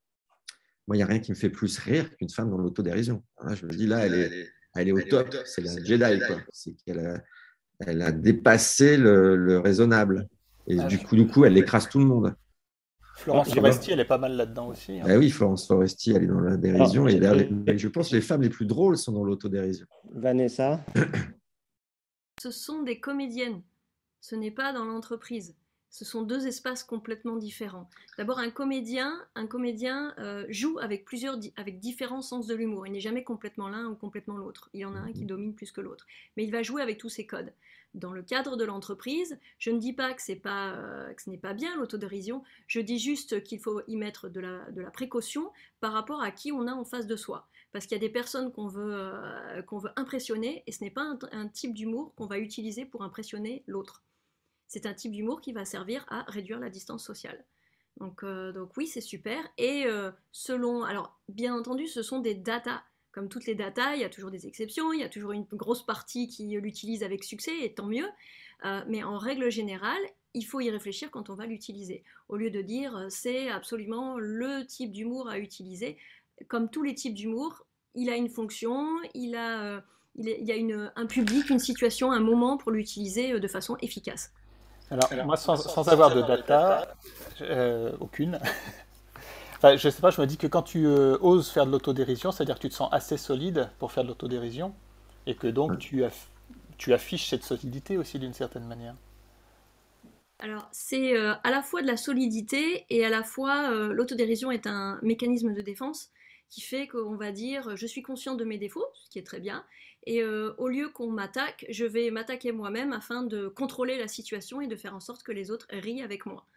moi, 0.88 0.95
il 0.95 0.99
n'y 0.99 1.03
a 1.03 1.07
rien 1.07 1.19
qui 1.19 1.31
me 1.31 1.35
fait 1.35 1.49
plus 1.49 1.77
rire 1.79 2.15
qu'une 2.15 2.29
femme 2.29 2.49
dans 2.49 2.57
l'autodérision. 2.57 3.21
je 3.53 3.65
me 3.65 3.71
dis, 3.71 3.88
là, 3.88 4.05
elle 4.05 4.13
est, 4.13 4.49
elle 4.75 4.88
est 4.88 4.91
au 4.93 5.01
top. 5.01 5.35
C'est 5.45 5.61
la 5.61 5.83
Jedi. 5.83 6.21
C'est 6.51 6.73
qu'elle 6.85 6.99
a, 6.99 7.21
elle 7.79 8.01
a 8.01 8.11
dépassé 8.11 8.97
le, 8.97 9.59
raisonnable. 9.59 10.27
Et 10.67 10.79
ah, 10.79 10.85
du, 10.85 10.97
coup, 10.99 11.15
du 11.15 11.27
coup, 11.27 11.45
elle 11.45 11.57
écrase 11.57 11.89
tout 11.89 11.99
le 11.99 12.05
monde. 12.05 12.35
Florence 13.15 13.53
Foresti, 13.53 13.91
elle 13.91 13.99
est 13.99 14.05
pas 14.05 14.17
mal 14.19 14.33
là-dedans 14.33 14.67
aussi. 14.67 14.99
Hein. 14.99 15.05
Ah 15.07 15.17
oui, 15.17 15.31
Florence 15.31 15.67
Foresti, 15.67 16.11
elle 16.11 16.23
est 16.23 16.27
dans 16.27 16.39
la 16.39 16.55
dérision. 16.55 17.07
Ah, 17.07 17.11
et 17.71 17.77
je 17.77 17.88
pense 17.88 18.09
que 18.09 18.15
les 18.15 18.21
femmes 18.21 18.43
les 18.43 18.49
plus 18.49 18.65
drôles 18.65 18.97
sont 18.97 19.11
dans 19.11 19.23
l'autodérision. 19.23 19.88
Vanessa? 20.13 20.85
Ce 22.41 22.51
sont 22.51 22.83
des 22.83 22.99
comédiennes. 22.99 23.63
Ce 24.21 24.35
n'est 24.35 24.51
pas 24.51 24.71
dans 24.71 24.85
l'entreprise. 24.85 25.55
Ce 25.89 26.05
sont 26.05 26.21
deux 26.21 26.47
espaces 26.47 26.83
complètement 26.83 27.38
différents. 27.38 27.89
D'abord, 28.17 28.39
un 28.39 28.49
comédien, 28.49 29.25
un 29.35 29.47
comédien 29.47 30.13
euh, 30.19 30.45
joue 30.49 30.77
avec 30.79 31.05
plusieurs, 31.05 31.38
avec 31.55 31.79
différents 31.79 32.21
sens 32.21 32.45
de 32.45 32.55
l'humour. 32.55 32.85
Il 32.85 32.93
n'est 32.93 32.99
jamais 32.99 33.23
complètement 33.23 33.69
l'un 33.69 33.88
ou 33.88 33.95
complètement 33.95 34.38
l'autre. 34.38 34.69
Il 34.73 34.81
y 34.81 34.85
en 34.85 34.95
a 34.95 34.99
un 34.99 35.11
qui 35.11 35.21
mhm. 35.21 35.27
domine 35.27 35.55
plus 35.55 35.71
que 35.71 35.81
l'autre. 35.81 36.05
Mais 36.35 36.43
il 36.43 36.51
va 36.51 36.61
jouer 36.61 36.81
avec 36.81 36.97
tous 36.97 37.09
ses 37.09 37.25
codes. 37.25 37.53
Dans 37.93 38.11
le 38.11 38.21
cadre 38.21 38.57
de 38.57 38.65
l'entreprise, 38.65 39.39
je 39.59 39.71
ne 39.71 39.79
dis 39.79 39.93
pas 39.93 40.13
que, 40.13 40.33
pas, 40.35 40.73
euh, 40.73 41.13
que 41.13 41.21
ce 41.21 41.29
n'est 41.29 41.38
pas 41.38 41.53
bien 41.53 41.75
l'autodérision. 41.77 42.43
Je 42.67 42.81
dis 42.81 42.99
juste 42.99 43.41
qu'il 43.43 43.59
faut 43.59 43.81
y 43.88 43.95
mettre 43.95 44.29
de 44.29 44.41
la, 44.41 44.69
de 44.71 44.81
la, 44.81 44.91
précaution 44.91 45.51
par 45.79 45.93
rapport 45.93 46.21
à 46.21 46.31
qui 46.31 46.51
on 46.51 46.67
a 46.67 46.73
en 46.73 46.85
face 46.85 47.07
de 47.07 47.15
soi. 47.15 47.47
Parce 47.71 47.85
qu'il 47.85 47.95
y 47.95 47.99
a 47.99 48.05
des 48.05 48.11
personnes 48.11 48.51
qu'on 48.51 48.67
veut, 48.67 48.93
euh, 48.93 49.61
qu'on 49.63 49.79
veut 49.79 49.91
impressionner 49.95 50.63
et 50.67 50.71
ce 50.71 50.83
n'est 50.83 50.91
pas 50.91 51.17
un 51.31 51.47
type 51.47 51.73
d'humour 51.73 52.13
qu'on 52.15 52.27
va 52.27 52.39
utiliser 52.39 52.85
pour 52.85 53.03
impressionner 53.03 53.63
l'autre 53.67 54.03
c'est 54.68 54.86
un 54.86 54.93
type 54.93 55.11
d'humour 55.11 55.41
qui 55.41 55.53
va 55.53 55.65
servir 55.65 56.05
à 56.09 56.24
réduire 56.24 56.59
la 56.59 56.70
distance 56.70 57.03
sociale. 57.03 57.43
Donc, 57.99 58.24
euh, 58.24 58.51
donc 58.51 58.76
oui, 58.78 58.88
c'est 58.88 59.01
super. 59.01 59.39
Et 59.57 59.86
euh, 59.86 60.11
selon, 60.32 60.84
alors 60.84 61.20
bien 61.30 61.55
entendu, 61.55 61.88
ce 61.88 62.03
sont 62.03 62.20
des 62.20 62.36
datas. 62.36 62.82
Comme 63.11 63.30
toutes 63.30 63.47
les 63.47 63.55
datas, 63.55 63.95
il 63.95 64.01
y 64.01 64.03
a 64.03 64.09
toujours 64.09 64.30
des 64.30 64.45
exceptions, 64.45 64.93
il 64.93 64.99
y 64.99 65.03
a 65.03 65.09
toujours 65.09 65.32
une 65.32 65.45
grosse 65.51 65.84
partie 65.84 66.28
qui 66.28 66.45
l'utilise 66.45 67.01
avec 67.01 67.24
succès, 67.24 67.63
et 67.63 67.74
tant 67.74 67.88
mieux. 67.88 68.07
Euh, 68.65 68.84
mais 68.88 69.03
en 69.03 69.18
règle 69.18 69.49
générale, 69.49 70.01
il 70.36 70.43
faut 70.43 70.59
y 70.59 70.70
réfléchir 70.70 71.09
quand 71.09 71.32
on 71.32 71.34
va 71.34 71.47
l'utiliser. 71.47 72.03
Au 72.30 72.38
lieu 72.38 72.51
de 72.51 72.61
dire 72.61 73.07
c'est 73.09 73.49
absolument 73.49 74.20
le 74.20 74.65
type 74.68 74.91
d'humour 74.91 75.30
à 75.30 75.39
utiliser, 75.39 75.97
comme 76.47 76.70
tous 76.70 76.84
les 76.84 76.93
types 76.93 77.15
d'humour, 77.15 77.65
il 77.95 78.11
a 78.11 78.15
une 78.15 78.30
fonction, 78.30 78.99
il 79.15 79.36
a, 79.36 79.84
il 80.15 80.45
y 80.45 80.51
a 80.51 80.91
un 80.95 81.05
public, 81.07 81.49
une 81.49 81.57
situation, 81.57 82.11
un 82.11 82.20
moment 82.20 82.57
pour 82.57 82.72
l'utiliser 82.72 83.39
de 83.39 83.47
façon 83.47 83.78
efficace. 83.82 84.32
Alors, 84.89 85.25
moi, 85.25 85.35
sans, 85.35 85.88
avoir 85.89 86.15
de 86.15 86.21
data, 86.21 86.95
euh, 87.41 87.91
aucune, 87.99 88.39
enfin, 89.57 89.75
je 89.75 89.89
sais 89.89 90.01
pas, 90.01 90.11
je 90.11 90.21
me 90.21 90.25
dis 90.25 90.38
que 90.38 90.47
quand 90.47 90.61
tu 90.61 90.85
euh, 90.85 91.17
oses 91.19 91.49
faire 91.49 91.65
de 91.65 91.71
l'autodérision, 91.71 92.31
c'est-à-dire 92.31 92.55
que 92.55 92.61
tu 92.61 92.69
te 92.69 92.73
sens 92.73 92.89
assez 92.93 93.17
solide 93.17 93.69
pour 93.79 93.91
faire 93.91 94.03
de 94.03 94.09
l'autodérision, 94.09 94.73
et 95.25 95.35
que 95.35 95.47
donc 95.47 95.77
tu, 95.77 96.03
tu 96.77 96.93
affiches 96.93 97.29
cette 97.29 97.43
solidité 97.43 97.97
aussi 97.97 98.17
d'une 98.17 98.33
certaine 98.33 98.65
manière. 98.65 98.95
Alors, 100.39 100.69
c'est 100.71 101.17
euh, 101.17 101.33
à 101.43 101.51
la 101.51 101.61
fois 101.61 101.81
de 101.81 101.88
la 101.88 101.97
solidité 101.97 102.85
et 102.89 103.05
à 103.05 103.09
la 103.09 103.23
fois 103.23 103.71
l'autodérision 103.71 104.51
est 104.51 104.67
un 104.67 104.99
mécanisme 105.01 105.53
de 105.53 105.61
défense 105.61 106.11
qui 106.49 106.61
fait 106.61 106.88
qu'on 106.88 107.17
va 107.17 107.33
dire 107.33 107.75
je 107.75 107.85
suis 107.85 108.01
conscient 108.01 108.35
de 108.35 108.45
mes 108.45 108.57
défauts, 108.57 108.85
ce 109.03 109.09
qui 109.09 109.19
est 109.19 109.25
très 109.25 109.41
bien, 109.41 109.65
et 110.07 110.23
euh, 110.23 110.53
au 110.57 110.69
lieu 110.69 110.87
qu'on 110.87 111.11
m'attaque, 111.11 111.65
je 111.67 111.83
vais 111.83 112.09
m'attaquer 112.11 112.53
moi-même 112.53 112.93
afin 112.93 113.23
de 113.23 113.49
contrôler 113.49 113.97
la 113.97 114.07
situation 114.07 114.61
et 114.61 114.67
de 114.67 114.75
faire 114.77 114.95
en 114.95 115.01
sorte 115.01 115.21
que 115.21 115.33
les 115.33 115.51
autres 115.51 115.67
rient 115.69 116.01
avec 116.01 116.25
moi. 116.25 116.47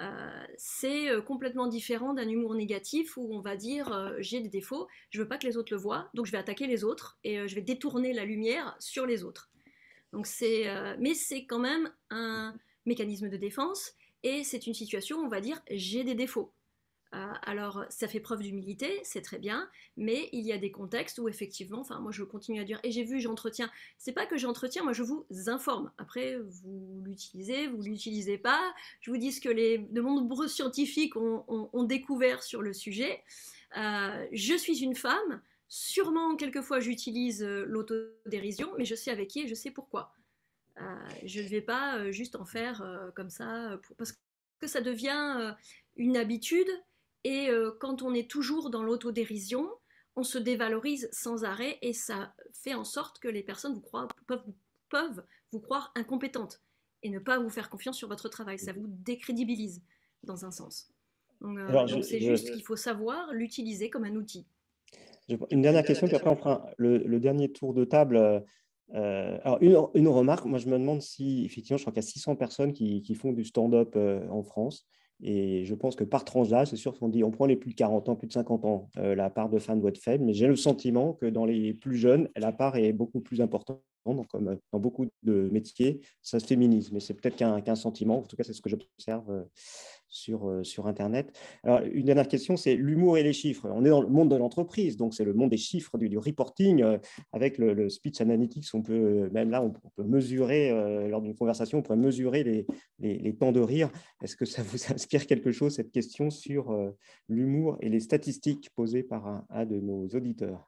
Euh, 0.00 0.46
c'est 0.56 1.10
euh, 1.10 1.20
complètement 1.20 1.66
différent 1.66 2.14
d'un 2.14 2.26
humour 2.26 2.54
négatif 2.54 3.18
où 3.18 3.28
on 3.30 3.40
va 3.40 3.56
dire 3.56 4.14
j'ai 4.20 4.40
des 4.40 4.48
défauts, 4.48 4.88
je 5.10 5.20
veux 5.20 5.28
pas 5.28 5.36
que 5.36 5.46
les 5.46 5.58
autres 5.58 5.70
le 5.70 5.78
voient, 5.78 6.08
donc 6.14 6.24
je 6.24 6.32
vais 6.32 6.38
attaquer 6.38 6.66
les 6.66 6.82
autres 6.82 7.18
et 7.24 7.46
je 7.46 7.54
vais 7.54 7.60
détourner 7.60 8.14
la 8.14 8.24
lumière 8.24 8.74
sur 8.78 9.04
les 9.04 9.22
autres. 9.22 9.50
Donc 10.14 10.26
c'est, 10.26 10.64
mais 10.98 11.12
c'est 11.12 11.44
quand 11.44 11.58
même 11.58 11.92
un 12.08 12.54
mécanisme 12.86 13.28
de 13.28 13.36
défense 13.36 13.92
et 14.22 14.44
c'est 14.44 14.66
une 14.66 14.72
situation 14.72 15.18
où 15.18 15.26
on 15.26 15.28
va 15.28 15.42
dire 15.42 15.60
j'ai 15.70 16.04
des 16.04 16.14
défauts. 16.14 16.54
Euh, 17.14 17.32
alors, 17.42 17.84
ça 17.88 18.06
fait 18.06 18.20
preuve 18.20 18.42
d'humilité, 18.42 19.00
c'est 19.02 19.22
très 19.22 19.38
bien, 19.38 19.68
mais 19.96 20.28
il 20.32 20.44
y 20.44 20.52
a 20.52 20.58
des 20.58 20.70
contextes 20.70 21.18
où 21.18 21.28
effectivement, 21.28 21.80
enfin, 21.80 22.00
moi 22.00 22.12
je 22.12 22.22
continue 22.22 22.60
à 22.60 22.64
dire, 22.64 22.78
et 22.82 22.90
j'ai 22.90 23.04
vu, 23.04 23.18
j'entretiens. 23.20 23.70
C'est 23.96 24.12
pas 24.12 24.26
que 24.26 24.36
j'entretiens, 24.36 24.82
moi 24.82 24.92
je 24.92 25.02
vous 25.02 25.24
informe. 25.46 25.90
Après, 25.96 26.36
vous 26.38 27.02
l'utilisez, 27.04 27.66
vous 27.66 27.80
l'utilisez 27.80 28.36
pas. 28.36 28.60
Je 29.00 29.10
vous 29.10 29.16
dis 29.16 29.32
ce 29.32 29.40
que 29.40 29.48
les, 29.48 29.78
de 29.78 30.02
nombreux 30.02 30.48
scientifiques 30.48 31.16
ont, 31.16 31.84
découvert 31.84 32.42
sur 32.42 32.60
le 32.60 32.74
sujet. 32.74 33.22
Euh, 33.78 34.26
je 34.32 34.54
suis 34.54 34.82
une 34.82 34.94
femme, 34.94 35.40
sûrement 35.68 36.36
quelquefois 36.36 36.80
j'utilise 36.80 37.42
euh, 37.42 37.64
l'autodérision, 37.66 38.70
mais 38.76 38.84
je 38.84 38.94
sais 38.94 39.10
avec 39.10 39.28
qui 39.28 39.40
et 39.40 39.48
je 39.48 39.54
sais 39.54 39.70
pourquoi. 39.70 40.12
je 41.24 41.40
ne 41.40 41.48
vais 41.48 41.62
pas 41.62 42.10
juste 42.10 42.36
en 42.36 42.44
faire 42.44 43.10
comme 43.14 43.30
ça, 43.30 43.80
parce 43.96 44.12
que 44.60 44.66
ça 44.66 44.82
devient 44.82 45.54
une 45.96 46.16
habitude 46.16 46.68
et 47.24 47.48
euh, 47.50 47.72
quand 47.80 48.02
on 48.02 48.14
est 48.14 48.30
toujours 48.30 48.70
dans 48.70 48.82
l'autodérision, 48.82 49.68
on 50.16 50.22
se 50.22 50.38
dévalorise 50.38 51.08
sans 51.12 51.44
arrêt 51.44 51.78
et 51.82 51.92
ça 51.92 52.34
fait 52.52 52.74
en 52.74 52.84
sorte 52.84 53.18
que 53.18 53.28
les 53.28 53.42
personnes 53.42 53.74
vous 53.74 54.34
peuvent, 54.88 55.24
vous 55.52 55.60
croire 55.60 55.92
incompétente 55.94 56.60
et 57.02 57.10
ne 57.10 57.18
pas 57.18 57.38
vous 57.38 57.50
faire 57.50 57.70
confiance 57.70 57.96
sur 57.96 58.08
votre 58.08 58.28
travail. 58.28 58.58
Ça 58.58 58.72
vous 58.72 58.86
décrédibilise 58.86 59.82
dans 60.24 60.44
un 60.44 60.50
sens. 60.50 60.90
Donc 61.40 61.58
euh, 61.58 62.02
c'est 62.02 62.20
juste 62.20 62.52
qu'il 62.52 62.64
faut 62.64 62.76
savoir 62.76 63.32
l'utiliser 63.32 63.90
comme 63.90 64.04
un 64.04 64.16
outil. 64.16 64.46
Une 65.50 65.62
dernière 65.62 65.84
question, 65.84 66.06
puis 66.06 66.16
après 66.16 66.30
on 66.30 66.36
fera 66.36 66.70
le, 66.78 67.20
dernier 67.20 67.52
tour 67.52 67.74
de 67.74 67.84
table. 67.84 68.16
Euh, 68.94 69.38
alors 69.44 69.58
une, 69.94 70.08
remarque, 70.08 70.46
moi 70.46 70.58
je 70.58 70.66
me 70.66 70.78
demande 70.78 71.02
si, 71.02 71.44
effectivement, 71.44 71.76
je 71.76 71.82
crois 71.82 71.92
qu'il 71.92 72.02
y 72.02 72.06
a 72.06 72.08
600 72.08 72.36
personnes 72.36 72.72
qui, 72.72 73.02
qui 73.02 73.14
font 73.14 73.32
du 73.32 73.44
stand-up 73.44 73.94
en 73.96 74.42
France. 74.42 74.86
Et 75.22 75.64
je 75.64 75.74
pense 75.74 75.96
que 75.96 76.04
par 76.04 76.24
tranche 76.24 76.48
d'âge, 76.48 76.68
c'est 76.68 76.76
sûr 76.76 76.96
qu'on 76.98 77.08
dit 77.08 77.24
on 77.24 77.30
prend 77.30 77.46
les 77.46 77.56
plus 77.56 77.70
de 77.70 77.74
40 77.74 78.08
ans, 78.08 78.16
plus 78.16 78.28
de 78.28 78.32
50 78.32 78.64
ans, 78.64 78.88
euh, 78.98 79.14
la 79.14 79.30
part 79.30 79.48
de 79.48 79.58
femmes 79.58 79.80
doit 79.80 79.90
être 79.90 79.98
faible, 79.98 80.24
mais 80.24 80.32
j'ai 80.32 80.46
le 80.46 80.56
sentiment 80.56 81.14
que 81.14 81.26
dans 81.26 81.44
les 81.44 81.74
plus 81.74 81.96
jeunes, 81.96 82.28
la 82.36 82.52
part 82.52 82.76
est 82.76 82.92
beaucoup 82.92 83.20
plus 83.20 83.40
importante. 83.40 83.82
donc 84.06 84.28
comme 84.28 84.56
dans 84.72 84.78
beaucoup 84.78 85.06
de 85.22 85.48
métiers, 85.50 86.00
ça 86.22 86.38
se 86.38 86.46
féminise, 86.46 86.92
mais 86.92 87.00
c'est 87.00 87.14
peut-être 87.14 87.36
qu'un 87.36 87.74
sentiment, 87.74 88.18
en 88.18 88.22
tout 88.22 88.36
cas 88.36 88.44
c'est 88.44 88.52
ce 88.52 88.62
que 88.62 88.70
j'observe 88.70 89.44
sur, 90.08 90.48
euh, 90.48 90.64
sur 90.64 90.86
Internet. 90.86 91.38
Une 91.64 92.04
dernière 92.04 92.28
question, 92.28 92.56
c'est 92.56 92.74
l'humour 92.74 93.18
et 93.18 93.22
les 93.22 93.32
chiffres. 93.32 93.68
On 93.70 93.84
est 93.84 93.90
dans 93.90 94.00
le 94.00 94.08
monde 94.08 94.30
de 94.30 94.36
l'entreprise, 94.36 94.96
donc 94.96 95.14
c'est 95.14 95.24
le 95.24 95.34
monde 95.34 95.50
des 95.50 95.56
chiffres, 95.56 95.98
du, 95.98 96.18
reporting. 96.18 96.82
Euh, 96.82 96.98
avec 97.32 97.58
le, 97.58 97.88
speech 97.88 98.20
analytics, 98.20 98.66
on 98.74 98.82
peut, 98.82 99.28
même 99.32 99.50
là, 99.50 99.62
on, 99.62 99.70
peut 99.70 100.02
mesurer, 100.02 100.70
euh, 100.70 101.08
lors 101.08 101.22
d'une 101.22 101.34
conversation, 101.34 101.78
on 101.78 101.82
pourrait 101.82 101.98
mesurer 101.98 102.44
les, 102.44 102.66
les, 102.98 103.34
temps 103.34 103.52
de 103.52 103.60
rire. 103.60 103.90
Est-ce 104.22 104.36
que 104.36 104.44
ça 104.44 104.62
vous 104.62 104.78
inspire 104.92 105.26
quelque 105.26 105.52
chose, 105.52 105.74
cette 105.74 105.92
question 105.92 106.30
sur 106.30 106.76
l'humour 107.28 107.76
et 107.80 107.88
les 107.88 108.00
statistiques 108.00 108.70
posées 108.74 109.02
par 109.02 109.44
un 109.50 109.66
de 109.66 109.80
nos 109.80 110.08
auditeurs? 110.08 110.67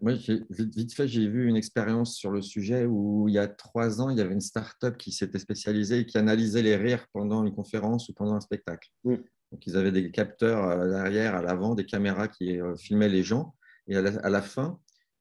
Moi, 0.00 0.14
vite, 0.50 0.94
fait, 0.94 1.08
j'ai 1.08 1.28
vu 1.28 1.48
une 1.48 1.56
expérience 1.56 2.16
sur 2.16 2.30
le 2.30 2.42
sujet 2.42 2.86
où 2.86 3.28
il 3.28 3.34
y 3.34 3.38
a 3.38 3.48
trois 3.48 4.00
ans, 4.00 4.10
il 4.10 4.18
y 4.18 4.20
avait 4.20 4.34
une 4.34 4.40
start-up 4.40 4.96
qui 4.96 5.12
s'était 5.12 5.38
spécialisée 5.38 6.00
et 6.00 6.06
qui 6.06 6.18
analysait 6.18 6.62
les 6.62 6.76
rires 6.76 7.06
pendant 7.12 7.44
une 7.44 7.54
conférence 7.54 8.08
ou 8.08 8.14
pendant 8.14 8.34
un 8.34 8.40
spectacle. 8.40 8.90
Donc, 9.04 9.66
ils 9.66 9.76
avaient 9.76 9.92
des 9.92 10.10
capteurs 10.10 10.64
à 10.64 10.84
l'arrière, 10.84 11.34
à 11.34 11.42
l'avant, 11.42 11.74
des 11.74 11.86
caméras 11.86 12.28
qui 12.28 12.60
euh, 12.60 12.76
filmaient 12.76 13.08
les 13.08 13.22
gens. 13.22 13.54
Et 13.88 13.96
à 13.96 14.30
la, 14.30 14.42
fin, 14.42 14.78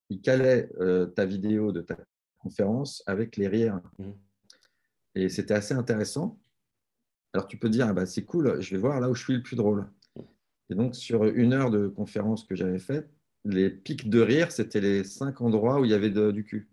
ils 0.10 0.22
calaient 0.22 0.70
euh, 0.80 1.08
ta 1.08 1.26
vidéo 1.26 1.72
de 1.72 1.82
ta 1.82 1.98
conférence 2.38 3.04
avec 3.08 3.38
les 3.38 3.48
rires. 3.48 3.82
Mmh. 3.98 4.12
Et 5.16 5.30
c'était 5.30 5.56
assez 5.56 5.74
intéressant. 5.74 6.40
Alors, 7.34 7.48
tu 7.48 7.58
peux 7.58 7.70
dire, 7.70 7.88
ah 7.88 7.94
bah, 7.94 8.06
c'est 8.06 8.24
cool, 8.24 8.62
je 8.62 8.76
vais 8.76 8.82
voir 8.82 9.00
là 9.00 9.10
où 9.10 9.16
je 9.16 9.24
suis 9.24 9.34
le 9.34 9.44
plus 9.44 9.56
drôle. 9.56 9.90
Et 10.70 10.76
donc, 10.76 10.96
sur 10.96 11.26
une 11.26 11.54
heure 11.54 11.72
de 11.72 11.88
conférence 11.88 12.44
que 12.44 12.56
j'avais 12.56 12.80
faite, 12.80 13.10
les 13.46 13.70
pics 13.70 14.10
de 14.10 14.20
rire, 14.20 14.52
c'était 14.52 14.82
les 14.82 15.04
cinq 15.04 15.42
endroits 15.42 15.80
où 15.80 15.86
il 15.86 15.92
y 15.92 15.94
avait 15.94 16.10
du 16.10 16.44
cul, 16.44 16.70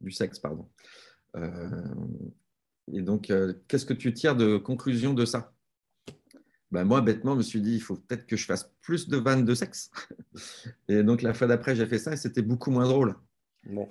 du 0.00 0.10
sexe, 0.10 0.38
pardon. 0.38 0.68
Euh, 1.36 1.70
et 2.92 3.02
donc, 3.02 3.30
euh, 3.30 3.54
qu'est-ce 3.68 3.86
que 3.86 3.94
tu 3.94 4.12
tires 4.12 4.36
de 4.36 4.56
conclusion 4.56 5.14
de 5.14 5.24
ça? 5.24 5.52
Ben 6.72 6.84
Moi, 6.84 7.00
bêtement, 7.00 7.32
je 7.32 7.38
me 7.38 7.42
suis 7.42 7.60
dit, 7.60 7.74
il 7.74 7.80
faut 7.80 7.96
peut-être 7.96 8.26
que 8.26 8.36
je 8.36 8.44
fasse 8.44 8.72
plus 8.82 9.08
de 9.08 9.16
vannes 9.16 9.44
de 9.44 9.54
sexe. 9.54 9.90
et 10.88 11.02
donc, 11.02 11.22
la 11.22 11.34
fois 11.34 11.46
d'après, 11.46 11.76
j'ai 11.76 11.86
fait 11.86 11.98
ça 11.98 12.12
et 12.12 12.16
c'était 12.16 12.42
beaucoup 12.42 12.70
moins 12.70 12.88
drôle. 12.88 13.14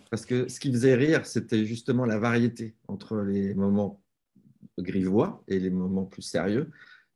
Parce 0.10 0.26
que 0.26 0.48
ce 0.48 0.60
qui 0.60 0.72
faisait 0.72 0.96
rire, 0.96 1.26
c'était 1.26 1.66
justement 1.66 2.06
la 2.06 2.18
variété 2.18 2.76
entre 2.88 3.18
les 3.18 3.54
moments 3.54 4.02
grivois 4.80 5.44
et 5.48 5.60
les 5.60 5.70
moments 5.70 6.06
plus 6.06 6.22
sérieux. 6.22 6.72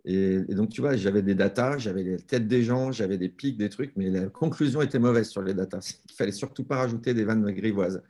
Et, 0.05 0.39
donc, 0.55 0.69
tu 0.69 0.81
vois, 0.81 0.95
j'avais 0.95 1.21
des 1.21 1.35
datas, 1.35 1.77
j'avais 1.77 2.03
les 2.03 2.17
têtes 2.17 2.47
des 2.47 2.63
gens, 2.63 2.91
j'avais 2.91 3.17
des 3.17 3.29
pics, 3.29 3.57
des 3.57 3.69
trucs, 3.69 3.95
mais 3.95 4.09
la 4.09 4.27
conclusion 4.27 4.81
était 4.81 4.99
mauvaise 4.99 5.29
sur 5.29 5.41
les 5.41 5.53
datas. 5.53 5.99
Il 6.09 6.13
fallait 6.13 6.31
surtout 6.31 6.63
pas 6.63 6.77
rajouter 6.77 7.13
des 7.13 7.25
vannes 7.25 7.49
grivoises. 7.51 8.01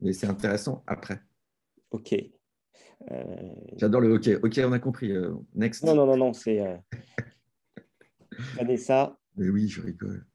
Mais 0.00 0.12
c'est 0.12 0.26
intéressant 0.26 0.82
après. 0.86 1.20
OK. 1.90 2.14
Euh, 3.10 3.24
J'adore 3.76 4.00
le 4.00 4.14
OK. 4.14 4.28
OK, 4.42 4.60
on 4.64 4.72
a 4.72 4.78
compris. 4.78 5.12
Euh, 5.12 5.30
next. 5.54 5.84
Non, 5.84 5.94
non, 5.94 6.06
non, 6.06 6.16
non, 6.16 6.32
c'est 6.32 6.60
euh... 6.60 6.76
Vanessa. 8.56 9.16
Mais 9.36 9.48
oui, 9.48 9.68
je 9.68 9.80
rigole. 9.80 10.26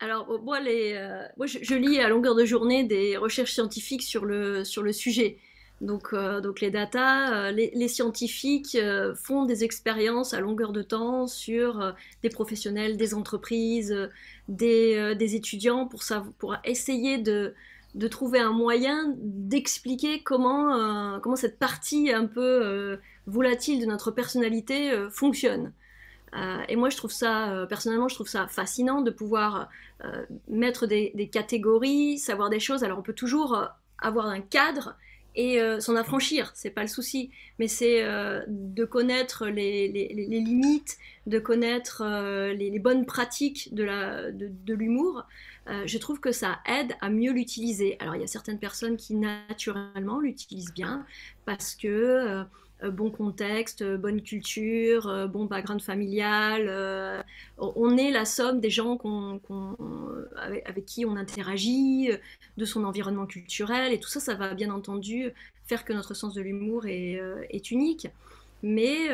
Alors, 0.00 0.40
moi, 0.42 0.60
les, 0.60 0.92
euh, 0.94 1.26
moi 1.36 1.46
je, 1.46 1.58
je, 1.62 1.74
lis 1.74 1.98
à 1.98 2.08
longueur 2.08 2.34
de 2.34 2.44
journée 2.44 2.84
des 2.84 3.16
recherches 3.16 3.52
scientifiques 3.52 4.02
sur 4.02 4.24
le, 4.24 4.64
sur 4.64 4.82
le 4.82 4.92
sujet. 4.92 5.38
Donc, 5.84 6.14
euh, 6.14 6.40
donc 6.40 6.60
les 6.60 6.70
data, 6.70 7.48
euh, 7.48 7.50
les, 7.50 7.88
scientifiques 7.88 8.74
euh, 8.74 9.14
font 9.14 9.44
des 9.44 9.64
expériences 9.64 10.32
à 10.32 10.40
longueur 10.40 10.72
de 10.72 10.82
temps 10.82 11.26
sur 11.26 11.94
des 12.22 12.30
professionnels, 12.30 12.96
des 12.96 13.12
entreprises, 13.14 13.94
des, 14.48 15.34
étudiants 15.34 15.86
pour, 15.86 16.02
pour 16.38 16.56
essayer 16.64 17.18
de, 17.18 17.54
trouver 18.10 18.40
un 18.40 18.52
moyen 18.52 19.14
d'expliquer 19.18 20.22
comment, 20.22 21.20
comment 21.20 21.36
cette 21.36 21.58
partie 21.58 22.12
un 22.12 22.26
peu 22.26 22.98
volatile 23.26 23.80
de 23.80 23.86
notre 23.86 24.10
personnalité 24.10 24.90
fonctionne. 25.10 25.72
et 26.68 26.76
moi, 26.76 26.88
je 26.88 26.96
trouve 26.96 27.12
ça, 27.12 27.66
personnellement, 27.68 28.08
je 28.08 28.14
trouve 28.14 28.28
ça 28.28 28.46
fascinant 28.48 29.02
de 29.02 29.10
pouvoir 29.10 29.68
mettre 30.48 30.86
des, 30.86 31.30
catégories, 31.30 32.18
savoir 32.18 32.48
des 32.48 32.60
choses. 32.60 32.84
Alors, 32.84 32.98
on 32.98 33.02
peut 33.02 33.12
toujours 33.12 33.68
avoir 33.98 34.26
un 34.26 34.40
cadre, 34.40 34.96
et 35.34 35.60
euh, 35.60 35.80
s'en 35.80 35.96
affranchir, 35.96 36.52
c'est 36.54 36.70
pas 36.70 36.82
le 36.82 36.88
souci, 36.88 37.30
mais 37.58 37.66
c'est 37.66 38.04
euh, 38.04 38.42
de 38.46 38.84
connaître 38.84 39.46
les, 39.48 39.88
limites, 39.88 40.96
de 41.26 41.38
connaître 41.38 42.02
euh, 42.04 42.52
les, 42.52 42.78
bonnes 42.78 43.04
pratiques 43.04 43.74
de 43.74 44.74
l'humour. 44.74 45.26
De, 45.66 45.86
je 45.86 45.98
trouve 45.98 46.20
que 46.20 46.30
ça 46.30 46.60
aide 46.66 46.94
à 47.00 47.10
mieux 47.10 47.32
l'utiliser. 47.32 47.96
Alors 47.98 48.14
il 48.14 48.20
y 48.20 48.24
a 48.24 48.28
certaines 48.28 48.58
personnes 48.58 48.96
qui 48.96 49.14
naturellement 49.14 50.20
l'utilisent 50.20 50.72
bien 50.72 51.04
parce 51.46 51.74
que 51.74 51.88
euh, 51.88 52.44
bon 52.82 53.10
contexte, 53.10 53.82
euh, 53.82 53.96
bonne 53.96 54.22
culture, 54.22 55.08
euh, 55.08 55.26
bon 55.26 55.44
background 55.46 55.80
familial. 55.80 57.24
on 57.58 57.96
est 57.96 58.10
la 58.10 58.24
somme 58.24 58.60
des 58.60 58.70
gens 58.70 58.98
avec, 60.36 60.84
qui 60.86 61.04
on 61.04 61.16
interagit, 61.16 62.10
de 62.56 62.64
son 62.64 62.84
environnement 62.84 63.26
culturel, 63.26 63.92
et 63.92 64.00
tout 64.00 64.08
ça, 64.08 64.20
ça 64.20 64.34
va 64.34 64.54
bien 64.54 64.70
entendu 64.70 65.30
faire 65.66 65.84
que 65.84 65.92
notre 65.92 66.14
sens 66.14 66.34
de 66.34 66.42
l'humour 66.42 66.86
est, 66.86 67.70
unique. 67.70 68.08
Mais 68.62 69.08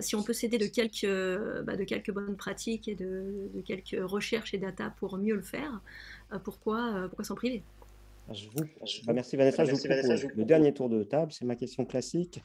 si 0.00 0.16
on 0.16 0.22
peut 0.22 0.32
s'aider 0.32 0.58
de 0.58 0.66
quelques, 0.66 1.64
bah, 1.64 1.76
de 1.76 1.84
quelques 1.84 2.12
bonnes 2.12 2.36
pratiques 2.36 2.88
et 2.88 2.94
de, 2.94 3.50
quelques 3.64 3.96
recherches 4.02 4.54
et 4.54 4.58
data 4.58 4.92
pour 4.98 5.18
mieux 5.18 5.34
le 5.34 5.42
faire, 5.42 5.80
pourquoi, 6.44 7.06
pourquoi 7.08 7.24
s'en 7.24 7.34
priver? 7.34 7.62
Je 8.32 8.48
vous... 8.48 8.64
Merci 9.12 9.36
Vanessa. 9.36 9.64
je 9.64 9.72
vous 9.72 10.28
le 10.36 10.44
dernier 10.44 10.74
tour 10.74 10.88
de 10.88 11.02
table, 11.02 11.32
c'est 11.32 11.44
ma 11.44 11.56
question 11.56 11.84
classique. 11.84 12.40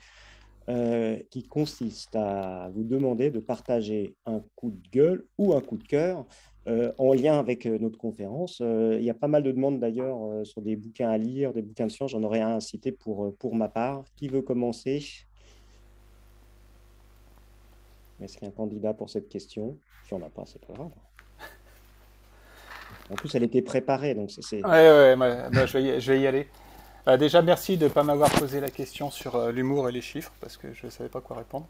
Euh, 0.70 1.18
qui 1.32 1.42
consiste 1.42 2.16
à 2.16 2.70
vous 2.76 2.84
demander 2.84 3.32
de 3.32 3.40
partager 3.40 4.16
un 4.28 4.44
coup 4.56 4.70
de 4.70 4.90
gueule 4.92 5.26
ou 5.40 5.56
un 5.56 5.62
coup 5.62 5.76
de 5.76 5.84
cœur 5.84 6.24
euh, 6.68 6.92
en 7.00 7.14
lien 7.14 7.40
avec 7.40 7.66
euh, 7.66 7.80
notre 7.80 7.98
conférence. 7.98 8.60
il 8.62 9.04
y 9.04 9.10
a 9.10 9.16
pas 9.16 9.28
mal 9.28 9.42
de 9.42 9.52
demandes 9.52 9.80
d'ailleurs 9.80 10.46
sur 10.46 10.62
des 10.62 10.76
bouquins 10.76 11.10
à 11.10 11.18
lire, 11.18 11.52
des 11.52 11.64
bouquins 11.64 11.88
de 11.88 11.92
science. 11.92 12.12
J'en 12.12 12.22
aurais 12.22 12.42
un 12.42 12.58
à 12.58 12.60
citer 12.60 12.92
pour, 12.92 13.36
pour 13.38 13.56
ma 13.56 13.70
part. 13.70 14.04
Qui 14.16 14.28
veut 14.28 14.44
commencer? 14.44 15.04
Est-ce 18.22 18.38
qu'il 18.38 18.44
y 18.44 18.46
a 18.46 18.50
un 18.50 18.56
candidat 18.56 18.94
pour 18.94 19.10
cette 19.10 19.30
question? 19.30 19.80
Si 20.06 20.14
on 20.14 20.20
n'a 20.20 20.30
pas, 20.30 20.44
c'est 20.46 20.64
pas 20.64 20.74
grave. 20.74 20.92
En 23.10 23.16
plus, 23.16 23.34
elle 23.34 23.44
était 23.44 23.64
préparée, 23.64 24.14
donc 24.14 24.30
c'est. 24.30 24.64
Ouais, 24.64 25.16
je, 25.66 25.78
vais 25.78 26.00
je 26.00 26.12
vais 26.12 26.22
y 26.22 26.28
aller. 26.28 26.48
Euh, 27.08 27.18
déjà, 27.18 27.42
merci 27.42 27.78
de 27.78 27.86
ne 27.86 27.90
pas 27.90 28.04
m'avoir 28.04 28.30
posé 28.30 28.60
la 28.60 28.70
question 28.70 29.10
sur 29.10 29.36
euh, 29.36 29.52
l'humour 29.52 29.90
et 29.90 29.92
les 29.92 30.02
chiffres, 30.02 30.32
parce 30.40 30.56
que 30.56 30.72
je 30.74 30.86
ne 30.86 30.92
savais 30.92 31.10
pas 31.10 31.22
quoi 31.22 31.38
répondre. 31.38 31.66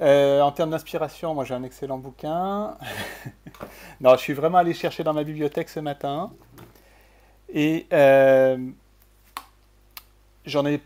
Euh, 0.00 0.40
en 0.40 0.52
termes 0.52 0.70
d'inspiration, 0.70 1.34
moi 1.34 1.44
j'ai 1.44 1.54
un 1.54 1.64
excellent 1.64 1.98
bouquin. 1.98 2.76
non, 4.00 4.12
je 4.14 4.20
suis 4.20 4.32
vraiment 4.32 4.58
allé 4.58 4.72
chercher 4.72 5.02
dans 5.02 5.12
ma 5.12 5.24
bibliothèque 5.24 5.68
ce 5.68 5.80
matin. 5.80 6.30
Et 7.52 7.86
j'en 10.46 10.64
ai 10.64 10.80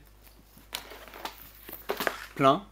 plein. 2.35 2.63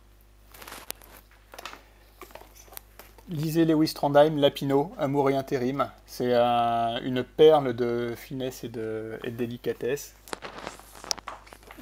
Lisez 3.28 3.66
Lewis 3.66 3.92
Trondheim, 3.94 4.38
Lapino, 4.38 4.92
Amour 4.98 5.28
et 5.30 5.36
intérim. 5.36 5.90
C'est 6.06 6.32
une 6.32 7.22
perle 7.22 7.74
de 7.74 8.14
finesse 8.16 8.64
et 8.64 8.68
de 8.68 9.20
délicatesse. 9.28 10.14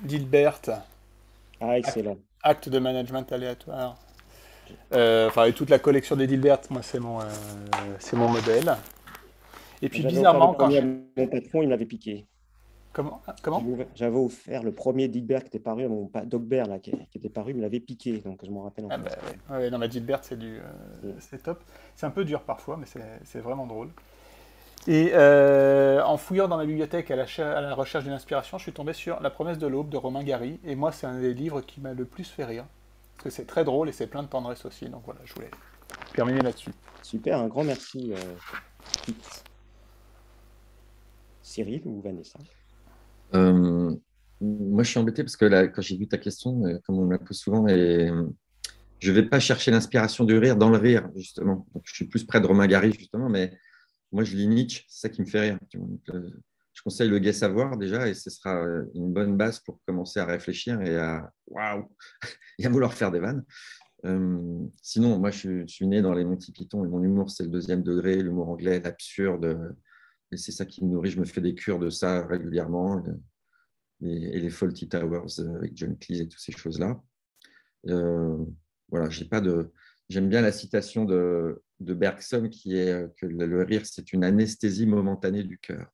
Dilbert. 0.03 0.61
Ah, 1.61 1.79
excellent. 1.79 2.17
Acte 2.43 2.69
de 2.69 2.79
management 2.79 3.31
aléatoire. 3.33 3.97
Euh, 4.93 5.29
enfin, 5.29 5.45
et 5.45 5.53
toute 5.53 5.71
la 5.71 5.79
collection 5.79 6.17
des 6.17 6.27
Dilbert, 6.27 6.61
moi, 6.71 6.83
c'est 6.83 7.01
mon, 7.01 7.21
euh, 7.21 7.25
c'est 7.99 8.17
mon 8.17 8.29
modèle. 8.29 8.77
Et 9.83 9.89
puis, 9.89 10.05
bizarrement, 10.05 10.55
quand. 10.55 10.71
Mon 11.17 11.27
patron, 11.27 11.63
il 11.63 11.69
m'avait 11.69 11.87
piqué. 11.87 12.27
Comment, 12.93 13.23
Comment? 13.43 13.63
J'avais 13.95 14.17
offert 14.17 14.65
le 14.65 14.73
premier 14.73 15.07
Dilbert 15.07 15.43
qui 15.43 15.47
était 15.47 15.61
paru, 15.61 15.87
mon 15.87 16.11
Dogbert, 16.25 16.67
là, 16.67 16.81
qui, 16.81 16.93
était 17.15 17.29
paru, 17.29 17.53
il 17.53 17.57
me 17.57 17.63
l'avait 17.63 17.79
piqué, 17.79 18.19
donc 18.19 18.45
je 18.45 18.51
m'en 18.51 18.63
rappelle. 18.63 18.87
ah, 18.91 18.99
bah, 18.99 19.11
ouais. 19.59 19.71
non, 19.71 19.79
mais 19.79 19.87
Dilbert, 19.87 20.25
c'est, 20.25 20.37
du, 20.37 20.59
euh, 20.59 21.13
c'est 21.21 21.45
top. 21.45 21.63
C'est 21.95 22.07
un 22.07 22.11
peu 22.11 22.25
dur 22.25 22.43
parfois, 22.43 22.77
mais 22.77 22.87
c'est, 22.87 23.01
c'est 23.23 23.39
vraiment 23.39 23.67
drôle. 23.67 23.91
Et 24.87 25.11
euh, 25.13 26.03
en 26.05 26.17
fouillant 26.17 26.49
dans 26.49 26.57
ma 26.57 26.65
bibliothèque 26.65 27.11
à 27.11 27.17
la, 27.17 27.75
recherche 27.75 28.05
d'une 28.05 28.15
inspiration, 28.15 28.57
je 28.57 28.63
suis 28.63 28.73
tombé 28.73 28.93
sur 28.93 29.21
La 29.21 29.31
promesse 29.31 29.59
de 29.59 29.67
l'aube 29.67 29.91
de 29.91 29.97
Romain 29.97 30.23
Gary. 30.23 30.59
Et 30.65 30.75
moi, 30.75 30.91
c'est 30.91 31.07
un 31.07 31.21
des 31.21 31.35
livres 31.35 31.61
qui 31.61 31.81
m'a 31.81 31.93
le 31.93 32.05
plus 32.05 32.25
fait 32.25 32.45
rire. 32.45 32.65
Parce 33.15 33.25
que 33.25 33.31
c'est 33.31 33.47
très 33.47 33.65
drôle 33.65 33.89
et 33.91 33.93
c'est 33.93 34.07
plein 34.07 34.23
de 34.23 34.29
tendresse 34.29 34.65
aussi. 34.65 34.87
Donc 34.89 35.03
voilà, 35.05 35.21
je 35.25 35.35
voulais 35.35 35.51
terminer 36.15 36.41
là-dessus. 36.41 36.71
Super, 37.03 37.39
un 37.39 37.49
grand 37.49 37.65
merci. 37.65 38.13
Euh, 38.15 39.13
Cyril 41.43 41.83
ou 41.85 42.01
Vanessa 42.01 42.39
euh, 43.35 43.95
Moi, 44.41 44.83
je 44.83 44.89
suis 44.89 44.99
embêté 44.99 45.23
parce 45.23 45.37
que 45.37 45.45
là, 45.45 45.69
quand 45.69 45.83
j'ai 45.83 45.99
vu 45.99 46.09
ta 46.09 46.17
question, 46.17 46.63
comme 46.87 46.99
on 46.99 47.05
me 47.05 47.13
la 47.13 47.19
pose 47.19 47.37
souvent, 47.37 47.67
et, 47.69 48.11
je 49.01 49.11
ne 49.11 49.17
vais 49.17 49.23
pas 49.23 49.41
chercher 49.41 49.71
l'inspiration 49.71 50.25
du 50.25 50.39
rire 50.39 50.57
dans 50.57 50.69
le 50.71 50.77
rire, 50.77 51.09
justement. 51.17 51.67
Donc, 51.75 51.83
je 51.85 51.95
suis 51.95 52.05
plus 52.05 52.25
près 52.25 52.41
de 52.41 52.47
Romain 52.47 52.67
Gary, 52.67 52.93
justement, 52.93 53.29
mais 53.29 53.53
moi, 54.13 54.25
je 54.25 54.37
lis 54.37 54.49
Nietzsche, 54.49 54.85
c'est 54.89 55.03
ça 55.03 55.09
qui 55.09 55.21
me 55.21 55.27
fait 55.27 55.41
rire. 55.41 55.59
je 55.73 56.83
conseille 56.83 57.09
le 57.09 57.19
gai 57.19 57.33
savoir 57.33 57.77
déjà, 57.77 58.09
et 58.09 58.15
ce 58.15 58.31
sera 58.31 58.65
une 58.95 59.13
bonne 59.13 59.37
base 59.37 59.61
pour 59.61 59.81
commencer 59.87 60.19
à 60.19 60.25
réfléchir 60.25 60.81
et 60.81 60.97
à 60.97 61.33
waouh, 61.47 61.89
et 62.59 62.67
à 62.67 62.69
vouloir 62.69 62.93
faire 62.93 63.11
des 63.13 63.21
vannes. 63.21 63.45
sinon, 64.83 65.19
moi, 65.19 65.31
je 65.31 65.65
suis, 65.67 65.87
né 65.87 66.03
dans 66.03 66.15
les 66.15 66.25
Monty 66.25 66.53
Python 66.53 66.85
et 66.85 66.89
mon 66.89 67.03
humour, 67.03 67.31
c'est 67.31 67.45
le 67.45 67.51
deuxième 67.51 67.83
degré, 67.83 68.23
l'humour 68.23 68.49
anglais, 68.49 68.81
l'absurde. 68.81 69.77
Et 70.33 70.37
c'est 70.37 70.53
ça 70.53 70.65
qui 70.65 70.85
me 70.85 70.91
nourrit. 70.91 71.11
Je 71.11 71.21
me 71.21 71.25
fais 71.25 71.41
des 71.41 71.55
cures 71.55 71.79
de 71.79 71.91
ça 71.91 72.27
régulièrement. 72.27 73.03
Et, 74.03 74.41
les 74.41 74.51
Faulty 74.51 74.89
Towers 74.89 75.41
avec 75.57 75.77
John 75.77 75.97
Cleese 75.99 76.23
et 76.23 76.29
toutes 76.29 76.41
ces 76.41 76.53
choses-là. 76.53 77.01
Euh, 77.89 78.37
voilà, 78.89 79.09
j'ai 79.11 79.27
pas 79.27 79.41
de. 79.41 79.71
J'aime 80.09 80.29
bien 80.29 80.41
la 80.41 80.53
citation 80.53 81.05
de, 81.05 81.63
de 81.81 81.95
Bergson 81.95 82.49
qui 82.49 82.77
est 82.77 82.91
euh, 82.91 83.09
que 83.17 83.27
le 83.27 83.63
rire, 83.63 83.83
c'est 83.85 84.13
une 84.13 84.25
anesthésie 84.25 84.87
momentanée 84.87 85.43
du 85.43 85.59
cœur. 85.59 85.87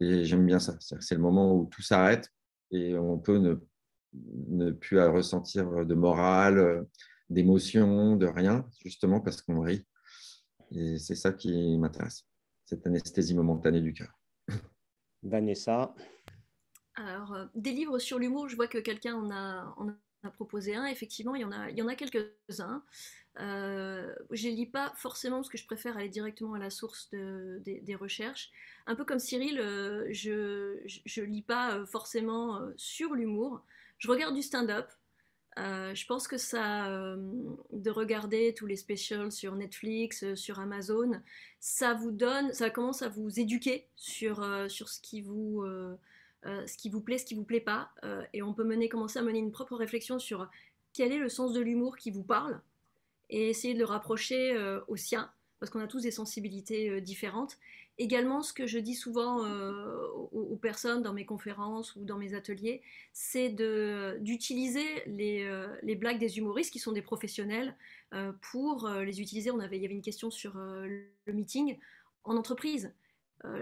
Et 0.00 0.24
j'aime 0.24 0.46
bien 0.46 0.58
ça. 0.58 0.76
C'est 0.80 1.14
le 1.14 1.20
moment 1.20 1.54
où 1.54 1.66
tout 1.66 1.82
s'arrête 1.82 2.30
et 2.70 2.96
on 2.96 3.18
peut 3.18 3.38
ne, 3.38 3.56
ne 4.48 4.70
plus 4.70 4.98
ressentir 5.00 5.84
de 5.84 5.94
morale, 5.94 6.86
d'émotion, 7.28 8.16
de 8.16 8.26
rien, 8.26 8.66
justement 8.82 9.20
parce 9.20 9.42
qu'on 9.42 9.60
rit. 9.60 9.86
Et 10.72 10.98
c'est 10.98 11.14
ça 11.14 11.32
qui 11.32 11.78
m'intéresse, 11.78 12.26
cette 12.64 12.86
anesthésie 12.86 13.34
momentanée 13.34 13.80
du 13.80 13.92
cœur. 13.92 14.18
Vanessa? 15.22 15.94
Alors, 16.94 17.32
euh, 17.34 17.46
des 17.54 17.72
livres 17.72 17.98
sur 17.98 18.18
l'humour, 18.18 18.48
je 18.48 18.56
vois 18.56 18.68
que 18.68 18.78
quelqu'un 18.78 19.14
en 19.14 19.30
a, 19.30 19.74
en 19.76 19.88
a 20.22 20.30
proposé 20.30 20.74
un. 20.74 20.86
Effectivement, 20.86 21.34
il 21.34 21.42
y 21.42 21.44
en 21.44 21.52
a, 21.52 21.70
il 21.70 21.78
y 21.78 21.82
en 21.82 21.88
a 21.88 21.94
quelques-uns. 21.94 22.82
Euh, 23.38 24.12
je 24.32 24.48
ne 24.48 24.54
lis 24.54 24.66
pas 24.66 24.92
forcément 24.96 25.36
parce 25.36 25.48
que 25.48 25.58
je 25.58 25.64
préfère 25.64 25.96
aller 25.96 26.08
directement 26.08 26.54
à 26.54 26.58
la 26.58 26.70
source 26.70 27.10
des 27.10 27.96
recherches. 27.98 28.50
Un 28.86 28.94
peu 28.94 29.04
comme 29.04 29.18
Cyril, 29.18 29.58
euh, 29.60 30.06
je 30.10 31.20
ne 31.20 31.26
lis 31.26 31.42
pas 31.42 31.76
euh, 31.76 31.86
forcément 31.86 32.60
sur 32.76 33.14
l'humour. 33.14 33.62
Je 33.98 34.08
regarde 34.08 34.34
du 34.34 34.42
stand-up. 34.42 34.90
je 35.56 36.06
pense 36.06 36.26
que 36.26 36.38
ça, 36.38 36.88
de 37.72 37.90
regarder 37.90 38.54
tous 38.54 38.66
les 38.66 38.76
specials 38.76 39.30
sur 39.30 39.54
Netflix, 39.54 40.34
sur 40.34 40.58
Amazon, 40.58 41.20
ça 41.60 41.94
vous 41.94 42.10
donne, 42.10 42.52
ça 42.52 42.70
commence 42.70 43.02
à 43.02 43.08
vous 43.08 43.38
éduquer 43.38 43.86
sur, 43.94 44.46
sur 44.70 44.88
ce 44.88 45.00
qui 45.00 45.20
vous 45.20 45.62
ce 46.44 46.76
qui 46.76 46.88
vous 46.88 47.00
plaît, 47.00 47.18
ce 47.18 47.24
qui 47.24 47.34
vous 47.34 47.44
plaît 47.44 47.60
pas, 47.60 47.90
et 48.32 48.42
on 48.42 48.54
peut 48.54 48.66
commencer 48.88 49.18
à 49.18 49.22
mener 49.22 49.38
une 49.38 49.52
propre 49.52 49.76
réflexion 49.76 50.18
sur 50.18 50.48
quel 50.92 51.12
est 51.12 51.18
le 51.18 51.28
sens 51.28 51.52
de 51.52 51.60
l'humour 51.60 51.96
qui 51.96 52.10
vous 52.10 52.22
parle, 52.22 52.60
et 53.30 53.48
essayer 53.48 53.74
de 53.74 53.78
le 53.78 53.84
rapprocher 53.84 54.52
euh, 54.52 54.80
au 54.88 54.96
sien, 54.96 55.30
parce 55.60 55.70
qu'on 55.70 55.80
a 55.80 55.86
tous 55.86 56.02
des 56.02 56.10
sensibilités 56.10 56.90
euh, 56.90 57.00
différentes. 57.00 57.58
Également, 57.98 58.42
ce 58.42 58.52
que 58.52 58.66
je 58.66 58.78
dis 58.78 58.94
souvent 58.94 59.44
euh, 59.44 60.06
aux, 60.32 60.56
personnes 60.56 61.02
dans 61.02 61.12
mes 61.12 61.26
conférences 61.26 61.94
ou 61.96 62.04
dans 62.04 62.16
mes 62.16 62.34
ateliers, 62.34 62.82
c'est 63.12 63.50
d'utiliser 64.20 64.86
les, 65.06 65.46
les, 65.82 65.96
blagues 65.96 66.18
des 66.18 66.38
humoristes 66.38 66.72
qui 66.72 66.78
sont 66.78 66.92
des 66.92 67.02
professionnels 67.02 67.76
pour 68.40 68.88
les 68.88 69.20
utiliser. 69.20 69.50
On 69.50 69.60
avait, 69.60 69.76
il 69.76 69.82
y 69.82 69.84
avait 69.84 69.94
une 69.94 70.00
question 70.00 70.30
sur 70.30 70.54
le 70.56 71.32
meeting 71.32 71.76
en 72.24 72.38
entreprise. 72.38 72.90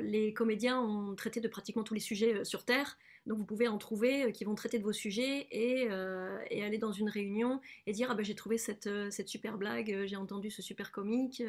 Les 0.01 0.33
comédiens 0.35 0.81
ont 0.81 1.15
traité 1.15 1.41
de 1.41 1.49
pratiquement 1.49 1.85
tous 1.85 1.95
les 1.95 2.01
sujets 2.01 2.45
sur 2.45 2.65
Terre. 2.65 2.99
Donc 3.29 3.37
vous 3.37 3.45
pouvez 3.45 3.69
en 3.69 3.77
trouver 3.77 4.25
euh, 4.25 4.31
qui 4.31 4.45
vont 4.45 4.55
traiter 4.55 4.79
de 4.79 4.85
vos 4.85 4.93
sujets 4.93 5.47
et, 5.51 5.87
euh, 5.91 6.39
aller 6.51 6.79
dans 6.79 6.93
une 6.93 7.11
réunion 7.11 7.61
et 7.87 7.93
dire 7.93 8.09
ah 8.11 8.15
ben 8.15 8.25
j'ai 8.25 8.35
trouvé 8.35 8.57
cette, 8.57 8.87
euh, 8.87 9.11
cette, 9.11 9.29
super 9.29 9.59
blague, 9.59 10.05
j'ai 10.07 10.17
entendu 10.17 10.51
ce 10.51 10.63
super 10.63 10.91
comique, 10.91 11.43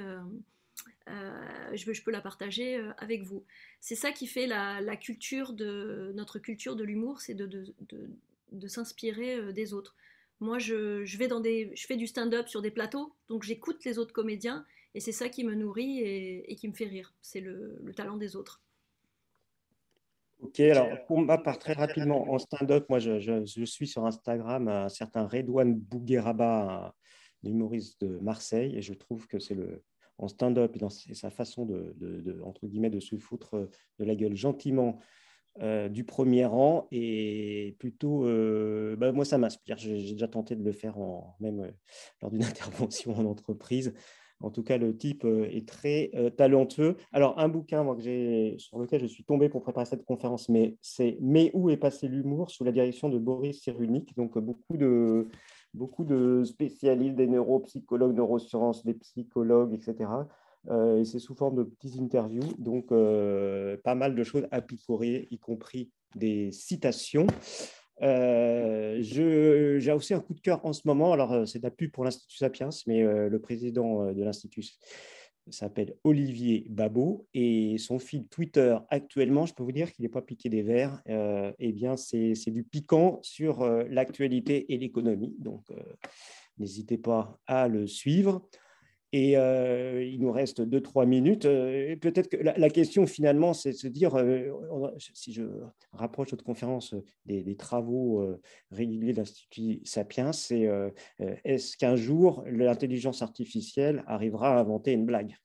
je, 1.07 2.03
peux 2.03 2.11
la 2.11 2.21
partager 2.21 2.77
avec 2.97 3.23
vous. 3.23 3.43
C'est 3.80 3.95
ça 3.95 4.11
qui 4.11 4.27
fait 4.27 4.45
la, 4.45 4.95
culture 4.97 5.53
de 5.53 6.11
notre 6.15 6.38
culture 6.38 6.75
de 6.75 6.84
l'humour, 6.84 7.21
c'est 7.21 7.34
de, 7.34 7.45
de, 7.45 7.73
de, 8.51 8.67
s'inspirer 8.67 9.53
des 9.53 9.73
autres. 9.73 9.95
Moi, 10.41 10.59
je, 10.59 11.03
je, 11.05 11.17
vais 11.17 11.27
dans 11.27 11.39
des, 11.39 11.71
je 11.75 11.86
fais 11.86 11.97
du 11.97 12.07
stand-up 12.07 12.47
sur 12.47 12.61
des 12.61 12.71
plateaux, 12.71 13.13
donc 13.27 13.43
j'écoute 13.43 13.84
les 13.86 13.97
autres 13.97 14.13
comédiens 14.13 14.65
et 14.94 15.00
c'est 15.00 15.12
ça 15.12 15.30
qui 15.30 15.44
me 15.44 15.56
nourrit 15.56 16.00
et, 16.00 16.56
qui 16.56 16.68
me 16.68 16.74
fait 16.74 16.86
rire. 16.86 17.14
C'est 17.22 17.42
le, 17.42 17.80
le 17.84 17.94
talent 17.94 18.18
des 18.18 18.36
autres. 18.36 18.64
Ok, 20.40 20.60
alors 20.62 21.06
pour 21.06 21.20
ma 21.20 21.38
part, 21.38 21.60
très 21.60 21.74
rapidement, 21.74 22.32
en 22.32 22.40
stand-up, 22.40 22.86
moi 22.90 23.00
je, 23.00 23.46
suis 23.66 23.88
sur 23.88 24.06
Instagram 24.06 24.68
un 24.68 24.90
certain 24.90 25.28
Redouane 25.28 25.76
Bougueraba, 25.76 26.96
un 27.44 27.50
humoriste 27.50 28.02
de 28.02 28.20
Marseille, 28.20 28.76
et 28.78 28.82
je 28.82 28.94
trouve 28.94 29.28
que 29.28 29.40
c'est 29.40 29.56
le 29.56 29.84
en 30.18 30.28
stand-up 30.28 30.76
et 30.76 30.80
dans 30.80 30.90
sa 30.90 31.30
façon 31.30 31.66
de, 31.66 31.94
de, 31.98 32.42
entre 32.42 32.68
guillemets 32.68 32.90
de 32.90 33.00
se 33.00 33.16
foutre 33.16 33.70
de 34.00 34.04
la 34.04 34.16
gueule 34.16 34.36
gentiment 34.36 35.00
euh, 35.62 35.90
du 35.90 36.06
premier 36.06 36.46
rang 36.46 36.88
et 36.92 37.76
plutôt, 37.80 38.26
euh, 38.26 38.96
bah, 38.96 39.12
moi 39.12 39.26
ça 39.26 39.38
m'inspire. 39.38 39.78
J'ai 39.78 40.14
déjà 40.14 40.28
tenté 40.28 40.56
de 40.56 40.64
le 40.64 40.72
faire 40.72 40.98
en, 40.98 41.36
même 41.40 41.62
euh, 41.62 41.72
lors 42.22 42.32
d'une 42.32 42.44
intervention 42.44 43.14
en 43.14 43.26
entreprise. 43.26 43.94
En 44.42 44.52
tout 44.52 44.64
cas, 44.64 44.78
le 44.78 44.96
type 44.96 45.26
euh, 45.26 45.48
est 45.52 45.68
très 45.68 46.12
euh, 46.16 46.30
talentueux. 46.30 46.96
Alors, 47.12 47.38
un 47.40 47.50
bouquin 47.50 47.84
sur 48.58 48.80
lequel 48.80 49.02
je 49.02 49.08
suis 49.08 49.24
tombé 49.24 49.50
pour 49.50 49.62
préparer 49.62 49.86
cette 49.86 50.06
conférence, 50.06 50.48
mais 50.50 50.78
c'est 50.82 51.18
Mais 51.22 51.52
où 51.54 51.70
est 51.70 51.78
passé 51.78 52.08
l'humour? 52.08 52.50
sous 52.50 52.64
la 52.64 52.72
direction 52.72 53.10
de 53.10 53.18
Boris 53.18 53.62
Cyrulnik. 53.62 54.16
Donc, 54.16 54.38
beaucoup 54.38 54.78
de, 54.78 55.28
beaucoup 55.74 56.06
de 56.06 56.44
spécialistes, 56.46 57.16
des 57.16 57.28
neuropsychologues, 57.28 58.16
neurosciences, 58.16 58.86
des 58.86 58.94
psychologues, 58.94 59.74
etc. 59.74 60.10
Euh, 60.70 61.00
et 61.00 61.06
c'est 61.06 61.20
sous 61.20 61.36
forme 61.36 61.56
de 61.56 61.64
petites 61.64 62.00
interviews, 62.00 62.54
donc 62.58 62.88
pas 62.90 63.96
mal 63.96 64.16
de 64.16 64.24
choses 64.24 64.48
à 64.52 64.62
picorer, 64.62 65.28
y 65.32 65.38
compris 65.38 65.92
des 66.16 66.52
citations. 66.52 67.28
Euh, 68.02 68.97
j'ai 69.02 69.91
aussi 69.91 70.14
un 70.14 70.20
coup 70.20 70.34
de 70.34 70.39
cœur 70.39 70.66
en 70.66 70.74
ce 70.74 70.82
moment. 70.86 71.14
Alors, 71.14 71.34
euh, 71.34 71.45
c'est 71.45 71.60
de 71.60 71.64
la 71.64 71.72
pub 71.72 71.91
pour 71.91 72.06
l'Institut 72.06 72.38
Sapiens, 72.38 72.70
mais 72.88 73.04
euh, 73.04 73.30
le 73.30 73.39
président 73.39 74.12
de 74.12 74.24
l'Institut 74.24 74.66
s'appelle 75.50 75.95
Olivier 76.04 76.68
Babot 76.70 77.28
et 77.34 77.78
son 77.80 77.97
fil 77.97 78.28
Twitter 78.28 78.78
actuellement, 78.89 79.47
je 79.47 79.54
peux 79.56 79.64
vous 79.64 79.72
dire 79.72 79.91
qu'il 79.91 80.04
n'est 80.04 80.10
pas 80.10 80.22
piqué 80.22 80.47
des 80.47 80.62
verres. 80.62 81.02
eh 81.08 81.72
bien, 81.72 81.97
c'est 81.97 82.52
du 82.52 82.64
piquant 82.64 83.20
sur 83.24 83.66
l'actualité 83.89 84.72
et 84.72 84.78
l'économie. 84.78 85.36
Donc, 85.39 85.66
n'hésitez 86.60 87.00
pas 87.00 87.39
à 87.47 87.68
le 87.68 87.88
suivre. 87.88 88.47
Et 89.12 89.38
euh, 89.38 90.03
il 90.03 90.22
nous 90.22 90.32
reste 90.32 90.62
2-3 90.62 91.07
minutes. 91.07 91.45
Euh, 91.45 91.95
peut-être 91.95 92.30
que 92.30 92.38
la, 92.38 92.70
question 92.70 93.07
finalement, 93.07 93.53
c'est 93.53 93.72
de 93.72 93.78
se 93.78 93.88
dire, 93.88 94.16
euh, 94.16 94.51
si 94.99 95.34
je 95.34 95.43
rapproche 95.93 96.32
notre 96.32 96.43
conférence 96.43 96.93
des, 97.26 97.55
travaux 97.55 98.39
réguliers 98.72 99.14
de 99.14 99.18
l'Institut 99.18 99.82
Sapiens, 99.84 100.32
c'est 100.32 100.70
est-ce 101.43 101.76
qu'un 101.76 101.95
jour 101.95 102.43
l'intelligence 102.47 103.22
artificielle 103.22 104.03
arrivera 104.07 104.55
à 104.55 104.60
inventer 104.60 104.91
une 104.91 105.05
blague? 105.05 105.36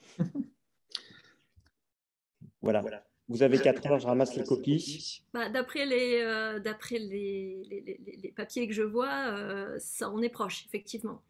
Voilà. 2.62 2.82
Vous 3.28 3.44
avez 3.44 3.58
4 3.58 3.86
heures, 3.86 3.98
je 4.00 4.06
ramasse 4.08 4.34
les 4.34 4.42
copies. 4.42 5.22
Bah, 5.32 5.48
D'après 5.48 5.86
les, 5.86 6.58
les, 6.98 8.00
les, 8.22 8.32
papiers 8.32 8.66
que 8.66 8.74
je 8.74 8.82
vois, 8.82 9.78
ça 9.78 10.10
en 10.10 10.20
est 10.20 10.30
proche, 10.30 10.64
effectivement. 10.66 11.22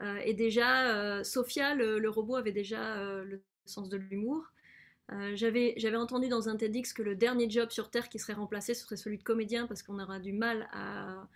Euh, 0.00 0.16
et 0.24 0.34
déjà, 0.34 0.88
euh, 0.88 1.24
Sophia, 1.24 1.74
le, 1.74 2.08
robot, 2.08 2.36
avait 2.36 2.52
déjà 2.52 2.96
euh, 2.96 3.24
le 3.24 3.42
sens 3.66 3.88
de 3.88 3.96
l'humour. 3.96 4.44
J'avais 5.34 5.96
entendu 5.96 6.28
dans 6.28 6.48
un 6.48 6.56
TEDx 6.56 6.94
que 6.94 7.02
le 7.02 7.14
dernier 7.14 7.50
job 7.50 7.70
sur 7.70 7.90
Terre 7.90 8.08
qui 8.08 8.18
serait 8.18 8.32
remplacé 8.32 8.72
serait 8.72 8.96
celui 8.96 9.18
de 9.18 9.22
comédien 9.22 9.66
parce 9.66 9.82
qu'on 9.82 9.98
aura 9.98 10.18
du 10.18 10.32
mal 10.32 10.70
à, 10.72 11.28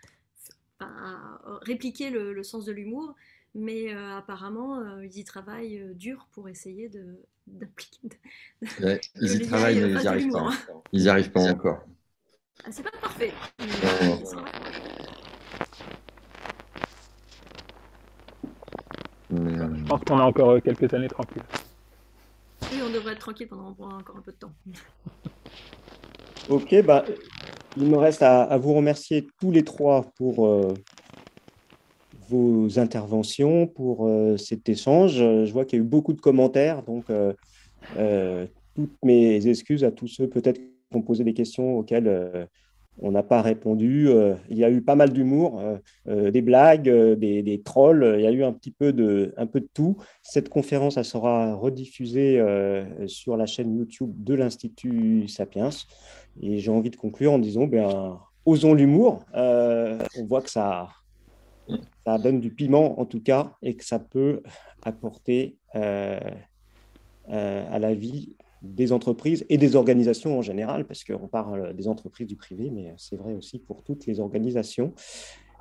répliquer 1.60 2.08
le, 2.08 2.42
sens 2.42 2.64
de 2.64 2.72
l'humour. 2.72 3.14
Mais 3.54 3.92
apparemment, 3.92 5.00
ils 5.02 5.18
y 5.18 5.24
travaillent 5.24 5.82
dur 5.94 6.26
pour 6.32 6.48
essayer 6.48 6.90
d'appliquer. 7.46 8.08
ils 9.20 9.42
y 9.42 9.46
travaillent, 9.46 9.80
mais 9.80 9.90
ils 9.90 9.98
n'y 9.98 10.06
arrivent 10.06 10.32
pas. 10.32 10.50
Ils 10.92 11.02
n'y 11.02 11.08
arrivent 11.10 11.32
pas 11.32 11.52
encore. 11.52 11.84
Ah, 12.64 12.72
c'est 12.72 12.82
pas 12.82 12.90
parfait. 12.98 13.34
Je 19.74 19.84
pense 19.84 20.00
qu'on 20.02 20.18
a 20.18 20.24
encore 20.24 20.50
euh, 20.50 20.60
quelques 20.60 20.92
années 20.94 21.08
tranquilles. 21.08 21.42
Oui, 22.62 22.78
on 22.86 22.92
devrait 22.92 23.12
être 23.12 23.20
tranquille 23.20 23.48
pendant 23.48 23.68
encore 23.68 24.16
un 24.16 24.20
peu 24.20 24.32
de 24.32 24.36
temps. 24.36 24.52
ok, 26.48 26.84
bah, 26.84 27.04
il 27.76 27.86
me 27.86 27.96
reste 27.96 28.22
à, 28.22 28.56
vous 28.56 28.74
remercier 28.74 29.26
tous 29.40 29.50
les 29.50 29.62
trois 29.62 30.06
pour 30.16 30.46
euh, 30.46 30.74
vos 32.28 32.78
interventions, 32.78 33.66
pour 33.66 34.06
euh, 34.06 34.36
cet 34.36 34.68
échange. 34.68 35.14
Je 35.16 35.52
vois 35.52 35.64
qu'il 35.64 35.78
y 35.78 35.82
a 35.82 35.84
eu 35.84 35.88
beaucoup 35.88 36.12
de 36.12 36.20
commentaires, 36.20 36.82
donc 36.82 37.06
toutes 38.74 39.04
mes 39.04 39.46
excuses 39.46 39.84
à 39.84 39.90
tous 39.90 40.08
ceux 40.08 40.28
peut-être 40.28 40.58
qui 40.58 40.96
ont 40.96 41.02
posé 41.02 41.24
des 41.24 41.34
questions 41.34 41.78
auxquelles 41.78 42.48
on 42.98 43.10
n'a 43.10 43.22
pas 43.22 43.42
répondu. 43.42 44.08
il 44.48 44.56
y 44.56 44.64
a 44.64 44.70
eu 44.70 44.80
pas 44.82 44.94
mal 44.94 45.12
d'humour, 45.12 45.62
des 46.06 46.42
blagues, 46.42 46.88
des, 46.88 47.62
trolls. 47.64 48.16
Il 48.18 48.22
y 48.22 48.26
a 48.26 48.30
eu 48.30 48.42
un 48.42 48.52
petit 48.52 48.70
peu 48.70 48.92
de, 48.92 49.34
un 49.36 49.46
peu 49.46 49.60
de 49.60 49.68
tout. 49.72 49.96
Cette 50.22 50.48
conférence, 50.48 51.00
sera 51.02 51.54
rediffusée 51.54 52.42
sur 53.06 53.36
la 53.36 53.46
chaîne 53.46 53.76
YouTube 53.76 54.12
de 54.16 54.34
l'Institut 54.34 55.28
Sapiens. 55.28 55.70
Et 56.40 56.58
j'ai 56.58 56.70
envie 56.70 56.90
de 56.90 56.96
conclure 56.96 57.32
en 57.32 57.38
disant, 57.38 57.66
ben, 57.66 58.18
osons 58.44 58.74
l'humour. 58.74 59.24
on 59.34 60.24
voit 60.26 60.42
que 60.42 60.50
ça, 60.50 60.88
ça 62.06 62.18
donne 62.18 62.40
du 62.40 62.50
piment 62.50 62.98
en 63.00 63.04
tout 63.04 63.20
cas 63.20 63.52
et 63.62 63.76
que 63.76 63.84
ça 63.84 63.98
peut 63.98 64.42
apporter 64.82 65.58
à 65.74 66.18
la 67.78 67.94
vie 67.94 68.36
des 68.62 68.92
entreprises 68.92 69.44
et 69.48 69.58
des 69.58 69.76
organisations 69.76 70.38
en 70.38 70.42
général, 70.42 70.86
parce 70.86 71.04
qu'on 71.04 71.28
parle 71.28 71.74
des 71.74 71.88
entreprises 71.88 72.26
du 72.26 72.36
privé, 72.36 72.70
mais 72.70 72.94
c'est 72.96 73.16
vrai 73.16 73.34
aussi 73.34 73.58
pour 73.58 73.82
toutes 73.82 74.06
les 74.06 74.20
organisations. 74.20 74.94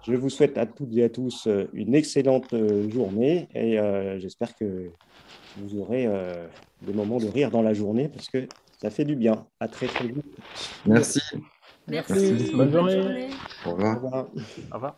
Je 0.08 0.14
vous 0.14 0.30
souhaite 0.30 0.58
à 0.58 0.66
toutes 0.66 0.96
et 0.96 1.04
à 1.04 1.10
tous 1.10 1.48
une 1.74 1.96
excellente 1.96 2.54
journée 2.90 3.48
et 3.56 3.80
euh, 3.80 4.20
j'espère 4.20 4.56
que 4.56 4.92
vous 5.58 5.78
aurez 5.80 6.06
euh, 6.06 6.48
des 6.82 6.94
moments 6.94 7.18
de 7.18 7.28
rire 7.28 7.52
dans 7.52 7.62
la 7.62 7.74
journée 7.74 8.10
parce 8.10 8.28
que 8.30 8.48
ça 8.82 8.90
fait 8.90 9.06
du 9.06 9.16
bien. 9.16 9.48
À 9.60 9.68
très 9.68 9.88
très 9.88 10.08
vite. 10.08 10.26
Merci. 10.86 11.22
Merci. 11.88 12.52
Bonne 12.54 12.72
journée. 12.72 13.30
Au 13.66 13.72
revoir. 13.72 14.28
Au 14.72 14.76
revoir. 14.76 14.98